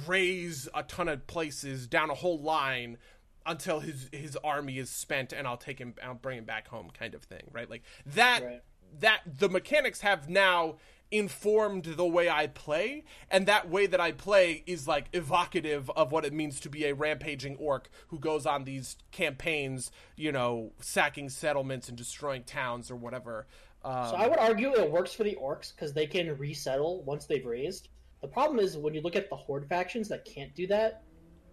raise 0.08 0.68
a 0.74 0.84
ton 0.84 1.08
of 1.10 1.28
places 1.28 1.88
down 1.88 2.10
a 2.10 2.16
whole 2.16 2.40
line 2.40 2.98
until 3.46 3.80
his 3.80 4.10
his 4.12 4.36
army 4.38 4.78
is 4.78 4.90
spent 4.90 5.34
and 5.34 5.48
I'll 5.48 5.58
take 5.58 5.80
him 5.80 5.96
I'll 6.04 6.14
bring 6.14 6.38
him 6.38 6.46
back 6.46 6.68
home 6.68 6.90
kind 6.98 7.14
of 7.14 7.24
thing, 7.24 7.44
right? 7.52 7.70
Like 7.70 7.84
that 8.06 8.44
Right. 8.44 8.62
that 9.00 9.22
the 9.26 9.50
mechanics 9.50 10.02
have 10.02 10.30
now 10.30 10.78
informed 11.12 11.86
the 11.86 12.06
way 12.06 12.30
I 12.30 12.46
play 12.46 13.04
and 13.32 13.48
that 13.48 13.68
way 13.68 13.88
that 13.88 14.00
I 14.00 14.12
play 14.12 14.64
is 14.68 14.88
like 14.88 15.08
evocative 15.14 15.90
of 15.92 16.12
what 16.12 16.24
it 16.24 16.34
means 16.34 16.60
to 16.62 16.70
be 16.70 16.86
a 16.86 16.94
rampaging 16.94 17.56
orc 17.56 17.90
who 18.10 18.20
goes 18.20 18.46
on 18.46 18.64
these 18.64 18.96
campaigns, 19.12 19.92
you 20.16 20.32
know, 20.32 20.72
sacking 20.80 21.30
settlements 21.30 21.90
and 21.90 21.98
destroying 21.98 22.44
towns 22.44 22.92
or 22.92 22.96
whatever. 22.96 23.48
Um, 23.84 24.06
So 24.06 24.16
I 24.18 24.28
would 24.28 24.38
argue 24.38 24.74
it 24.76 24.92
works 24.92 25.14
for 25.14 25.24
the 25.24 25.36
orcs 25.42 25.74
because 25.74 25.94
they 25.94 26.06
can 26.06 26.38
resettle 26.38 27.02
once 27.04 27.26
they've 27.26 27.46
raised. 27.46 27.90
The 28.22 28.28
problem 28.28 28.60
is 28.60 28.78
when 28.78 28.94
you 28.94 29.02
look 29.02 29.16
at 29.16 29.30
the 29.30 29.36
horde 29.36 29.68
factions 29.68 30.10
that 30.10 30.26
can't 30.26 30.54
do 30.54 30.68
that, 30.68 31.04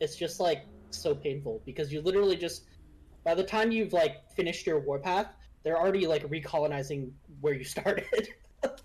it's 0.01 0.17
just 0.17 0.41
like 0.41 0.67
so 0.91 1.15
painful 1.15 1.63
because 1.67 1.93
you 1.93 2.01
literally 2.01 2.37
just 2.37 2.65
by 3.25 3.35
the 3.35 3.45
time 3.45 3.73
you've 3.73 3.93
like 3.93 4.29
finished 4.35 4.67
your 4.67 4.79
warpath, 4.81 5.35
they're 5.63 5.79
already 5.79 6.07
like 6.07 6.23
recolonizing 6.29 7.11
where 7.41 7.55
you 7.55 7.65
started. 7.77 8.29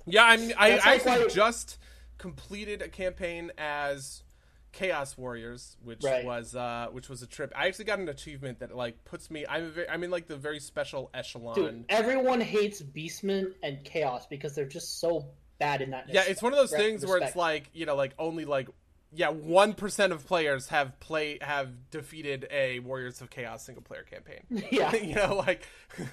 Yeah, 0.06 0.24
I'm. 0.26 0.52
I 0.58 0.72
like 0.76 0.86
actually 0.86 1.30
just 1.30 1.78
completed 2.18 2.82
a 2.82 2.88
campaign 2.88 3.52
as 3.58 4.24
Chaos 4.72 5.18
Warriors, 5.18 5.78
which 5.84 6.04
Right. 6.04 6.24
was 6.26 6.56
uh, 6.56 6.88
which 6.92 7.10
was 7.10 7.22
a 7.22 7.28
trip. 7.28 7.52
I 7.56 7.68
actually 7.68 7.86
got 7.86 8.00
an 8.00 8.10
achievement 8.10 8.60
that 8.60 8.76
like 8.76 9.04
puts 9.06 9.30
me. 9.32 9.46
I'm 9.48 9.72
very, 9.72 9.90
I'm 9.90 10.04
in 10.04 10.12
like 10.12 10.28
the 10.28 10.38
very 10.38 10.60
special 10.60 11.10
echelon. 11.14 11.56
Dude, 11.56 11.86
everyone 11.90 12.42
hates 12.42 12.82
Beastmen 12.82 13.54
and 13.64 13.84
Chaos 13.84 14.28
because 14.28 14.56
they're 14.56 14.66
just 14.66 15.00
so 15.00 15.28
bad 15.60 15.82
in 15.82 15.92
that. 15.92 16.08
yeah, 16.12 16.24
it's 16.28 16.42
one 16.42 16.54
of 16.54 16.58
those 16.60 16.72
things 16.72 17.06
where 17.06 17.18
it's 17.18 17.36
like 17.36 17.70
you 17.74 17.86
know, 17.86 17.96
like 17.96 18.14
only 18.18 18.46
like 18.46 18.70
yeah, 19.14 19.30
one 19.30 19.74
percent 19.74 20.14
of 20.14 20.26
players 20.26 20.70
have 20.70 20.98
play 21.02 21.38
have 21.42 21.90
defeated 21.92 22.48
a 22.50 22.80
Warriors 22.80 23.22
of 23.22 23.30
Chaos 23.30 23.66
single 23.66 23.84
player 23.84 24.04
campaign. 24.04 24.40
yeah, 24.72 24.96
you 24.96 25.16
know, 25.16 25.36
like 25.36 25.68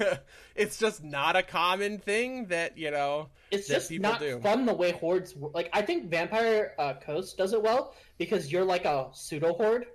it's 0.57 0.79
just 0.79 1.05
not 1.05 1.37
a 1.37 1.43
common 1.43 1.99
thing 1.99 2.47
that 2.47 2.77
you 2.77 2.91
know. 2.91 3.29
it's 3.51 3.69
just 3.69 3.89
people 3.89 4.11
not 4.11 4.21
do. 4.21 4.41
fun 4.41 4.67
the 4.67 4.75
way 4.75 4.93
hordes 4.93 5.35
like. 5.55 5.71
I 5.73 5.83
think 5.83 6.11
Vampire 6.11 6.75
uh, 6.79 6.95
Coast 6.95 7.39
does 7.39 7.53
it 7.53 7.63
well 7.63 7.95
because 8.19 8.51
you're 8.51 8.65
like 8.65 8.85
a 8.85 9.09
pseudo 9.13 9.53
horde. 9.55 9.87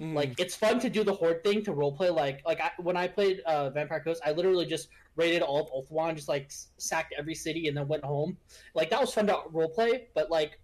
Mm. 0.00 0.14
Like 0.14 0.40
it's 0.40 0.54
fun 0.54 0.80
to 0.80 0.88
do 0.88 1.04
the 1.04 1.12
horde 1.12 1.44
thing 1.44 1.62
to 1.64 1.72
roleplay. 1.72 2.14
Like 2.14 2.40
like 2.46 2.60
I, 2.60 2.70
when 2.78 2.96
I 2.96 3.08
played 3.08 3.40
uh, 3.40 3.68
Vampire 3.70 4.00
Coast, 4.00 4.22
I 4.24 4.32
literally 4.32 4.64
just 4.64 4.88
raided 5.16 5.42
all 5.42 5.60
of 5.60 5.70
Ulthuan, 5.70 6.14
just 6.14 6.28
like 6.28 6.50
sacked 6.78 7.12
every 7.18 7.34
city 7.34 7.68
and 7.68 7.76
then 7.76 7.88
went 7.88 8.04
home. 8.04 8.38
Like 8.74 8.88
that 8.88 9.00
was 9.00 9.12
fun 9.12 9.26
to 9.26 9.34
roleplay, 9.52 10.04
but 10.14 10.30
like 10.30 10.58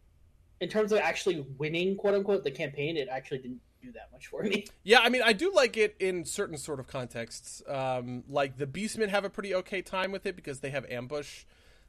in 0.61 0.69
terms 0.69 0.93
of 0.93 0.99
actually 0.99 1.45
winning, 1.59 1.97
quote 1.97 2.15
unquote, 2.15 2.45
the 2.45 2.51
campaign, 2.51 2.97
it 2.97 3.09
actually 3.11 3.39
didn't 3.39 3.61
do 3.83 3.93
that 3.93 4.11
much 4.13 4.29
for 4.29 4.43
me. 4.43 4.67
Yeah, 4.83 5.01
I 5.01 5.09
mean, 5.09 5.23
I 5.23 5.33
do 5.33 5.53
like 5.53 5.77
it 5.77 5.97
in 5.99 6.25
certain 6.25 6.59
sort 6.59 6.79
of 6.79 6.87
contexts. 6.87 7.63
Um, 7.67 8.25
like 8.29 8.59
the 8.59 8.67
Beastmen 8.67 9.09
have 9.09 9.25
a 9.25 9.31
pretty 9.31 9.55
okay 9.55 9.83
time 9.83 10.13
with 10.13 10.27
it 10.27 10.37
because 10.37 10.61
they 10.61 10.71
have 10.71 10.85
ambush, 10.91 11.45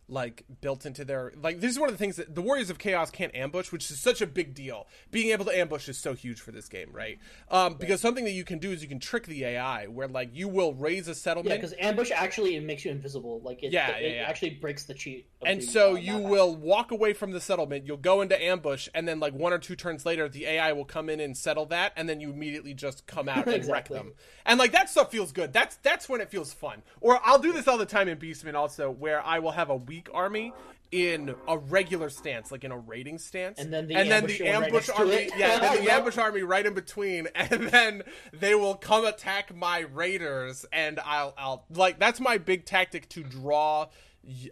like 0.08 0.43
built 0.62 0.86
into 0.86 1.03
their 1.06 1.34
like. 1.41 1.60
This 1.60 1.72
is 1.72 1.80
one 1.80 1.89
of 1.89 1.93
the 1.93 1.99
things 1.99 2.16
that 2.18 2.36
the 2.36 2.41
Warriors 2.41 2.70
of 2.70 2.78
Chaos 2.78 3.12
can't 3.12 3.34
ambush, 3.36 3.72
which 3.72 3.89
is 3.89 3.99
such 3.99 4.22
a 4.22 4.28
big 4.28 4.53
deal. 4.53 4.88
Being 5.12 5.32
able 5.32 5.45
to 5.45 5.58
ambush 5.58 5.89
is 5.89 5.97
so 5.97 6.14
huge 6.14 6.41
for 6.41 6.51
this 6.51 6.68
game, 6.68 6.89
right? 6.91 7.20
Um, 7.49 7.76
because 7.76 8.01
something 8.01 8.26
that 8.26 8.32
you 8.32 8.43
can 8.43 8.60
do 8.60 8.72
is 8.72 8.82
you 8.82 8.89
can 8.89 8.99
trick 8.99 9.26
the 9.26 9.43
AI, 9.45 9.88
where 9.88 10.08
like 10.08 10.30
you 10.34 10.47
will 10.47 10.74
raise 10.74 11.08
a 11.08 11.16
settlement. 11.16 11.49
Yeah, 11.49 11.58
because 11.58 11.74
ambush 11.80 12.12
actually 12.12 12.56
it 12.56 12.64
makes 12.64 12.86
you 12.86 12.91
invisible. 12.91 13.41
Like 13.43 13.64
it, 13.64 13.72
Yeah, 13.72 13.89
it, 13.91 14.01
yeah, 14.01 14.08
it 14.08 14.16
yeah. 14.16 14.30
actually 14.30 14.51
breaks 14.51 14.84
the 14.86 14.93
cheat. 14.93 15.28
and 15.45 15.62
the, 15.62 15.66
so 15.66 15.91
uh, 15.93 15.95
you 15.95 16.18
will 16.18 16.56
walk 16.56 16.91
away 16.91 17.14
from 17.14 17.32
the 17.32 17.39
settlement 17.39 17.86
you'll 17.86 17.97
go 17.97 18.22
into 18.22 18.41
ambush 18.41 18.88
and 18.93 19.08
then 19.08 19.20
like 19.20 19.34
one 19.34 19.53
or 19.53 19.58
two 19.60 19.76
turns 19.76 20.06
later 20.06 20.28
the 20.28 20.45
ai 20.45 20.74
will 20.74 20.86
come 20.86 21.10
in 21.10 21.20
and 21.20 21.36
settle 21.38 21.66
that 21.66 21.93
and 21.95 22.10
then 22.10 22.20
you 22.20 22.32
immediately 22.32 22.74
just 22.74 23.06
come 23.06 23.30
out 23.30 23.47
and 23.56 23.66
wreck 23.68 23.88
them 23.88 24.14
and 24.45 24.58
like 24.60 24.72
that 24.72 24.89
stuff 24.89 25.12
feels 25.12 25.32
good 25.32 25.53
that's 25.53 25.76
that's 25.78 26.10
when 26.10 26.22
it 26.22 26.30
feels 26.30 26.53
fun 26.53 26.82
or 27.01 27.20
i'll 27.24 27.39
do 27.39 27.53
this 27.53 27.68
all 27.68 27.78
the 27.78 27.86
time 27.86 28.08
in 28.08 28.18
beastman 28.18 28.56
also 28.56 28.89
where 28.89 29.24
i 29.26 29.38
will 29.39 29.51
have 29.51 29.70
a 29.70 29.78
weak 29.96 30.10
army 30.14 30.54
in 30.91 31.34
a 31.48 31.58
regular 31.58 32.10
stance 32.10 32.52
like 32.52 32.64
in 32.64 32.72
a 32.72 32.78
raiding 32.78 33.18
stance. 33.18 33.60
And 33.60 33.74
then 33.74 33.88
the 33.88 33.96
and 33.96 34.12
then 34.12 34.24
ambush 34.24 34.38
the 34.38 34.43
right 34.43 34.64
ambush 34.64 34.86
to 34.86 34.96
army 34.96 35.30
yeah 35.38 35.60
then 35.60 35.84
the 35.84 35.91
ambush 35.93 36.18
army 36.18 36.41
right 36.41 36.66
in 36.66 36.74
between 36.74 37.28
and 37.36 37.70
then 37.70 38.04
they 38.34 38.56
will 38.56 38.76
come 38.76 39.06
attack 39.06 39.56
my 39.56 39.80
raiders 39.80 40.66
and 40.72 41.00
i'll 41.04 41.34
i'll 41.38 41.66
like 41.74 41.98
that's 41.98 42.20
my 42.20 42.38
big 42.38 42.66
tactic 42.66 43.10
to 43.10 43.24
draw 43.24 43.88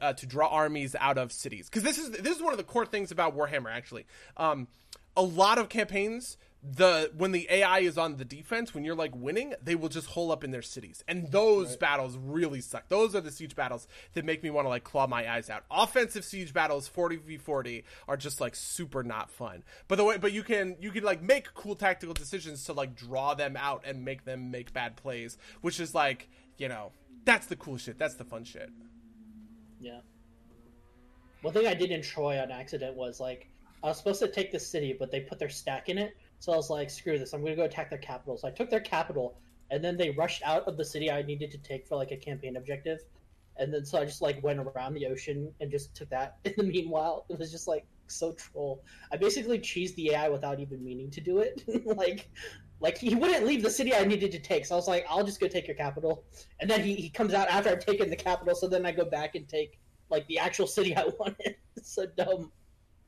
uh, 0.02 0.14
to 0.14 0.26
draw 0.26 0.48
armies 0.48 0.96
out 1.00 1.18
of 1.18 1.32
cities. 1.32 1.70
Because 1.70 1.84
this 1.84 1.98
is 1.98 2.12
this 2.12 2.38
is 2.38 2.44
one 2.44 2.54
of 2.54 2.58
the 2.58 2.64
core 2.64 2.86
things 2.86 3.12
about 3.12 3.36
Warhammer 3.36 3.72
actually. 3.72 4.06
Um, 4.38 4.68
a 5.16 5.22
lot 5.24 5.58
of 5.58 5.70
campaigns, 5.70 6.38
the 6.64 7.12
when 7.18 7.34
the 7.34 7.46
AI 7.50 7.80
is 7.80 7.98
on 7.98 8.16
the 8.16 8.24
defense, 8.24 8.74
when 8.74 8.86
you're 8.86 8.96
like 8.96 9.14
winning, 9.14 9.54
they 9.62 9.76
will 9.76 9.90
just 9.90 10.08
hole 10.08 10.32
up 10.32 10.46
in 10.46 10.52
their 10.52 10.62
cities, 10.62 11.04
and 11.10 11.30
those 11.30 11.76
battles 11.76 12.18
really 12.18 12.62
suck. 12.62 12.88
Those 12.88 13.16
are 13.16 13.22
the 13.22 13.32
siege 13.32 13.54
battles 13.54 13.86
that 14.14 14.24
make 14.24 14.42
me 14.44 14.50
want 14.50 14.66
to 14.66 14.70
like 14.70 14.86
claw 14.86 15.06
my 15.06 15.30
eyes 15.30 15.50
out. 15.50 15.66
Offensive 15.70 16.24
siege 16.24 16.54
battles, 16.54 16.88
forty 16.88 17.18
v 17.18 17.38
forty, 17.38 17.84
are 18.08 18.16
just 18.16 18.40
like 18.40 18.56
super 18.56 19.04
not 19.04 19.30
fun. 19.30 19.64
But 19.90 19.98
the 19.98 20.06
way, 20.06 20.18
but 20.18 20.32
you 20.32 20.42
can 20.42 20.78
you 20.80 20.92
can 20.92 21.04
like 21.04 21.22
make 21.22 21.54
cool 21.54 21.76
tactical 21.76 22.14
decisions 22.14 22.64
to 22.66 22.74
like 22.74 22.96
draw 22.96 23.34
them 23.34 23.58
out 23.58 23.84
and 23.86 24.06
make 24.06 24.24
them 24.24 24.50
make 24.50 24.72
bad 24.72 24.96
plays, 24.96 25.38
which 25.60 25.82
is 25.82 25.94
like 25.94 26.30
you 26.58 26.70
know 26.70 26.94
that's 27.26 27.48
the 27.48 27.58
cool 27.58 27.78
shit. 27.78 28.00
That's 28.00 28.16
the 28.16 28.26
fun 28.26 28.46
shit. 28.46 28.70
Yeah. 29.82 30.00
One 31.42 31.54
thing 31.54 31.68
I 31.68 31.74
did 31.74 31.92
in 31.92 32.02
Troy 32.02 32.40
on 32.40 32.52
accident 32.52 32.96
was 32.96 33.20
like 33.20 33.50
I 33.84 33.88
was 33.88 33.98
supposed 33.98 34.22
to 34.22 34.30
take 34.30 34.54
the 34.54 34.60
city, 34.60 34.96
but 34.98 35.12
they 35.12 35.20
put 35.20 35.40
their 35.40 35.50
stack 35.50 35.90
in 35.90 35.98
it. 35.98 36.16
So 36.44 36.52
I 36.52 36.58
was 36.58 36.70
like, 36.70 36.90
screw 36.90 37.18
this, 37.18 37.32
I'm 37.32 37.42
gonna 37.42 37.56
go 37.56 37.64
attack 37.64 37.90
their 37.90 38.00
capital. 38.00 38.38
So 38.38 38.50
I 38.50 38.52
took 38.52 38.70
their 38.70 38.82
capital, 38.82 39.38
and 39.72 39.82
then 39.82 39.96
they 39.96 40.10
rushed 40.10 40.44
out 40.44 40.68
of 40.68 40.76
the 40.76 40.84
city 40.84 41.10
I 41.10 41.22
needed 41.22 41.52
to 41.52 41.58
take 41.58 41.88
for 41.88 41.96
like 41.96 42.12
a 42.12 42.18
campaign 42.18 42.58
objective. 42.58 43.00
And 43.56 43.74
then 43.74 43.86
so 43.86 44.02
I 44.02 44.04
just 44.04 44.22
like 44.22 44.44
went 44.44 44.60
around 44.60 44.94
the 44.94 45.06
ocean 45.06 45.54
and 45.62 45.72
just 45.72 45.96
took 45.96 46.10
that. 46.10 46.40
In 46.44 46.54
the 46.58 46.64
meanwhile, 46.64 47.26
it 47.30 47.40
was 47.40 47.50
just 47.50 47.66
like 47.66 47.86
so 48.08 48.34
troll. 48.34 48.84
I 49.10 49.16
basically 49.16 49.58
cheesed 49.58 49.96
the 49.96 50.12
AI 50.12 50.28
without 50.28 50.60
even 50.60 50.84
meaning 50.84 51.10
to 51.12 51.22
do 51.22 51.38
it. 51.38 51.64
like 51.86 52.30
like 52.82 52.98
he 52.98 53.16
wouldn't 53.16 53.46
leave 53.46 53.64
the 53.64 53.70
city 53.70 53.96
I 53.96 54.04
needed 54.04 54.34
to 54.34 54.40
take. 54.40 54.66
So 54.66 54.76
I 54.76 54.78
was 54.78 54.90
like, 54.90 55.06
I'll 55.10 55.24
just 55.24 55.40
go 55.40 55.48
take 55.48 55.66
your 55.66 55.78
capital. 55.78 56.26
And 56.60 56.70
then 56.70 56.84
he, 56.84 56.96
he 56.96 57.10
comes 57.10 57.34
out 57.34 57.48
after 57.48 57.70
I've 57.70 57.86
taken 57.86 58.10
the 58.10 58.18
capital, 58.18 58.54
so 58.54 58.68
then 58.68 58.86
I 58.86 58.92
go 58.92 59.06
back 59.06 59.36
and 59.36 59.48
take 59.48 59.80
like 60.10 60.28
the 60.28 60.40
actual 60.40 60.68
city 60.68 60.94
I 60.94 61.06
wanted. 61.20 61.56
So 61.82 62.06
dumb. 62.06 62.52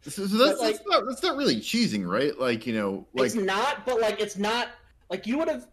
So, 0.01 0.27
so 0.27 0.37
that's, 0.37 0.59
like- 0.59 0.73
that's 0.75 0.87
not 0.87 1.03
that's 1.07 1.23
not 1.23 1.35
really 1.37 1.57
cheesing, 1.57 2.07
right? 2.07 2.37
Like 2.39 2.67
you 2.67 2.73
know, 2.73 3.07
like 3.13 3.27
it's 3.27 3.35
not, 3.35 3.85
but 3.85 3.99
like 3.99 4.19
it's 4.21 4.37
not 4.37 4.69
like 5.09 5.25
you 5.25 5.37
would 5.37 5.47
have 5.47 5.67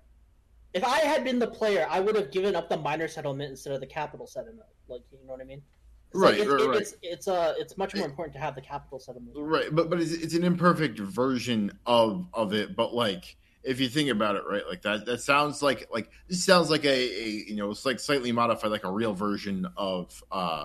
if 0.75 0.83
I 0.85 1.01
had 1.01 1.23
been 1.25 1.39
the 1.39 1.47
player, 1.49 1.87
I 1.91 2.01
would 2.01 2.17
have 2.17 2.31
given 2.31 2.57
up 2.57 2.71
the 2.71 2.79
minor 2.79 3.09
settlement 3.09 3.51
instead 3.51 3.75
of 3.75 3.81
the 3.81 3.87
capital 3.87 4.27
settlement. 4.27 4.67
Like 4.89 5.03
you 5.11 5.19
know 5.27 5.33
what 5.33 5.41
I 5.41 5.45
mean? 5.45 5.63
It's 6.11 6.21
Right, 6.21 6.39
like, 6.39 6.41
it's, 6.41 6.51
right, 6.51 6.61
it- 6.61 6.69
right. 6.69 6.81
It's 6.81 6.95
it's 7.03 7.29
uh 7.29 7.55
it's 7.59 7.77
much 7.77 7.95
more 7.95 8.07
important 8.07 8.35
to 8.35 8.41
have 8.41 8.55
the 8.55 8.61
capital 8.63 8.99
settlement. 8.99 9.33
right, 9.37 9.69
but 9.75 9.91
but 9.91 10.01
it's, 10.01 10.13
it's 10.13 10.35
an 10.35 10.45
imperfect 10.45 10.99
version 10.99 11.71
of 11.87 12.27
of 12.33 12.55
it. 12.55 12.75
But 12.75 12.95
like 12.95 13.37
if 13.63 13.81
you 13.81 13.89
think 13.89 14.09
about 14.09 14.37
it, 14.37 14.43
right, 14.49 14.63
like 14.69 14.81
that 14.83 15.05
that 15.07 15.21
sounds 15.21 15.63
like 15.63 15.89
like 15.93 16.11
this 16.29 16.43
sounds 16.45 16.71
like 16.71 16.85
a, 16.85 16.89
a 16.89 17.29
you 17.49 17.57
know 17.57 17.71
it's 17.71 17.85
like 17.85 18.01
slightly 18.01 18.33
modified, 18.33 18.71
like 18.71 18.85
a 18.85 18.91
real 18.91 19.13
version 19.13 19.67
of 19.77 20.23
uh 20.33 20.65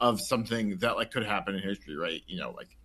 of 0.00 0.18
something 0.20 0.78
that 0.78 0.96
like 0.96 1.10
could 1.10 1.24
happen 1.26 1.54
in 1.56 1.62
history, 1.62 1.96
right? 1.96 2.22
You 2.26 2.38
know, 2.40 2.52
like 2.56 2.76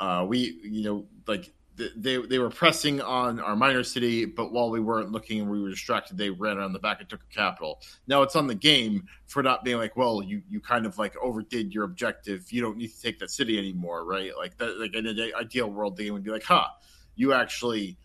uh 0.00 0.24
we 0.28 0.58
you 0.62 0.84
know 0.84 1.06
like 1.26 1.52
they 1.96 2.18
they 2.18 2.38
were 2.38 2.50
pressing 2.50 3.00
on 3.00 3.40
our 3.40 3.56
minor 3.56 3.82
city, 3.82 4.24
but 4.24 4.52
while 4.52 4.70
we 4.70 4.80
weren't 4.80 5.10
looking 5.10 5.40
and 5.40 5.50
we 5.50 5.60
were 5.62 5.70
distracted, 5.70 6.18
they 6.18 6.30
ran 6.30 6.58
around 6.58 6.72
the 6.72 6.78
back 6.78 7.00
and 7.00 7.08
took 7.08 7.22
a 7.22 7.34
capital. 7.34 7.80
Now 8.06 8.22
it's 8.22 8.36
on 8.36 8.46
the 8.46 8.54
game 8.54 9.06
for 9.26 9.42
not 9.42 9.64
being 9.64 9.78
like, 9.78 9.96
well, 9.96 10.22
you 10.22 10.42
you 10.48 10.60
kind 10.60 10.86
of 10.86 10.98
like 10.98 11.14
overdid 11.22 11.72
your 11.72 11.84
objective. 11.84 12.52
You 12.52 12.60
don't 12.60 12.76
need 12.76 12.88
to 12.88 13.00
take 13.00 13.18
that 13.20 13.30
city 13.30 13.58
anymore, 13.58 14.04
right? 14.04 14.32
Like 14.36 14.56
that, 14.58 14.78
like 14.78 14.94
in 14.94 15.06
an 15.06 15.32
ideal 15.38 15.70
world, 15.70 15.96
the 15.96 16.04
game 16.04 16.12
would 16.12 16.24
be 16.24 16.30
like, 16.30 16.44
huh, 16.44 16.66
you 17.14 17.32
actually 17.32 17.96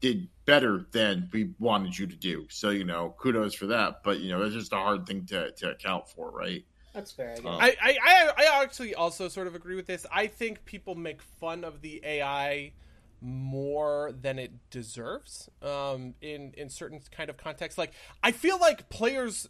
did 0.00 0.28
better 0.44 0.86
than 0.90 1.28
we 1.32 1.54
wanted 1.58 1.96
you 1.96 2.06
to 2.06 2.16
do. 2.16 2.46
So 2.50 2.70
you 2.70 2.84
know, 2.84 3.14
kudos 3.18 3.54
for 3.54 3.66
that. 3.66 4.02
But 4.02 4.20
you 4.20 4.30
know, 4.30 4.42
it's 4.42 4.54
just 4.54 4.72
a 4.72 4.76
hard 4.76 5.06
thing 5.06 5.24
to 5.26 5.52
to 5.52 5.70
account 5.70 6.08
for, 6.08 6.30
right? 6.32 6.64
That's 6.94 7.10
fair. 7.10 7.34
I, 7.44 7.76
I, 7.82 7.98
I 8.02 8.32
I 8.38 8.62
actually 8.62 8.94
also 8.94 9.28
sort 9.28 9.48
of 9.48 9.56
agree 9.56 9.74
with 9.74 9.86
this. 9.86 10.06
I 10.12 10.28
think 10.28 10.64
people 10.64 10.94
make 10.94 11.20
fun 11.22 11.64
of 11.64 11.82
the 11.82 12.00
AI 12.04 12.72
more 13.20 14.12
than 14.20 14.38
it 14.38 14.52
deserves 14.70 15.48
um, 15.60 16.14
in 16.22 16.52
in 16.56 16.68
certain 16.68 17.00
kind 17.10 17.28
of 17.28 17.36
contexts. 17.36 17.76
Like 17.76 17.92
I 18.22 18.30
feel 18.30 18.58
like 18.60 18.88
players, 18.90 19.48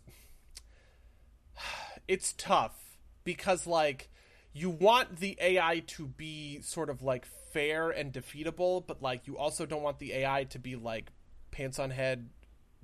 it's 2.09 2.33
tough 2.33 2.97
because 3.25 3.67
like 3.67 4.09
you 4.55 4.71
want 4.71 5.17
the 5.17 5.37
AI 5.39 5.81
to 5.89 6.07
be 6.07 6.61
sort 6.63 6.89
of 6.89 7.03
like 7.03 7.27
fair 7.53 7.91
and 7.91 8.11
defeatable, 8.11 8.87
but 8.87 9.03
like 9.03 9.27
you 9.27 9.37
also 9.37 9.67
don't 9.67 9.83
want 9.83 9.99
the 9.99 10.15
AI 10.15 10.45
to 10.45 10.59
be 10.59 10.77
like 10.77 11.11
pants 11.51 11.79
on 11.79 11.91
head 11.91 12.31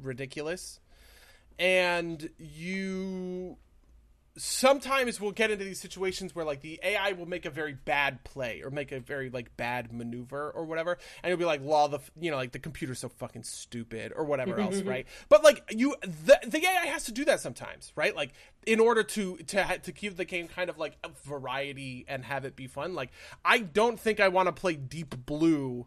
ridiculous. 0.03 0.81
And 1.59 2.31
you 2.39 3.59
sometimes 4.37 5.21
we'll 5.21 5.33
get 5.33 5.51
into 5.51 5.65
these 5.65 5.81
situations 5.81 6.35
where 6.35 6.45
like 6.45 6.61
the 6.61 6.79
AI 6.83 7.13
will 7.13 7.27
make 7.27 7.45
a 7.45 7.51
very 7.51 7.75
bad 7.75 8.23
play 8.25 8.63
or 8.63 8.71
make 8.71 8.93
a 8.93 9.01
very 9.01 9.31
like 9.31 9.57
bad 9.57 9.93
maneuver 9.93 10.51
or 10.51 10.65
whatever, 10.65 10.99
and 11.23 11.31
you'll 11.31 11.39
be 11.39 11.45
like, 11.45 11.63
"Law, 11.63 11.89
the 11.89 12.01
you 12.19 12.31
know 12.31 12.37
like 12.37 12.53
the 12.53 12.59
computer's 12.59 13.01
so 13.01 13.09
fucking 13.09 13.43
stupid" 13.43 14.13
or 14.15 14.25
whatever 14.25 14.59
else, 14.61 14.81
right? 14.83 15.07
But 15.29 15.43
like 15.43 15.63
you, 15.71 15.95
the, 16.03 16.39
the 16.47 16.65
AI 16.65 16.87
has 16.87 17.05
to 17.05 17.13
do 17.13 17.25
that 17.27 17.41
sometimes, 17.41 17.93
right? 17.97 18.15
Like 18.15 18.33
in 18.67 18.81
order 18.81 19.03
to 19.03 19.37
to 19.37 19.79
to 19.83 19.93
keep 19.93 20.17
the 20.17 20.25
game 20.25 20.49
kind 20.49 20.71
of 20.71 20.79
like 20.79 20.97
a 21.05 21.11
variety 21.25 22.05
and 22.09 22.25
have 22.25 22.45
it 22.45 22.57
be 22.57 22.67
fun. 22.67 22.95
Like 22.95 23.11
I 23.45 23.59
don't 23.59 23.99
think 23.99 24.21
I 24.21 24.29
want 24.29 24.47
to 24.47 24.53
play 24.53 24.75
Deep 24.75 25.27
Blue 25.27 25.87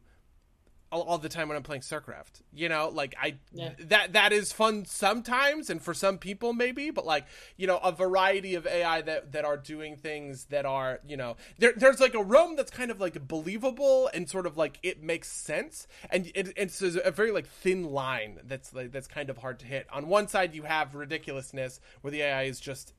all, 0.93 1.01
all 1.03 1.17
the 1.17 1.29
time 1.29 1.47
when 1.47 1.57
I'm 1.57 1.63
playing 1.63 1.81
StarCraft. 1.81 2.41
You 2.53 2.69
know, 2.69 2.89
like 2.93 3.15
I 3.21 3.35
Yeah. 3.51 3.71
that 3.79 4.13
that 4.13 4.31
is 4.31 4.53
fun 4.53 4.85
sometimes, 4.85 5.69
and 5.69 5.81
for 5.81 5.93
some 5.93 6.17
people 6.17 6.53
maybe, 6.53 6.91
but 6.91 7.05
like 7.05 7.25
you 7.57 7.67
know, 7.67 7.77
a 7.77 7.91
variety 7.91 8.55
of 8.55 8.67
AI 8.67 9.01
that 9.01 9.31
that 9.31 9.43
are 9.45 9.57
doing 9.57 9.97
things 9.97 10.45
that 10.45 10.65
are 10.65 10.99
you 11.07 11.17
know, 11.17 11.35
there 11.57 11.73
there's 11.75 11.99
like 11.99 12.13
a 12.13 12.23
realm 12.23 12.55
that's 12.55 12.71
kind 12.71 12.91
of 12.91 13.01
like 13.01 13.27
believable 13.27 14.09
and 14.13 14.29
sort 14.29 14.45
of 14.45 14.55
like 14.55 14.79
it 14.83 15.01
makes 15.01 15.29
sense, 15.29 15.87
and 16.11 16.31
it, 16.35 16.53
it's 16.55 16.81
a 16.81 17.11
very 17.11 17.31
like 17.31 17.47
thin 17.47 17.83
line 17.91 18.39
that's 18.45 18.73
like 18.73 18.91
that's 18.91 19.07
kind 19.07 19.29
of 19.29 19.37
hard 19.39 19.59
to 19.59 19.65
hit. 19.65 19.87
On 19.91 20.07
one 20.07 20.27
side, 20.27 20.53
you 20.53 20.63
have 20.63 20.93
ridiculousness 20.95 21.79
where 22.01 22.11
the 22.11 22.21
AI 22.21 22.43
is 22.43 22.59
just 22.59 22.93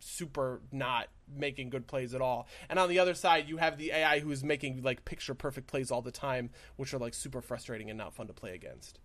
super 0.00 0.60
not 0.72 1.08
making 1.34 1.70
good 1.70 1.86
plays 1.86 2.14
at 2.14 2.20
all. 2.20 2.48
And 2.68 2.78
on 2.78 2.88
the 2.88 2.98
other 2.98 3.14
side, 3.14 3.48
you 3.48 3.58
have 3.58 3.78
the 3.78 3.92
AI 3.92 4.20
who 4.20 4.30
is 4.32 4.42
making 4.42 4.82
like 4.82 5.04
picture 5.04 5.34
perfect 5.34 5.66
plays 5.68 5.90
all 5.90 6.02
the 6.02 6.10
time, 6.10 6.50
which 6.76 6.92
are 6.92 6.98
like 6.98 7.14
super 7.14 7.40
frustrating 7.40 7.88
and 7.90 7.96
not 7.98 8.14
fun 8.14 8.26
to 8.26 8.32
play 8.32 8.54
against. 8.54 8.98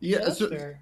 Yeah, 0.00 0.18
That's 0.18 0.38
so 0.38 0.48
fair. 0.50 0.80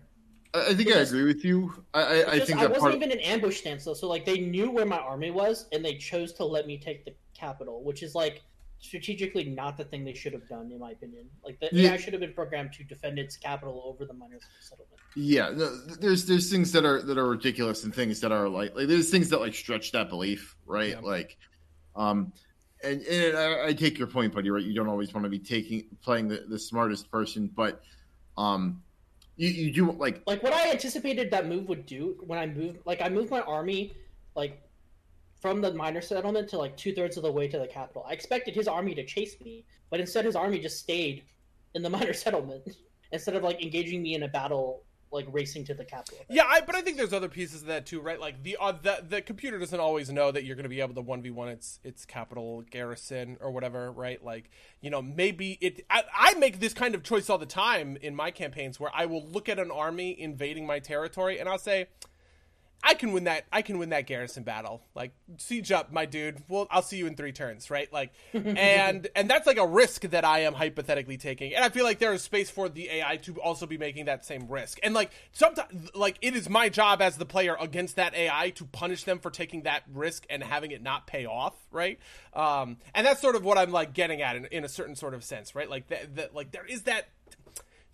I 0.53 0.69
I 0.71 0.75
think 0.75 0.89
I 0.91 0.99
agree 1.01 1.25
with 1.25 1.45
you. 1.45 1.85
I 1.95 2.01
I, 2.03 2.05
I 2.33 2.35
Just- 2.37 2.47
think 2.49 2.59
I 2.59 2.63
that 2.63 2.71
wasn't 2.73 2.93
part. 2.93 2.95
even 2.97 3.11
in 3.11 3.21
ambush 3.21 3.59
stance 3.61 3.85
though, 3.85 3.95
so 3.95 4.09
like 4.09 4.25
they 4.25 4.39
knew 4.39 4.71
where 4.71 4.87
my 4.87 4.99
army 4.99 5.31
was, 5.31 5.67
and 5.73 5.85
they 5.85 5.95
chose 5.97 6.33
to 6.35 6.45
let 6.45 6.67
me 6.67 6.79
take 6.79 7.05
the 7.05 7.15
capital, 7.37 7.83
which 7.83 8.03
is 8.03 8.15
like 8.15 8.43
strategically 8.79 9.45
not 9.45 9.77
the 9.77 9.85
thing 9.85 10.05
they 10.05 10.13
should 10.15 10.33
have 10.33 10.47
done, 10.49 10.71
in 10.71 10.79
my 10.79 10.91
opinion. 10.91 11.27
Like 11.43 11.59
the 11.59 11.71
Yeah. 11.73 11.93
AI 11.93 11.97
should 11.97 12.13
have 12.13 12.21
been 12.21 12.35
programmed 12.35 12.73
to 12.75 12.85
defend 12.85 13.19
its 13.19 13.37
capital 13.37 13.83
over 13.85 14.05
the 14.05 14.13
miners 14.13 14.43
settlement. 14.61 14.94
Yeah, 15.17 15.51
no, 15.51 15.77
there's 16.01 16.25
there's 16.25 16.51
things 16.51 16.73
that 16.73 16.85
are 16.85 17.01
that 17.03 17.19
are 17.19 17.29
ridiculous 17.29 17.85
and 17.85 17.95
things 17.95 18.21
that 18.21 18.33
are 18.33 18.49
like 18.49 18.75
like 18.75 18.89
there's 18.89 19.11
things 19.11 19.29
that 19.31 19.41
like 19.41 19.55
stretch 19.55 19.93
that 19.93 20.09
belief, 20.09 20.57
right? 20.67 20.91
Yeah. 20.91 21.01
Like, 21.01 21.37
um, 21.95 22.33
and, 22.83 23.01
and 23.03 23.37
I, 23.37 23.67
I 23.67 23.73
take 23.73 23.97
your 23.99 24.09
point, 24.09 24.35
buddy. 24.35 24.51
Right? 24.51 24.65
You 24.65 24.75
don't 24.75 24.89
always 24.89 25.15
want 25.15 25.25
to 25.25 25.31
be 25.31 25.39
taking 25.39 25.85
playing 26.03 26.29
the, 26.29 26.45
the 26.49 26.59
smartest 26.59 27.11
person, 27.11 27.49
but 27.55 27.81
um, 28.37 28.83
you 29.37 29.49
you 29.49 29.73
do 29.73 29.93
like 29.93 30.23
Like 30.27 30.43
what 30.43 30.53
I 30.53 30.71
anticipated 30.71 31.31
that 31.31 31.47
move 31.47 31.69
would 31.69 31.87
do 31.87 32.17
when 32.27 32.39
I 32.39 32.47
moved, 32.47 32.79
like 32.85 33.01
I 33.01 33.09
moved 33.09 33.31
my 33.31 33.43
army, 33.43 33.93
like 34.35 34.61
from 35.41 35.61
the 35.61 35.73
minor 35.75 36.01
settlement 36.01 36.49
to 36.49 36.59
like 36.59 36.77
two 36.77 36.95
thirds 36.95 37.17
of 37.17 37.23
the 37.23 37.31
way 37.31 37.47
to 37.49 37.59
the 37.59 37.67
capital. 37.67 38.05
I 38.09 38.13
expected 38.13 38.55
his 38.55 38.67
army 38.67 38.95
to 38.95 39.05
chase 39.05 39.41
me, 39.41 39.65
but 39.91 40.01
instead 40.01 40.25
his 40.25 40.37
army 40.37 40.59
just 40.59 40.79
stayed 40.79 41.25
in 41.75 41.83
the 41.83 41.91
minor 41.99 42.13
settlement 42.13 42.77
instead 43.13 43.37
of 43.37 43.43
like 43.43 43.63
engaging 43.63 44.03
me 44.03 44.15
in 44.15 44.23
a 44.23 44.29
battle, 44.29 44.83
like 45.15 45.27
racing 45.31 45.65
to 45.67 45.75
the 45.75 45.85
capital. 45.85 46.19
Yeah, 46.29 46.45
I, 46.47 46.61
but 46.61 46.75
I 46.75 46.83
think 46.83 46.97
there's 46.97 47.13
other 47.13 47.29
pieces 47.29 47.63
of 47.63 47.69
that 47.69 47.87
too, 47.87 48.01
right? 48.01 48.21
Like 48.21 48.43
the 48.43 48.57
uh, 48.61 48.73
the 48.73 49.05
the 49.09 49.23
computer 49.23 49.59
doesn't 49.59 49.81
always 49.81 50.11
know 50.11 50.31
that 50.33 50.45
you're 50.45 50.57
going 50.57 50.65
to 50.65 50.69
be 50.69 50.81
able 50.81 50.95
to 50.95 51.01
one 51.01 51.23
v 51.23 51.31
one 51.31 51.49
its 51.49 51.79
its 51.85 52.05
capital 52.05 52.63
garrison 52.71 53.39
or 53.41 53.51
whatever, 53.51 53.91
right? 53.93 54.23
Like 54.23 54.51
you 54.81 54.91
know 54.91 55.01
maybe 55.01 55.57
it. 55.61 55.87
I, 55.89 56.03
I 56.13 56.35
make 56.35 56.61
this 56.61 56.75
kind 56.75 56.95
of 56.95 57.03
choice 57.03 57.31
all 57.31 57.39
the 57.39 57.47
time 57.47 57.97
in 58.03 58.15
my 58.15 58.31
campaigns 58.31 58.79
where 58.79 58.91
I 58.95 59.07
will 59.07 59.25
look 59.27 59.49
at 59.49 59.59
an 59.59 59.71
army 59.71 60.21
invading 60.21 60.67
my 60.67 60.81
territory 60.81 61.39
and 61.39 61.49
I'll 61.49 61.59
say. 61.59 61.87
I 62.87 62.93
can 62.93 63.13
win 63.13 63.25
that. 63.25 63.47
I 63.51 63.63
can 63.63 63.79
win 63.79 63.89
that 63.89 64.07
garrison 64.07 64.43
battle. 64.43 64.83
Like 64.95 65.13
siege 65.39 65.73
up, 65.73 65.91
my 65.91 66.05
dude. 66.05 66.43
Well, 66.49 66.69
I'll 66.71 66.83
see 66.83 66.99
you 66.99 67.07
in 67.07 67.17
three 67.17 67.33
turns, 67.33 67.71
right? 67.71 67.91
Like, 67.91 68.13
and 68.35 69.09
and 69.17 69.29
that's 69.29 69.47
like 69.47 69.57
a 69.57 69.67
risk 69.67 70.03
that 70.03 70.25
I 70.25 70.41
am 70.41 70.53
hypothetically 70.53 71.17
taking. 71.17 71.55
And 71.55 71.65
I 71.65 71.71
feel 71.71 71.85
like 71.85 71.99
there 71.99 72.13
is 72.13 72.23
space 72.23 72.51
for 72.51 72.69
the 72.69 72.91
AI 72.91 73.17
to 73.19 73.41
also 73.41 73.65
be 73.65 73.79
making 73.79 74.05
that 74.05 74.27
same 74.27 74.49
risk. 74.49 74.79
And 74.83 74.93
like 74.93 75.13
sometimes, 75.33 75.91
like 75.95 76.19
it 76.21 76.37
is 76.37 76.51
my 76.51 76.69
job 76.69 77.01
as 77.01 77.17
the 77.17 77.25
player 77.25 77.57
against 77.59 77.97
that 77.97 78.15
AI 78.15 78.51
to 78.51 78.67
punish 78.67 79.05
them 79.05 79.19
for 79.19 79.31
taking 79.31 79.63
that 79.63 79.85
risk 79.93 80.27
and 80.29 80.43
having 80.43 80.71
it 80.71 80.83
not 80.83 81.07
pay 81.07 81.25
off, 81.25 81.55
right? 81.71 81.99
Um, 82.35 82.77
and 82.95 83.07
that's 83.07 83.23
sort 83.23 83.35
of 83.35 83.45
what 83.45 83.57
I'm 83.57 83.73
like 83.73 83.95
getting 83.95 84.21
at 84.21 84.37
in, 84.37 84.45
in 84.47 84.63
a 84.65 84.69
certain 84.69 84.95
sort 84.95 85.15
of 85.15 85.25
sense, 85.25 85.55
right? 85.55 85.71
Like 85.71 85.89
that, 85.89 86.17
that 86.17 86.35
like 86.35 86.53
there 86.53 86.67
is 86.67 86.83
that. 86.83 87.09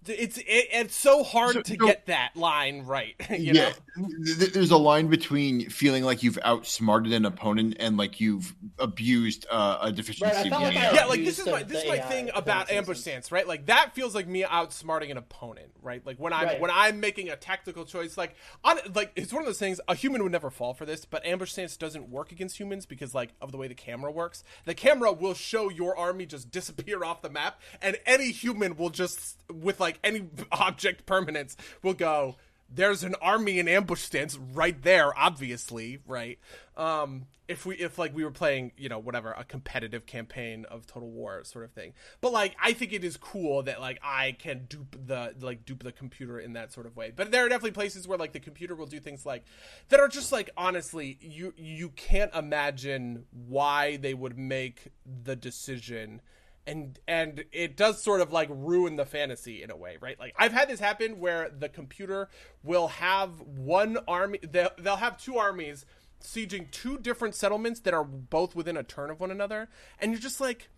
It's 0.07 0.38
it, 0.38 0.44
it's 0.46 0.94
so 0.96 1.22
hard 1.22 1.53
So- 1.55 1.62
to 1.62 1.76
so- 1.78 1.86
get 1.86 2.07
that 2.07 2.34
line 2.36 2.84
right. 2.86 3.14
You 3.30 3.53
yeah, 3.53 3.72
know? 3.96 4.07
th- 4.24 4.38
th- 4.38 4.53
there's 4.53 4.70
a 4.70 4.76
line 4.78 5.09
between 5.09 5.68
feeling 5.68 6.05
like 6.05 6.22
you've 6.22 6.38
outsmarted 6.42 7.12
an 7.12 7.24
opponent 7.26 7.76
and 7.80 7.96
like 7.98 8.18
you've 8.20 8.55
abused 8.78 9.46
uh, 9.51 9.78
a 9.82 9.92
deficiency. 9.92 10.24
Right, 10.34 10.46
I 10.46 10.48
felt 10.51 10.62
in 10.62 10.68
like 10.68 10.74
the 10.74 10.80
I- 10.80 10.84
AI. 10.86 10.92
yeah, 10.94 11.05
like 11.05 11.24
this 11.24 11.38
is 11.38 11.46
my 11.46 11.62
this 11.62 11.82
is 11.82 11.88
my 11.88 11.96
AI, 11.96 12.01
thing 12.09 12.30
about 12.34 12.68
that 12.68 12.70
ambush 12.74 12.98
stance, 12.98 13.30
right? 13.30 13.46
Like 13.46 13.66
that 13.66 13.94
feels 13.94 14.14
like 14.14 14.26
me 14.26 14.42
outsmarting 14.42 15.11
an 15.11 15.16
opponent, 15.18 15.70
right? 15.82 16.05
Like 16.07 16.16
when 16.18 16.32
I'm 16.32 16.46
Right. 16.46 16.61
when 16.61 16.70
I'm 16.70 16.98
making 17.01 17.28
a 17.28 17.36
tactical 17.36 17.84
choice, 17.84 18.16
like 18.16 18.34
on 18.64 18.78
like 18.94 19.12
it's 19.16 19.32
one 19.32 19.42
of 19.42 19.46
those 19.46 19.59
things. 19.59 19.80
A 19.86 19.94
human 19.94 20.22
would 20.22 20.32
never 20.32 20.51
fall 20.51 20.72
for 20.72 20.86
this, 20.86 21.05
but 21.05 21.24
ambush 21.26 21.53
stance 21.53 21.76
doesn't 21.76 22.09
work 22.09 22.32
against 22.32 22.59
humans 22.59 22.86
because 22.86 23.14
like 23.14 23.30
of 23.42 23.53
the 23.53 23.59
way 23.59 23.68
the 23.68 23.74
camera 23.74 24.11
works. 24.11 24.42
The 24.64 24.74
camera 24.74 25.12
will 25.12 25.34
show 25.34 25.68
your 25.68 25.96
army 25.96 26.24
just 26.26 26.51
disappear 26.61 27.05
off 27.05 27.20
the 27.22 27.28
map, 27.30 27.61
and 27.82 27.98
any 28.07 28.30
human 28.30 28.76
will 28.76 28.90
just 28.90 29.36
with 29.53 29.78
like 29.80 29.89
any 30.05 30.28
object 30.53 31.07
permanence 31.07 31.57
will 31.82 31.95
go. 31.95 32.36
There's 32.72 33.03
an 33.03 33.16
army 33.20 33.59
in 33.59 33.66
ambush 33.66 34.01
stance 34.01 34.36
right 34.36 34.80
there, 34.80 35.16
obviously, 35.18 35.99
right? 36.07 36.38
Um, 36.76 37.26
if 37.51 37.66
we 37.66 37.74
if 37.74 37.99
like 37.99 38.14
we 38.14 38.22
were 38.22 38.30
playing, 38.30 38.70
you 38.76 38.88
know, 38.88 39.01
whatever, 39.01 39.32
a 39.32 39.43
competitive 39.43 40.07
campaign 40.07 40.64
of 40.70 40.86
Total 40.86 41.11
War 41.11 41.43
sort 41.43 41.64
of 41.64 41.72
thing. 41.72 41.95
But 42.20 42.32
like 42.32 42.55
I 42.62 42.72
think 42.72 42.93
it 42.93 43.03
is 43.03 43.16
cool 43.16 43.64
that 43.64 43.80
like 43.80 43.99
I 44.05 44.36
can 44.38 44.66
dupe 44.68 44.97
the 45.05 45.34
like 45.41 45.64
dupe 45.64 45.82
the 45.82 45.91
computer 45.91 46.38
in 46.38 46.53
that 46.53 46.72
sort 46.72 46.86
of 46.86 46.97
way. 46.97 47.12
But 47.14 47.32
there 47.32 47.45
are 47.45 47.49
definitely 47.49 47.72
places 47.72 48.07
where 48.07 48.16
like 48.16 48.32
the 48.32 48.41
computer 48.41 48.76
will 48.76 48.86
do 48.86 49.01
things 49.01 49.26
like 49.26 49.45
that 49.88 49.99
are 49.99 50.07
just 50.07 50.30
like 50.30 50.51
honestly, 50.57 51.18
you 51.20 51.53
you 51.57 51.88
can't 51.88 52.32
imagine 52.36 53.24
why 53.49 53.97
they 53.97 54.14
would 54.14 54.38
make 54.38 54.93
the 55.05 55.34
decision 55.34 56.22
and 56.70 56.98
and 57.08 57.44
it 57.52 57.76
does 57.76 58.02
sort 58.02 58.20
of 58.20 58.32
like 58.32 58.48
ruin 58.50 58.96
the 58.96 59.04
fantasy 59.04 59.62
in 59.62 59.70
a 59.70 59.76
way 59.76 59.98
right? 60.00 60.18
Like 60.18 60.34
i've 60.38 60.52
had 60.52 60.68
this 60.68 60.80
happen 60.80 61.18
where 61.18 61.50
the 61.50 61.68
computer 61.68 62.28
will 62.62 62.88
have 62.88 63.40
one 63.40 63.98
army 64.06 64.38
they'll, 64.42 64.70
they'll 64.78 64.96
have 64.96 65.18
two 65.18 65.36
armies 65.36 65.84
sieging 66.22 66.70
two 66.70 66.98
different 66.98 67.34
settlements 67.34 67.80
that 67.80 67.94
are 67.94 68.04
both 68.04 68.54
within 68.54 68.76
a 68.76 68.82
turn 68.82 69.10
of 69.10 69.20
one 69.20 69.30
another 69.30 69.68
and 69.98 70.12
you're 70.12 70.20
just 70.20 70.40
like 70.40 70.68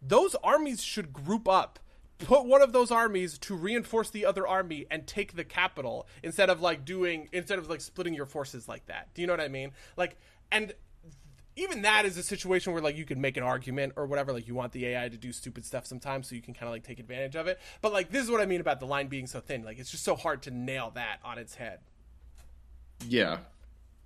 those 0.00 0.34
armies 0.36 0.82
should 0.82 1.12
group 1.12 1.48
up 1.48 1.78
put 2.18 2.46
one 2.46 2.62
of 2.62 2.72
those 2.72 2.90
armies 2.90 3.38
to 3.38 3.54
reinforce 3.54 4.10
the 4.10 4.24
other 4.24 4.46
army 4.46 4.86
and 4.90 5.06
take 5.06 5.34
the 5.34 5.44
capital 5.44 6.06
instead 6.22 6.48
of 6.48 6.60
like 6.60 6.84
doing 6.84 7.28
instead 7.32 7.58
of 7.58 7.68
like 7.68 7.80
splitting 7.80 8.14
your 8.14 8.26
forces 8.26 8.68
like 8.68 8.86
that. 8.86 9.08
Do 9.14 9.20
you 9.20 9.26
know 9.26 9.32
what 9.32 9.40
i 9.40 9.48
mean? 9.48 9.72
Like 9.96 10.16
and 10.50 10.72
even 11.56 11.82
that 11.82 12.04
is 12.04 12.16
a 12.16 12.22
situation 12.22 12.72
where 12.72 12.82
like 12.82 12.96
you 12.96 13.04
can 13.04 13.20
make 13.20 13.36
an 13.36 13.42
argument 13.42 13.92
or 13.96 14.06
whatever 14.06 14.32
like 14.32 14.46
you 14.48 14.54
want 14.54 14.72
the 14.72 14.86
ai 14.86 15.08
to 15.08 15.16
do 15.16 15.32
stupid 15.32 15.64
stuff 15.64 15.86
sometimes 15.86 16.28
so 16.28 16.34
you 16.34 16.42
can 16.42 16.54
kind 16.54 16.66
of 16.66 16.72
like 16.72 16.82
take 16.82 16.98
advantage 16.98 17.36
of 17.36 17.46
it 17.46 17.58
but 17.82 17.92
like 17.92 18.10
this 18.10 18.24
is 18.24 18.30
what 18.30 18.40
i 18.40 18.46
mean 18.46 18.60
about 18.60 18.80
the 18.80 18.86
line 18.86 19.06
being 19.08 19.26
so 19.26 19.40
thin 19.40 19.62
like 19.62 19.78
it's 19.78 19.90
just 19.90 20.04
so 20.04 20.14
hard 20.16 20.42
to 20.42 20.50
nail 20.50 20.90
that 20.94 21.18
on 21.24 21.38
its 21.38 21.54
head 21.56 21.80
Yeah, 23.08 23.38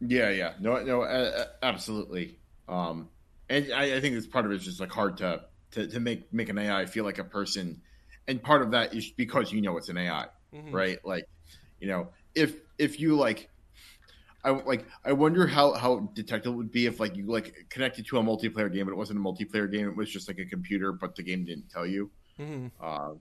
yeah, 0.00 0.30
yeah. 0.30 0.54
No, 0.60 0.82
no, 0.82 1.02
uh, 1.02 1.46
absolutely. 1.62 2.38
Um, 2.68 3.08
and 3.48 3.72
I, 3.72 3.96
I 3.96 4.00
think 4.00 4.16
it's 4.16 4.26
part 4.26 4.44
of 4.46 4.52
it 4.52 4.56
is 4.56 4.64
just 4.64 4.80
like 4.80 4.92
hard 4.92 5.18
to 5.18 5.44
to, 5.72 5.86
to 5.86 6.00
make 6.00 6.32
make 6.32 6.48
an 6.48 6.58
AI 6.58 6.86
feel 6.86 7.04
like 7.04 7.18
a 7.18 7.24
person, 7.24 7.82
and 8.26 8.42
part 8.42 8.62
of 8.62 8.72
that 8.72 8.94
is 8.94 9.10
because 9.10 9.52
you 9.52 9.60
know 9.62 9.76
it's 9.76 9.88
an 9.88 9.98
AI, 9.98 10.26
Mhm. 10.54 10.72
right? 10.72 10.98
Like, 11.04 11.24
you 11.80 11.88
know, 11.88 12.08
if 12.34 12.56
if 12.78 13.00
you 13.00 13.16
like, 13.16 13.50
I 14.48 14.62
like 14.64 14.86
I 15.04 15.12
wonder 15.12 15.46
how 15.46 15.72
how 15.74 16.10
detectable 16.14 16.54
it 16.54 16.58
would 16.58 16.72
be 16.72 16.86
if 16.86 17.00
like 17.00 17.16
you 17.16 17.26
like 17.26 17.54
connected 17.70 18.06
to 18.06 18.18
a 18.18 18.22
multiplayer 18.22 18.72
game, 18.72 18.86
but 18.86 18.92
it 18.92 18.96
wasn't 18.96 19.18
a 19.18 19.22
multiplayer 19.22 19.70
game; 19.70 19.88
it 19.88 19.96
was 19.96 20.10
just 20.10 20.28
like 20.28 20.38
a 20.38 20.44
computer, 20.46 20.92
but 20.92 21.14
the 21.16 21.22
game 21.22 21.44
didn't 21.44 21.68
tell 21.70 21.86
you. 21.86 22.10
Mhm. 22.38 22.70
Uh, 22.80 23.14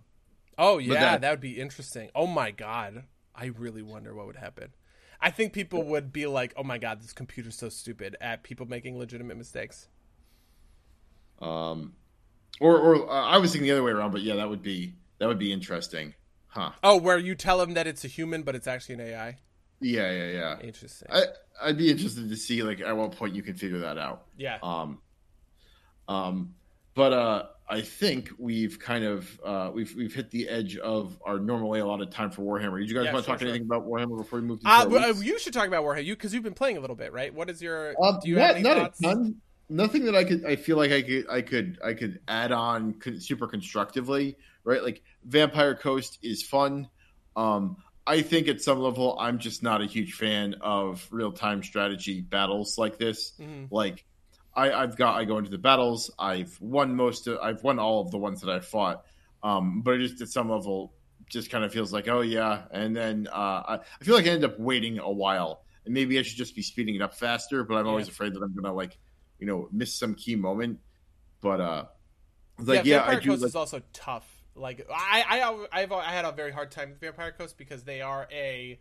Oh 0.57 0.77
yeah, 0.77 1.17
that- 1.17 1.21
that 1.21 1.31
would 1.31 1.39
be 1.39 1.59
interesting. 1.59 2.09
Oh 2.15 2.27
my 2.27 2.51
god, 2.51 3.05
I 3.35 3.45
really 3.45 3.81
wonder 3.81 4.13
what 4.13 4.25
would 4.27 4.35
happen. 4.37 4.73
I 5.19 5.31
think 5.31 5.53
people 5.53 5.83
would 5.85 6.13
be 6.13 6.27
like, 6.27 6.53
"Oh 6.55 6.63
my 6.63 6.77
god, 6.77 7.01
this 7.01 7.13
computer's 7.13 7.55
so 7.57 7.69
stupid." 7.69 8.15
At 8.21 8.43
people 8.43 8.65
making 8.67 8.97
legitimate 8.97 9.37
mistakes. 9.37 9.89
um, 11.41 11.93
or 12.59 12.79
or 12.79 13.11
uh, 13.11 13.25
I 13.25 13.37
was 13.37 13.51
thinking 13.51 13.67
the 13.67 13.71
other 13.73 13.83
way 13.83 13.91
around, 13.91 14.11
but 14.11 14.21
yeah, 14.21 14.35
that 14.35 14.49
would 14.49 14.63
be 14.63 14.95
that 15.19 15.27
would 15.27 15.39
be 15.39 15.51
interesting, 15.53 16.13
huh? 16.47 16.71
Oh, 16.83 16.97
where 16.97 17.17
you 17.19 17.35
tell 17.35 17.59
them 17.59 17.73
that 17.75 17.85
it's 17.87 18.03
a 18.03 18.07
human, 18.07 18.41
but 18.43 18.55
it's 18.55 18.67
actually 18.67 18.95
an 18.95 19.01
AI. 19.01 19.37
Yeah, 19.79 20.11
yeah, 20.11 20.31
yeah. 20.31 20.59
Interesting. 20.61 21.07
I 21.11 21.23
I'd 21.61 21.77
be 21.77 21.89
interested 21.89 22.29
to 22.29 22.35
see 22.35 22.63
like 22.63 22.81
at 22.81 22.95
what 22.95 23.11
point 23.13 23.35
you 23.35 23.43
can 23.43 23.55
figure 23.55 23.79
that 23.79 23.97
out. 23.97 24.25
yeah. 24.37 24.57
Um, 24.63 24.99
um, 26.07 26.53
but 26.95 27.13
uh, 27.13 27.43
I 27.69 27.81
think 27.81 28.31
we've 28.39 28.79
kind 28.79 29.03
of 29.03 29.39
uh, 29.43 29.71
we've 29.73 29.93
we've 29.95 30.13
hit 30.13 30.31
the 30.31 30.49
edge 30.49 30.77
of 30.77 31.19
our 31.23 31.37
normally 31.37 31.79
allotted 31.79 32.11
time 32.11 32.31
for 32.31 32.41
Warhammer. 32.41 32.79
Did 32.79 32.89
you 32.89 32.95
guys 32.95 33.05
Yeah, 33.05 33.13
want 33.13 33.25
to 33.25 33.29
sure, 33.29 33.35
talk 33.35 33.39
sure. 33.41 33.49
anything 33.49 33.67
about 33.67 33.85
Warhammer 33.85 34.17
before 34.17 34.39
we 34.39 34.47
move 34.47 34.61
to? 34.61 34.67
Uh, 34.67 34.85
uh, 34.85 35.13
you 35.21 35.37
should 35.37 35.53
talk 35.53 35.67
about 35.67 35.83
Warhammer, 35.83 36.05
you 36.05 36.15
because 36.15 36.33
you've 36.33 36.43
been 36.43 36.53
playing 36.53 36.77
a 36.77 36.79
little 36.79 36.95
bit, 36.95 37.13
right? 37.13 37.33
What 37.33 37.49
is 37.49 37.61
your? 37.61 37.93
Um, 38.01 38.19
do 38.23 38.29
you 38.29 38.35
not, 38.35 38.47
have 38.47 38.55
any 38.55 38.63
thoughts? 38.63 38.99
a 38.99 39.03
ton. 39.03 39.35
Nothing 39.69 40.05
that 40.05 40.15
I 40.15 40.23
could. 40.23 40.45
I 40.45 40.55
feel 40.55 40.77
like 40.77 40.91
I 40.91 41.01
could. 41.01 41.29
I 41.29 41.41
could. 41.41 41.77
I 41.83 41.93
could 41.93 42.19
add 42.27 42.51
on 42.51 42.95
super 43.19 43.47
constructively. 43.47 44.37
Right, 44.63 44.81
like 44.81 45.01
Vampire 45.23 45.75
Coast 45.75 46.19
is 46.23 46.43
fun. 46.43 46.89
Um, 47.35 47.77
I 48.07 48.21
think 48.21 48.47
at 48.47 48.61
some 48.61 48.79
level, 48.79 49.17
I'm 49.19 49.37
just 49.37 49.61
not 49.61 49.81
a 49.81 49.85
huge 49.85 50.13
fan 50.13 50.55
of 50.61 51.05
real 51.11 51.31
time 51.33 51.61
strategy 51.61 52.21
battles 52.21 52.77
like 52.77 52.97
this. 52.97 53.33
Mhm. 53.39 53.67
Like, 53.69 54.05
I, 54.55 54.71
I've 54.71 54.95
got. 54.95 55.17
I 55.17 55.25
go 55.25 55.37
into 55.37 55.51
the 55.51 55.57
battles. 55.57 56.09
I've 56.17 56.57
won 56.61 56.95
most. 56.95 57.27
Of, 57.27 57.39
I've 57.39 57.61
won 57.63 57.77
all 57.79 58.01
of 58.01 58.11
the 58.11 58.17
ones 58.17 58.41
that 58.41 58.49
I 58.49 58.59
fought. 58.61 59.03
Um, 59.43 59.81
but 59.81 59.95
it 59.95 60.07
just 60.07 60.21
at 60.21 60.29
some 60.29 60.49
level, 60.49 60.93
just 61.29 61.51
kind 61.51 61.63
of 61.63 61.71
feels 61.71 61.93
like, 61.93 62.07
oh 62.07 62.21
yeah. 62.21 62.63
And 62.71 62.95
then 62.95 63.27
uh, 63.31 63.35
I, 63.35 63.79
I 64.01 64.03
feel 64.03 64.15
like 64.15 64.25
I 64.25 64.29
end 64.29 64.45
up 64.45 64.57
waiting 64.57 64.97
a 64.99 65.11
while, 65.11 65.63
and 65.85 65.93
maybe 65.93 66.17
I 66.17 66.21
should 66.23 66.37
just 66.37 66.55
be 66.55 66.61
speeding 66.63 66.95
it 66.95 67.01
up 67.01 67.13
faster. 67.13 67.63
But 67.63 67.75
I'm 67.75 67.87
always 67.87 68.07
afraid 68.07 68.33
that 68.33 68.41
I'm 68.41 68.55
gonna 68.55 68.73
like, 68.73 68.97
you 69.37 69.45
know, 69.45 69.67
miss 69.71 69.93
some 69.93 70.15
key 70.15 70.35
moment. 70.35 70.79
But 71.41 71.61
uh, 71.61 71.85
yeah, 72.59 72.65
like 72.65 72.85
yeah, 72.85 72.95
I 72.95 72.99
Vampire 72.99 73.19
do. 73.19 73.29
Coast 73.29 73.41
Like, 73.41 73.49
is 73.49 73.55
also 73.55 73.81
tough. 73.93 74.36
Like 74.57 74.87
I, 74.93 75.23
I, 75.29 75.81
I've, 75.81 75.91
I 75.91 76.11
had 76.11 76.25
a 76.25 76.31
very 76.31 76.51
hard 76.51 76.71
time 76.71 76.89
with 76.89 76.99
Vampire 76.99 77.31
Coast 77.31 77.57
because 77.57 77.83
they 77.83 78.01
are 78.01 78.27
a 78.31 78.79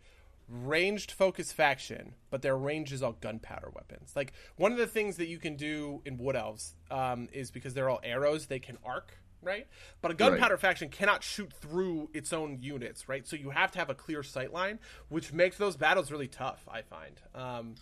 ranged 0.49 1.11
focus 1.11 1.51
faction, 1.51 2.13
but 2.29 2.41
their 2.41 2.57
range 2.57 2.93
is 2.93 3.03
all 3.03 3.13
gunpowder 3.13 3.69
weapons. 3.73 4.13
Like 4.15 4.33
one 4.55 4.71
of 4.71 4.77
the 4.77 4.87
things 4.87 5.17
that 5.17 5.27
you 5.27 5.39
can 5.39 5.55
do 5.55 6.01
in 6.05 6.17
Wood 6.17 6.35
Elves 6.35 6.73
um, 6.89 7.27
is 7.31 7.51
because 7.51 7.73
they're 7.73 7.89
all 7.89 8.01
arrows, 8.03 8.47
they 8.47 8.59
can 8.59 8.77
arc. 8.83 9.17
Right, 9.39 9.67
but 10.01 10.09
a 10.09 10.15
gunpowder 10.15 10.57
faction 10.57 10.89
cannot 10.89 11.23
shoot 11.23 11.53
through 11.53 12.09
its 12.11 12.33
own 12.33 12.57
units, 12.59 13.07
right? 13.07 13.25
So 13.25 13.35
you 13.35 13.51
have 13.51 13.71
to 13.73 13.79
have 13.79 13.89
a 13.91 13.93
clear 13.93 14.23
sight 14.23 14.51
line, 14.51 14.79
which 15.09 15.31
makes 15.31 15.57
those 15.57 15.77
battles 15.77 16.11
really 16.11 16.27
tough. 16.27 16.67
I 16.67 16.81
find, 16.81 17.21
um, 17.35 17.75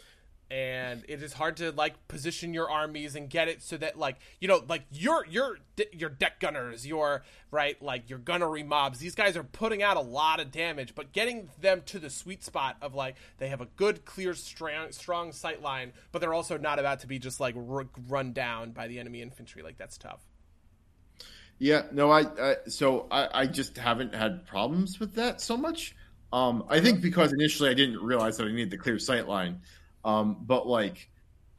and 0.52 1.04
it 1.08 1.24
is 1.24 1.34
hard 1.34 1.58
to 1.58 1.72
like 1.72 2.08
position 2.08 2.54
your 2.54 2.70
armies 2.70 3.16
and 3.16 3.30
get 3.30 3.48
it 3.48 3.64
so 3.64 3.78
that 3.78 3.98
like 3.98 4.18
you 4.40 4.48
know 4.48 4.64
like 4.70 4.84
your 4.92 5.26
your 5.26 5.58
your 5.92 6.10
deck 6.10 6.40
gunners 6.40 6.86
your 6.86 7.24
right 7.50 7.82
like 7.82 8.10
your 8.10 8.20
gunnery 8.20 8.62
mobs 8.62 9.00
these 9.00 9.16
guys 9.16 9.36
are 9.36 9.44
putting 9.44 9.82
out 9.82 9.98
a 9.98 10.02
lot 10.02 10.40
of 10.40 10.52
damage 10.52 10.94
but 10.94 11.12
getting 11.12 11.50
them 11.60 11.82
to 11.86 11.98
the 11.98 12.10
sweet 12.10 12.44
spot 12.44 12.78
of 12.82 12.94
like 12.94 13.16
they 13.40 13.48
have 13.48 13.62
a 13.62 13.68
good 13.76 14.06
clear 14.06 14.34
strong 14.34 14.92
strong 14.92 15.32
sight 15.32 15.62
line 15.62 15.92
but 16.12 16.20
they're 16.20 16.34
also 16.34 16.58
not 16.58 16.78
about 16.78 17.00
to 17.00 17.08
be 17.08 17.18
just 17.18 17.40
like 17.40 17.56
run 18.08 18.32
down 18.32 18.72
by 18.72 18.88
the 18.88 19.00
enemy 19.00 19.22
infantry 19.22 19.64
like 19.64 19.78
that's 19.78 19.98
tough 19.98 20.22
Yeah, 21.58 21.84
no, 21.92 22.12
I, 22.12 22.22
I 22.22 22.56
so 22.68 23.08
I, 23.10 23.42
I 23.42 23.46
just 23.46 23.78
haven't 23.78 24.14
had 24.14 24.46
problems 24.46 25.00
with 25.00 25.16
that 25.16 25.40
so 25.40 25.56
much. 25.56 25.96
Um, 26.34 26.66
I 26.70 26.82
think 26.82 27.02
because 27.02 27.32
initially 27.32 27.70
I 27.70 27.74
didn't 27.74 28.02
realize 28.02 28.38
that 28.38 28.48
I 28.48 28.52
needed 28.52 28.72
the 28.72 28.78
clear 28.78 29.00
sight 29.00 29.28
line. 29.28 29.62
Um, 30.06 30.38
but 30.42 30.68
like, 30.68 31.10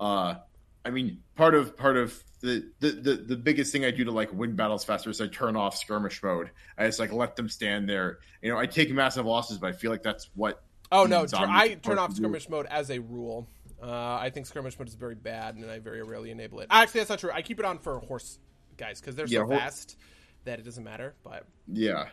uh, 0.00 0.36
I 0.84 0.90
mean, 0.90 1.22
part 1.34 1.54
of 1.54 1.76
part 1.76 1.96
of 1.96 2.18
the, 2.40 2.70
the 2.80 2.90
the 2.92 3.14
the 3.16 3.36
biggest 3.36 3.72
thing 3.72 3.84
I 3.84 3.90
do 3.90 4.04
to 4.04 4.12
like 4.12 4.32
win 4.32 4.56
battles 4.56 4.84
faster 4.84 5.10
is 5.10 5.20
I 5.20 5.26
turn 5.26 5.56
off 5.56 5.76
skirmish 5.76 6.22
mode. 6.22 6.50
I 6.78 6.86
just 6.86 6.98
like 6.98 7.12
let 7.12 7.36
them 7.36 7.48
stand 7.48 7.88
there. 7.88 8.20
You 8.40 8.50
know, 8.50 8.58
I 8.58 8.66
take 8.66 8.90
massive 8.90 9.26
losses, 9.26 9.58
but 9.58 9.68
I 9.68 9.72
feel 9.72 9.90
like 9.90 10.02
that's 10.02 10.30
what. 10.34 10.62
oh 10.92 11.04
no 11.04 11.26
i 11.34 11.74
turn 11.74 11.98
off 11.98 12.14
skirmish 12.14 12.48
mode 12.48 12.64
as 12.66 12.90
a 12.90 13.00
rule 13.00 13.48
uh, 13.82 14.18
I 14.20 14.30
think 14.30 14.46
skirmish 14.46 14.78
mode 14.78 14.88
is 14.88 14.94
very 14.94 15.14
bad, 15.14 15.56
and 15.56 15.70
I 15.70 15.78
very 15.78 16.02
rarely 16.02 16.30
enable 16.30 16.60
it. 16.60 16.68
Actually, 16.70 17.00
that's 17.00 17.10
not 17.10 17.18
true. 17.18 17.30
I 17.32 17.42
keep 17.42 17.58
it 17.58 17.64
on 17.64 17.78
for 17.78 17.98
horse 18.00 18.38
guys 18.76 19.00
because 19.00 19.16
they're 19.16 19.26
so 19.26 19.48
Yeah, 19.48 19.58
fast 19.58 19.96
that 20.44 20.58
it 20.58 20.64
doesn't 20.64 20.84
matter. 20.84 21.14
But 21.22 21.44
Yeah. 21.70 22.08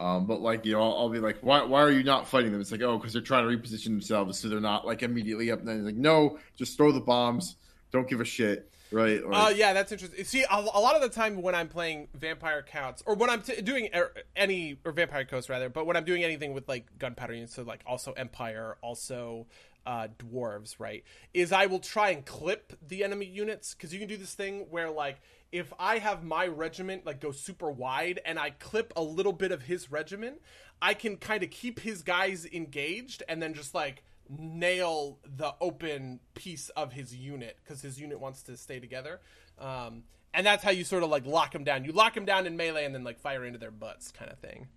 Um, 0.00 0.24
but 0.24 0.40
like 0.40 0.64
you 0.64 0.72
know, 0.72 0.82
I'll, 0.82 0.98
I'll 0.98 1.08
be 1.10 1.18
like, 1.18 1.40
why, 1.42 1.62
why 1.62 1.82
are 1.82 1.90
you 1.90 2.02
not 2.02 2.26
fighting 2.26 2.52
them? 2.52 2.60
It's 2.62 2.72
like, 2.72 2.80
oh, 2.80 2.96
because 2.96 3.12
they're 3.12 3.20
trying 3.20 3.46
to 3.46 3.54
reposition 3.54 3.84
themselves, 3.84 4.38
so 4.38 4.48
they're 4.48 4.58
not 4.58 4.86
like 4.86 5.02
immediately 5.02 5.50
up. 5.50 5.58
And 5.58 5.68
then 5.68 5.84
like, 5.84 5.94
no, 5.94 6.38
just 6.56 6.78
throw 6.78 6.90
the 6.90 7.00
bombs. 7.00 7.56
Don't 7.92 8.08
give 8.08 8.18
a 8.18 8.24
shit, 8.24 8.72
right? 8.92 9.22
Like, 9.22 9.58
yeah, 9.58 9.74
that's 9.74 9.92
interesting. 9.92 10.24
See, 10.24 10.42
a, 10.50 10.56
a 10.56 10.80
lot 10.80 10.96
of 10.96 11.02
the 11.02 11.10
time 11.10 11.42
when 11.42 11.54
I'm 11.54 11.68
playing 11.68 12.08
Vampire 12.14 12.62
Counts, 12.62 13.02
or 13.04 13.14
when 13.14 13.28
I'm 13.28 13.42
t- 13.42 13.60
doing 13.60 13.90
er, 13.94 14.14
any 14.34 14.78
or 14.86 14.92
Vampire 14.92 15.26
Coast 15.26 15.50
rather, 15.50 15.68
but 15.68 15.84
when 15.84 15.98
I'm 15.98 16.04
doing 16.04 16.24
anything 16.24 16.54
with 16.54 16.66
like 16.66 16.86
gunpowder 16.98 17.34
units, 17.34 17.54
so 17.54 17.62
like 17.62 17.82
also 17.84 18.12
Empire, 18.12 18.78
also 18.80 19.48
uh, 19.84 20.08
dwarves, 20.18 20.76
right? 20.78 21.04
Is 21.34 21.52
I 21.52 21.66
will 21.66 21.78
try 21.78 22.10
and 22.10 22.24
clip 22.24 22.72
the 22.86 23.04
enemy 23.04 23.26
units 23.26 23.74
because 23.74 23.92
you 23.92 23.98
can 23.98 24.08
do 24.08 24.16
this 24.16 24.32
thing 24.32 24.66
where 24.70 24.90
like 24.90 25.20
if 25.52 25.72
I 25.78 25.98
have 25.98 26.22
my 26.24 26.46
regiment 26.46 27.06
like 27.06 27.20
go 27.20 27.32
super 27.32 27.70
wide 27.70 28.20
and 28.24 28.38
I 28.38 28.50
clip 28.50 28.92
a 28.96 29.02
little 29.02 29.32
bit 29.32 29.52
of 29.52 29.62
his 29.62 29.90
regiment, 29.90 30.40
I 30.80 30.94
can 30.94 31.16
kind 31.16 31.42
of 31.42 31.50
keep 31.50 31.80
his 31.80 32.02
guys 32.02 32.46
engaged 32.46 33.22
and 33.28 33.42
then 33.42 33.54
just 33.54 33.74
like 33.74 34.02
nail 34.28 35.18
the 35.24 35.54
open 35.60 36.20
piece 36.34 36.68
of 36.70 36.92
his 36.92 37.14
unit 37.14 37.58
because 37.64 37.82
his 37.82 38.00
unit 38.00 38.20
wants 38.20 38.42
to 38.44 38.56
stay 38.56 38.78
together. 38.80 39.20
Um, 39.58 40.04
and 40.32 40.46
that's 40.46 40.62
how 40.62 40.70
you 40.70 40.84
sort 40.84 41.02
of 41.02 41.10
like 41.10 41.26
lock 41.26 41.52
them 41.52 41.64
down. 41.64 41.84
You 41.84 41.92
lock 41.92 42.14
them 42.14 42.24
down 42.24 42.46
in 42.46 42.56
melee 42.56 42.84
and 42.84 42.94
then 42.94 43.02
like 43.04 43.18
fire 43.18 43.44
into 43.44 43.58
their 43.58 43.72
butts, 43.72 44.12
kind 44.12 44.30
of 44.30 44.38
thing. 44.38 44.68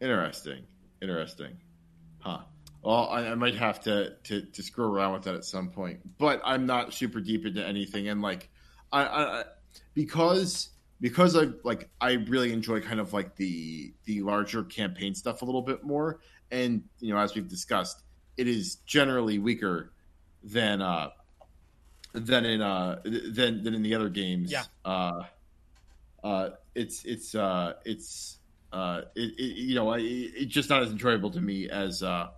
interesting, 0.00 0.64
interesting, 1.00 1.56
huh? 2.18 2.40
Well, 2.82 3.08
I, 3.10 3.28
I 3.28 3.34
might 3.34 3.56
have 3.56 3.80
to, 3.82 4.14
to 4.24 4.42
to 4.42 4.62
screw 4.62 4.86
around 4.86 5.14
with 5.14 5.22
that 5.24 5.34
at 5.34 5.44
some 5.44 5.70
point, 5.70 6.18
but 6.18 6.40
I'm 6.44 6.66
not 6.66 6.92
super 6.94 7.20
deep 7.20 7.46
into 7.46 7.64
anything, 7.66 8.08
and 8.08 8.22
like, 8.22 8.50
I, 8.92 9.04
I 9.04 9.44
because 9.94 10.70
because 11.00 11.36
I 11.36 11.48
like 11.64 11.88
I 12.00 12.12
really 12.12 12.52
enjoy 12.52 12.80
kind 12.80 13.00
of 13.00 13.12
like 13.12 13.36
the 13.36 13.92
the 14.04 14.22
larger 14.22 14.62
campaign 14.64 15.14
stuff 15.14 15.42
a 15.42 15.44
little 15.44 15.62
bit 15.62 15.84
more, 15.84 16.20
and 16.50 16.82
you 17.00 17.12
know, 17.12 17.20
as 17.20 17.34
we've 17.34 17.48
discussed, 17.48 18.02
it 18.36 18.48
is 18.48 18.76
generally 18.86 19.38
weaker 19.38 19.92
than 20.42 20.80
uh 20.80 21.10
than 22.12 22.44
in 22.44 22.62
uh 22.62 23.00
than 23.04 23.62
than 23.62 23.74
in 23.74 23.82
the 23.82 23.94
other 23.94 24.08
games. 24.08 24.50
Yeah. 24.50 24.64
Uh, 24.84 25.24
uh, 26.24 26.50
it's 26.74 27.04
it's 27.04 27.34
uh 27.34 27.74
it's 27.84 28.38
uh 28.72 29.02
it, 29.14 29.32
it 29.38 29.56
you 29.56 29.74
know 29.74 29.90
I, 29.90 29.98
it's 30.00 30.52
just 30.52 30.70
not 30.70 30.82
as 30.82 30.90
enjoyable 30.90 31.30
to 31.30 31.40
me 31.40 31.68
as 31.68 32.02
uh 32.02 32.28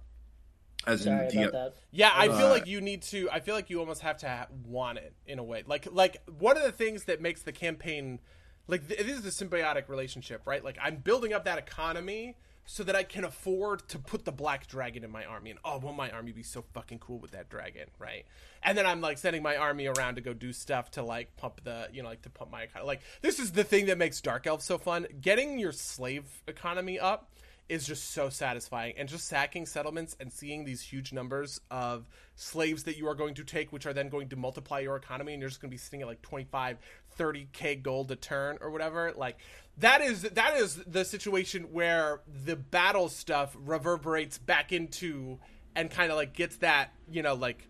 as 0.88 1.02
Sorry 1.02 1.28
in 1.28 1.36
the, 1.36 1.48
about 1.48 1.52
that. 1.52 1.74
Yeah, 1.90 2.10
I 2.14 2.28
feel 2.28 2.46
Uh, 2.46 2.50
like 2.50 2.66
you 2.66 2.80
need 2.80 3.02
to. 3.02 3.28
I 3.30 3.40
feel 3.40 3.54
like 3.54 3.70
you 3.70 3.80
almost 3.80 4.02
have 4.02 4.18
to 4.18 4.28
ha- 4.28 4.46
want 4.66 4.98
it 4.98 5.14
in 5.26 5.38
a 5.38 5.44
way. 5.44 5.62
Like, 5.66 5.88
like 5.92 6.22
one 6.38 6.56
of 6.56 6.62
the 6.62 6.72
things 6.72 7.04
that 7.04 7.20
makes 7.20 7.42
the 7.42 7.52
campaign, 7.52 8.20
like 8.66 8.88
th- 8.88 9.00
this 9.00 9.18
is 9.18 9.26
a 9.40 9.44
symbiotic 9.44 9.88
relationship, 9.88 10.42
right? 10.44 10.64
Like 10.64 10.78
I'm 10.82 10.96
building 10.96 11.32
up 11.32 11.44
that 11.44 11.58
economy 11.58 12.36
so 12.70 12.82
that 12.84 12.94
I 12.94 13.02
can 13.02 13.24
afford 13.24 13.88
to 13.88 13.98
put 13.98 14.26
the 14.26 14.32
black 14.32 14.66
dragon 14.66 15.02
in 15.02 15.10
my 15.10 15.24
army. 15.24 15.50
And 15.50 15.58
oh, 15.64 15.78
won't 15.78 15.96
my 15.96 16.10
army 16.10 16.32
be 16.32 16.42
so 16.42 16.62
fucking 16.74 16.98
cool 16.98 17.18
with 17.18 17.30
that 17.30 17.48
dragon, 17.48 17.88
right? 17.98 18.26
And 18.62 18.76
then 18.76 18.84
I'm 18.84 19.00
like 19.00 19.16
sending 19.16 19.42
my 19.42 19.56
army 19.56 19.86
around 19.86 20.16
to 20.16 20.20
go 20.20 20.34
do 20.34 20.52
stuff 20.52 20.90
to 20.90 21.02
like 21.02 21.34
pump 21.38 21.64
the, 21.64 21.88
you 21.92 22.02
know, 22.02 22.10
like 22.10 22.20
to 22.22 22.30
pump 22.30 22.50
my 22.50 22.64
economy. 22.64 22.86
Like 22.86 23.00
this 23.22 23.38
is 23.38 23.52
the 23.52 23.64
thing 23.64 23.86
that 23.86 23.96
makes 23.96 24.20
Dark 24.20 24.46
Elf 24.46 24.60
so 24.60 24.76
fun. 24.76 25.06
Getting 25.18 25.58
your 25.58 25.72
slave 25.72 26.24
economy 26.46 27.00
up 27.00 27.30
is 27.68 27.86
just 27.86 28.12
so 28.12 28.28
satisfying 28.28 28.94
and 28.96 29.08
just 29.08 29.26
sacking 29.26 29.66
settlements 29.66 30.16
and 30.20 30.32
seeing 30.32 30.64
these 30.64 30.80
huge 30.80 31.12
numbers 31.12 31.60
of 31.70 32.08
slaves 32.34 32.84
that 32.84 32.96
you 32.96 33.06
are 33.06 33.14
going 33.14 33.34
to 33.34 33.44
take 33.44 33.72
which 33.72 33.86
are 33.86 33.92
then 33.92 34.08
going 34.08 34.28
to 34.28 34.36
multiply 34.36 34.78
your 34.78 34.96
economy 34.96 35.32
and 35.32 35.40
you're 35.40 35.48
just 35.48 35.60
going 35.60 35.70
to 35.70 35.74
be 35.74 35.78
sitting 35.78 36.00
at 36.02 36.06
like 36.06 36.22
25 36.22 36.78
30k 37.18 37.82
gold 37.82 38.10
a 38.10 38.16
turn 38.16 38.56
or 38.60 38.70
whatever 38.70 39.12
like 39.16 39.38
that 39.76 40.00
is 40.00 40.22
that 40.22 40.56
is 40.56 40.76
the 40.86 41.04
situation 41.04 41.64
where 41.72 42.20
the 42.44 42.56
battle 42.56 43.08
stuff 43.08 43.56
reverberates 43.64 44.38
back 44.38 44.72
into 44.72 45.38
and 45.74 45.90
kind 45.90 46.10
of 46.10 46.16
like 46.16 46.32
gets 46.32 46.56
that 46.56 46.92
you 47.10 47.22
know 47.22 47.34
like 47.34 47.68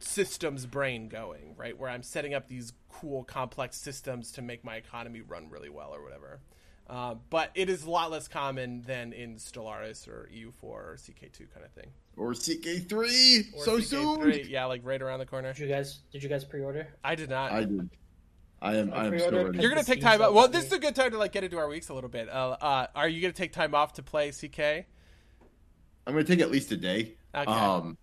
systems 0.00 0.66
brain 0.66 1.08
going, 1.08 1.54
right? 1.56 1.78
Where 1.78 1.90
I'm 1.90 2.02
setting 2.02 2.34
up 2.34 2.48
these 2.48 2.72
cool, 2.88 3.24
complex 3.24 3.76
systems 3.76 4.32
to 4.32 4.42
make 4.42 4.64
my 4.64 4.76
economy 4.76 5.20
run 5.20 5.50
really 5.50 5.68
well 5.68 5.94
or 5.94 6.02
whatever. 6.02 6.40
Uh, 6.88 7.16
but 7.28 7.50
it 7.54 7.68
is 7.68 7.84
a 7.84 7.90
lot 7.90 8.10
less 8.10 8.28
common 8.28 8.82
than 8.82 9.12
in 9.12 9.36
Stellaris 9.36 10.08
or 10.08 10.28
EU4 10.34 10.62
or 10.62 10.96
CK2 10.98 11.52
kind 11.52 11.66
of 11.66 11.72
thing. 11.72 11.90
Or 12.16 12.32
CK3 12.32 13.54
Or 13.54 13.64
so 13.64 13.78
CK3, 13.78 13.82
soon. 13.84 14.42
Yeah, 14.48 14.64
like 14.64 14.80
right 14.84 15.00
around 15.00 15.18
the 15.18 15.26
corner. 15.26 15.52
Did 15.52 15.62
you 15.62 15.68
guys 15.68 16.00
did 16.12 16.22
you 16.22 16.28
guys 16.28 16.44
pre-order? 16.44 16.88
I 17.04 17.14
did 17.14 17.28
not. 17.28 17.52
I 17.52 17.64
did. 17.64 17.90
I 18.60 18.76
am. 18.76 18.92
I 18.92 18.96
I 18.96 19.06
am 19.06 19.18
still 19.18 19.44
ready. 19.44 19.60
You're 19.60 19.70
gonna 19.70 19.84
take 19.84 20.00
time. 20.00 20.18
sale 20.18 20.28
Out. 20.28 20.34
Well, 20.34 20.48
this 20.48 20.64
is 20.64 20.72
a 20.72 20.78
good 20.78 20.94
time 20.94 21.10
to 21.12 21.18
like 21.18 21.32
get 21.32 21.44
into 21.44 21.58
our 21.58 21.68
weeks 21.68 21.90
a 21.90 21.94
little 21.94 22.10
bit. 22.10 22.28
Uh, 22.28 22.56
uh, 22.60 22.86
are 22.94 23.08
you 23.08 23.20
gonna 23.20 23.32
take 23.32 23.52
time 23.52 23.74
off 23.74 23.92
to 23.94 24.02
play 24.02 24.30
CK? 24.30 24.86
I'm 26.06 26.14
gonna 26.14 26.24
take 26.24 26.40
at 26.40 26.50
least 26.50 26.72
a 26.72 26.76
day. 26.76 27.16
Okay. 27.34 27.52
Um, 27.52 27.98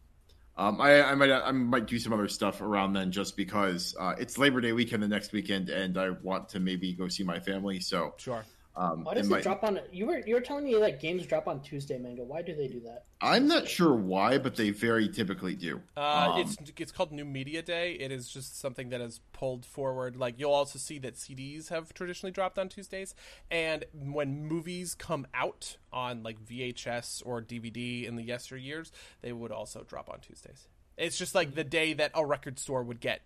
um, 0.57 0.80
I, 0.80 1.02
I 1.03 1.16
might 1.16 1.32
I 1.32 1.52
might 1.52 1.88
do 1.88 1.99
some 1.99 2.14
other 2.14 2.30
stuff 2.30 2.62
around 2.62 2.94
then, 2.94 3.12
just 3.12 3.36
because 3.36 3.95
uh, 3.99 4.14
it's 4.18 4.38
Labor 4.38 4.62
Day 4.62 4.72
weekend 4.72 5.03
the 5.03 5.07
next 5.07 5.34
weekend, 5.34 5.70
and 5.70 5.98
I 5.98 6.12
want 6.12 6.48
to 6.49 6.60
maybe 6.62 6.94
go 6.94 7.10
see 7.10 7.24
my 7.24 7.40
family. 7.40 7.82
So, 7.82 8.14
Sure. 8.18 8.45
Um, 8.77 9.03
Why 9.06 9.14
does 9.14 9.30
it 9.31 9.34
it 9.34 9.43
drop 9.43 9.64
on? 9.64 9.80
You 9.91 10.06
were 10.07 10.19
you 10.19 10.35
were 10.35 10.41
telling 10.41 10.65
me 10.65 10.76
that 10.76 10.99
games 10.99 11.26
drop 11.26 11.47
on 11.47 11.61
Tuesday, 11.61 11.97
Mango. 11.97 12.23
Why 12.23 12.41
do 12.41 12.53
they 12.53 12.68
do 12.68 12.81
that? 12.81 13.06
I'm 13.22 13.47
not 13.47 13.68
sure 13.68 13.93
why, 13.93 14.38
but 14.38 14.56
they 14.56 14.72
very 14.72 15.07
typically 15.07 15.56
do. 15.56 15.81
Uh, 15.95 16.34
Um, 16.34 16.41
it's 16.41 16.57
it's 16.77 16.91
called 16.91 17.11
New 17.11 17.23
Media 17.23 17.61
Day. 17.61 17.93
It 17.93 18.11
is 18.11 18.27
just 18.27 18.60
something 18.60 18.89
that 18.89 18.99
is 18.99 19.22
pulled 19.31 19.65
forward. 19.65 20.18
Like 20.18 20.38
you'll 20.38 20.53
also 20.53 20.77
see 20.77 20.99
that 20.99 21.15
CDs 21.15 21.69
have 21.69 21.93
traditionally 21.93 22.31
dropped 22.31 22.60
on 22.60 22.68
Tuesdays, 22.68 23.15
and 23.49 23.85
when 23.93 24.45
movies 24.45 24.93
come 24.93 25.26
out 25.34 25.77
on 25.93 26.23
like 26.23 26.43
VHS 26.43 27.23
or 27.26 27.41
DVD 27.41 28.06
in 28.06 28.18
the 28.18 28.27
yesteryears, 28.27 28.91
they 29.22 29.31
would 29.31 29.52
also 29.52 29.84
drop 29.88 30.10
on 30.10 30.19
Tuesdays. 30.19 30.68
It's 30.97 31.18
just 31.18 31.34
like 31.34 31.56
the 31.56 31.64
day 31.64 31.93
that 31.93 32.11
a 32.14 32.26
record 32.26 32.60
store 32.60 32.84
would 32.84 32.99
get 32.99 33.22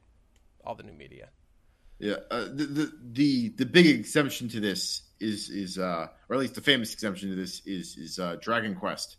all 0.63 0.75
the 0.75 0.83
new 0.83 0.93
media. 0.93 1.29
Yeah, 1.99 2.15
uh, 2.31 2.45
the, 2.45 2.65
the 2.65 2.91
the 3.11 3.49
the 3.57 3.65
big 3.65 3.85
exemption 3.87 4.47
to 4.49 4.59
this 4.59 5.03
is 5.19 5.49
is 5.49 5.77
uh, 5.77 6.07
or 6.29 6.35
at 6.35 6.39
least 6.39 6.55
the 6.55 6.61
famous 6.61 6.93
exemption 6.93 7.29
to 7.29 7.35
this 7.35 7.61
is 7.65 7.97
is 7.97 8.19
uh, 8.19 8.37
Dragon 8.41 8.73
Quest, 8.73 9.17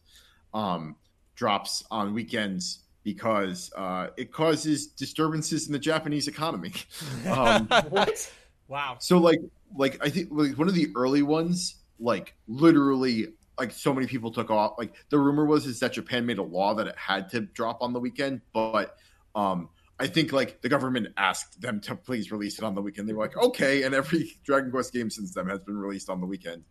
um, 0.55 0.97
drops 1.35 1.85
on 1.91 2.15
weekends 2.15 2.81
because 3.03 3.71
uh, 3.77 4.09
it 4.17 4.33
causes 4.33 4.87
disturbances 4.87 5.67
in 5.67 5.73
the 5.73 5.79
Japanese 5.79 6.29
economy. 6.29 6.73
um, 7.31 7.67
What? 7.89 8.33
Wow. 8.69 8.97
so 9.01 9.19
like 9.19 9.41
like 9.77 9.99
I 10.05 10.09
think 10.11 10.29
like 10.31 10.57
one 10.57 10.69
of 10.69 10.75
the 10.75 10.89
early 10.95 11.23
ones, 11.23 11.77
like 11.99 12.35
literally 12.49 13.29
like 13.59 13.73
so 13.73 13.93
many 13.93 14.07
people 14.07 14.31
took 14.31 14.51
off. 14.51 14.75
Like 14.79 14.95
the 15.11 15.19
rumor 15.19 15.45
was 15.45 15.67
is 15.67 15.81
that 15.81 15.93
Japan 15.93 16.25
made 16.25 16.39
a 16.39 16.43
law 16.43 16.75
that 16.75 16.87
it 16.87 16.97
had 16.97 17.29
to 17.31 17.41
drop 17.41 17.83
on 17.83 17.93
the 17.93 18.01
weekend, 18.01 18.41
but 18.55 18.97
um 19.35 19.69
I 20.01 20.07
think 20.07 20.33
like 20.33 20.63
the 20.63 20.69
government 20.71 21.09
asked 21.19 21.61
them 21.61 21.79
to 21.83 21.95
please 21.95 22.33
release 22.33 22.59
it 22.59 22.65
on 22.65 22.75
the 22.75 22.81
weekend. 22.81 23.07
They 23.07 23.13
were 23.13 23.23
like, 23.23 23.37
okay, 23.37 23.83
and 23.83 23.95
every 23.95 24.33
Dragon 24.45 24.71
Quest 24.71 24.95
game 24.95 25.11
since 25.11 25.35
then 25.35 25.47
has 25.49 25.63
been 25.63 25.77
released 25.77 26.09
on 26.09 26.21
the 26.21 26.27
weekend. 26.27 26.65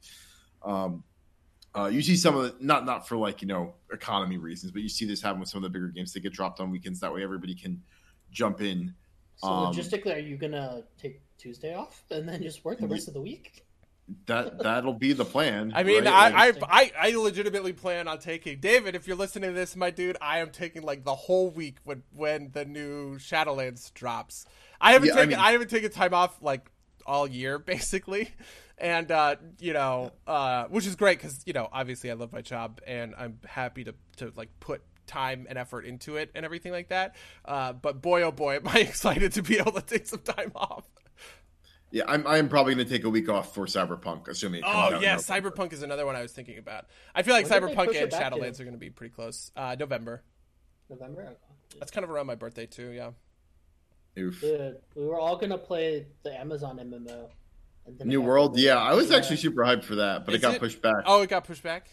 Um, 0.64 1.04
uh, 1.76 1.86
you 1.86 2.02
see 2.02 2.16
some 2.16 2.36
of 2.36 2.44
the 2.44 2.56
not 2.60 2.86
not 2.86 3.08
for 3.08 3.16
like 3.18 3.44
you 3.44 3.48
know 3.48 3.76
economy 3.94 4.38
reasons, 4.38 4.72
but 4.72 4.82
you 4.82 4.90
see 4.90 5.06
this 5.06 5.22
happen 5.22 5.40
with 5.40 5.48
some 5.48 5.64
of 5.64 5.64
the 5.64 5.70
bigger 5.70 5.90
games. 5.90 6.12
They 6.12 6.20
get 6.20 6.34
dropped 6.34 6.60
on 6.60 6.72
weekends 6.72 7.00
that 7.02 7.14
way 7.14 7.22
everybody 7.22 7.54
can 7.54 7.84
jump 8.32 8.62
in. 8.62 8.96
So 9.36 9.48
Um, 9.48 9.74
logistically, 9.74 10.16
are 10.16 10.20
you 10.20 10.36
gonna 10.36 10.84
take 10.98 11.22
Tuesday 11.38 11.76
off 11.76 12.04
and 12.10 12.28
then 12.28 12.42
just 12.42 12.66
work 12.66 12.80
the 12.80 12.88
rest 12.88 13.08
of 13.08 13.14
the 13.14 13.22
week? 13.22 13.64
That 14.26 14.60
that'll 14.60 14.94
be 14.94 15.14
the 15.14 15.26
plan. 15.26 15.72
I 15.76 15.84
mean, 15.84 16.06
right? 16.06 16.34
I, 16.34 16.48
I, 16.50 16.54
I 16.64 16.92
I 17.10 17.16
legitimately 17.16 17.74
plan 17.74 18.08
on 18.08 18.20
taking 18.20 18.60
David. 18.60 18.96
If 18.96 19.08
you're 19.08 19.18
listening 19.18 19.50
to 19.52 19.54
this, 19.56 19.76
my 19.76 19.92
dude, 19.92 20.18
I 20.22 20.40
am 20.40 20.50
taking 20.52 20.82
like 20.84 21.04
the 21.04 21.16
whole 21.16 21.50
week 21.50 21.78
when 21.84 22.04
when 22.14 22.50
the 22.54 22.66
new 22.66 23.18
Shadowlands 23.18 23.94
drops. 23.94 24.46
I 24.82 24.94
haven't 24.94 25.10
Yeah, 25.10 25.16
taken 25.16 25.34
I, 25.36 25.38
mean- 25.38 25.52
haven't 25.52 25.70
taken 25.70 25.92
time 25.92 26.14
off 26.14 26.42
like 26.42 26.70
all 27.06 27.28
year 27.28 27.60
basically, 27.74 28.32
and 28.78 29.12
uh, 29.12 29.36
you 29.60 29.74
know, 29.74 30.12
uh, 30.28 30.66
which 30.66 30.86
is 30.88 30.96
great 30.96 31.18
because 31.20 31.42
you 31.46 31.54
know 31.54 31.68
obviously 31.72 32.10
I 32.10 32.14
love 32.16 32.32
my 32.32 32.42
job 32.42 32.82
and 32.88 33.14
I'm 33.18 33.40
happy 33.46 33.84
to 33.84 33.94
to 34.18 34.32
like 34.36 34.50
put 34.60 34.82
time 35.08 35.48
and 35.50 35.58
effort 35.58 35.86
into 35.86 36.18
it 36.18 36.30
and 36.36 36.46
everything 36.46 36.72
like 36.72 36.90
that. 36.90 37.16
Uh, 37.44 37.74
but 37.74 38.02
boy, 38.02 38.22
oh 38.22 38.32
boy, 38.32 38.56
am 38.58 38.68
I 38.68 38.80
excited 38.90 39.34
to 39.34 39.42
be 39.44 39.58
able 39.60 39.72
to 39.74 39.82
take 39.82 40.08
some 40.08 40.20
time 40.22 40.52
off. 40.56 40.86
Yeah, 41.92 42.04
I'm. 42.08 42.26
I'm 42.28 42.50
probably 42.50 42.76
going 42.76 42.86
to 42.86 42.92
take 42.94 43.04
a 43.04 43.10
week 43.10 43.30
off 43.30 43.54
for 43.56 43.66
Cyberpunk, 43.66 44.28
assuming. 44.28 44.60
It 44.60 44.64
comes 44.66 44.94
Oh 44.94 44.96
out 44.98 45.02
yeah, 45.02 45.16
Cyberpunk 45.16 45.74
is 45.74 45.82
another 45.82 46.06
one 46.06 46.16
I 46.16 46.22
was 46.22 46.32
thinking 46.32 46.58
about. 46.60 46.86
I 47.16 47.24
feel 47.24 47.34
like 47.34 47.50
When 47.50 47.62
Cyberpunk 47.62 47.88
and 47.88 47.96
it 47.96 48.12
back 48.12 48.32
to? 48.32 48.38
Shadowlands 48.38 48.60
are 48.60 48.64
going 48.64 48.76
to 48.76 48.80
be 48.80 48.90
pretty 48.92 49.14
close. 49.14 49.52
Uh, 49.56 49.76
November. 49.80 50.22
November. 50.90 51.22
Okay. 51.24 51.34
That's 51.80 51.92
kind 51.92 52.04
of 52.04 52.12
around 52.12 52.28
my 52.28 52.36
birthday 52.36 52.66
too. 52.68 52.90
Yeah. 52.92 53.12
Oof. 54.18 54.42
Dude, 54.42 54.78
we 54.96 55.06
were 55.06 55.20
all 55.20 55.38
gonna 55.38 55.58
play 55.58 56.08
the 56.24 56.38
Amazon 56.38 56.78
MMO. 56.78 57.30
And 57.86 57.98
then 57.98 58.08
it 58.08 58.10
New 58.10 58.22
World. 58.22 58.58
Yeah, 58.58 58.78
I 58.78 58.94
was 58.94 59.10
Yeah. 59.10 59.18
actually 59.18 59.38
super 59.38 59.62
hyped 59.64 59.84
for 59.84 59.96
that, 59.96 60.26
but 60.26 60.34
Is 60.36 60.40
it 60.40 60.42
got 60.42 60.56
it? 60.56 60.60
pushed 60.60 60.82
back. 60.82 61.04
Oh, 61.06 61.22
it 61.22 61.30
got 61.30 61.44
pushed 61.46 61.64
back. 61.64 61.88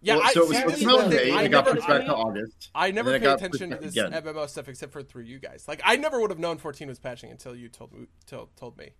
Yeah, 0.00 0.16
Well, 0.16 0.24
I, 0.26 0.32
so 0.32 0.42
it 0.42 0.48
was 0.48 0.56
see, 0.56 0.62
supposed 0.62 0.74
to 0.80 0.80
here's 0.80 0.92
come 0.92 1.00
out 1.00 1.12
in 1.12 1.28
May. 1.28 1.32
I 1.38 1.42
It 1.44 1.48
got 1.50 1.64
pushed 1.66 1.86
back 1.86 2.00
I- 2.02 2.04
to 2.06 2.14
August. 2.14 2.70
I 2.74 2.90
never 2.90 3.14
and 3.14 3.14
then 3.14 3.20
pay 3.20 3.26
it 3.26 3.30
got 3.30 3.38
attention 3.46 3.70
to 3.70 3.76
this 3.76 3.92
again. 3.92 4.12
MMO 4.12 4.48
stuff 4.48 4.68
except 4.68 4.92
for 4.92 5.02
through 5.02 5.22
you 5.22 5.38
guys. 5.38 5.66
Like 5.68 5.80
I 5.84 5.96
never 5.96 6.20
would 6.20 6.30
have 6.30 6.40
known 6.40 6.58
14 6.58 6.88
was 6.88 6.98
patching 6.98 7.30
until 7.30 7.54
you 7.54 7.68
told 7.68 7.92
me. 7.92 8.06
Told, 8.26 8.54
told 8.56 8.76
me. 8.76 8.90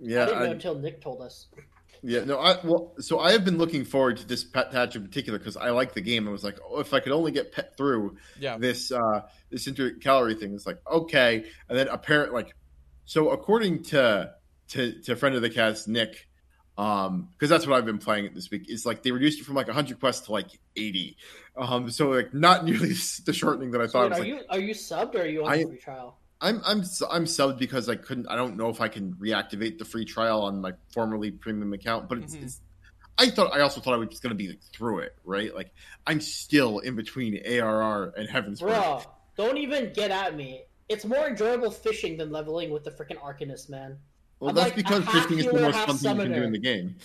Yeah, 0.00 0.22
I 0.22 0.26
didn't 0.26 0.38
know 0.40 0.44
I- 0.46 0.50
until 0.52 0.74
Nick 0.78 1.00
told 1.00 1.20
us. 1.22 1.46
Yeah, 2.00 2.22
no, 2.24 2.38
I 2.38 2.64
well, 2.64 2.94
so 3.00 3.18
I 3.18 3.32
have 3.32 3.44
been 3.44 3.58
looking 3.58 3.84
forward 3.84 4.18
to 4.18 4.26
this 4.26 4.44
pet 4.44 4.70
patch 4.70 4.94
in 4.94 5.02
particular 5.04 5.36
because 5.38 5.56
I 5.56 5.70
like 5.70 5.94
the 5.94 6.00
game. 6.00 6.28
I 6.28 6.30
was 6.30 6.44
like, 6.44 6.58
oh, 6.64 6.78
if 6.78 6.94
I 6.94 7.00
could 7.00 7.10
only 7.10 7.32
get 7.32 7.50
pet 7.50 7.76
through 7.76 8.16
Yeah. 8.38 8.56
this 8.56 8.92
uh 8.92 9.22
this 9.50 9.66
intercalary 9.66 10.38
thing, 10.38 10.54
it's 10.54 10.64
like 10.64 10.78
okay, 10.88 11.44
and 11.68 11.76
then 11.76 11.88
apparent 11.88 12.32
like, 12.32 12.54
so 13.04 13.30
according 13.30 13.82
to 13.84 14.32
to 14.68 15.00
to 15.02 15.16
friend 15.16 15.34
of 15.34 15.42
the 15.42 15.50
cast 15.50 15.88
Nick, 15.88 16.28
um, 16.76 17.30
because 17.32 17.50
that's 17.50 17.66
what 17.66 17.76
I've 17.76 17.86
been 17.86 17.98
playing 17.98 18.26
it 18.26 18.34
this 18.34 18.48
week. 18.48 18.70
Is 18.70 18.86
like 18.86 19.02
they 19.02 19.10
reduced 19.10 19.40
it 19.40 19.44
from 19.44 19.56
like 19.56 19.66
100 19.66 19.98
quests 19.98 20.26
to 20.26 20.32
like 20.32 20.46
80, 20.76 21.16
um, 21.56 21.90
so 21.90 22.10
like 22.10 22.32
not 22.32 22.64
nearly 22.64 22.90
the 23.24 23.32
shortening 23.32 23.72
that 23.72 23.80
I 23.80 23.86
So 23.86 23.92
thought. 24.08 24.20
wait, 24.20 24.28
it 24.28 24.34
was 24.34 24.44
are 24.50 24.52
like, 24.52 24.60
you 24.60 24.64
are 24.64 24.68
you 24.68 24.74
subbed 24.74 25.14
or 25.16 25.22
are 25.22 25.26
you 25.26 25.44
on 25.44 25.50
I- 25.52 25.64
free 25.64 25.78
trial? 25.78 26.17
I'm 26.40 26.62
I'm 26.64 26.82
I'm 27.10 27.24
subbed 27.24 27.58
because 27.58 27.88
I 27.88 27.96
couldn't. 27.96 28.28
I 28.28 28.36
don't 28.36 28.56
know 28.56 28.68
if 28.68 28.80
I 28.80 28.88
can 28.88 29.14
reactivate 29.14 29.78
the 29.78 29.84
free 29.84 30.04
trial 30.04 30.42
on 30.42 30.60
my 30.60 30.72
formerly 30.92 31.30
premium 31.30 31.72
account, 31.72 32.08
but 32.08 32.18
it's. 32.18 32.36
Mhm. 32.36 32.42
it's 32.44 32.60
I 33.20 33.30
thought 33.30 33.52
I 33.52 33.60
also 33.60 33.80
thought 33.80 33.94
I 33.94 33.96
was 33.96 34.10
just 34.10 34.22
going 34.22 34.30
to 34.30 34.36
be 34.36 34.48
like, 34.48 34.60
through 34.72 35.00
it, 35.00 35.16
right? 35.24 35.52
Like 35.52 35.72
I'm 36.06 36.20
still 36.20 36.78
in 36.78 36.94
between 36.94 37.40
ARR 37.44 38.14
and 38.16 38.28
Heavensward. 38.28 38.68
Bro, 38.68 39.02
don't 39.36 39.56
even 39.58 39.92
get 39.92 40.12
at 40.12 40.36
me. 40.36 40.62
It's 40.88 41.04
more 41.04 41.26
enjoyable 41.26 41.72
fishing 41.72 42.16
than 42.16 42.30
leveling 42.30 42.70
with 42.70 42.84
the 42.84 42.92
freaking 42.92 43.18
Arcanist, 43.20 43.68
man. 43.68 43.98
Well, 44.38 44.50
I'm 44.50 44.54
that's 44.54 44.68
like 44.68 44.76
because 44.76 45.04
fishing 45.06 45.38
is 45.38 45.46
the 45.46 45.50
healer, 45.50 45.62
most 45.62 45.74
half 45.74 45.86
fun 45.86 45.96
thing 45.96 46.16
you 46.16 46.22
can 46.22 46.32
do 46.32 46.42
in 46.44 46.52
the 46.52 46.58
game. 46.58 46.96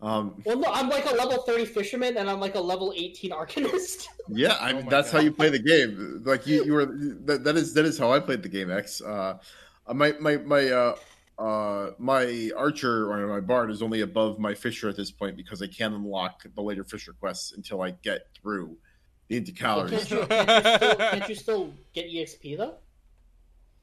Um, 0.00 0.40
Well, 0.44 0.58
no, 0.58 0.68
I'm 0.72 0.88
like 0.88 1.06
a 1.06 1.14
level 1.14 1.42
30 1.42 1.64
fisherman 1.64 2.16
and 2.18 2.30
I'm 2.30 2.38
like 2.40 2.54
a 2.54 2.60
level 2.60 2.92
18 2.96 3.32
Arcanist. 3.32 4.06
yeah, 4.28 4.56
I 4.60 4.72
Oh 4.72 4.76
mean, 4.76 4.84
my 4.84 4.90
that's 4.90 5.10
how 5.10 5.18
you 5.18 5.32
play 5.32 5.48
the 5.50 5.58
game. 5.58 6.22
Like 6.24 6.46
you, 6.46 6.64
you 6.64 6.72
were 6.72 6.86
that, 6.86 7.42
that 7.44 7.56
is 7.56 7.74
that 7.74 7.84
is 7.84 7.98
how 7.98 8.12
I 8.12 8.20
played 8.20 8.42
the 8.42 8.48
game. 8.48 8.70
X. 8.70 9.00
Uh, 9.00 9.38
my 9.92 10.12
my 10.20 10.36
my 10.36 10.68
uh, 10.68 10.96
uh, 11.38 11.90
my 11.98 12.50
archer 12.56 13.10
or 13.10 13.26
my 13.26 13.40
bard 13.40 13.70
is 13.70 13.82
only 13.82 14.02
above 14.02 14.38
my 14.38 14.54
fisher 14.54 14.88
at 14.88 14.96
this 14.96 15.10
point 15.10 15.36
because 15.36 15.62
I 15.62 15.66
can't 15.66 15.94
unlock 15.94 16.44
the 16.54 16.62
later 16.62 16.84
fisher 16.84 17.12
quests 17.12 17.52
until 17.52 17.82
I 17.82 17.90
get 17.92 18.28
through 18.40 18.76
the 19.28 19.36
Well, 19.36 19.40
intercalaries. 19.40 20.04
can't, 20.04 20.10
you, 20.10 20.26
can't, 20.26 20.64
you 20.64 20.74
still, 20.76 20.96
can't 20.96 21.28
you 21.28 21.34
still 21.34 21.74
get 21.94 22.06
EXP 22.06 22.56
though? 22.56 22.74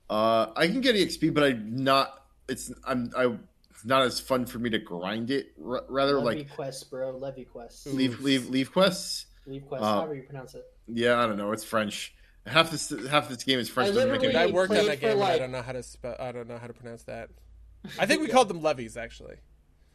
Uh, 0.09 0.51
I 0.55 0.67
can 0.67 0.81
get 0.81 0.95
EXP, 0.95 1.33
but 1.33 1.43
I'm 1.43 1.75
not. 1.75 2.25
It's 2.47 2.71
I'm 2.85 3.11
I. 3.17 3.35
It's 3.75 3.85
not 3.85 4.01
as 4.03 4.19
fun 4.19 4.45
for 4.45 4.57
me 4.59 4.69
to 4.71 4.79
grind 4.79 5.29
it. 5.31 5.53
R- 5.63 5.83
rather, 5.89 6.19
Levy 6.19 6.39
like 6.39 6.49
quests, 6.55 6.83
bro. 6.83 7.11
Levy 7.17 7.45
quests. 7.45 7.85
leave 7.85 8.21
leave 8.21 8.49
leave 8.49 8.71
quests. 8.71 9.25
Leave 9.45 9.65
quests, 9.67 9.85
Uh, 9.85 9.93
however 9.95 10.15
you 10.15 10.23
pronounce 10.23 10.55
it. 10.55 10.63
Yeah, 10.87 11.19
I 11.21 11.27
don't 11.27 11.37
know. 11.37 11.51
It's 11.51 11.63
French. 11.63 12.15
Half 12.47 12.71
this 12.71 12.91
half 13.09 13.27
this 13.29 13.43
game 13.43 13.59
is 13.59 13.69
French. 13.69 13.89
I 13.89 14.05
make 14.05 14.21
literally- 14.21 14.35
I 14.35 14.45
worked 14.47 14.71
on 14.71 14.77
played 14.77 14.89
that 14.89 14.95
for, 14.99 15.01
game. 15.07 15.11
and 15.19 15.23
I 15.23 15.37
don't 15.37 15.51
know 15.51 15.61
how 15.61 15.71
to 15.73 15.83
spell. 15.83 16.15
I 16.19 16.31
don't 16.31 16.47
know 16.47 16.57
how 16.57 16.67
to 16.67 16.73
pronounce 16.73 17.03
that. 17.03 17.29
I 17.99 18.05
think 18.05 18.21
we 18.21 18.27
called 18.27 18.47
them 18.47 18.61
levies 18.61 18.97
actually. 18.97 19.35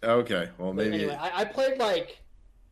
Okay, 0.03 0.51
well 0.59 0.73
maybe. 0.73 0.95
anyway, 0.97 1.15
I, 1.19 1.41
I 1.41 1.45
played 1.45 1.79
like 1.79 2.23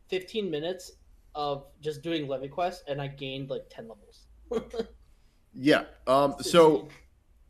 15 0.09 0.49
minutes 0.49 0.91
of 1.35 1.65
just 1.81 2.01
doing 2.01 2.27
Levy 2.27 2.47
quests 2.47 2.83
and 2.87 3.01
I 3.01 3.07
gained 3.07 3.49
like 3.49 3.63
10 3.69 3.87
levels. 3.87 4.25
Yeah. 5.53 5.85
Um. 6.07 6.35
So 6.41 6.75
insane. 6.81 6.89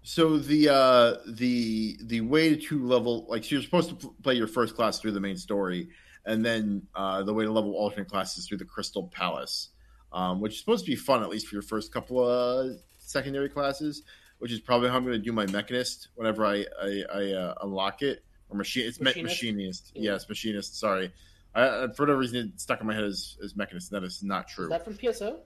So 0.01 0.37
the 0.37 0.69
uh 0.69 1.15
the 1.27 1.97
the 2.03 2.21
way 2.21 2.55
to 2.55 2.83
level 2.85 3.25
like 3.29 3.43
so 3.43 3.55
you're 3.55 3.61
supposed 3.61 3.89
to 3.89 3.95
pl- 3.95 4.15
play 4.23 4.35
your 4.35 4.47
first 4.47 4.75
class 4.75 4.99
through 4.99 5.11
the 5.11 5.19
main 5.19 5.37
story, 5.37 5.89
and 6.25 6.45
then 6.45 6.83
uh 6.95 7.23
the 7.23 7.33
way 7.33 7.45
to 7.45 7.51
level 7.51 7.73
alternate 7.73 8.09
classes 8.09 8.47
through 8.47 8.57
the 8.57 8.65
Crystal 8.65 9.07
Palace, 9.07 9.69
um, 10.13 10.41
which 10.41 10.53
is 10.53 10.59
supposed 10.59 10.85
to 10.85 10.91
be 10.91 10.95
fun 10.95 11.21
at 11.23 11.29
least 11.29 11.47
for 11.47 11.55
your 11.55 11.61
first 11.61 11.93
couple 11.93 12.25
of 12.27 12.77
secondary 12.99 13.49
classes. 13.49 14.03
Which 14.39 14.53
is 14.53 14.61
probably 14.61 14.87
how 14.89 14.95
I'm 14.95 15.03
going 15.03 15.19
to 15.19 15.23
do 15.23 15.33
my 15.33 15.45
mechanist 15.47 16.07
whenever 16.15 16.45
I 16.45 16.65
I, 16.81 17.03
I 17.13 17.31
uh, 17.33 17.53
unlock 17.61 18.01
it 18.01 18.23
or 18.49 18.55
machine. 18.55 18.87
It's 18.87 18.99
machinist. 18.99 19.35
Machinist? 19.35 19.57
machinist. 19.57 19.91
Yeah. 19.95 20.11
Yes, 20.13 20.29
machinist. 20.29 20.79
Sorry. 20.79 21.11
I, 21.53 21.87
for 21.95 22.03
whatever 22.03 22.19
reason, 22.19 22.53
it 22.53 22.59
stuck 22.59 22.79
in 22.79 22.87
my 22.87 22.93
head 22.93 23.03
as, 23.03 23.37
as 23.43 23.53
mechanist. 23.53 23.91
and 23.91 24.01
That 24.01 24.05
is 24.05 24.23
not 24.23 24.47
true. 24.47 24.65
Is 24.65 24.69
that 24.69 24.85
from 24.85 24.93
PSO? 24.95 25.39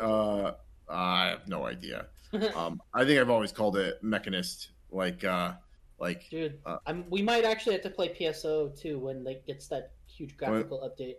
Uh, 0.00 0.52
I 0.88 1.26
have 1.28 1.48
no 1.48 1.66
idea. 1.66 2.06
Um, 2.56 2.82
I 2.92 3.04
think 3.04 3.20
I've 3.20 3.30
always 3.30 3.52
called 3.52 3.76
it 3.76 4.02
mechanist. 4.02 4.70
Like, 4.90 5.22
uh, 5.22 5.52
like 6.00 6.28
Dude, 6.30 6.58
Uh, 6.66 6.78
I'm, 6.84 7.08
we 7.08 7.22
might 7.22 7.44
actually 7.44 7.74
have 7.74 7.82
to 7.82 7.90
play 7.90 8.08
PSO 8.08 8.76
too 8.76 8.98
when 8.98 9.22
like 9.22 9.46
gets 9.46 9.68
that 9.68 9.92
huge 10.08 10.36
graphical 10.36 10.80
update. 10.80 11.14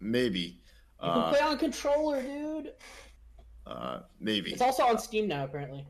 maybe, 0.00 0.40
You 1.00 1.08
can 1.08 1.08
uh, 1.08 1.30
play 1.30 1.40
on 1.40 1.56
controller, 1.58 2.20
dude. 2.20 2.72
uh, 3.64 4.00
maybe. 4.18 4.50
It's 4.52 4.60
also 4.60 4.82
on 4.84 4.98
Steam 4.98 5.28
now, 5.28 5.44
apparently. 5.44 5.86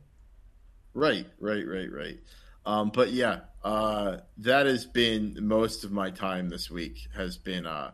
Right, 0.92 1.26
right, 1.40 1.66
right, 1.66 1.90
right. 1.90 2.18
Um, 2.66 2.90
but 2.92 3.12
yeah, 3.12 3.40
uh, 3.64 4.18
that 4.38 4.66
has 4.66 4.84
been 4.84 5.38
most 5.40 5.84
of 5.84 5.92
my 5.92 6.10
time 6.10 6.48
this 6.50 6.70
week. 6.70 6.98
Has 7.14 7.38
been 7.38 7.64
uh, 7.66 7.92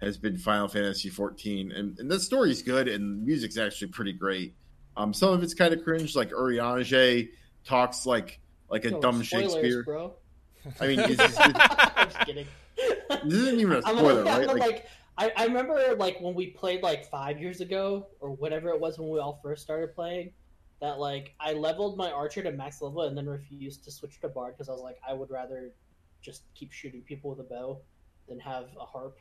has 0.00 0.18
been 0.18 0.36
Final 0.36 0.68
Fantasy 0.68 1.08
14, 1.08 1.72
and, 1.72 1.98
and 1.98 2.10
the 2.10 2.20
story's 2.20 2.62
good, 2.62 2.88
and 2.88 3.22
the 3.22 3.24
music's 3.24 3.58
actually 3.58 3.88
pretty 3.88 4.12
great. 4.12 4.54
Um, 4.96 5.14
some 5.14 5.32
of 5.32 5.42
it's 5.42 5.54
kind 5.54 5.72
of 5.72 5.82
cringe, 5.84 6.14
like 6.14 6.30
Urianger 6.30 7.28
talks 7.64 8.06
like 8.06 8.40
like 8.68 8.84
a 8.84 8.90
No, 8.90 9.00
dumb 9.00 9.22
spoilers, 9.22 9.52
Shakespeare. 9.52 9.84
bro. 9.84 10.14
I 10.80 10.86
mean, 10.86 11.00
it's, 11.00 11.20
it's, 11.20 11.38
I'm 11.38 12.08
just 12.08 12.20
kidding. 12.20 12.46
this 13.24 13.34
isn't 13.34 13.60
even 13.60 13.78
a 13.78 13.82
spoiler, 13.82 14.24
like, 14.24 14.38
right? 14.38 14.46
Like, 14.48 14.60
like, 14.60 14.86
I, 15.18 15.32
I 15.36 15.44
remember 15.44 15.94
like 15.98 16.20
when 16.20 16.34
we 16.34 16.48
played 16.48 16.82
like 16.82 17.08
five 17.10 17.40
years 17.40 17.60
ago 17.60 18.08
or 18.20 18.30
whatever 18.30 18.70
it 18.70 18.80
was 18.80 18.98
when 18.98 19.08
we 19.08 19.18
all 19.18 19.40
first 19.42 19.62
started 19.62 19.94
playing. 19.94 20.32
That 20.80 20.98
like 20.98 21.34
I 21.38 21.52
leveled 21.52 21.96
my 21.96 22.10
archer 22.10 22.42
to 22.42 22.50
max 22.50 22.82
level 22.82 23.02
and 23.02 23.16
then 23.16 23.26
refused 23.26 23.84
to 23.84 23.92
switch 23.92 24.20
to 24.20 24.28
bard 24.28 24.54
because 24.54 24.68
I 24.68 24.72
was 24.72 24.80
like 24.80 24.98
I 25.08 25.14
would 25.14 25.30
rather 25.30 25.70
just 26.22 26.42
keep 26.56 26.72
shooting 26.72 27.02
people 27.02 27.30
with 27.30 27.38
a 27.38 27.48
bow 27.48 27.80
than 28.28 28.40
have 28.40 28.66
a 28.80 28.84
harp. 28.84 29.16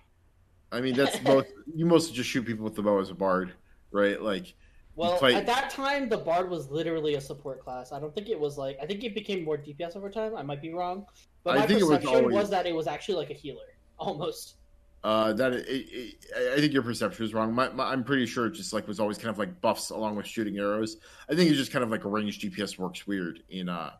I 0.71 0.81
mean, 0.81 0.95
that's 0.95 1.21
most 1.21 1.49
you 1.75 1.85
mostly 1.85 2.15
just 2.15 2.29
shoot 2.29 2.45
people 2.45 2.63
with 2.63 2.75
the 2.75 2.81
bow 2.81 2.99
as 2.99 3.11
a 3.11 3.13
bard, 3.13 3.53
right? 3.91 4.19
Like, 4.19 4.55
Well, 4.95 5.17
play- 5.17 5.35
at 5.35 5.45
that 5.45 5.69
time, 5.69 6.09
the 6.09 6.17
bard 6.17 6.49
was 6.49 6.69
literally 6.69 7.15
a 7.15 7.21
support 7.21 7.61
class. 7.61 7.91
I 7.91 7.99
don't 7.99 8.13
think 8.13 8.29
it 8.29 8.39
was 8.39 8.57
like 8.57 8.77
I 8.81 8.85
think 8.85 9.03
it 9.03 9.13
became 9.13 9.43
more 9.43 9.57
DPS 9.57 9.95
over 9.95 10.09
time. 10.09 10.35
I 10.35 10.43
might 10.43 10.61
be 10.61 10.73
wrong, 10.73 11.05
but 11.43 11.57
I 11.57 11.59
my 11.59 11.63
it 11.65 11.73
was 11.75 11.97
perception 11.99 12.31
was, 12.31 12.49
that 12.49 12.65
it 12.65 12.75
was 12.75 12.87
actually 12.87 13.15
like 13.15 13.29
a 13.29 13.33
healer 13.33 13.77
almost. 13.97 14.55
Uh, 15.03 15.33
that 15.33 15.53
it, 15.53 15.65
it, 15.67 16.15
I 16.53 16.59
think 16.59 16.73
your 16.73 16.83
perception 16.83 17.25
is 17.25 17.33
wrong. 17.33 17.55
My, 17.55 17.69
my, 17.69 17.85
I'm 17.85 18.03
pretty 18.03 18.27
sure 18.27 18.45
it 18.45 18.51
just 18.51 18.71
like 18.71 18.87
was 18.87 18.99
always 18.99 19.17
kind 19.17 19.29
of 19.29 19.39
like 19.39 19.59
buffs 19.59 19.89
along 19.89 20.15
with 20.15 20.27
shooting 20.27 20.59
arrows. 20.59 20.97
I 21.27 21.33
think 21.33 21.49
it's 21.49 21.57
just 21.57 21.71
kind 21.71 21.83
of 21.83 21.89
like 21.89 22.05
a 22.05 22.07
ranged 22.07 22.43
DPS 22.43 22.77
works 22.77 23.07
weird 23.07 23.41
in 23.49 23.67
uh 23.67 23.93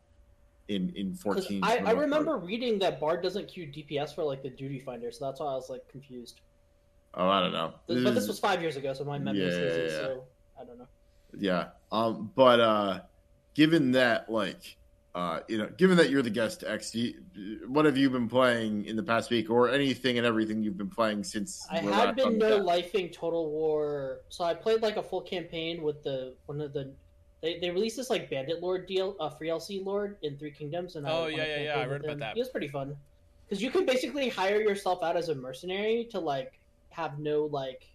in 0.68 0.92
in 0.94 1.14
14. 1.14 1.64
I, 1.64 1.78
I 1.78 1.90
remember 1.92 2.36
part. 2.38 2.44
reading 2.46 2.78
that 2.80 3.00
bard 3.00 3.22
doesn't 3.22 3.48
queue 3.48 3.66
DPS 3.66 4.14
for 4.14 4.22
like 4.22 4.42
the 4.42 4.50
duty 4.50 4.78
finder, 4.78 5.10
so 5.10 5.24
that's 5.24 5.40
why 5.40 5.46
I 5.46 5.54
was 5.54 5.68
like 5.68 5.88
confused. 5.88 6.40
Oh, 7.14 7.28
I 7.28 7.40
don't 7.40 7.52
know. 7.52 7.74
But 7.86 8.14
this 8.14 8.28
was 8.28 8.38
five 8.38 8.62
years 8.62 8.76
ago, 8.76 8.94
so 8.94 9.04
my 9.04 9.18
memory 9.18 9.42
is 9.42 9.54
Yeah, 9.54 9.60
hazy. 9.60 9.80
yeah, 9.80 9.86
yeah. 9.86 10.06
So 10.06 10.24
I 10.60 10.64
don't 10.64 10.78
know. 10.78 10.88
yeah. 11.38 11.68
Um, 11.90 12.30
but 12.34 12.60
uh, 12.60 13.00
given 13.54 13.92
that 13.92 14.30
like 14.30 14.76
uh, 15.14 15.40
you 15.46 15.58
know, 15.58 15.66
given 15.76 15.98
that 15.98 16.08
you're 16.08 16.22
the 16.22 16.30
guest 16.30 16.64
X, 16.66 16.94
you, 16.94 17.12
what 17.68 17.84
have 17.84 17.98
you 17.98 18.08
been 18.08 18.28
playing 18.30 18.86
in 18.86 18.96
the 18.96 19.02
past 19.02 19.28
week, 19.30 19.50
or 19.50 19.68
anything 19.68 20.16
and 20.16 20.26
everything 20.26 20.62
you've 20.62 20.78
been 20.78 20.88
playing 20.88 21.22
since? 21.22 21.66
I 21.70 21.82
we're 21.84 21.92
had 21.92 22.16
been 22.16 22.38
no 22.38 22.58
the- 22.58 22.64
lifing 22.64 23.12
Total 23.12 23.50
War, 23.50 24.20
so 24.30 24.42
I 24.44 24.54
played 24.54 24.80
like 24.80 24.96
a 24.96 25.02
full 25.02 25.20
campaign 25.20 25.82
with 25.82 26.02
the 26.02 26.34
one 26.46 26.60
of 26.62 26.72
the. 26.72 26.92
They, 27.42 27.58
they 27.58 27.70
released 27.70 27.96
this 27.96 28.08
like 28.08 28.30
Bandit 28.30 28.62
Lord 28.62 28.86
deal, 28.86 29.16
uh, 29.20 29.28
free 29.28 29.48
LC 29.48 29.84
Lord 29.84 30.16
in 30.22 30.38
Three 30.38 30.52
Kingdoms, 30.52 30.96
and 30.96 31.06
I 31.06 31.10
Oh, 31.10 31.20
won 31.22 31.32
a 31.32 31.36
yeah, 31.36 31.44
yeah, 31.44 31.62
yeah, 31.62 31.74
I 31.80 31.86
read 31.86 32.00
about 32.02 32.12
him. 32.12 32.18
that. 32.20 32.36
It 32.36 32.38
was 32.38 32.48
pretty 32.48 32.68
fun 32.68 32.96
because 33.44 33.60
you 33.62 33.70
could 33.70 33.84
basically 33.84 34.28
hire 34.30 34.60
yourself 34.62 35.02
out 35.02 35.16
as 35.18 35.28
a 35.28 35.34
mercenary 35.34 36.06
to 36.12 36.20
like 36.20 36.58
have 36.90 37.18
no 37.18 37.44
like. 37.52 37.86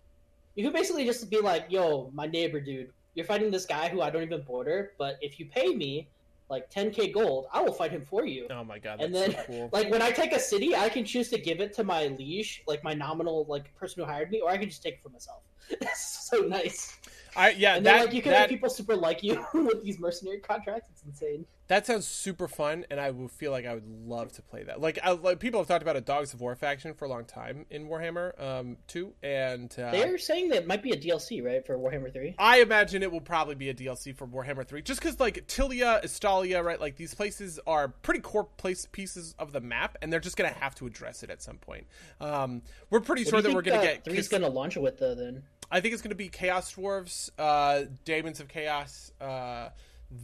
You 0.57 0.63
could 0.63 0.73
basically 0.73 1.05
just 1.05 1.29
be 1.29 1.39
like, 1.39 1.67
"Yo, 1.69 2.09
my 2.15 2.25
neighbor, 2.25 2.59
dude, 2.59 2.89
you're 3.13 3.27
fighting 3.27 3.51
this 3.51 3.67
guy 3.67 3.89
who 3.89 4.01
I 4.01 4.09
don't 4.09 4.23
even 4.23 4.41
border, 4.41 4.93
but 4.97 5.19
if 5.21 5.39
you 5.39 5.45
pay 5.45 5.75
me 5.75 6.07
like 6.49 6.71
10k 6.71 7.13
gold, 7.13 7.45
I 7.53 7.61
will 7.61 7.71
fight 7.71 7.91
him 7.91 8.03
for 8.03 8.25
you." 8.25 8.47
Oh 8.49 8.63
my 8.63 8.79
god, 8.79 8.97
that's 8.97 9.05
And 9.05 9.13
then, 9.13 9.31
so 9.33 9.43
cool. 9.45 9.69
Like 9.73 9.91
when 9.91 10.01
I 10.01 10.09
take 10.09 10.33
a 10.33 10.39
city, 10.39 10.75
I 10.75 10.89
can 10.89 11.05
choose 11.05 11.29
to 11.29 11.37
give 11.37 11.61
it 11.61 11.73
to 11.73 11.83
my 11.83 12.07
liege, 12.07 12.63
like 12.65 12.83
my 12.83 12.95
nominal 12.95 13.45
like 13.47 13.73
person 13.75 14.01
who 14.01 14.09
hired 14.09 14.31
me, 14.31 14.41
or 14.41 14.49
I 14.49 14.57
can 14.57 14.67
just 14.67 14.81
take 14.81 14.95
it 14.95 15.03
for 15.03 15.09
myself. 15.09 15.43
It's 15.69 16.27
so 16.27 16.39
nice. 16.39 16.97
I 17.37 17.51
yeah, 17.51 17.75
and 17.75 17.85
that 17.85 18.05
like 18.05 18.13
you 18.13 18.21
can 18.21 18.31
that, 18.31 18.49
make 18.49 18.49
people 18.49 18.69
super 18.69 18.95
like 18.95 19.21
you 19.23 19.45
with 19.53 19.83
these 19.83 19.99
mercenary 19.99 20.39
contracts. 20.39 20.89
It's 20.91 21.03
insane. 21.03 21.45
that 21.67 21.85
sounds 21.85 22.07
super 22.07 22.47
fun, 22.47 22.85
and 22.89 22.99
I 22.99 23.11
would 23.11 23.29
feel 23.29 23.51
like 23.51 23.65
I 23.65 23.75
would 23.75 23.87
love 23.87 24.31
to 24.33 24.41
play 24.41 24.63
that. 24.63 24.81
Like, 24.81 24.97
I, 25.03 25.11
like 25.11 25.39
people 25.39 25.59
have 25.59 25.67
talked 25.67 25.83
about 25.83 25.95
a 25.95 26.01
Dogs 26.01 26.33
of 26.33 26.41
War 26.41 26.55
faction 26.55 26.95
for 26.95 27.05
a 27.05 27.09
long 27.09 27.25
time 27.25 27.65
in 27.69 27.87
Warhammer 27.87 28.41
um, 28.41 28.77
2, 28.87 29.13
and 29.21 29.71
uh, 29.77 29.91
They're 29.91 30.17
saying 30.17 30.49
that 30.49 30.63
it 30.63 30.67
might 30.67 30.81
be 30.81 30.91
a 30.91 30.97
DLC, 30.97 31.43
right, 31.45 31.63
for 31.65 31.77
Warhammer 31.77 32.11
Three. 32.11 32.33
I 32.39 32.61
imagine 32.61 33.03
it 33.03 33.11
will 33.11 33.21
probably 33.21 33.55
be 33.55 33.69
a 33.69 33.73
DLC 33.73 34.15
for 34.15 34.25
Warhammer 34.25 34.65
3, 34.65 34.81
just 34.81 34.99
because 34.99 35.19
like 35.19 35.45
Tilea, 35.47 36.03
Estalia, 36.03 36.63
right? 36.63 36.81
Like 36.81 36.95
these 36.95 37.13
places 37.13 37.59
are 37.67 37.89
pretty 37.89 38.21
core 38.21 38.45
place 38.45 38.87
pieces 38.91 39.35
of 39.37 39.51
the 39.51 39.61
map, 39.61 39.97
and 40.01 40.11
they're 40.11 40.19
just 40.19 40.37
gonna 40.37 40.49
have 40.49 40.73
to 40.75 40.87
address 40.87 41.21
it 41.21 41.29
at 41.29 41.43
some 41.43 41.57
point. 41.57 41.85
Um, 42.19 42.63
we're 42.89 42.99
pretty 42.99 43.25
What 43.25 43.29
sure 43.29 43.41
that 43.43 43.53
we're 43.53 43.61
gonna 43.61 43.77
that 43.77 43.83
get. 43.83 44.05
Three's 44.05 44.17
Kis- 44.17 44.29
gonna 44.29 44.49
launch 44.49 44.75
it 44.75 44.81
with 44.81 44.97
though. 44.97 45.13
Then 45.13 45.43
I 45.71 45.81
think 45.81 45.93
it's 45.93 46.01
gonna 46.01 46.15
be 46.15 46.29
Chaos 46.29 46.73
Dwarves, 46.73 47.29
uh, 47.37 47.83
Daemons 48.05 48.39
of 48.39 48.47
Chaos, 48.47 49.11
uh, 49.19 49.69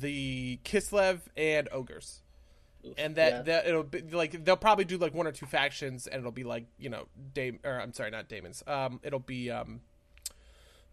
the 0.02 0.60
Kislev, 0.64 1.20
and 1.36 1.68
Ogres. 1.72 2.22
Oof, 2.86 2.94
And 2.98 3.15
that, 3.15 3.32
yeah. 3.34 3.41
that 3.44 3.68
it'll 3.68 3.84
be 3.84 4.02
like 4.02 4.44
they'll 4.44 4.56
probably 4.57 4.86
do 4.86 4.98
like 4.98 5.14
one 5.14 5.28
or 5.28 5.32
two 5.32 5.45
factions, 5.45 6.07
and 6.07 6.20
it'll 6.20 6.32
be 6.32 6.44
like 6.44 6.65
you 6.78 6.90
know, 6.90 7.07
Dame 7.34 7.60
or 7.64 7.80
I'm 7.80 7.94
sorry, 7.94 8.11
not 8.11 8.28
Daemons. 8.28 8.64
Um, 8.68 8.99
it'll 9.03 9.20
be 9.20 9.49
um, 9.52 9.82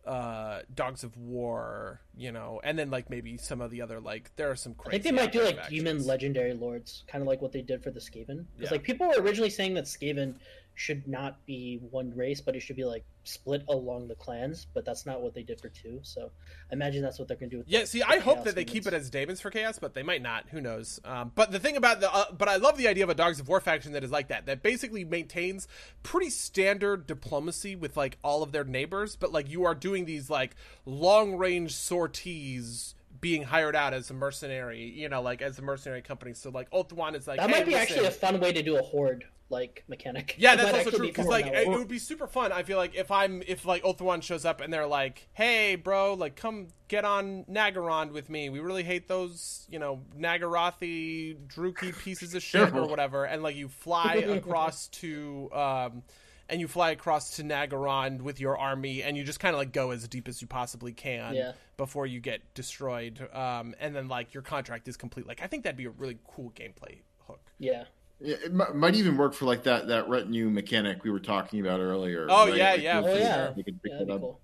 uh, 0.07 0.61
Dogs 0.75 1.05
of 1.05 1.17
War, 1.17 2.01
you 2.17 2.33
know, 2.33 2.61
and 2.65 2.79
then 2.79 2.91
like 2.91 3.11
maybe 3.11 3.37
some 3.37 3.61
of 3.61 3.71
the 3.71 3.83
other 3.83 4.01
like 4.01 4.31
there 4.37 4.51
are 4.51 4.57
some. 4.57 4.75
Crazy 4.75 4.89
I 4.99 5.03
think 5.03 5.17
they 5.17 5.23
might 5.23 5.33
do 5.33 5.45
like 5.45 5.69
demon 5.69 6.05
legendary 6.07 6.55
lords, 6.55 7.05
kind 7.07 7.23
of 7.23 7.29
like 7.29 7.43
what 7.43 7.53
they 7.53 7.63
did 7.63 7.83
for 7.83 7.91
the 7.91 8.01
Skaven. 8.01 8.47
Because 8.57 8.71
Yeah. 8.71 8.71
like 8.71 8.83
people 8.83 9.09
were 9.09 9.21
originally 9.23 9.51
saying 9.51 9.75
that 9.75 9.85
Skaven 9.85 10.37
should 10.81 11.07
not 11.07 11.45
be 11.45 11.79
one 11.91 12.11
race, 12.17 12.41
but 12.41 12.57
it 12.57 12.61
should 12.61 12.75
be 12.77 12.87
like 12.87 13.05
split 13.25 13.63
along 13.69 14.09
the 14.09 14.15
clans. 14.15 14.67
But 14.73 14.87
that's 14.87 15.05
not 15.05 15.21
what 15.21 15.35
they 15.35 15.43
did 15.43 15.61
for 15.61 15.69
two. 15.69 16.01
So 16.03 16.31
I 16.71 16.73
imagine 16.75 17.03
that's 17.03 17.19
what 17.19 17.29
they're 17.29 17.37
gonna 17.37 17.51
do. 17.51 17.59
With 17.59 17.69
Yeah, 17.69 17.81
the- 17.81 17.87
see, 17.87 17.99
the 17.99 18.09
I 18.09 18.19
hope 18.19 18.45
that 18.45 18.55
they 18.55 18.65
keep 18.65 18.87
it 18.87 18.95
as 18.95 19.11
Daemons 19.11 19.43
for 19.43 19.51
Chaos, 19.51 19.79
but 19.79 19.93
they 19.93 20.03
might 20.03 20.23
not. 20.23 20.49
Who 20.49 20.61
knows? 20.63 20.99
Um, 21.05 21.33
but 21.35 21.53
the 21.53 21.59
thing 21.59 21.77
about 21.77 22.01
the, 22.01 22.11
uh, 22.11 22.33
but 22.33 22.49
I 22.49 22.57
love 22.57 22.79
the 22.79 22.89
idea 22.89 23.05
of 23.05 23.11
a 23.11 23.15
Dogs 23.15 23.41
of 23.41 23.47
War 23.47 23.61
faction 23.61 23.93
that 23.93 24.03
is 24.03 24.11
like 24.11 24.29
that. 24.29 24.47
That 24.47 24.63
basically 24.63 25.05
maintains 25.05 25.69
pretty 26.03 26.31
standard 26.31 27.07
diplomacy 27.07 27.77
with 27.77 27.99
like 27.99 28.17
all 28.25 28.43
of 28.43 28.53
their 28.53 28.65
neighbors, 28.65 29.17
but 29.17 29.33
like 29.33 29.51
you 29.51 29.65
are 29.67 29.75
doing 29.75 30.07
these 30.07 30.31
like 30.31 30.57
long 30.87 31.37
range 31.37 31.75
sorties 31.75 32.95
being 33.21 33.43
hired 33.43 33.77
out 33.77 33.93
as 33.95 34.11
a 34.11 34.15
mercenary, 34.15 34.83
you 34.83 35.09
know, 35.09 35.23
like 35.23 35.43
as 35.43 35.59
a 35.59 35.63
mercenary 35.63 36.03
company. 36.03 36.35
So 36.35 36.51
like 36.51 36.71
Ulthuan 36.71 37.15
is 37.15 37.27
like 37.27 37.39
That 37.39 37.51
hey, 37.51 37.59
might 37.59 37.67
be 37.67 37.73
listen. 37.73 37.83
actually 37.97 38.07
a 38.07 38.11
fun 38.11 38.41
way 38.41 38.53
to 38.53 38.63
do 38.63 38.77
a 38.79 38.83
horde 38.83 39.25
like 39.51 39.85
mechanic. 39.89 40.37
Yeah, 40.39 40.55
It 40.55 40.59
that's 40.59 40.69
also 40.69 40.79
actually 40.79 40.99
true 40.99 41.07
because 41.09 41.27
fun 41.27 41.33
like 41.33 41.47
it, 41.47 41.67
it 41.67 41.69
would 41.69 41.89
be 41.89 41.99
super 41.99 42.27
fun. 42.27 42.53
I 42.53 42.63
feel 42.63 42.79
like 42.79 42.95
if 42.95 43.11
I'm 43.11 43.43
if 43.47 43.67
like 43.67 43.83
Ulthuan 43.83 44.23
shows 44.23 44.45
up 44.45 44.61
and 44.61 44.73
they're 44.73 44.87
like, 44.87 45.29
"Hey, 45.33 45.75
bro, 45.75 46.15
like 46.15 46.37
come 46.37 46.69
get 46.89 47.05
on 47.05 47.45
Naggarond 47.51 48.13
with 48.13 48.31
me. 48.31 48.49
We 48.49 48.61
really 48.61 48.85
hate 48.85 49.09
those, 49.09 49.67
you 49.69 49.79
know, 49.79 50.03
Naggarothi 50.19 51.37
Druchii 51.49 51.99
pieces 51.99 52.35
of 52.35 52.43
shit 52.43 52.73
or 52.75 52.87
whatever." 52.87 53.25
And 53.25 53.43
like 53.43 53.57
you 53.57 53.69
fly 53.69 54.15
across 54.29 54.87
to 54.89 55.51
um 55.53 56.03
and 56.51 56.61
you 56.61 56.69
fly 56.69 56.91
across 56.91 57.37
to 57.37 57.43
Naggarond 57.43 58.21
with 58.23 58.41
your 58.41 58.59
army 58.59 59.03
and 59.03 59.17
you 59.17 59.25
just 59.25 59.41
kind 59.41 59.55
of 59.55 59.59
like 59.59 59.73
go 59.73 59.91
as 59.93 60.07
deep 60.09 60.29
as 60.29 60.43
you 60.43 60.49
possibly 60.49 60.93
can 60.93 61.35
Yeah. 61.35 61.53
before 61.77 62.07
you 62.07 62.21
get 62.21 62.43
destroyed. 62.55 63.29
Um 63.33 63.75
and 63.81 63.95
then 63.97 64.09
like 64.09 64.35
your 64.35 64.43
contract 64.43 64.89
is 64.89 64.97
complete. 64.97 65.27
Like 65.27 65.41
I 65.43 65.47
think 65.47 65.65
that'd 65.65 65.77
be 65.77 65.87
a 65.87 65.91
really 65.91 66.19
cool 66.27 66.51
gameplay 66.55 66.99
hook. 67.27 67.41
yeah. 67.59 67.85
Yeah, 68.23 68.37
it 68.45 68.53
mi- 68.53 68.65
might 68.75 68.95
even 68.97 69.17
work 69.17 69.33
for 69.33 69.47
like 69.47 69.63
that 69.63 69.89
that 69.89 70.07
retinue 70.09 70.51
mechanic 70.51 71.03
we 71.05 71.11
were 71.11 71.21
talking 71.21 71.61
about 71.61 71.81
earlier. 71.81 72.27
Oh, 72.29 72.49
right? 72.49 72.55
yeah, 72.59 72.71
Like, 72.73 72.83
yeah, 72.83 72.99
Oh 72.99 73.03
for 73.05 73.19
yeah, 73.19 73.53
you 73.57 73.65
could 73.65 73.83
pick 73.83 73.93
yeah, 73.93 73.99
that 74.01 74.07
that'd 74.09 74.21
be 74.21 74.27
up. 74.27 74.39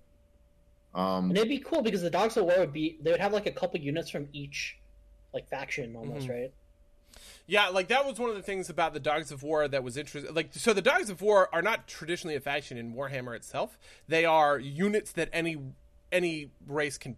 cool. 0.93 0.99
Um, 0.99 1.29
And 1.29 1.37
it'd 1.37 1.49
be 1.49 1.59
cool 1.59 1.83
because 1.83 2.01
the 2.01 2.09
Dogs 2.09 2.37
of 2.37 2.45
War 2.45 2.57
would 2.59 2.73
be 2.73 2.97
they 3.01 3.11
would 3.11 3.19
have 3.19 3.33
like 3.33 3.45
a 3.45 3.51
couple 3.51 3.79
units 3.79 4.09
from 4.09 4.29
each 4.33 4.77
like 5.33 5.47
faction 5.47 5.95
almost, 5.95 6.23
Mm-hmm. 6.27 6.31
right? 6.41 6.53
Yeah, 7.49 7.69
like 7.69 7.87
that 7.87 8.05
was 8.05 8.19
one 8.19 8.29
of 8.29 8.35
the 8.35 8.41
things 8.41 8.69
about 8.69 8.93
the 8.93 8.99
Dogs 8.99 9.31
of 9.31 9.41
War 9.41 9.69
that 9.69 9.81
was 9.81 9.95
interesting. 9.95 10.33
Like, 10.33 10.49
so 10.51 10.73
the 10.73 10.81
Dogs 10.81 11.09
of 11.09 11.21
War 11.21 11.49
are 11.53 11.61
not 11.61 11.87
traditionally 11.87 12.35
a 12.35 12.41
faction 12.41 12.77
in 12.77 12.93
Warhammer 12.93 13.33
itself. 13.35 13.77
They 14.07 14.25
are 14.25 14.59
units 14.59 15.13
that 15.13 15.29
any 15.31 15.57
any 16.11 16.51
race 16.67 16.97
can 16.97 17.15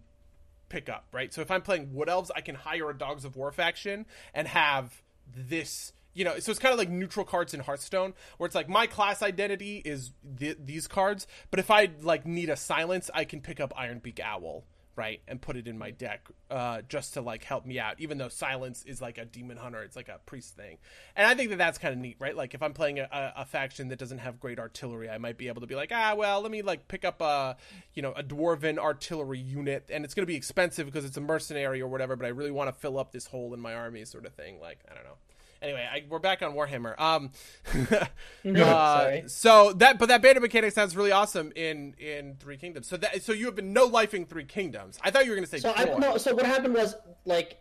pick 0.68 0.88
up, 0.88 1.04
right? 1.12 1.34
So 1.34 1.40
if 1.40 1.50
I'm 1.50 1.62
playing 1.62 1.92
Wood 1.92 2.08
Elves, 2.08 2.30
I 2.34 2.42
can 2.42 2.54
hire 2.54 2.90
a 2.90 2.96
Dogs 2.96 3.24
of 3.24 3.36
War 3.36 3.50
faction 3.50 4.06
and 4.32 4.46
have 4.48 5.02
this. 5.34 5.92
You 6.12 6.24
know, 6.24 6.38
so 6.40 6.50
it's 6.50 6.58
kind 6.58 6.72
of 6.72 6.78
like 6.78 6.90
neutral 6.90 7.24
cards 7.24 7.54
in 7.54 7.60
Hearthstone, 7.60 8.14
where 8.36 8.46
it's 8.46 8.54
like 8.54 8.68
my 8.68 8.86
class 8.86 9.22
identity 9.22 9.80
is 9.84 10.12
th- 10.38 10.58
these 10.64 10.88
cards, 10.88 11.26
but 11.50 11.60
if 11.60 11.70
I 11.70 11.90
like 12.02 12.26
need 12.26 12.50
a 12.50 12.56
silence, 12.56 13.10
I 13.14 13.24
can 13.24 13.40
pick 13.40 13.60
up 13.60 13.72
Ironbeak 13.74 14.18
Owl 14.18 14.64
right, 14.96 15.20
and 15.28 15.40
put 15.40 15.56
it 15.56 15.66
in 15.66 15.78
my 15.78 15.90
deck 15.90 16.28
uh, 16.50 16.82
just 16.88 17.14
to 17.14 17.20
like 17.20 17.44
help 17.44 17.64
me 17.66 17.78
out. 17.78 18.00
Even 18.00 18.18
though 18.18 18.28
silence 18.28 18.84
is 18.84 19.00
like 19.00 19.18
a 19.18 19.24
demon 19.24 19.56
hunter, 19.56 19.82
it's 19.82 19.96
like 19.96 20.08
a 20.08 20.18
priest 20.26 20.56
thing, 20.56 20.78
and 21.16 21.26
I 21.26 21.34
think 21.34 21.50
that 21.50 21.56
that's 21.56 21.78
kind 21.78 21.92
of 21.92 22.00
neat, 22.00 22.16
right? 22.18 22.36
Like 22.36 22.54
if 22.54 22.62
I'm 22.62 22.72
playing 22.72 22.98
a, 22.98 23.08
a, 23.36 23.44
faction 23.44 23.88
that 23.88 23.98
doesn't 23.98 24.18
have 24.18 24.40
great 24.40 24.58
artillery, 24.58 25.08
I 25.08 25.18
might 25.18 25.38
be 25.38 25.48
able 25.48 25.60
to 25.60 25.66
be 25.66 25.74
like, 25.74 25.90
ah, 25.92 26.14
well, 26.16 26.40
let 26.40 26.50
me 26.50 26.62
like 26.62 26.88
pick 26.88 27.04
up 27.04 27.20
a 27.20 27.56
you 27.94 28.02
know 28.02 28.12
a 28.12 28.22
dwarven 28.22 28.78
artillery 28.78 29.40
unit, 29.40 29.88
and 29.92 30.04
it's 30.04 30.14
going 30.14 30.22
to 30.22 30.30
be 30.30 30.36
expensive 30.36 30.86
because 30.86 31.04
it's 31.04 31.16
a 31.16 31.20
mercenary 31.20 31.80
or 31.80 31.88
whatever, 31.88 32.16
but 32.16 32.26
I 32.26 32.30
really 32.30 32.50
want 32.50 32.68
to 32.68 32.78
fill 32.78 32.98
up 32.98 33.12
this 33.12 33.26
hole 33.26 33.54
in 33.54 33.60
my 33.60 33.74
army, 33.74 34.04
sort 34.04 34.26
of 34.26 34.34
thing. 34.34 34.60
Like 34.60 34.78
I 34.90 34.94
don't 34.94 35.04
know 35.04 35.16
anyway, 35.62 35.88
I, 35.90 36.04
we're 36.08 36.18
back 36.18 36.42
on 36.42 36.52
Warhammer. 36.52 36.98
Um, 37.00 37.30
uh, 37.94 38.06
sorry. 38.64 39.24
So 39.26 39.72
that, 39.74 39.98
but 39.98 40.08
that 40.08 40.22
beta 40.22 40.40
mechanic 40.40 40.72
sounds 40.72 40.96
really 40.96 41.12
awesome 41.12 41.52
in 41.56 41.94
in 41.98 42.36
Three 42.36 42.56
Kingdoms. 42.56 42.86
So 42.86 42.96
that, 42.98 43.22
so 43.22 43.32
you 43.32 43.46
have 43.46 43.54
been 43.54 43.72
no 43.72 43.88
lifing 43.88 44.28
Three 44.28 44.44
Kingdoms. 44.44 44.98
I 45.02 45.10
thought 45.10 45.24
you 45.24 45.30
were 45.30 45.36
going 45.36 45.46
to 45.46 45.50
say. 45.50 45.58
So. 45.58 45.72
I 45.74 45.84
no. 45.98 46.16
So 46.16 46.34
what 46.34 46.46
happened 46.46 46.74
was 46.74 46.94
like. 47.24 47.60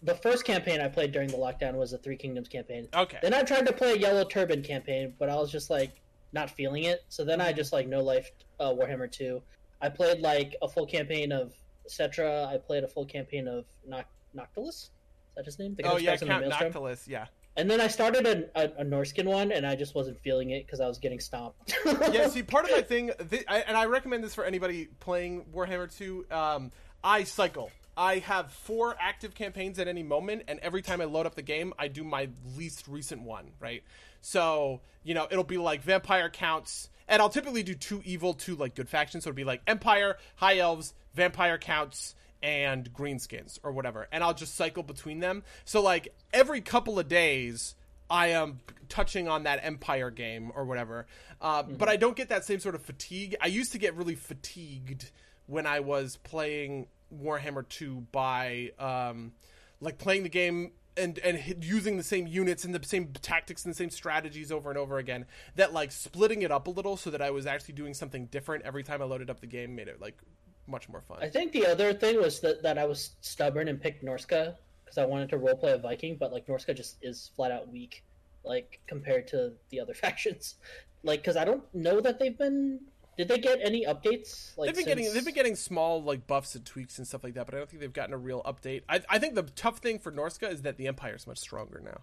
The 0.00 0.14
first 0.14 0.44
campaign 0.44 0.80
I 0.80 0.86
played 0.86 1.10
during 1.10 1.28
the 1.28 1.36
lockdown 1.36 1.74
was 1.74 1.90
the 1.90 1.98
Three 1.98 2.16
Kingdoms 2.16 2.46
campaign. 2.46 2.86
Okay. 2.94 3.18
Then 3.20 3.34
I 3.34 3.42
tried 3.42 3.66
to 3.66 3.72
play 3.72 3.94
a 3.94 3.96
Yellow 3.96 4.22
Turban 4.22 4.62
campaign, 4.62 5.12
but 5.18 5.28
I 5.28 5.34
was 5.34 5.50
just 5.50 5.70
like 5.70 5.90
not 6.32 6.50
feeling 6.50 6.84
it. 6.84 7.04
So 7.08 7.24
then 7.24 7.40
I 7.40 7.52
just 7.52 7.72
like 7.72 7.88
no 7.88 8.00
life 8.00 8.30
uh, 8.60 8.70
Warhammer 8.72 9.10
two. 9.10 9.42
I 9.80 9.88
played 9.88 10.20
like 10.20 10.54
a 10.62 10.68
full 10.68 10.86
campaign 10.86 11.32
of 11.32 11.52
Settra. 11.88 12.46
I 12.46 12.58
played 12.58 12.84
a 12.84 12.88
full 12.88 13.06
campaign 13.06 13.48
of 13.48 13.64
Noct- 13.88 14.04
Noctilus. 14.36 14.90
That 15.38 15.44
his 15.44 15.60
name? 15.60 15.76
The 15.76 15.84
oh 15.84 15.98
yeah, 15.98 16.16
Count 16.16 16.48
Noctilus. 16.48 17.06
Yeah. 17.06 17.26
And 17.56 17.70
then 17.70 17.80
I 17.80 17.86
started 17.86 18.26
a, 18.26 18.60
a, 18.60 18.82
a 18.82 18.84
Norscan 18.84 19.24
one, 19.24 19.52
and 19.52 19.64
I 19.64 19.76
just 19.76 19.94
wasn't 19.94 20.18
feeling 20.18 20.50
it 20.50 20.66
because 20.66 20.80
I 20.80 20.88
was 20.88 20.98
getting 20.98 21.20
stomped. 21.20 21.76
yeah, 21.86 22.26
see, 22.26 22.42
part 22.42 22.64
of 22.64 22.72
my 22.72 22.82
thing, 22.82 23.12
th- 23.30 23.44
I, 23.46 23.60
and 23.60 23.76
I 23.76 23.84
recommend 23.86 24.24
this 24.24 24.34
for 24.34 24.44
anybody 24.44 24.88
playing 24.98 25.44
Warhammer 25.54 25.96
2. 25.96 26.26
Um, 26.32 26.72
I 27.04 27.22
cycle. 27.22 27.70
I 27.96 28.18
have 28.18 28.50
four 28.50 28.96
active 28.98 29.36
campaigns 29.36 29.78
at 29.78 29.86
any 29.86 30.02
moment, 30.02 30.42
and 30.48 30.58
every 30.58 30.82
time 30.82 31.00
I 31.00 31.04
load 31.04 31.26
up 31.26 31.36
the 31.36 31.42
game, 31.42 31.72
I 31.78 31.86
do 31.86 32.02
my 32.02 32.30
least 32.56 32.88
recent 32.88 33.22
one, 33.22 33.52
right? 33.60 33.84
So, 34.20 34.80
you 35.04 35.14
know, 35.14 35.28
it'll 35.30 35.44
be 35.44 35.58
like 35.58 35.82
vampire 35.82 36.30
counts, 36.30 36.90
and 37.06 37.22
I'll 37.22 37.30
typically 37.30 37.62
do 37.62 37.76
two 37.76 38.02
evil, 38.04 38.34
two 38.34 38.56
like 38.56 38.74
good 38.74 38.88
factions. 38.88 39.22
So 39.22 39.30
it'll 39.30 39.36
be 39.36 39.44
like 39.44 39.62
Empire, 39.68 40.16
High 40.34 40.58
Elves, 40.58 40.94
Vampire 41.14 41.58
counts, 41.58 42.16
and 42.42 42.92
greenskins 42.92 43.58
or 43.62 43.72
whatever 43.72 44.08
and 44.12 44.22
i'll 44.22 44.34
just 44.34 44.54
cycle 44.54 44.82
between 44.82 45.20
them. 45.20 45.42
So 45.64 45.82
like 45.82 46.14
every 46.32 46.60
couple 46.60 46.98
of 46.98 47.08
days 47.08 47.74
i 48.10 48.28
am 48.28 48.60
touching 48.88 49.28
on 49.28 49.42
that 49.42 49.60
empire 49.62 50.10
game 50.10 50.50
or 50.54 50.64
whatever. 50.64 51.06
Uh, 51.40 51.62
mm-hmm. 51.62 51.74
but 51.74 51.88
i 51.88 51.96
don't 51.96 52.16
get 52.16 52.28
that 52.28 52.44
same 52.44 52.60
sort 52.60 52.74
of 52.74 52.82
fatigue. 52.82 53.36
I 53.40 53.46
used 53.46 53.72
to 53.72 53.78
get 53.78 53.94
really 53.94 54.14
fatigued 54.14 55.10
when 55.46 55.66
i 55.66 55.80
was 55.80 56.16
playing 56.18 56.86
warhammer 57.14 57.66
2 57.68 58.06
by 58.12 58.70
um, 58.78 59.32
like 59.80 59.98
playing 59.98 60.22
the 60.22 60.28
game 60.28 60.72
and 60.96 61.18
and 61.18 61.64
using 61.64 61.96
the 61.96 62.02
same 62.02 62.26
units 62.26 62.64
and 62.64 62.74
the 62.74 62.84
same 62.84 63.12
tactics 63.22 63.64
and 63.64 63.72
the 63.72 63.76
same 63.76 63.90
strategies 63.90 64.50
over 64.50 64.68
and 64.68 64.78
over 64.78 64.98
again 64.98 65.24
that 65.54 65.72
like 65.72 65.92
splitting 65.92 66.42
it 66.42 66.50
up 66.50 66.66
a 66.66 66.70
little 66.70 66.96
so 66.96 67.10
that 67.10 67.22
i 67.22 67.30
was 67.30 67.46
actually 67.46 67.74
doing 67.74 67.94
something 67.94 68.26
different 68.26 68.64
every 68.64 68.82
time 68.82 69.00
i 69.00 69.04
loaded 69.04 69.30
up 69.30 69.40
the 69.40 69.46
game 69.46 69.74
made 69.74 69.88
it 69.88 70.00
like 70.00 70.18
much 70.68 70.88
more 70.88 71.00
fun. 71.00 71.18
I 71.20 71.28
think 71.28 71.52
the 71.52 71.66
other 71.66 71.92
thing 71.92 72.20
was 72.20 72.40
that, 72.40 72.62
that 72.62 72.78
I 72.78 72.84
was 72.84 73.10
stubborn 73.20 73.68
and 73.68 73.80
picked 73.80 74.04
Norsca 74.04 74.54
because 74.84 74.98
I 74.98 75.04
wanted 75.04 75.28
to 75.30 75.38
roleplay 75.38 75.74
a 75.74 75.78
Viking, 75.78 76.16
but 76.16 76.32
like 76.32 76.46
Norsca 76.46 76.76
just 76.76 76.96
is 77.02 77.30
flat 77.36 77.50
out 77.50 77.68
weak, 77.68 78.04
like 78.44 78.80
compared 78.86 79.28
to 79.28 79.52
the 79.70 79.80
other 79.80 79.94
factions. 80.04 80.56
Like, 81.02 81.20
because 81.20 81.36
I 81.36 81.44
don't 81.44 81.62
know 81.74 82.00
that 82.00 82.18
they've 82.18 82.36
been. 82.36 82.80
Did 83.16 83.28
they 83.28 83.38
get 83.38 83.58
any 83.62 83.84
updates? 83.84 84.56
Like, 84.56 84.68
they've 84.68 84.74
been 84.74 84.84
since... 84.84 84.86
getting 84.86 85.12
they've 85.12 85.24
been 85.24 85.34
getting 85.34 85.56
small 85.56 86.02
like 86.02 86.26
buffs 86.26 86.54
and 86.54 86.64
tweaks 86.64 86.98
and 86.98 87.06
stuff 87.06 87.24
like 87.24 87.34
that, 87.34 87.46
but 87.46 87.54
I 87.54 87.58
don't 87.58 87.68
think 87.68 87.80
they've 87.80 87.92
gotten 87.92 88.14
a 88.14 88.18
real 88.18 88.42
update. 88.44 88.82
I, 88.88 89.00
I 89.08 89.18
think 89.18 89.34
the 89.34 89.42
tough 89.42 89.78
thing 89.78 89.98
for 89.98 90.12
Norsca 90.12 90.52
is 90.52 90.62
that 90.62 90.76
the 90.76 90.86
Empire 90.86 91.16
is 91.16 91.26
much 91.26 91.38
stronger 91.38 91.80
now. 91.84 92.00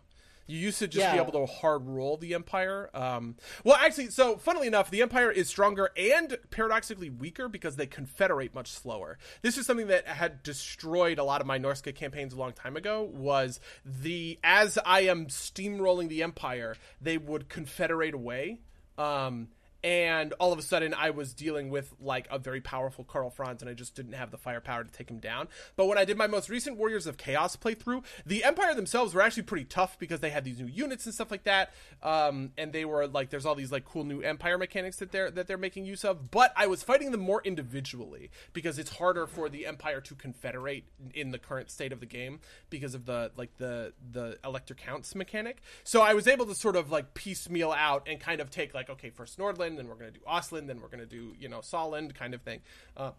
You 0.47 0.59
used 0.59 0.79
to 0.79 0.87
just 0.87 1.01
yeah. 1.01 1.13
be 1.13 1.19
able 1.19 1.31
to 1.33 1.51
hard 1.51 1.87
roll 1.87 2.17
the 2.17 2.33
Empire. 2.33 2.89
Um, 2.93 3.35
well, 3.63 3.77
actually, 3.79 4.09
so 4.09 4.37
funnily 4.37 4.67
enough, 4.67 4.91
the 4.91 5.01
Empire 5.01 5.31
is 5.31 5.49
stronger 5.49 5.91
and 5.97 6.37
paradoxically 6.51 7.09
weaker 7.09 7.49
because 7.49 7.75
they 7.75 7.87
confederate 7.87 8.53
much 8.53 8.71
slower. 8.71 9.17
This 9.41 9.57
is 9.57 9.65
something 9.65 9.87
that 9.87 10.07
had 10.07 10.43
destroyed 10.43 11.17
a 11.17 11.23
lot 11.23 11.41
of 11.41 11.47
my 11.47 11.57
Norsca 11.57 11.95
campaigns 11.95 12.33
a 12.33 12.37
long 12.37 12.53
time 12.53 12.77
ago. 12.77 13.09
Was 13.13 13.59
the 13.83 14.39
as 14.43 14.77
I 14.85 15.01
am 15.01 15.27
steamrolling 15.27 16.09
the 16.09 16.23
Empire, 16.23 16.75
they 17.01 17.17
would 17.17 17.49
confederate 17.49 18.13
away. 18.13 18.59
Um, 18.97 19.49
and 19.85 20.33
all 20.39 20.51
of 20.51 20.57
a 20.57 20.63
sudden 20.63 20.95
I 20.95 21.11
was 21.11 21.31
dealing 21.35 21.69
with 21.69 21.93
like 22.01 22.27
a 22.31 22.39
very 22.39 22.59
powerful 22.59 23.03
Karl 23.03 23.29
Franz 23.29 23.61
and 23.61 23.69
I 23.69 23.75
just 23.75 23.93
didn't 23.93 24.13
have 24.13 24.31
the 24.31 24.37
firepower 24.37 24.83
to 24.83 24.91
take 24.91 25.11
him 25.11 25.19
down. 25.19 25.47
But 25.75 25.85
when 25.85 25.99
I 25.99 26.05
did 26.05 26.17
my 26.17 26.25
most 26.25 26.49
recent 26.49 26.77
Warriors 26.77 27.05
of 27.05 27.17
Chaos 27.17 27.55
playthrough, 27.55 28.03
the 28.25 28.43
Empire 28.43 28.73
themselves 28.73 29.13
were 29.13 29.21
actually 29.21 29.43
pretty 29.43 29.65
tough 29.65 29.99
because 29.99 30.21
they 30.21 30.31
had 30.31 30.43
these 30.43 30.59
new 30.59 30.65
units 30.65 31.05
and 31.05 31.13
stuff 31.13 31.29
like 31.29 31.43
that. 31.43 31.71
Um, 32.01 32.49
and 32.57 32.73
they 32.73 32.83
were 32.83 33.05
like 33.05 33.29
there's 33.29 33.45
all 33.45 33.53
these 33.53 33.71
like 33.71 33.85
cool 33.85 34.03
new 34.03 34.21
Empire 34.21 34.57
mechanics 34.57 34.97
that 34.97 35.11
they're 35.11 35.29
that 35.29 35.45
they're 35.45 35.55
making 35.55 35.85
use 35.85 36.03
of. 36.03 36.31
But 36.31 36.51
I 36.57 36.65
was 36.65 36.81
fighting 36.81 37.11
them 37.11 37.21
more 37.21 37.43
individually 37.43 38.31
because 38.53 38.79
it's 38.79 38.97
harder 38.97 39.27
for 39.27 39.49
the 39.49 39.67
Empire 39.67 40.01
to 40.01 40.15
confederate 40.15 40.85
in 41.13 41.29
the 41.29 41.37
current 41.37 41.69
state 41.69 41.91
of 41.91 41.99
the 41.99 42.07
game 42.07 42.39
because 42.71 42.95
of 42.95 43.05
the 43.05 43.29
like 43.37 43.55
the 43.57 43.93
the 44.11 44.39
elector 44.43 44.73
counts 44.73 45.13
mechanic. 45.13 45.61
So 45.83 46.01
I 46.01 46.15
was 46.15 46.27
able 46.27 46.47
to 46.47 46.55
sort 46.55 46.75
of 46.75 46.89
like 46.89 47.13
piecemeal 47.13 47.71
out 47.71 48.07
and 48.07 48.19
kind 48.19 48.41
of 48.41 48.49
take 48.49 48.73
like 48.73 48.89
okay 48.89 49.11
first 49.11 49.37
Nordland 49.37 49.74
then 49.77 49.87
we're 49.87 49.95
going 49.95 50.11
to 50.11 50.19
do 50.19 50.25
Ostland, 50.27 50.67
then 50.67 50.81
we're 50.81 50.87
going 50.87 50.99
to 50.99 51.05
do 51.05 51.33
you 51.39 51.49
know 51.49 51.59
Saarland 51.59 52.15
kind 52.15 52.33
of 52.33 52.41
thing, 52.41 52.61
uh, 52.97 53.11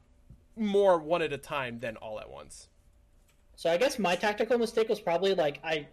more 0.56 0.98
one 0.98 1.22
at 1.22 1.32
a 1.32 1.38
time 1.38 1.80
than 1.80 1.96
all 1.96 2.20
at 2.20 2.30
once. 2.30 2.68
So 3.56 3.70
I 3.70 3.76
guess 3.78 3.98
my 3.98 4.14
tactical 4.14 4.58
mistake 4.58 4.88
was 4.88 5.00
probably 5.00 5.34
like 5.34 5.60
I 5.64 5.86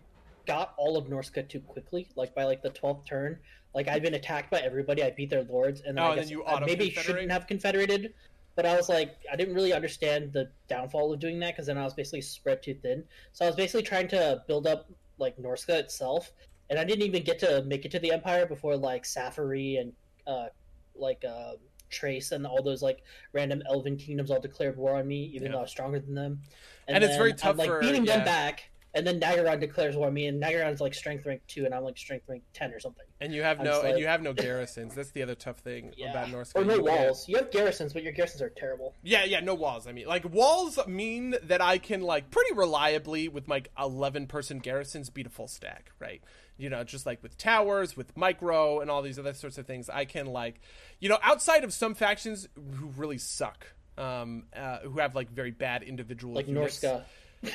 got 0.46 0.74
all 0.78 0.98
of 0.98 1.06
Norsca 1.06 1.48
too 1.48 1.62
quickly. 1.62 2.08
Like 2.16 2.36
by 2.36 2.44
like 2.44 2.62
the 2.62 2.70
twelfth 2.70 3.06
turn, 3.06 3.40
like 3.74 3.88
I'd 3.88 4.02
been 4.02 4.14
attacked 4.14 4.52
by 4.52 4.60
everybody. 4.60 5.04
I 5.04 5.12
beat 5.12 5.30
their 5.30 5.44
lords, 5.44 5.82
and 5.86 5.98
then 5.98 6.04
oh, 6.04 6.12
I 6.12 6.16
guess 6.16 6.26
then 6.26 6.32
you 6.32 6.46
I 6.46 6.60
maybe 6.60 6.90
shouldn't 6.92 7.32
have 7.32 7.48
confederated. 7.48 8.14
But 8.56 8.68
I 8.68 8.76
was 8.76 8.88
like, 8.88 9.16
I 9.32 9.36
didn't 9.36 9.56
really 9.56 9.74
understand 9.74 10.32
the 10.32 10.52
downfall 10.68 11.12
of 11.12 11.20
doing 11.20 11.40
that 11.40 11.54
because 11.54 11.66
then 11.66 11.78
I 11.78 11.84
was 11.84 11.96
basically 11.96 12.22
spread 12.22 12.62
too 12.62 12.76
thin. 12.76 13.04
So 13.32 13.46
I 13.46 13.48
was 13.48 13.56
basically 13.56 13.82
trying 13.82 14.08
to 14.10 14.44
build 14.48 14.68
up 14.68 14.92
like 15.18 15.38
Norsca 15.38 15.70
itself, 15.70 16.32
and 16.70 16.78
I 16.78 16.84
didn't 16.84 17.04
even 17.04 17.24
get 17.24 17.40
to 17.40 17.64
make 17.64 17.86
it 17.86 17.92
to 17.92 18.00
the 18.00 18.12
Empire 18.12 18.46
before 18.46 18.78
like 18.78 19.04
Saphery 19.06 19.80
and 19.80 19.94
uh, 20.28 20.48
like 20.96 21.24
uh, 21.28 21.54
Trace 21.90 22.32
and 22.32 22.46
all 22.46 22.64
those 22.64 22.82
like 22.82 23.04
random 23.34 23.62
Elven 23.70 23.98
kingdoms 23.98 24.32
all 24.32 24.40
declared 24.40 24.78
war 24.78 24.96
on 24.96 25.08
me, 25.08 25.26
even 25.34 25.44
yeah. 25.44 25.52
though 25.52 25.58
I 25.60 25.62
was 25.62 25.72
stronger 25.72 26.00
than 26.00 26.16
them. 26.16 26.42
And, 26.88 26.96
and 26.96 27.04
it's 27.04 27.18
very 27.18 27.34
tough 27.34 27.52
I'm, 27.52 27.58
like 27.58 27.70
for, 27.70 27.80
beating 27.80 28.06
yeah. 28.06 28.18
them 28.18 28.26
back. 28.26 28.70
And 28.96 29.08
then 29.08 29.20
Nagaron 29.20 29.60
declares 29.60 29.96
war 29.96 30.08
on 30.08 30.14
me, 30.14 30.28
and 30.28 30.40
Nagaron's 30.40 30.80
like 30.80 30.94
strength 30.94 31.26
rank 31.26 31.42
two, 31.48 31.66
and 31.66 31.74
I'm 31.74 31.84
like 31.84 31.98
strength 31.98 32.30
rank 32.30 32.44
ten 32.54 32.72
or 32.72 32.80
something. 32.80 33.06
And 33.20 33.34
you 33.34 33.42
have 33.42 33.58
I'm 33.60 33.66
no, 33.66 33.80
like... 33.80 33.92
and 33.92 34.00
you 34.00 34.06
have 34.06 34.22
no 34.22 34.34
garrisons. 34.34 34.94
That's 34.94 35.10
the 35.10 35.24
other 35.24 35.34
tough 35.34 35.58
thing 35.58 35.94
yeah. 35.98 36.12
about 36.12 36.30
North. 36.30 36.52
Or 36.54 36.64
no 36.64 36.76
you 36.76 36.84
walls. 36.84 37.28
You 37.28 37.38
have 37.38 37.50
garrisons, 37.50 37.92
but 37.94 38.04
your 38.04 38.12
garrisons 38.12 38.44
are 38.44 38.50
terrible. 38.50 38.94
Yeah, 39.02 39.24
yeah, 39.24 39.40
no 39.40 39.56
walls. 39.56 39.88
I 39.88 39.94
mean, 39.94 40.06
like 40.06 40.30
walls 40.30 40.78
mean 40.86 41.36
that 41.42 41.60
I 41.60 41.80
can 41.80 42.02
like 42.02 42.30
pretty 42.30 42.54
reliably 42.54 43.28
with 43.30 43.48
like 43.48 43.72
eleven 43.80 44.28
person 44.28 44.60
garrisons 44.60 45.10
beat 45.10 45.26
a 45.26 45.32
full 45.32 45.48
stack, 45.48 45.92
right? 45.98 46.22
You 46.64 46.70
know 46.70 46.82
just 46.86 47.06
like 47.06 47.22
with 47.22 47.38
towers 47.38 47.98
with 47.98 48.16
micro 48.16 48.80
and 48.80 48.90
all 48.90 49.02
these 49.02 49.20
other 49.20 49.34
sorts 49.34 49.58
of 49.58 49.68
things 49.68 49.90
i 49.90 50.06
can 50.06 50.26
like 50.26 50.62
you 51.02 51.10
know 51.10 51.18
outside 51.22 51.66
of 51.66 51.74
some 51.74 51.94
factions 51.94 52.48
who 52.56 52.88
really 52.96 53.18
suck 53.18 53.68
um 53.98 54.46
uh, 54.56 54.80
who 54.80 54.98
have 54.98 55.14
like 55.14 55.30
very 55.30 55.52
bad 55.52 55.84
individual 55.84 56.34
like 56.34 56.48
units. 56.48 56.80
Norsca. 56.80 57.04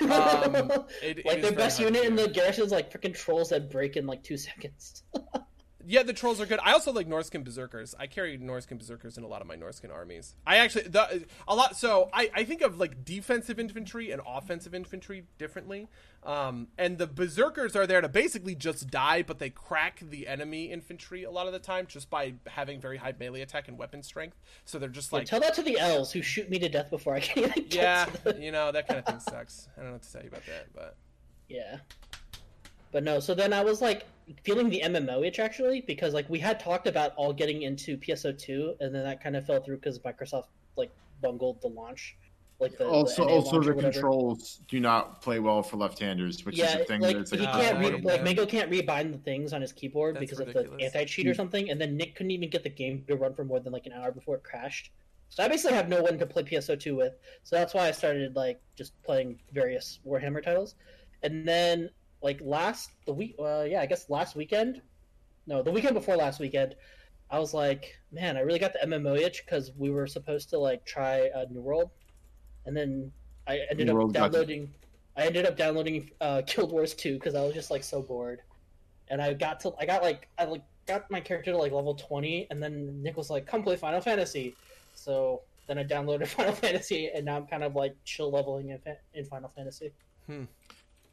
um, 0.03 0.71
it, 1.03 1.25
like 1.25 1.39
it 1.39 1.43
their 1.43 1.53
best 1.53 1.81
unit 1.81 2.05
in 2.05 2.15
the 2.15 2.29
garrison 2.29 2.65
is 2.65 2.71
like 2.71 2.93
freaking 2.93 3.15
trolls 3.15 3.49
that 3.49 3.71
break 3.71 3.97
in 3.97 4.07
like 4.07 4.23
two 4.23 4.37
seconds 4.37 5.03
yeah, 5.89 6.03
the 6.03 6.13
trolls 6.13 6.39
are 6.39 6.45
good. 6.45 6.61
I 6.63 6.73
also 6.73 6.93
like 6.93 7.09
Norscan 7.09 7.43
berserkers. 7.43 7.95
I 7.99 8.07
carry 8.07 8.37
Norscan 8.37 8.79
berserkers 8.79 9.17
in 9.17 9.25
a 9.25 9.27
lot 9.27 9.41
of 9.41 9.47
my 9.47 9.57
Norscan 9.57 9.91
armies. 9.91 10.35
I 10.47 10.59
actually 10.59 10.83
the, 10.83 11.25
a 11.49 11.55
lot. 11.55 11.79
So 11.79 12.11
I, 12.13 12.31
I 12.35 12.45
think 12.45 12.61
of 12.61 12.79
like 12.79 13.07
defensive 13.07 13.59
infantry 13.59 14.11
and 14.11 14.21
offensive 14.27 14.75
infantry 14.75 15.25
differently. 15.39 15.89
Um, 16.25 16.69
and 16.77 16.99
the 16.99 17.07
berserkers 17.07 17.75
are 17.75 17.87
there 17.87 18.03
to 18.03 18.09
basically 18.09 18.55
just 18.55 18.91
die, 18.91 19.23
but 19.23 19.39
they 19.39 19.49
crack 19.49 20.03
the 20.03 20.29
enemy 20.29 20.67
infantry 20.67 21.25
a 21.25 21.31
lot 21.31 21.47
of 21.47 21.55
the 21.55 21.59
time 21.59 21.87
just 21.87 22.11
by 22.11 22.35
having 22.47 22.83
very 22.83 22.99
high 22.99 23.15
melee 23.19 23.41
attack 23.41 23.67
and 23.69 23.79
weapon 23.79 24.03
strength. 24.03 24.37
So 24.67 24.79
they're 24.79 24.91
just 24.91 25.11
like 25.11 25.23
yeah, 25.23 25.31
tell 25.31 25.41
that 25.41 25.55
to 25.55 25.63
the 25.63 25.79
elves 25.79 26.13
who 26.13 26.21
shoot 26.21 26.51
me 26.51 26.59
to 26.59 26.69
death 26.69 26.91
before 26.91 27.15
I 27.15 27.21
can. 27.21 27.51
Get 27.51 27.75
yeah, 27.75 28.07
you 28.39 28.53
know 28.53 28.73
that 28.73 28.89
kind 28.89 28.99
of 28.99 29.07
thing 29.07 29.21
sucks. 29.21 29.69
I 29.75 29.81
don't 29.81 29.87
know 29.87 29.93
what 29.95 30.03
to 30.03 30.13
tell 30.13 30.23
you 30.23 30.29
about 30.29 30.45
that, 30.45 30.67
but 30.75 30.97
yeah. 31.49 31.79
But 32.93 33.05
no, 33.05 33.21
so 33.21 33.35
then 33.35 33.53
I 33.53 33.63
was 33.63 33.83
like 33.83 34.07
feeling 34.43 34.69
the 34.69 34.83
MMO 34.85 35.27
itch 35.27 35.39
actually 35.39 35.83
because 35.83 36.15
like 36.15 36.29
we 36.29 36.39
had 36.39 36.61
talked 36.61 36.87
about 36.87 37.13
all 37.17 37.33
getting 37.33 37.63
into 37.63 37.97
PSO2 37.99 38.81
and 38.81 38.95
then 38.95 39.05
that 39.05 39.23
kind 39.23 39.37
of 39.37 39.47
fell 39.47 39.61
through 39.61 39.77
because 39.77 39.99
Microsoft 40.01 40.47
like 40.77 40.91
bungled 41.23 41.61
the 41.61 41.69
launch. 41.69 42.17
Like 42.61 42.77
the, 42.77 42.89
also, 42.89 43.25
the 43.25 43.31
also 43.31 43.61
the 43.61 43.73
controls 43.73 44.63
do 44.67 44.81
not 44.81 45.23
play 45.23 45.39
well 45.39 45.63
for 45.63 45.77
left-handers, 45.77 46.45
which 46.45 46.59
yeah, 46.59 46.75
is 46.75 46.81
a 46.81 46.85
thing 46.87 47.01
like, 47.01 47.17
that's 47.17 47.31
like, 47.31 47.41
he 47.41 47.47
can't 47.47 47.79
re- 47.79 48.01
like 48.01 48.25
Mango 48.25 48.45
can't 48.47 48.69
rebind 48.69 49.13
the 49.13 49.19
things 49.19 49.53
on 49.53 49.61
his 49.61 49.73
keyboard 49.73 50.17
that's 50.17 50.23
because 50.23 50.41
ridiculous. 50.41 50.73
of 50.73 50.77
the 50.77 50.85
anti 50.85 51.05
cheat 51.05 51.29
or 51.29 51.31
hmm. 51.31 51.37
something, 51.37 51.71
and 51.71 51.81
then 51.81 51.97
Nick 51.97 52.17
couldn't 52.17 52.33
even 52.33 52.51
get 52.51 52.65
the 52.65 52.69
game 52.69 53.05
to 53.07 53.15
run 53.15 53.33
for 53.33 53.45
more 53.45 53.61
than 53.61 53.73
like 53.73 53.87
an 53.87 53.93
hour 53.93 54.11
before 54.11 54.35
it 54.35 54.43
crashed. 54.43 54.91
So 55.29 55.45
I 55.45 55.49
basically 55.49 55.77
have 55.77 55.89
no 55.89 56.03
one 56.03 56.19
to 56.19 56.27
play 56.27 56.43
PSO2 56.43 56.97
with. 56.97 57.15
So 57.45 57.55
that's 57.55 57.75
why 57.75 57.87
I 57.87 57.91
started 57.93 58.35
like 58.35 58.61
just 58.77 59.01
playing 59.03 59.39
various 59.53 60.01
Warhammer 60.05 60.43
titles. 60.43 60.75
And 61.23 61.47
then 61.47 61.91
like 62.23 62.41
last 62.43 62.91
the 63.07 63.13
week, 63.13 63.37
uh, 63.39 63.65
yeah, 63.69 63.81
I 63.81 63.87
guess 63.87 64.09
last 64.11 64.37
weekend, 64.37 64.81
no, 65.47 65.63
the 65.63 65.71
weekend 65.71 65.95
before 65.95 66.17
last 66.17 66.41
weekend, 66.41 66.75
I 67.31 67.39
was 67.39 67.55
like, 67.55 67.99
man, 68.13 68.37
I 68.37 68.41
really 68.41 68.59
got 68.59 68.73
the 68.73 68.81
MMO 68.87 69.19
itch 69.19 69.45
because 69.45 69.73
we 69.77 69.91
were 69.91 70.07
supposed 70.07 70.49
to 70.51 70.59
like 70.59 70.85
try 70.85 71.29
uh, 71.29 71.45
New 71.51 71.61
World, 71.61 71.91
and 72.67 72.77
then 72.77 73.13
I 73.47 73.61
ended 73.71 73.87
New 73.87 73.93
up 73.93 73.97
World 73.97 74.15
got- 74.15 74.33
downloading. 74.33 74.73
I 75.17 75.27
ended 75.27 75.47
up 75.47 75.57
downloading 75.57 76.11
uh, 76.21 76.43
Guild 76.43 76.71
Wars 76.71 76.95
2 76.95 77.15
because 77.15 77.35
I 77.35 77.43
was 77.43 77.53
just 77.55 77.71
like 77.71 77.83
so 77.83 78.01
bored, 78.03 78.41
and 79.09 79.21
I 79.21 79.35
got 79.35 79.61
to 79.61 79.73
I 79.79 79.85
got 79.87 80.03
like 80.03 80.29
I 80.39 80.45
like 80.45 80.63
got 80.87 81.11
my 81.11 81.21
character 81.21 81.51
to 81.53 81.57
like 81.59 81.73
level 81.73 81.95
20, 81.95 82.47
and 82.51 82.63
then 82.63 83.03
Nick 83.03 83.17
was 83.17 83.29
like, 83.31 83.47
"Come 83.47 83.63
play 83.63 83.77
Final 83.77 84.01
Fantasy," 84.01 84.55
so 84.95 85.43
then 85.67 85.77
I 85.79 85.85
downloaded 85.85 86.27
Final 86.39 86.53
Fantasy, 86.55 87.11
and 87.15 87.25
now 87.27 87.37
I'm 87.37 87.47
kind 87.47 87.63
of 87.65 87.75
like 87.75 87.95
chill 88.05 88.31
leveling 88.31 88.71
in, 88.71 88.79
Fa- 88.79 88.97
in 89.15 89.25
Final 89.25 89.49
Fantasy. 89.51 89.93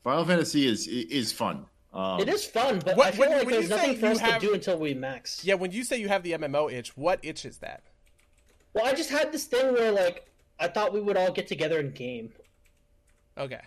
Final 0.05 0.23
Fantasy 0.23 0.67
is 0.67 0.87
is 0.87 1.31
fun. 1.33 1.65
Um, 1.91 2.19
it 2.19 2.29
is 2.29 2.45
fun, 2.45 2.79
but 2.85 2.95
What- 2.95 3.07
I 3.07 3.11
feel 3.11 3.19
when- 3.21 3.31
like 3.39 3.45
when 3.47 3.55
there's 3.55 3.69
nothing 3.69 3.93
say 3.95 3.99
for 3.99 4.05
us 4.07 4.19
have- 4.19 4.39
to 4.41 4.47
do 4.47 4.53
until 4.53 4.77
we 4.77 4.93
max. 4.93 5.43
Yeah, 5.43 5.55
when 5.55 5.71
you 5.71 5.83
say 5.83 5.97
you 5.97 6.09
have 6.09 6.21
the 6.23 6.33
MMO 6.33 6.69
itch, 6.69 6.95
what 6.95 7.19
itch 7.23 7.43
is 7.43 7.57
that? 7.57 7.83
Well, 8.73 8.85
I 8.85 8.93
just 8.93 9.09
had 9.09 9.31
this 9.31 9.45
thing 9.45 9.73
where 9.73 9.91
like 9.91 10.29
I 10.59 10.67
thought 10.67 10.93
we 10.93 11.01
would 11.01 11.17
all 11.17 11.31
get 11.31 11.47
together 11.47 11.79
and 11.79 11.93
game. 11.93 12.31
Okay. 13.37 13.59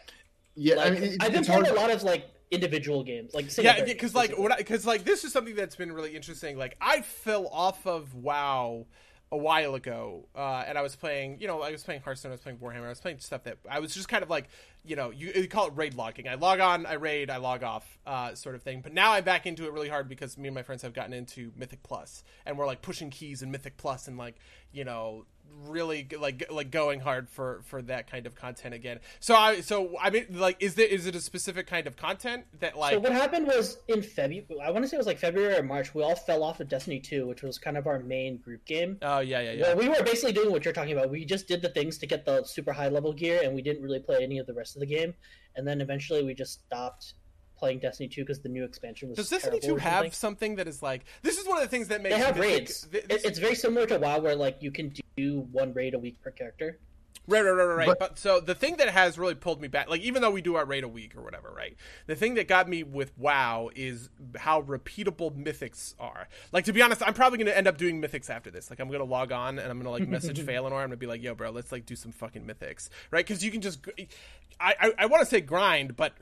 Yeah, 0.54 0.76
Like, 0.76 0.86
I 0.86 0.90
mean, 0.90 1.02
it, 1.02 1.16
I've 1.22 1.30
been 1.32 1.40
it's 1.40 1.48
playing 1.48 1.64
hard. 1.64 1.76
a 1.76 1.80
lot 1.80 1.90
of 1.90 2.02
like 2.04 2.28
individual 2.50 3.02
games, 3.02 3.34
like 3.34 3.46
Yeah, 3.58 3.82
because 3.84 4.14
like 4.14 4.30
basically. 4.30 4.42
what? 4.48 4.58
Because 4.58 4.86
like 4.86 5.04
this 5.04 5.24
is 5.24 5.32
something 5.32 5.56
that's 5.56 5.76
been 5.76 5.90
really 5.92 6.14
interesting. 6.14 6.56
Like 6.56 6.76
I 6.80 7.02
fell 7.02 7.48
off 7.48 7.84
of 7.86 8.14
WoW 8.14 8.86
a 9.30 9.36
while 9.36 9.74
ago, 9.74 10.26
uh, 10.34 10.64
and 10.66 10.78
I 10.78 10.82
was 10.82 10.96
playing. 10.96 11.40
You 11.40 11.48
know, 11.48 11.60
I 11.60 11.70
was 11.70 11.82
playing 11.82 12.00
Hearthstone. 12.00 12.32
I 12.32 12.34
was 12.34 12.40
playing 12.40 12.58
Warhammer. 12.58 12.86
I 12.86 12.88
was 12.88 13.00
playing 13.00 13.18
stuff 13.18 13.44
that 13.44 13.58
I 13.70 13.80
was 13.80 13.94
just 13.94 14.08
kind 14.08 14.22
of 14.22 14.30
like, 14.30 14.48
you 14.84 14.96
know, 14.96 15.10
you, 15.10 15.32
you 15.34 15.48
call 15.48 15.66
it 15.66 15.74
raid 15.76 15.94
logging. 15.94 16.28
I 16.28 16.34
log 16.34 16.60
on, 16.60 16.86
I 16.86 16.94
raid, 16.94 17.28
I 17.28 17.36
log 17.36 17.62
off, 17.62 17.98
uh, 18.06 18.34
sort 18.34 18.54
of 18.54 18.62
thing. 18.62 18.80
But 18.80 18.94
now 18.94 19.12
I'm 19.12 19.24
back 19.24 19.46
into 19.46 19.66
it 19.66 19.72
really 19.72 19.88
hard 19.90 20.08
because 20.08 20.38
me 20.38 20.48
and 20.48 20.54
my 20.54 20.62
friends 20.62 20.82
have 20.82 20.94
gotten 20.94 21.12
into 21.12 21.52
Mythic 21.56 21.82
Plus, 21.82 22.22
and 22.46 22.56
we're 22.56 22.66
like 22.66 22.80
pushing 22.80 23.10
keys 23.10 23.42
in 23.42 23.50
Mythic 23.50 23.76
Plus, 23.76 24.08
and 24.08 24.16
like 24.16 24.36
you 24.72 24.84
know 24.84 25.26
really 25.66 26.06
like 26.18 26.44
like 26.50 26.70
going 26.70 27.00
hard 27.00 27.28
for 27.28 27.60
for 27.64 27.82
that 27.82 28.10
kind 28.10 28.26
of 28.26 28.34
content 28.34 28.74
again 28.74 28.98
so 29.20 29.34
i 29.34 29.60
so 29.60 29.94
i 30.00 30.08
mean 30.08 30.24
like 30.30 30.56
is 30.60 30.76
there 30.76 30.86
is 30.86 31.06
it 31.06 31.14
a 31.14 31.20
specific 31.20 31.66
kind 31.66 31.86
of 31.86 31.96
content 31.96 32.44
that 32.60 32.76
like 32.76 32.94
So 32.94 33.00
what 33.00 33.12
happened 33.12 33.46
was 33.46 33.78
in 33.88 34.02
February. 34.02 34.46
I 34.64 34.70
want 34.70 34.84
to 34.84 34.88
say 34.88 34.96
it 34.96 34.98
was 34.98 35.06
like 35.06 35.18
February 35.18 35.54
or 35.56 35.62
March. 35.62 35.94
We 35.94 36.02
all 36.02 36.14
fell 36.14 36.42
off 36.42 36.60
of 36.60 36.68
Destiny 36.68 37.00
2, 37.00 37.26
which 37.26 37.42
was 37.42 37.58
kind 37.58 37.76
of 37.76 37.86
our 37.86 37.98
main 38.00 38.38
group 38.38 38.64
game. 38.64 38.98
Oh 39.02 39.18
yeah, 39.20 39.40
yeah, 39.40 39.52
yeah. 39.52 39.62
Well, 39.62 39.76
we 39.76 39.88
were 39.88 40.02
basically 40.02 40.32
doing 40.32 40.50
what 40.50 40.64
you're 40.64 40.74
talking 40.74 40.92
about. 40.92 41.10
We 41.10 41.24
just 41.24 41.48
did 41.48 41.60
the 41.60 41.68
things 41.68 41.98
to 41.98 42.06
get 42.06 42.24
the 42.24 42.44
super 42.44 42.72
high 42.72 42.88
level 42.88 43.12
gear, 43.12 43.40
and 43.44 43.54
we 43.54 43.62
didn't 43.62 43.82
really 43.82 44.00
play 44.00 44.18
any 44.22 44.38
of 44.38 44.46
the 44.46 44.54
rest 44.54 44.76
of 44.76 44.80
the 44.80 44.86
game. 44.86 45.14
And 45.56 45.66
then 45.66 45.80
eventually, 45.80 46.22
we 46.24 46.34
just 46.34 46.64
stopped 46.66 47.14
playing 47.58 47.80
Destiny 47.80 48.08
2 48.08 48.22
because 48.22 48.40
the 48.40 48.48
new 48.48 48.64
expansion 48.64 49.08
was. 49.08 49.18
Does 49.18 49.30
Destiny 49.30 49.60
Two 49.60 49.76
have 49.76 50.14
something. 50.14 50.56
that 50.56 50.68
is 50.68 50.82
like 50.82 51.04
this? 51.22 51.38
Is 51.38 51.46
one 51.46 51.56
of 51.58 51.62
the 51.62 51.68
things 51.68 51.88
that 51.88 52.02
makes 52.02 52.14
They 52.16 52.22
have 52.22 52.38
raids. 52.38 52.86
th- 52.90 53.04
it's 53.08 53.38
very 53.38 53.54
similar 53.54 53.86
to 53.86 53.98
WoW, 53.98 54.20
where 54.20 54.36
like 54.36 54.58
you 54.60 54.70
can 54.70 54.90
do 54.90 55.02
one 55.26 55.72
raid 55.74 55.94
a 55.94 55.98
week 55.98 56.20
per 56.22 56.30
character. 56.30 56.78
Right, 57.26 57.42
right, 57.42 57.50
right, 57.50 57.64
right. 57.64 57.76
right. 57.76 57.86
But- 57.86 57.98
But, 57.98 58.18
so 58.18 58.40
the 58.40 58.54
thing 58.54 58.76
that 58.78 58.88
has 58.88 59.18
really 59.18 59.34
pulled 59.34 59.60
me 59.60 59.68
back, 59.68 59.90
like 59.90 60.00
even 60.00 60.22
though 60.22 60.30
we 60.30 60.40
do 60.40 60.54
our 60.54 60.64
raid 60.64 60.82
a 60.82 60.88
week 60.88 61.14
or 61.14 61.20
whatever, 61.22 61.52
right? 61.54 61.76
The 62.06 62.14
thing 62.16 62.34
that 62.36 62.48
got 62.48 62.68
me 62.70 62.82
with 62.84 63.12
WoW 63.18 63.68
is 63.76 64.08
how 64.38 64.62
repeatable 64.62 65.36
mythics 65.36 65.94
are. 66.00 66.26
Like 66.52 66.64
to 66.64 66.72
be 66.72 66.80
honest, 66.80 67.02
I'm 67.06 67.12
probably 67.12 67.36
going 67.36 67.48
to 67.48 67.56
end 67.56 67.66
up 67.66 67.76
doing 67.76 68.00
mythics 68.00 68.30
after 68.30 68.50
this. 68.50 68.70
Like 68.70 68.80
I'm 68.80 68.88
going 68.88 69.00
to 69.00 69.04
log 69.04 69.30
on 69.30 69.58
and 69.58 69.70
I'm 69.70 69.78
going 69.82 69.84
to 69.84 69.90
like 69.90 70.08
message 70.08 70.38
Phelanor. 70.46 70.66
I'm 70.72 70.88
going 70.88 70.90
to 70.92 70.96
be 70.96 71.06
like, 71.06 71.22
"Yo, 71.22 71.34
bro, 71.34 71.50
let's 71.50 71.70
like 71.70 71.84
do 71.84 71.96
some 71.96 72.12
fucking 72.12 72.46
mythics," 72.46 72.88
right? 73.10 73.26
Because 73.26 73.44
you 73.44 73.50
can 73.50 73.60
just, 73.60 73.86
I, 74.58 74.74
I, 74.80 74.92
I 75.00 75.06
want 75.06 75.20
to 75.22 75.26
say 75.28 75.40
grind, 75.42 75.96
but. 75.96 76.14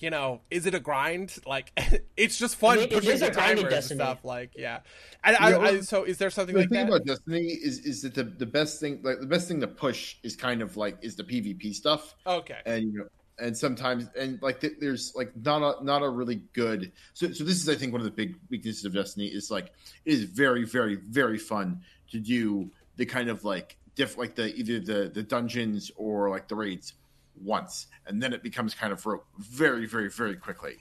You 0.00 0.10
know, 0.10 0.40
is 0.50 0.66
it 0.66 0.74
a 0.74 0.80
grind? 0.80 1.36
Like, 1.46 1.72
it's 2.16 2.38
just 2.38 2.56
fun 2.56 2.78
I 2.78 2.80
mean, 2.82 2.88
pushing 2.90 3.12
a 3.12 3.18
the 3.18 3.30
grind 3.30 3.58
timers 3.58 3.90
and 3.90 4.00
stuff. 4.00 4.24
Like, 4.24 4.52
yeah. 4.56 4.80
And 5.22 5.36
I, 5.36 5.50
Yeah, 5.50 5.58
I, 5.58 5.80
so, 5.80 6.04
is 6.04 6.18
there 6.18 6.30
something 6.30 6.54
the 6.54 6.62
like 6.62 6.70
thing 6.70 6.86
that? 6.86 6.88
about 6.88 7.06
Destiny 7.06 7.46
is 7.46 7.80
is 7.80 8.02
that 8.02 8.14
the, 8.14 8.24
the 8.24 8.46
best 8.46 8.80
thing 8.80 9.00
like 9.02 9.20
the 9.20 9.26
best 9.26 9.48
thing 9.48 9.60
to 9.60 9.68
push 9.68 10.16
is 10.22 10.36
kind 10.36 10.62
of 10.62 10.76
like 10.76 10.96
is 11.02 11.16
the 11.16 11.24
PvP 11.24 11.74
stuff 11.74 12.14
okay. 12.26 12.58
and 12.64 12.92
you 12.92 12.98
know 13.00 13.06
and 13.40 13.56
sometimes 13.56 14.08
and 14.18 14.40
like 14.42 14.60
th- 14.60 14.74
there's 14.80 15.14
like 15.14 15.32
not 15.36 15.62
a 15.62 15.84
not 15.84 16.02
a 16.02 16.08
really 16.08 16.42
good 16.52 16.92
so 17.14 17.30
so 17.32 17.44
this 17.44 17.56
is 17.56 17.68
I 17.68 17.74
think 17.74 17.92
one 17.92 18.00
of 18.00 18.04
the 18.04 18.10
big 18.10 18.36
weaknesses 18.50 18.84
of 18.84 18.94
Destiny 18.94 19.26
is 19.26 19.50
like 19.50 19.72
it 20.04 20.12
is 20.12 20.24
very 20.24 20.64
very 20.64 20.96
very 20.96 21.38
fun 21.38 21.80
to 22.10 22.18
do 22.18 22.70
the 22.96 23.06
kind 23.06 23.28
of 23.28 23.44
like 23.44 23.76
diff 23.94 24.16
like 24.16 24.34
the 24.34 24.54
either 24.54 24.80
the 24.80 25.10
the 25.12 25.22
dungeons 25.22 25.90
or 25.96 26.30
like 26.30 26.48
the 26.48 26.54
raids 26.54 26.94
once 27.42 27.86
and 28.06 28.22
then 28.22 28.32
it 28.32 28.42
becomes 28.42 28.74
kind 28.74 28.92
of 28.92 29.04
rote 29.06 29.24
very 29.38 29.86
very 29.86 30.08
very 30.10 30.36
quickly 30.36 30.76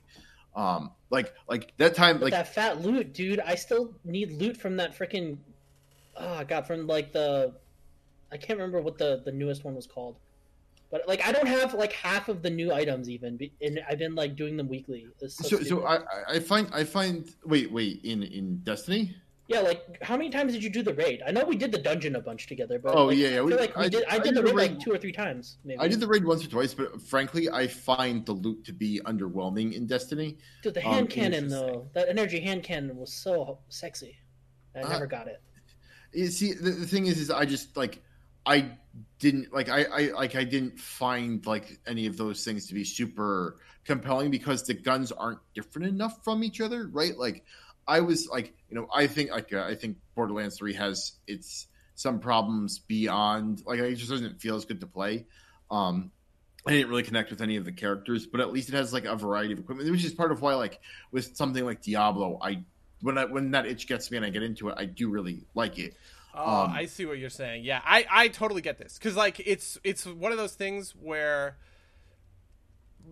um 0.56 0.92
like 1.10 1.34
like 1.48 1.74
that 1.78 1.96
time 1.96 2.18
But 2.18 2.26
like 2.26 2.34
that 2.34 2.54
fat 2.54 2.82
loot, 2.82 3.14
dude, 3.14 3.40
I 3.40 3.56
still 3.56 3.94
need 4.04 4.32
loot 4.34 4.58
from 4.58 4.78
that 4.78 4.98
freaking. 4.98 5.38
Oh, 6.16 6.34
I 6.34 6.44
got 6.44 6.68
from 6.68 6.86
like 6.86 7.12
the. 7.12 7.54
I 8.32 8.38
can't 8.38 8.60
remember 8.60 8.82
what 8.82 8.98
the 8.98 9.22
the 9.26 9.32
newest 9.32 9.64
one 9.64 9.76
was 9.76 9.88
called, 9.88 10.18
but 10.92 11.08
like 11.08 11.26
I 11.26 11.32
don't 11.32 11.48
have 11.48 11.74
like 11.74 11.94
half 11.94 12.30
of 12.30 12.42
the 12.42 12.50
new 12.50 12.72
items 12.74 13.10
even, 13.10 13.40
and 13.62 13.80
I've 13.90 13.98
been 14.00 14.16
like 14.16 14.36
doing 14.36 14.58
them 14.58 14.68
weekly. 14.68 15.08
So 15.20 15.28
so 15.28 15.64
so. 15.64 15.86
I- 15.86 16.04
I 16.28 16.40
find 16.40 16.68
I 16.72 16.84
find 16.84 17.28
wait 17.46 17.72
wait 17.72 18.02
in 18.04 18.22
in 18.24 18.58
Destiny 18.58 19.16
yeah, 19.50 19.62
like 19.62 19.98
how 20.04 20.16
many 20.16 20.30
times 20.30 20.54
did 20.54 20.64
you 20.64 20.70
do 20.70 20.84
the 20.84 20.94
raid? 20.94 21.24
I 21.26 21.32
know 21.32 21.44
we 21.44 21.56
did 21.58 21.72
the 21.72 21.80
dungeon 21.80 22.16
a 22.16 22.22
bunch 22.22 22.46
together, 22.46 22.78
but 22.78 22.96
Oh, 22.96 23.06
like, 23.08 23.18
yeah, 23.18 23.30
yeah, 23.30 23.38
I 23.40 23.42
we- 23.42 23.54
like 23.56 23.76
we 23.76 23.86
I- 23.86 23.90
did. 23.90 24.04
I, 24.08 24.16
I 24.16 24.20
did 24.20 24.24
did 24.26 24.36
the 24.36 24.44
raid 24.44 24.56
raid- 24.56 24.72
like 24.74 24.80
two 24.80 24.92
or 24.94 24.98
three 25.00 25.12
times. 25.12 25.58
Maybe 25.66 25.80
I 25.80 25.88
did 25.88 26.00
the 26.00 26.08
raid 26.08 26.24
once 26.24 26.46
or 26.46 26.50
twice, 26.50 26.74
but 26.76 27.02
frankly, 27.02 27.50
I 27.50 27.66
find 27.68 28.24
the 28.26 28.34
loot 28.34 28.64
to 28.66 28.74
be 28.74 29.02
underwhelming 29.06 29.74
in 29.74 29.88
Destiny. 29.88 30.38
Dude, 30.62 30.76
the 30.76 30.86
um, 30.88 30.94
hand 30.94 31.10
cannon 31.10 31.48
though, 31.50 31.88
that 31.94 32.08
energy 32.10 32.40
hand 32.40 32.62
cannon 32.64 32.96
was 32.96 33.12
so 33.12 33.58
sexy. 33.70 34.16
I 34.76 34.82
Uh, 34.82 34.90
never 34.90 35.08
got 35.08 35.28
it. 35.28 35.42
You 36.14 36.28
see, 36.28 36.54
the, 36.54 36.70
the 36.72 36.86
thing 36.88 37.08
is, 37.08 37.20
is 37.20 37.32
I 37.32 37.46
just 37.46 37.76
like 37.76 38.04
I 38.46 38.72
didn't 39.18 39.52
like 39.52 39.68
I, 39.70 39.84
I 39.84 40.02
like 40.12 40.36
I 40.36 40.44
didn't 40.44 40.80
find 40.80 41.44
like 41.48 41.80
any 41.88 42.06
of 42.06 42.18
those 42.18 42.44
things 42.46 42.68
to 42.68 42.74
be 42.76 42.84
super 42.84 43.58
compelling 43.84 44.30
because 44.30 44.62
the 44.64 44.74
guns 44.76 45.12
aren't 45.12 45.40
different 45.56 45.88
enough 45.88 46.24
from 46.24 46.44
each 46.44 46.62
other, 46.62 46.88
right? 46.88 47.18
Like 47.18 47.44
I 47.90 48.02
was 48.02 48.30
like, 48.30 48.54
you 48.70 48.76
know, 48.76 48.88
I 48.94 49.08
think 49.08 49.32
like 49.32 49.52
uh, 49.52 49.64
I 49.64 49.74
think 49.76 49.98
Borderlands 50.16 50.58
Three 50.58 50.74
has 50.76 51.14
its 51.26 51.68
some 51.96 52.20
problems 52.20 52.80
beyond 52.80 53.64
like 53.66 53.80
it 53.80 53.96
just 53.96 54.12
doesn't 54.12 54.40
feel 54.40 54.56
as 54.56 54.66
good 54.66 54.80
to 54.82 54.88
play. 54.88 55.26
Um, 55.72 56.12
I 56.68 56.72
didn't 56.72 56.90
really 56.90 57.04
connect 57.04 57.32
with 57.32 57.42
any 57.42 57.56
of 57.56 57.66
the 57.66 57.72
characters, 57.72 58.28
but 58.28 58.42
at 58.42 58.54
least 58.54 58.70
it 58.70 58.76
has 58.76 58.94
like 58.94 59.06
a 59.06 59.16
variety 59.16 59.54
of 59.54 59.60
equipment, 59.60 59.90
which 59.90 60.06
is 60.06 60.14
part 60.14 60.32
of 60.32 60.42
why 60.42 60.54
like 60.54 60.80
with 61.12 61.36
something 61.36 61.66
like 61.66 61.82
Diablo, 61.82 62.38
I 62.42 62.64
when 63.02 63.18
I 63.18 63.26
when 63.26 63.52
that 63.52 63.66
itch 63.66 63.88
gets 63.88 64.12
me 64.12 64.18
and 64.18 64.26
I 64.26 64.30
get 64.30 64.44
into 64.44 64.70
it, 64.70 64.76
I 64.78 64.86
do 64.86 65.10
really 65.10 65.46
like 65.56 65.80
it. 65.80 65.96
Oh, 66.36 66.66
Um, 66.66 66.72
I 66.72 66.86
see 66.86 67.08
what 67.08 67.18
you're 67.18 67.32
saying. 67.32 67.64
Yeah, 67.64 67.82
I 67.84 68.06
I 68.10 68.28
totally 68.28 68.62
get 68.62 68.78
this 68.78 69.00
because 69.00 69.16
like 69.16 69.42
it's 69.46 69.80
it's 69.84 70.06
one 70.06 70.32
of 70.32 70.38
those 70.38 70.54
things 70.54 70.92
where 70.92 71.58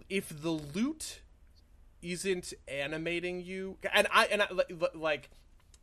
if 0.07 0.29
the 0.41 0.51
loot 0.51 1.21
isn't 2.11 2.53
animating 2.67 3.41
you, 3.41 3.77
and 3.93 4.07
I 4.13 4.25
and 4.27 4.41
I, 4.41 4.47
li- 4.51 4.63
li- 4.69 4.87
like 4.95 5.29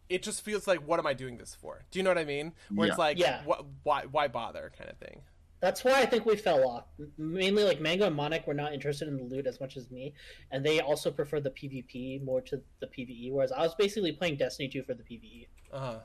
it 0.09 0.22
just 0.22 0.42
feels 0.42 0.66
like 0.66 0.86
what 0.86 0.98
am 0.98 1.06
I 1.06 1.14
doing 1.14 1.38
this 1.38 1.55
for? 1.55 1.84
Do 1.90 1.98
you 1.98 2.02
know 2.02 2.10
what 2.10 2.18
I 2.18 2.24
mean? 2.24 2.52
Where 2.70 2.88
it's 2.88 2.98
like, 2.98 3.18
Yeah. 3.18 3.42
wh- 3.42 3.62
why 3.86 4.02
why 4.10 4.28
bother 4.28 4.70
kind 4.78 4.90
of 4.90 4.98
thing. 4.98 5.22
That's 5.60 5.82
why 5.82 5.92
I 6.02 6.05
think 6.05 6.26
we 6.26 6.36
fell 6.36 6.68
off. 6.68 6.84
Mainly, 7.16 7.64
like 7.64 7.80
Mango 7.80 8.06
and 8.06 8.14
Monic 8.14 8.46
were 8.46 8.52
not 8.52 8.74
interested 8.74 9.09
in 9.09 9.16
the 9.16 9.22
loot 9.22 9.46
as 9.46 9.60
much 9.60 9.78
as 9.78 9.90
me, 9.90 10.12
and 10.51 10.62
they 10.64 10.80
also 10.80 11.10
prefer 11.10 11.40
the 11.40 11.51
PvP 11.51 12.22
more 12.22 12.42
to 12.42 12.60
the 12.80 12.86
PvE. 12.86 13.32
Whereas 13.32 13.51
I 13.51 13.62
was 13.62 13.74
basically 13.74 14.12
playing 14.12 14.36
Destiny 14.36 14.68
2 14.68 14.82
for 14.82 14.92
the 14.92 15.02
PvE. 15.02 15.46
Uh 15.72 15.78
huh. 15.80 15.98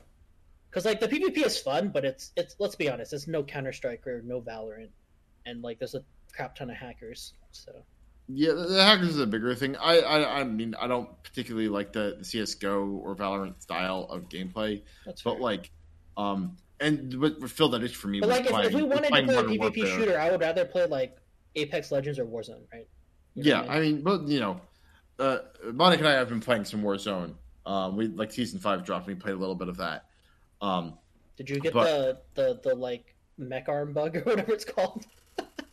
Because 0.70 0.86
like 0.86 1.00
the 1.00 1.08
PvP 1.08 1.44
is 1.44 1.58
fun, 1.58 1.90
but 1.90 2.04
it's 2.06 2.32
it's 2.36 2.56
let's 2.58 2.74
be 2.76 2.88
honest, 2.88 3.12
it's 3.12 3.26
no 3.28 3.42
Counter 3.42 3.72
Strike 3.72 4.06
or 4.06 4.22
no 4.22 4.40
Valorant, 4.40 4.90
and 5.44 5.62
like 5.62 5.78
there's 5.78 5.94
a 5.94 6.04
crap 6.34 6.54
ton 6.54 6.70
of 6.70 6.76
hackers. 6.76 7.34
So 7.52 7.72
Yeah, 8.28 8.52
the, 8.52 8.82
hackers 8.84 9.08
is 9.10 9.18
a 9.18 9.26
bigger 9.26 9.54
thing. 9.54 9.76
I, 9.76 9.98
I 10.00 10.40
I 10.40 10.44
mean 10.44 10.74
I 10.80 10.86
don't 10.86 11.08
particularly 11.24 11.68
like 11.68 11.92
the, 11.92 12.16
the 12.18 12.24
CS:GO 12.24 12.84
or 13.04 13.16
Valorant 13.16 13.60
style 13.60 14.06
of 14.10 14.28
gameplay, 14.28 14.82
that's 15.04 15.22
but 15.22 15.32
fair. 15.34 15.40
like, 15.40 15.70
um, 16.16 16.56
and 16.78 17.20
what, 17.20 17.40
what 17.40 17.50
filled 17.50 17.72
that 17.72 17.82
itch 17.82 17.96
for 17.96 18.08
me 18.08 18.20
But 18.20 18.28
like 18.28 18.42
if, 18.44 18.50
playing, 18.50 18.68
if 18.68 18.74
we 18.74 18.82
wanted 18.82 19.04
to 19.04 19.08
play 19.08 19.20
a 19.36 19.42
PvP 19.42 19.58
Warfare. 19.58 19.86
shooter, 19.86 20.18
I 20.20 20.30
would 20.30 20.40
rather 20.40 20.64
play 20.64 20.86
like 20.86 21.16
Apex 21.56 21.90
Legends 21.90 22.18
or 22.20 22.24
Warzone, 22.24 22.62
right? 22.72 22.86
You 23.34 23.42
know 23.44 23.48
Yeah, 23.50 23.60
what 23.62 23.70
I 23.70 23.80
mean, 23.80 24.02
but 24.02 24.28
you 24.28 24.38
know, 24.40 24.60
uh, 25.18 25.38
Monica 25.72 26.00
and 26.04 26.08
I 26.08 26.12
have 26.12 26.28
been 26.28 26.40
playing 26.40 26.64
some 26.64 26.82
Warzone. 26.82 27.34
Um, 27.66 27.96
we 27.96 28.06
like 28.08 28.30
season 28.32 28.58
five 28.60 28.84
dropped. 28.84 29.06
We 29.08 29.14
played 29.16 29.34
a 29.34 29.38
little 29.38 29.54
bit 29.56 29.68
of 29.68 29.76
that. 29.78 30.04
Um, 30.62 30.94
Did 31.36 31.50
you 31.50 31.58
get 31.60 31.72
but- 31.72 32.26
the, 32.34 32.42
the 32.62 32.70
the 32.70 32.74
like 32.76 33.14
mech 33.38 33.68
arm 33.68 33.92
bug 33.92 34.16
or 34.16 34.20
whatever 34.20 34.52
it's 34.52 34.64
called? 34.64 35.04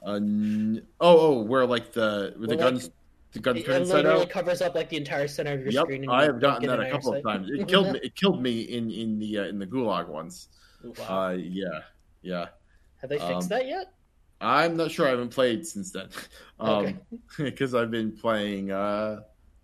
Uh, 0.06 0.20
oh, 0.20 0.82
oh, 1.00 1.42
where 1.44 1.66
like 1.66 1.92
the 1.94 2.34
with 2.40 2.50
the 2.50 2.56
Well, 2.58 2.66
like, 2.66 2.74
guns, 2.82 2.90
the 3.34 3.40
guns 3.40 3.60
It 3.60 3.68
literally 3.68 4.22
out. 4.24 4.30
covers 4.30 4.62
up 4.62 4.76
like 4.76 4.90
the 4.90 4.98
entire 4.98 5.28
center 5.28 5.54
of 5.54 5.62
your 5.62 5.72
Yep, 5.72 5.84
screen. 5.84 6.10
I 6.10 6.24
have 6.24 6.40
gotten 6.40 6.68
that 6.68 6.80
a 6.80 6.90
couple 6.90 7.14
of 7.14 7.24
times. 7.24 7.50
It 7.52 7.68
killed 7.70 7.92
me. 7.92 8.00
It 8.04 8.16
killed 8.16 8.42
me 8.42 8.62
in 8.62 8.90
in 8.92 9.20
the 9.20 9.40
uh, 9.40 9.44
in 9.46 9.60
the 9.60 9.68
gulag 9.68 10.08
once. 10.08 10.50
Wow. 10.84 11.28
Uh, 11.28 11.32
yeah, 11.32 11.82
Yeah. 12.22 12.48
Have 13.02 13.10
they 13.10 13.18
fixed 13.20 13.32
Um, 13.34 13.48
that 13.50 13.68
yet? 13.68 13.94
I'm 14.40 14.78
not 14.78 14.92
sure. 14.92 15.08
I 15.08 15.12
haven't 15.12 15.30
played 15.30 15.66
since 15.66 15.92
then. 15.92 16.10
Okay. 16.60 16.96
Um, 17.12 17.20
because 17.38 17.76
I've 17.76 17.92
been 17.92 18.12
playing. 18.12 18.72
Uh, 18.72 19.22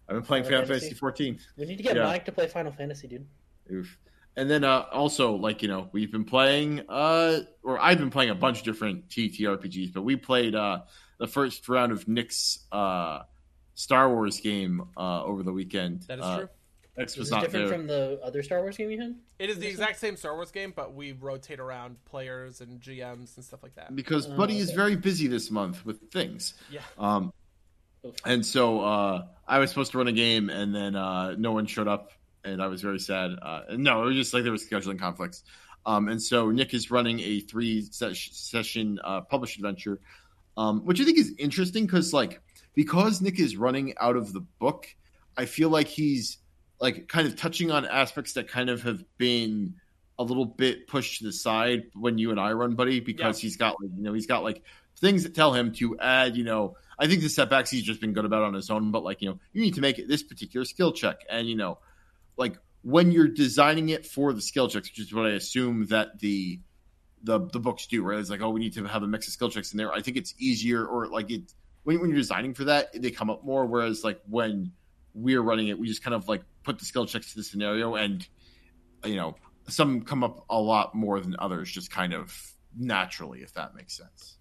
I've 0.08 0.16
been 0.16 0.24
playing 0.24 0.44
Final 0.44 0.58
Final 0.60 0.68
Fantasy 0.68 0.88
Fantasy? 0.90 1.00
14. 1.00 1.40
We 1.58 1.66
need 1.66 1.78
to 1.78 1.84
get 1.84 1.96
yeah. 1.96 2.04
Mike 2.04 2.26
to 2.26 2.32
play 2.32 2.48
Final 2.48 2.72
Fantasy, 2.72 3.08
dude. 3.08 3.26
Oof. 3.72 3.98
And 4.36 4.50
then 4.50 4.64
uh, 4.64 4.86
also, 4.92 5.36
like 5.36 5.62
you 5.62 5.68
know, 5.68 5.90
we've 5.92 6.12
been 6.12 6.26
playing, 6.26 6.82
uh, 6.90 7.42
or 7.62 7.80
I've 7.80 8.00
been 8.00 8.10
playing 8.10 8.32
a 8.32 8.36
bunch 8.36 8.60
of 8.60 8.64
different 8.66 9.10
TTRPGs, 9.10 9.94
but 9.94 10.02
we 10.02 10.16
played 10.16 10.56
uh, 10.56 10.82
the 11.20 11.28
first 11.28 11.70
round 11.70 11.92
of 11.92 12.08
Nick's 12.08 12.60
uh, 12.72 13.20
Star 13.76 14.10
Wars 14.10 14.40
game 14.40 14.84
uh, 14.98 15.24
over 15.24 15.44
the 15.44 15.54
weekend. 15.54 16.04
That 16.08 16.20
is 16.20 16.26
Uh, 16.26 16.38
true. 16.40 16.50
X 16.96 17.14
Is 17.14 17.18
was 17.18 17.28
it 17.30 17.32
not 17.32 17.42
different 17.42 17.68
there. 17.70 17.78
from 17.78 17.88
the 17.88 18.20
other 18.24 18.44
Star 18.44 18.62
Wars 18.62 18.78
game 18.78 18.92
you 18.92 19.02
had? 19.02 19.16
It 19.40 19.50
is 19.50 19.58
the 19.58 19.68
exact 19.68 20.00
same 20.00 20.16
Star 20.16 20.36
Wars 20.36 20.52
game, 20.52 20.74
but 20.76 20.94
we 20.94 21.12
rotate 21.14 21.60
around 21.60 21.98
players 22.06 22.62
and 22.62 22.80
GMs 22.80 23.36
and 23.36 23.44
stuff 23.44 23.64
like 23.64 23.74
that. 23.76 23.96
because 23.96 24.28
Oh, 24.28 24.36
Buddy 24.38 24.60
is 24.60 24.70
very 24.72 24.96
busy 24.96 25.28
this 25.28 25.50
month 25.50 25.84
with 25.88 26.12
things. 26.12 26.54
Yeah. 26.72 26.82
Um, 27.00 27.34
and 28.26 28.46
so 28.46 28.82
uh, 28.82 29.26
I 29.48 29.58
was 29.58 29.70
supposed 29.72 29.92
to 29.94 29.98
run 29.98 30.08
a 30.08 30.12
game, 30.12 30.52
and 30.52 30.74
then 30.76 30.96
uh, 30.96 31.34
no 31.36 31.52
one 31.52 31.66
showed 31.66 31.88
up, 31.88 32.12
and 32.44 32.62
I 32.62 32.68
was 32.68 32.82
very 32.82 33.00
sad. 33.00 33.32
Uh, 33.42 33.62
no, 33.72 34.04
it 34.04 34.06
was 34.08 34.16
just 34.16 34.34
like 34.34 34.44
there 34.44 34.52
was 34.52 34.68
scheduling 34.68 35.00
conflicts. 35.00 35.44
Um, 35.86 36.08
and 36.08 36.22
so 36.22 36.50
Nick 36.52 36.74
is 36.74 36.92
running 36.92 37.20
a 37.20 37.42
three 37.42 37.82
ses- 37.82 38.30
session 38.32 39.00
uh, 39.04 39.22
published 39.22 39.58
adventure, 39.58 40.00
um, 40.56 40.86
which 40.86 41.02
I 41.02 41.04
think 41.04 41.18
is 41.18 41.34
interesting 41.38 41.86
because 41.86 42.14
like 42.14 42.42
because 42.74 43.22
Nick 43.22 43.40
is 43.40 43.58
running 43.58 43.94
out 44.00 44.16
of 44.16 44.34
the 44.34 44.40
book, 44.40 44.88
I 45.38 45.46
feel 45.46 45.70
like 45.70 45.88
he's 45.88 46.38
like 46.80 47.08
kind 47.08 47.28
of 47.28 47.36
touching 47.36 47.72
on 47.72 47.86
aspects 47.86 48.34
that 48.34 48.48
kind 48.48 48.70
of 48.70 48.84
have 48.84 49.04
been 49.18 49.76
a 50.20 50.24
little 50.24 50.46
bit 50.46 50.88
pushed 50.88 51.20
to 51.20 51.26
the 51.26 51.34
side 51.34 51.84
when 51.94 52.18
you 52.18 52.32
and 52.32 52.40
I 52.40 52.54
run, 52.54 52.76
buddy, 52.76 53.00
because 53.00 53.40
he's 53.40 53.58
got 53.58 53.76
like 53.82 53.92
you 53.96 54.04
know 54.04 54.14
he's 54.14 54.28
got 54.28 54.44
like 54.44 54.64
things 55.00 55.24
that 55.24 55.36
tell 55.36 55.54
him 55.54 55.74
to 55.76 55.98
add. 56.00 56.38
You 56.38 56.44
know, 56.44 56.78
I 56.98 57.08
think 57.08 57.22
the 57.22 57.30
setbacks 57.30 57.70
he's 57.70 57.84
just 57.84 58.00
been 58.00 58.14
good 58.14 58.26
about 58.26 58.44
on 58.44 58.54
his 58.54 58.70
own, 58.70 58.92
but 58.92 59.04
like 59.04 59.22
you 59.22 59.30
know 59.30 59.40
you 59.52 59.62
need 59.62 59.76
to 59.76 59.82
make 59.82 60.00
it 60.00 60.08
this 60.08 60.24
particular 60.24 60.66
skill 60.66 60.94
check, 60.94 61.26
and 61.30 61.48
you 61.48 61.56
know, 61.56 61.80
like 62.38 62.58
when 62.82 63.12
you're 63.12 63.28
designing 63.28 63.90
it 63.90 64.06
for 64.06 64.34
the 64.34 64.42
skill 64.42 64.68
checks, 64.68 64.90
which 64.90 65.00
is 65.00 65.14
what 65.14 65.26
I 65.26 65.32
assume 65.32 65.88
that 65.88 66.20
the 66.20 66.60
the 67.24 67.40
the 67.52 67.60
books 67.60 67.88
do, 67.88 68.04
right? 68.04 68.20
It's 68.20 68.30
like 68.30 68.42
oh 68.42 68.50
we 68.50 68.60
need 68.60 68.74
to 68.74 68.84
have 68.86 69.04
a 69.04 69.08
mix 69.08 69.28
of 69.28 69.34
skill 69.34 69.50
checks 69.50 69.72
in 69.72 69.78
there. 69.78 69.92
I 69.92 70.02
think 70.02 70.18
it's 70.18 70.34
easier 70.38 70.86
or 70.86 71.08
like 71.08 71.32
it 71.32 71.54
when 71.84 72.00
when 72.00 72.10
you're 72.10 72.18
designing 72.18 72.54
for 72.54 72.66
that 72.66 72.90
they 72.94 73.12
come 73.12 73.30
up 73.30 73.44
more. 73.44 73.66
Whereas 73.66 74.04
like 74.04 74.20
when 74.28 74.72
we're 75.14 75.42
running 75.42 75.68
it, 75.68 75.78
we 75.78 75.88
just 75.88 76.04
kind 76.04 76.14
of 76.14 76.28
like 76.28 76.42
put 76.64 76.80
the 76.80 76.86
skill 76.86 77.06
checks 77.06 77.32
to 77.32 77.36
the 77.38 77.44
scenario 77.44 77.96
and 77.96 78.28
you 79.06 79.16
know 79.16 79.36
some 79.68 80.02
come 80.02 80.24
up 80.24 80.46
a 80.50 80.60
lot 80.60 80.96
more 80.96 81.20
than 81.20 81.36
others 81.40 81.72
just 81.72 81.92
kind 81.92 82.14
of 82.14 82.36
naturally 82.78 83.42
if 83.42 83.54
that 83.54 83.76
makes 83.76 83.96
sense 83.96 84.38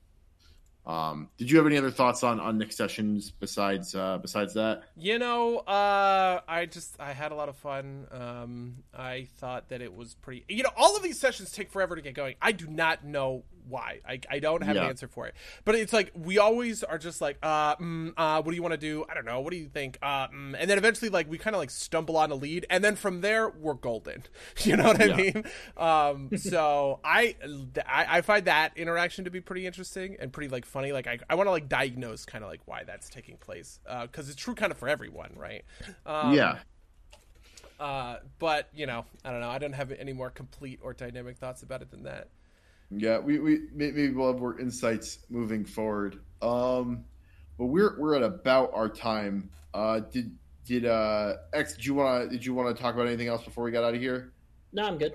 um 0.84 1.28
did 1.38 1.50
you 1.50 1.56
have 1.58 1.66
any 1.66 1.76
other 1.76 1.90
thoughts 1.90 2.22
on 2.24 2.40
on 2.40 2.58
nick 2.58 2.72
sessions 2.72 3.30
besides 3.30 3.94
uh 3.94 4.18
besides 4.18 4.54
that 4.54 4.82
You 4.96 5.18
know, 5.18 5.58
uh, 5.58 6.40
I 6.46 6.66
just 6.66 6.96
I 7.00 7.12
had 7.12 7.32
a 7.32 7.34
lot 7.34 7.48
of 7.48 7.56
fun. 7.56 8.06
Um, 8.10 8.76
I 8.96 9.28
thought 9.38 9.68
that 9.68 9.80
it 9.80 9.94
was 9.94 10.14
pretty. 10.14 10.44
You 10.48 10.62
know, 10.62 10.70
all 10.76 10.96
of 10.96 11.02
these 11.02 11.18
sessions 11.18 11.52
take 11.52 11.70
forever 11.70 11.96
to 11.96 12.02
get 12.02 12.14
going. 12.14 12.34
I 12.40 12.52
do 12.52 12.66
not 12.66 13.04
know 13.04 13.44
why. 13.68 14.00
I, 14.06 14.20
I 14.30 14.38
don't 14.38 14.62
have 14.62 14.78
an 14.78 14.84
answer 14.84 15.08
for 15.08 15.26
it. 15.26 15.34
But 15.64 15.74
it's 15.74 15.92
like 15.92 16.10
we 16.14 16.38
always 16.38 16.82
are 16.82 16.98
just 16.98 17.20
like, 17.20 17.38
uh, 17.42 17.76
mm, 17.76 18.12
uh, 18.16 18.42
what 18.42 18.50
do 18.52 18.56
you 18.56 18.62
want 18.62 18.72
to 18.72 18.78
do? 18.78 19.04
I 19.08 19.14
don't 19.14 19.24
know. 19.24 19.40
What 19.40 19.50
do 19.50 19.56
you 19.56 19.68
think? 19.68 19.98
Uh, 20.02 20.28
mm. 20.28 20.56
and 20.58 20.68
then 20.70 20.78
eventually, 20.78 21.10
like 21.10 21.28
we 21.30 21.38
kind 21.38 21.54
of 21.56 21.60
like 21.60 21.70
stumble 21.70 22.16
on 22.16 22.30
a 22.30 22.34
lead, 22.34 22.66
and 22.70 22.82
then 22.84 22.96
from 22.96 23.20
there 23.20 23.48
we're 23.48 23.74
golden. 23.74 24.24
You 24.64 24.76
know 24.76 24.84
what 24.84 25.00
I 25.00 25.06
Yeah. 25.06 25.16
mean? 25.16 25.44
Um, 25.76 26.30
so 26.34 27.00
I, 27.04 27.36
I 27.86 28.18
I 28.18 28.20
find 28.22 28.44
that 28.46 28.76
interaction 28.76 29.24
to 29.24 29.30
be 29.30 29.40
pretty 29.40 29.66
interesting 29.66 30.16
and 30.20 30.32
pretty 30.32 30.48
like 30.48 30.64
funny. 30.66 30.92
Like 30.92 31.06
I 31.06 31.18
I 31.28 31.34
want 31.34 31.46
to 31.46 31.50
like 31.50 31.68
diagnose 31.68 32.24
kind 32.24 32.44
of 32.44 32.50
like 32.50 32.60
why 32.66 32.84
that's 32.84 33.08
taking 33.08 33.36
place 33.36 33.80
because 34.02 34.28
it's 34.28 34.36
true 34.36 34.54
kind 34.54 34.72
of 34.72 34.78
for 34.78 34.88
everyone, 34.88 35.32
right? 35.36 35.64
Um, 36.06 36.32
yeah 36.34 36.58
Uh, 37.78 38.16
but 38.38 38.68
you 38.74 38.86
know, 38.86 39.04
I 39.24 39.30
don't 39.30 39.40
know. 39.40 39.50
I 39.50 39.58
don't 39.58 39.72
have 39.72 39.90
any 39.92 40.12
more 40.12 40.30
complete 40.30 40.78
or 40.82 40.92
dynamic 40.94 41.36
thoughts 41.38 41.62
about 41.62 41.82
it 41.82 41.90
than 41.90 42.04
that. 42.04 42.28
Yeah 42.98 43.18
we 43.18 43.38
we 43.38 43.60
maybe 43.72 44.10
we'll 44.10 44.32
have 44.32 44.40
more 44.40 44.58
insights 44.60 45.18
moving 45.30 45.64
forward 45.64 46.20
um 46.42 47.04
but 47.58 47.66
we're 47.66 47.98
we're 47.98 48.14
at 48.14 48.22
about 48.22 48.70
our 48.74 48.88
time 48.88 49.50
uh 49.74 50.00
did 50.00 50.36
did 50.66 50.84
uh 50.84 51.34
x 51.52 51.74
did 51.74 51.84
you 51.84 51.94
want 51.94 52.24
to 52.24 52.28
did 52.36 52.44
you 52.44 52.54
want 52.54 52.74
to 52.74 52.82
talk 52.82 52.94
about 52.94 53.06
anything 53.06 53.28
else 53.28 53.44
before 53.44 53.64
we 53.64 53.70
got 53.70 53.84
out 53.84 53.94
of 53.94 54.00
here 54.00 54.32
No, 54.72 54.84
I'm 54.86 54.98
good. 54.98 55.14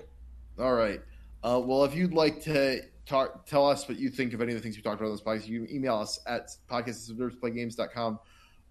All 0.58 0.74
right. 0.74 1.00
Uh, 1.42 1.60
well, 1.64 1.84
if 1.84 1.94
you'd 1.94 2.12
like 2.12 2.42
to 2.42 2.80
talk, 3.06 3.46
tell 3.46 3.68
us 3.68 3.88
what 3.88 3.98
you 3.98 4.08
think 4.08 4.34
of 4.34 4.40
any 4.40 4.52
of 4.52 4.58
the 4.58 4.62
things 4.62 4.76
we 4.76 4.82
talked 4.82 5.00
about 5.00 5.10
on 5.10 5.12
this 5.12 5.22
podcast, 5.22 5.48
you 5.48 5.64
can 5.64 5.74
email 5.74 5.96
us 5.96 6.18
at 6.26 6.48
podcast.subversiveplaygames.com 6.70 8.18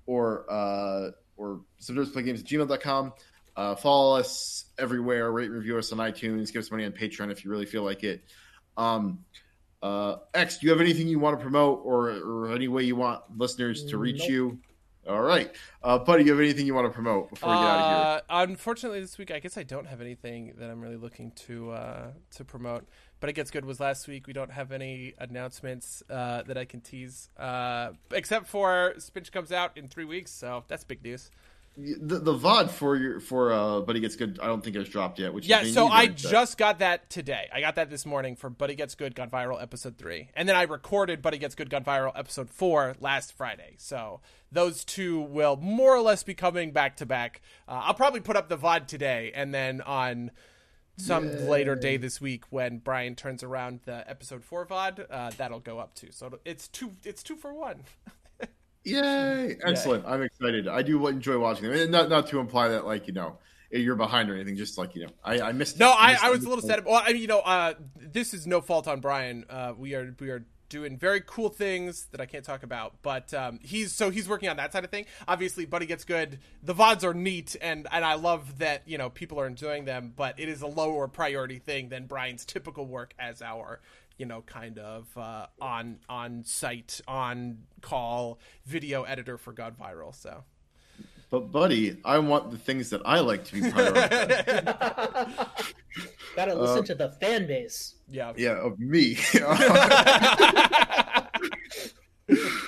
or 0.05 0.45
uh, 0.51 1.11
or 1.37 1.61
subversiveplaygames 1.81 2.39
at 2.39 2.45
gmail.com. 2.45 3.13
Uh, 3.55 3.75
follow 3.75 4.19
us 4.19 4.65
everywhere. 4.77 5.31
Rate 5.31 5.49
review 5.49 5.77
us 5.77 5.91
on 5.91 5.97
iTunes. 5.97 6.51
Give 6.51 6.59
us 6.61 6.71
money 6.71 6.85
on 6.85 6.91
Patreon 6.91 7.31
if 7.31 7.43
you 7.43 7.51
really 7.51 7.65
feel 7.65 7.83
like 7.83 8.03
it. 8.03 8.23
Um, 8.77 9.25
uh, 9.81 10.17
X, 10.33 10.57
do 10.57 10.67
you 10.67 10.71
have 10.71 10.81
anything 10.81 11.07
you 11.07 11.19
want 11.19 11.37
to 11.37 11.41
promote 11.41 11.81
or, 11.83 12.09
or 12.09 12.53
any 12.53 12.67
way 12.67 12.83
you 12.83 12.95
want 12.95 13.21
listeners 13.35 13.85
to 13.85 13.97
reach 13.97 14.19
Nope. 14.19 14.29
you? 14.29 14.59
All 15.07 15.21
right. 15.21 15.49
Uh, 15.81 15.99
Buddy, 15.99 16.25
you 16.25 16.31
have 16.31 16.39
anything 16.39 16.65
you 16.65 16.73
want 16.73 16.85
to 16.85 16.93
promote 16.93 17.29
before 17.29 17.49
we 17.49 17.55
get 17.55 17.63
out 17.63 17.79
of 17.79 17.89
here? 17.89 18.23
Uh, 18.29 18.43
unfortunately, 18.43 18.99
this 18.99 19.17
week 19.17 19.31
I 19.31 19.39
guess 19.39 19.57
I 19.57 19.63
don't 19.63 19.87
have 19.87 20.01
anything 20.01 20.53
that 20.57 20.69
I'm 20.69 20.81
really 20.81 20.97
looking 20.97 21.31
to 21.47 21.71
uh, 21.71 22.07
to 22.35 22.43
promote. 22.43 22.85
But 23.19 23.29
it 23.29 23.33
gets 23.33 23.49
good 23.49 23.65
was 23.65 23.79
last 23.79 24.07
week. 24.07 24.27
We 24.27 24.33
don't 24.33 24.51
have 24.51 24.71
any 24.71 25.13
announcements 25.17 26.03
uh, 26.09 26.43
that 26.43 26.57
I 26.57 26.65
can 26.65 26.81
tease, 26.81 27.29
uh, 27.37 27.91
except 28.11 28.47
for 28.47 28.93
Spinch 28.97 29.31
comes 29.31 29.51
out 29.51 29.75
in 29.75 29.87
three 29.87 30.05
weeks, 30.05 30.31
so 30.31 30.65
that's 30.67 30.83
big 30.83 31.03
news. 31.03 31.31
The, 31.77 32.17
the 32.17 32.33
VOD 32.33 32.69
for 32.71 32.95
your 32.95 33.19
for 33.19 33.53
uh 33.53 33.81
Buddy 33.81 33.99
Gets 33.99 34.15
Good, 34.15 34.39
I 34.41 34.47
don't 34.47 34.63
think 34.63 34.75
has 34.75 34.89
dropped 34.89 35.19
yet. 35.19 35.33
Which 35.33 35.45
Yeah, 35.45 35.59
so 35.59 35.83
used 35.83 35.93
I 35.93 36.07
that. 36.07 36.15
just 36.15 36.57
got 36.57 36.79
that 36.79 37.09
today. 37.09 37.47
I 37.53 37.61
got 37.61 37.75
that 37.75 37.89
this 37.91 38.05
morning 38.05 38.35
for 38.35 38.49
Buddy 38.49 38.73
Gets 38.73 38.95
Good 38.95 39.13
Gone 39.13 39.29
Viral 39.29 39.61
episode 39.61 39.97
3. 39.97 40.29
And 40.35 40.49
then 40.49 40.55
I 40.55 40.63
recorded 40.63 41.21
Buddy 41.21 41.37
Gets 41.37 41.53
Good 41.53 41.69
Gone 41.69 41.83
Viral 41.83 42.11
episode 42.15 42.49
4 42.49 42.95
last 42.99 43.31
Friday. 43.33 43.75
So 43.77 44.21
those 44.51 44.83
two 44.83 45.21
will 45.21 45.55
more 45.57 45.95
or 45.95 46.01
less 46.01 46.23
be 46.23 46.33
coming 46.33 46.71
back 46.71 46.97
to 46.97 47.05
back. 47.05 47.41
Uh, 47.67 47.81
I'll 47.85 47.93
probably 47.93 48.21
put 48.21 48.35
up 48.35 48.49
the 48.49 48.57
VOD 48.57 48.87
today 48.87 49.31
and 49.35 49.53
then 49.53 49.81
on 49.81 50.31
some 50.99 51.47
later 51.47 51.75
day 51.75 51.97
this 51.97 52.19
week 52.19 52.45
when 52.49 52.79
Brian 52.79 53.13
turns 53.13 53.43
around 53.43 53.81
the 53.85 54.09
episode 54.09 54.43
4 54.43 54.65
VOD, 54.65 55.05
uh, 55.11 55.29
that'll 55.37 55.59
go 55.59 55.77
up 55.77 55.93
too. 55.93 56.07
So 56.09 56.39
it's 56.43 56.67
two 56.67 56.93
it's 57.03 57.21
two 57.21 57.35
for 57.35 57.53
one. 57.53 57.83
Yay! 58.87 59.57
Excellent. 59.63 60.05
I'm 60.05 60.21
excited. 60.21 60.67
I 60.67 60.81
do 60.81 61.05
enjoy 61.07 61.37
watching 61.37 61.69
them. 61.69 61.73
And 61.73 61.91
not 61.91 62.09
not 62.09 62.27
to 62.27 62.39
imply 62.39 62.69
that 62.69 62.85
like 62.85 63.07
you 63.07 63.13
know 63.13 63.37
you're 63.71 63.95
behind 63.95 64.29
or 64.29 64.35
anything. 64.35 64.55
Just 64.55 64.77
like 64.77 64.95
you 64.95 65.05
know, 65.05 65.11
I, 65.23 65.41
I 65.41 65.51
missed. 65.51 65.79
No, 65.79 65.93
I, 65.97 66.11
missed- 66.13 66.23
I 66.23 66.29
was 66.29 66.43
a 66.43 66.49
little 66.49 66.63
sad. 66.63 66.85
Well, 66.85 67.01
I 67.03 67.13
mean, 67.13 67.21
you 67.21 67.27
know, 67.27 67.39
uh, 67.39 67.73
this 67.97 68.33
is 68.33 68.47
no 68.47 68.61
fault 68.61 68.87
on 68.87 68.99
Brian. 68.99 69.45
Uh, 69.49 69.73
we 69.77 69.93
are 69.95 70.15
we 70.19 70.29
are 70.29 70.45
doing 70.69 70.97
very 70.97 71.21
cool 71.25 71.47
things 71.47 72.07
that 72.11 72.19
I 72.19 72.25
can't 72.25 72.43
talk 72.43 72.61
about, 72.63 72.95
but 73.01 73.33
um, 73.33 73.59
he's 73.61 73.93
so 73.93 74.09
he's 74.09 74.27
working 74.27 74.49
on 74.49 74.57
that 74.57 74.73
side 74.73 74.83
of 74.83 74.89
thing. 74.91 75.05
Obviously, 75.27 75.65
Buddy 75.65 75.85
gets 75.85 76.03
good. 76.03 76.39
The 76.63 76.75
vods 76.75 77.03
are 77.03 77.13
neat, 77.13 77.55
and 77.61 77.87
and 77.91 78.03
I 78.03 78.15
love 78.15 78.59
that 78.59 78.83
you 78.85 78.97
know 78.97 79.09
people 79.09 79.39
are 79.39 79.47
enjoying 79.47 79.85
them, 79.85 80.13
but 80.15 80.39
it 80.39 80.49
is 80.49 80.61
a 80.61 80.67
lower 80.67 81.07
priority 81.07 81.59
thing 81.59 81.89
than 81.89 82.05
Brian's 82.05 82.45
typical 82.45 82.85
work 82.85 83.13
as 83.19 83.41
our 83.41 83.79
you 84.17 84.25
know 84.25 84.41
kind 84.41 84.77
of 84.79 85.07
uh, 85.17 85.47
on 85.61 85.99
on 86.09 86.43
site 86.43 87.01
on 87.07 87.59
call 87.81 88.39
video 88.65 89.03
editor 89.03 89.37
for 89.37 89.53
Gone 89.53 89.75
Viral. 89.79 90.15
So. 90.15 90.43
But 91.29 91.51
buddy, 91.51 91.97
I 92.05 92.19
want 92.19 92.51
the 92.51 92.57
things 92.57 92.91
that 92.91 93.01
I 93.03 93.19
like 93.19 93.43
to 93.45 93.53
be 93.55 93.61
prioritized. 93.61 95.47
Gotta 96.37 96.55
listen 96.55 96.85
to 96.85 96.95
the 96.95 97.09
fan 97.19 97.47
base. 97.47 97.95
Yeah. 98.09 98.31
yeah, 98.37 98.51
of 98.51 98.79
me. 98.79 99.17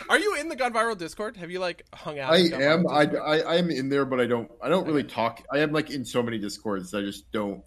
Are 0.10 0.18
you 0.18 0.36
in 0.36 0.50
the 0.50 0.56
Gone 0.58 0.74
Viral 0.74 0.98
Discord? 0.98 1.38
Have 1.38 1.52
you 1.52 1.60
like 1.60 1.86
hung 1.94 2.18
out? 2.20 2.34
I 2.34 2.38
am. 2.38 2.88
I, 2.88 3.04
I 3.04 3.40
I 3.42 3.56
am 3.58 3.70
in 3.70 3.90
there, 3.90 4.06
but 4.06 4.20
I 4.20 4.26
don't. 4.26 4.50
I 4.62 4.70
don't 4.70 4.88
really 4.88 5.04
talk. 5.04 5.44
I 5.54 5.60
am 5.60 5.72
like 5.72 5.92
in 5.92 6.04
so 6.04 6.24
many 6.24 6.38
discords. 6.38 6.94
I 6.94 7.02
just 7.02 7.32
don't 7.32 7.64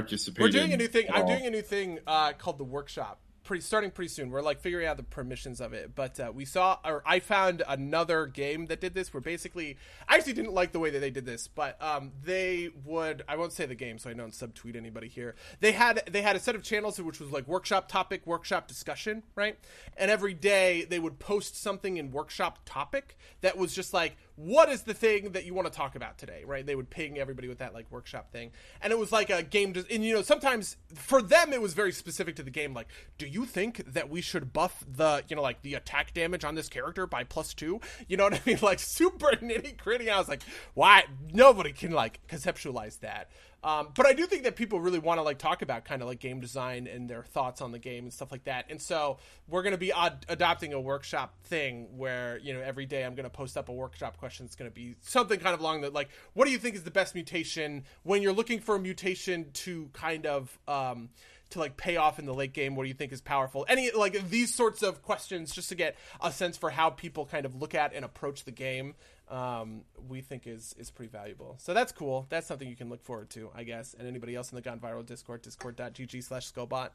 participate. 0.00 0.42
We're 0.42 0.50
doing 0.50 0.72
a 0.72 0.76
new 0.76 0.88
thing. 0.88 1.06
I'm 1.12 1.26
doing 1.26 1.46
a 1.46 1.50
new 1.50 1.62
thing 1.62 1.98
uh, 2.06 2.32
called 2.32 2.58
the 2.58 2.64
workshop. 2.64 3.20
Pretty 3.44 3.62
starting 3.62 3.92
pretty 3.92 4.08
soon. 4.08 4.30
We're 4.30 4.42
like 4.42 4.60
figuring 4.60 4.88
out 4.88 4.96
the 4.96 5.04
permissions 5.04 5.60
of 5.60 5.72
it. 5.72 5.94
But 5.94 6.18
uh, 6.18 6.32
we 6.34 6.44
saw, 6.44 6.78
or 6.84 7.04
I 7.06 7.20
found 7.20 7.62
another 7.68 8.26
game 8.26 8.66
that 8.66 8.80
did 8.80 8.92
this. 8.92 9.14
Where 9.14 9.20
basically, 9.20 9.76
I 10.08 10.16
actually 10.16 10.32
didn't 10.32 10.52
like 10.52 10.72
the 10.72 10.80
way 10.80 10.90
that 10.90 10.98
they 10.98 11.10
did 11.10 11.26
this, 11.26 11.46
but 11.46 11.80
um, 11.80 12.10
they 12.24 12.70
would. 12.84 13.22
I 13.28 13.36
won't 13.36 13.52
say 13.52 13.64
the 13.64 13.76
game, 13.76 13.98
so 13.98 14.10
I 14.10 14.14
don't 14.14 14.32
subtweet 14.32 14.74
anybody 14.74 15.06
here. 15.06 15.36
They 15.60 15.72
had 15.72 16.02
they 16.10 16.22
had 16.22 16.34
a 16.34 16.40
set 16.40 16.56
of 16.56 16.64
channels 16.64 17.00
which 17.00 17.20
was 17.20 17.30
like 17.30 17.46
workshop 17.46 17.86
topic, 17.86 18.26
workshop 18.26 18.66
discussion, 18.66 19.22
right? 19.36 19.56
And 19.96 20.10
every 20.10 20.34
day 20.34 20.84
they 20.84 20.98
would 20.98 21.20
post 21.20 21.56
something 21.56 21.98
in 21.98 22.10
workshop 22.10 22.58
topic 22.64 23.16
that 23.42 23.56
was 23.56 23.72
just 23.72 23.94
like 23.94 24.16
what 24.36 24.68
is 24.68 24.82
the 24.82 24.94
thing 24.94 25.32
that 25.32 25.44
you 25.44 25.54
want 25.54 25.66
to 25.66 25.72
talk 25.72 25.96
about 25.96 26.18
today, 26.18 26.42
right? 26.46 26.64
They 26.64 26.76
would 26.76 26.90
ping 26.90 27.18
everybody 27.18 27.48
with 27.48 27.58
that 27.58 27.72
like 27.74 27.90
workshop 27.90 28.30
thing, 28.30 28.52
and 28.82 28.92
it 28.92 28.98
was 28.98 29.10
like 29.10 29.30
a 29.30 29.42
game. 29.42 29.72
Des- 29.72 29.84
and 29.90 30.04
you 30.04 30.14
know, 30.14 30.22
sometimes 30.22 30.76
for 30.94 31.22
them 31.22 31.52
it 31.52 31.60
was 31.60 31.74
very 31.74 31.92
specific 31.92 32.36
to 32.36 32.42
the 32.42 32.50
game. 32.50 32.74
Like, 32.74 32.88
do 33.18 33.26
you 33.26 33.46
think 33.46 33.82
that 33.92 34.10
we 34.10 34.20
should 34.20 34.52
buff 34.52 34.84
the 34.86 35.24
you 35.28 35.36
know 35.36 35.42
like 35.42 35.62
the 35.62 35.74
attack 35.74 36.12
damage 36.14 36.44
on 36.44 36.54
this 36.54 36.68
character 36.68 37.06
by 37.06 37.24
plus 37.24 37.54
two? 37.54 37.80
You 38.08 38.16
know 38.18 38.24
what 38.24 38.34
I 38.34 38.40
mean? 38.44 38.58
Like 38.66 38.78
super 38.80 39.28
nitty 39.28 39.76
gritty. 39.76 40.10
I 40.10 40.18
was 40.18 40.28
like, 40.28 40.42
why? 40.74 41.04
Nobody 41.32 41.72
can 41.72 41.92
like 41.92 42.20
conceptualize 42.26 42.98
that. 43.00 43.30
Um, 43.66 43.88
but 43.96 44.06
I 44.06 44.12
do 44.12 44.26
think 44.26 44.44
that 44.44 44.54
people 44.54 44.78
really 44.78 45.00
want 45.00 45.18
to 45.18 45.22
like 45.22 45.38
talk 45.38 45.60
about 45.60 45.84
kind 45.84 46.00
of 46.00 46.06
like 46.06 46.20
game 46.20 46.38
design 46.38 46.86
and 46.86 47.10
their 47.10 47.24
thoughts 47.24 47.60
on 47.60 47.72
the 47.72 47.80
game 47.80 48.04
and 48.04 48.12
stuff 48.12 48.30
like 48.30 48.44
that. 48.44 48.66
And 48.70 48.80
so 48.80 49.18
we're 49.48 49.62
going 49.62 49.72
to 49.72 49.78
be 49.78 49.90
ad- 49.90 50.24
adopting 50.28 50.72
a 50.72 50.80
workshop 50.80 51.34
thing 51.42 51.98
where 51.98 52.38
you 52.38 52.54
know 52.54 52.60
every 52.60 52.86
day 52.86 53.04
I'm 53.04 53.16
going 53.16 53.24
to 53.24 53.30
post 53.30 53.56
up 53.56 53.68
a 53.68 53.72
workshop 53.72 54.18
question. 54.18 54.46
It's 54.46 54.54
going 54.54 54.70
to 54.70 54.74
be 54.74 54.94
something 55.00 55.40
kind 55.40 55.52
of 55.52 55.58
along 55.58 55.80
the 55.80 55.90
like, 55.90 56.10
what 56.32 56.44
do 56.44 56.52
you 56.52 56.58
think 56.58 56.76
is 56.76 56.84
the 56.84 56.92
best 56.92 57.16
mutation 57.16 57.82
when 58.04 58.22
you're 58.22 58.32
looking 58.32 58.60
for 58.60 58.76
a 58.76 58.78
mutation 58.78 59.50
to 59.54 59.90
kind 59.92 60.26
of 60.26 60.56
um, 60.68 61.08
to 61.50 61.58
like 61.58 61.76
pay 61.76 61.96
off 61.96 62.20
in 62.20 62.24
the 62.24 62.34
late 62.34 62.52
game? 62.52 62.76
What 62.76 62.84
do 62.84 62.88
you 62.88 62.94
think 62.94 63.10
is 63.12 63.20
powerful? 63.20 63.66
Any 63.68 63.90
like 63.90 64.30
these 64.30 64.54
sorts 64.54 64.84
of 64.84 65.02
questions 65.02 65.52
just 65.52 65.70
to 65.70 65.74
get 65.74 65.96
a 66.20 66.30
sense 66.30 66.56
for 66.56 66.70
how 66.70 66.90
people 66.90 67.26
kind 67.26 67.44
of 67.44 67.56
look 67.56 67.74
at 67.74 67.94
and 67.94 68.04
approach 68.04 68.44
the 68.44 68.52
game 68.52 68.94
um, 69.28 69.82
we 70.08 70.20
think 70.20 70.46
is 70.46 70.74
is 70.78 70.90
pretty 70.90 71.10
valuable. 71.10 71.56
So 71.58 71.74
that's 71.74 71.92
cool. 71.92 72.26
That's 72.28 72.46
something 72.46 72.68
you 72.68 72.76
can 72.76 72.88
look 72.88 73.02
forward 73.02 73.30
to, 73.30 73.50
I 73.54 73.64
guess. 73.64 73.94
And 73.98 74.06
anybody 74.06 74.34
else 74.34 74.50
in 74.52 74.56
the 74.56 74.62
Gone 74.62 74.78
Viral 74.80 75.04
Discord, 75.04 75.42
discord.gg 75.42 76.22
slash 76.22 76.52
Scobot. 76.52 76.90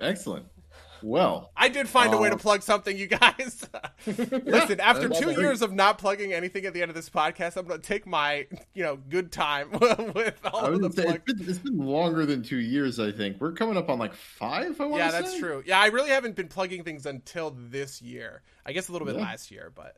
Excellent. 0.00 0.46
Well, 1.02 1.50
I 1.56 1.68
did 1.68 1.88
find 1.88 2.12
uh, 2.12 2.16
a 2.16 2.20
way 2.20 2.28
to 2.28 2.34
Um, 2.34 2.38
plug 2.40 2.62
something, 2.62 2.96
you 2.96 3.06
guys. 3.06 3.68
Listen, 4.06 4.80
after 4.80 5.08
two 5.08 5.26
great. 5.26 5.38
years 5.38 5.62
of 5.62 5.72
not 5.72 5.98
plugging 5.98 6.32
anything 6.32 6.64
at 6.66 6.74
the 6.74 6.82
end 6.82 6.90
of 6.90 6.94
this 6.96 7.08
podcast, 7.08 7.56
I'm 7.56 7.66
going 7.66 7.80
to 7.80 7.86
take 7.86 8.04
my, 8.06 8.46
you 8.74 8.82
know, 8.82 8.96
good 8.96 9.30
time 9.30 9.70
with 10.14 10.40
all 10.44 10.64
of 10.66 10.80
the 10.80 10.90
say, 10.90 11.04
it's 11.08 11.32
been, 11.32 11.48
it's 11.48 11.58
been 11.58 11.78
longer 11.78 12.26
than 12.26 12.42
two 12.42 12.58
years. 12.58 12.98
I 12.98 13.12
think 13.12 13.40
we're 13.40 13.52
coming 13.52 13.76
up 13.76 13.88
on 13.88 13.98
like 13.98 14.14
five. 14.14 14.80
I 14.80 14.86
want 14.86 15.02
to 15.02 15.10
say. 15.10 15.16
Yeah, 15.16 15.20
that's 15.20 15.38
true. 15.38 15.62
Yeah, 15.66 15.78
I 15.78 15.86
really 15.86 16.10
haven't 16.10 16.34
been 16.36 16.48
plugging 16.48 16.82
things 16.82 17.06
until 17.06 17.54
this 17.56 18.02
year. 18.02 18.42
I 18.66 18.72
guess 18.72 18.88
a 18.88 18.92
little 18.92 19.06
bit 19.06 19.16
Yeah. 19.16 19.22
last 19.22 19.50
year, 19.52 19.70
but 19.74 19.96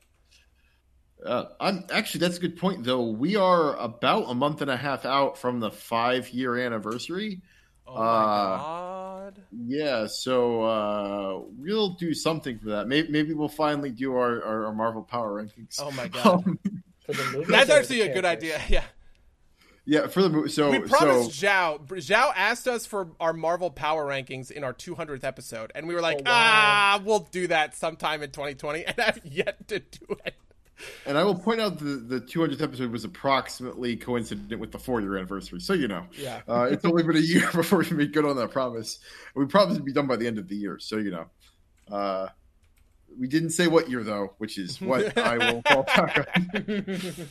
Uh, 1.24 1.44
I'm 1.60 1.84
actually 1.90 2.20
that's 2.20 2.36
a 2.38 2.40
good 2.40 2.56
point 2.56 2.84
though. 2.84 3.04
We 3.10 3.36
are 3.36 3.76
about 3.76 4.24
a 4.30 4.34
month 4.34 4.62
and 4.62 4.70
a 4.70 4.76
half 4.76 5.04
out 5.04 5.38
from 5.38 5.60
the 5.60 5.70
five 5.70 6.28
year 6.30 6.56
anniversary. 6.58 7.40
oh 7.86 7.94
my 7.94 8.00
Uh, 8.00 8.56
god. 8.58 9.42
Yeah, 9.66 10.06
so 10.06 10.62
uh, 10.64 11.40
we'll 11.56 11.90
do 11.94 12.12
something 12.12 12.58
for 12.58 12.70
that. 12.70 12.88
Maybe, 12.88 13.08
maybe 13.08 13.32
we'll 13.32 13.48
finally 13.48 13.90
do 13.90 14.14
our, 14.16 14.42
our, 14.42 14.66
our 14.66 14.72
Marvel 14.74 15.02
Power 15.02 15.42
rankings. 15.42 15.76
Oh 15.80 15.90
my 15.92 16.08
god. 16.08 16.46
Um, 16.46 16.58
For 17.06 17.12
the 17.14 17.24
movies 17.32 17.48
That's 17.48 17.64
or 17.70 17.74
the 17.74 17.78
actually 17.78 18.00
a 18.02 18.12
good 18.14 18.24
idea. 18.26 18.60
Yeah. 18.68 18.84
yeah, 19.86 20.06
for 20.08 20.20
the 20.22 20.28
movie. 20.28 20.50
So 20.50 20.70
we 20.70 20.80
promised 20.80 21.32
so 21.40 21.46
Zhao. 21.46 21.80
Zhao 21.86 22.32
asked 22.36 22.68
us 22.68 22.84
for 22.84 23.08
our 23.18 23.32
Marvel 23.32 23.70
Power 23.70 24.04
rankings 24.06 24.50
in 24.50 24.62
our 24.62 24.74
200th 24.74 25.24
episode, 25.24 25.72
and 25.74 25.88
we 25.88 25.94
were 25.94 26.02
like, 26.02 26.18
Oh, 26.18 26.22
wow. 26.30 26.32
ah, 26.34 27.02
we'll 27.02 27.20
do 27.30 27.46
that 27.46 27.74
sometime 27.74 28.22
in 28.22 28.30
2020, 28.30 28.84
and 28.86 29.00
I've 29.00 29.20
yet 29.24 29.66
to 29.68 29.78
do 29.78 30.16
it. 30.26 30.34
And 31.06 31.16
I 31.18 31.24
will 31.24 31.34
point 31.34 31.60
out 31.60 31.78
the 31.78 31.84
the 31.96 32.20
200th 32.20 32.60
episode 32.62 32.90
was 32.90 33.04
approximately 33.04 33.96
coincident 33.96 34.58
with 34.60 34.72
the 34.72 34.78
four 34.78 35.00
year 35.00 35.16
anniversary. 35.16 35.60
So 35.60 35.72
you 35.72 35.88
know, 35.88 36.06
Yeah. 36.12 36.40
uh, 36.48 36.68
it's 36.70 36.84
only 36.84 37.02
been 37.02 37.16
a 37.16 37.20
year 37.34 37.48
before 37.52 37.78
we 37.80 37.90
made 37.90 38.12
good 38.12 38.24
on 38.24 38.36
that 38.36 38.50
promise. 38.50 38.98
We 39.34 39.46
promised 39.46 39.78
to 39.78 39.82
be 39.84 39.92
done 39.92 40.06
by 40.06 40.16
the 40.16 40.26
end 40.26 40.38
of 40.38 40.48
the 40.48 40.56
year. 40.56 40.78
So 40.78 40.96
you 40.96 41.10
know, 41.10 41.26
uh, 41.90 42.28
we 43.18 43.28
didn't 43.28 43.50
say 43.50 43.68
what 43.68 43.88
year 43.88 44.02
though, 44.02 44.34
which 44.38 44.58
is 44.58 44.80
what 44.80 45.16
I 45.32 45.38
will 45.38 45.62
fall 45.62 45.82
back 45.84 46.28
on. 46.36 47.26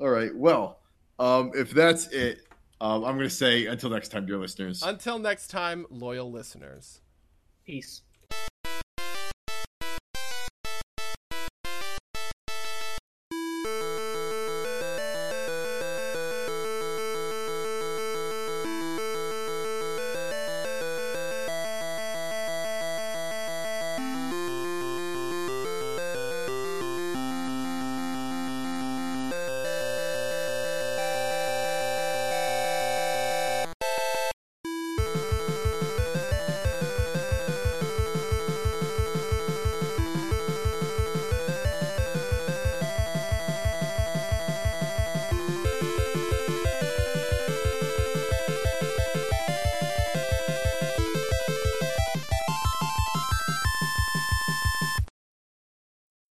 All 0.00 0.08
right. 0.08 0.34
Well, 0.34 0.80
um, 1.18 1.52
if 1.54 1.70
that's 1.70 2.08
it, 2.08 2.40
um, 2.80 3.04
I'm 3.04 3.14
going 3.16 3.28
to 3.28 3.30
say 3.30 3.66
until 3.66 3.90
next 3.90 4.08
time, 4.08 4.26
dear 4.26 4.38
listeners. 4.38 4.82
Until 4.82 5.18
next 5.20 5.48
time, 5.48 5.86
loyal 5.90 6.32
listeners. 6.32 7.00
Peace. 7.64 8.02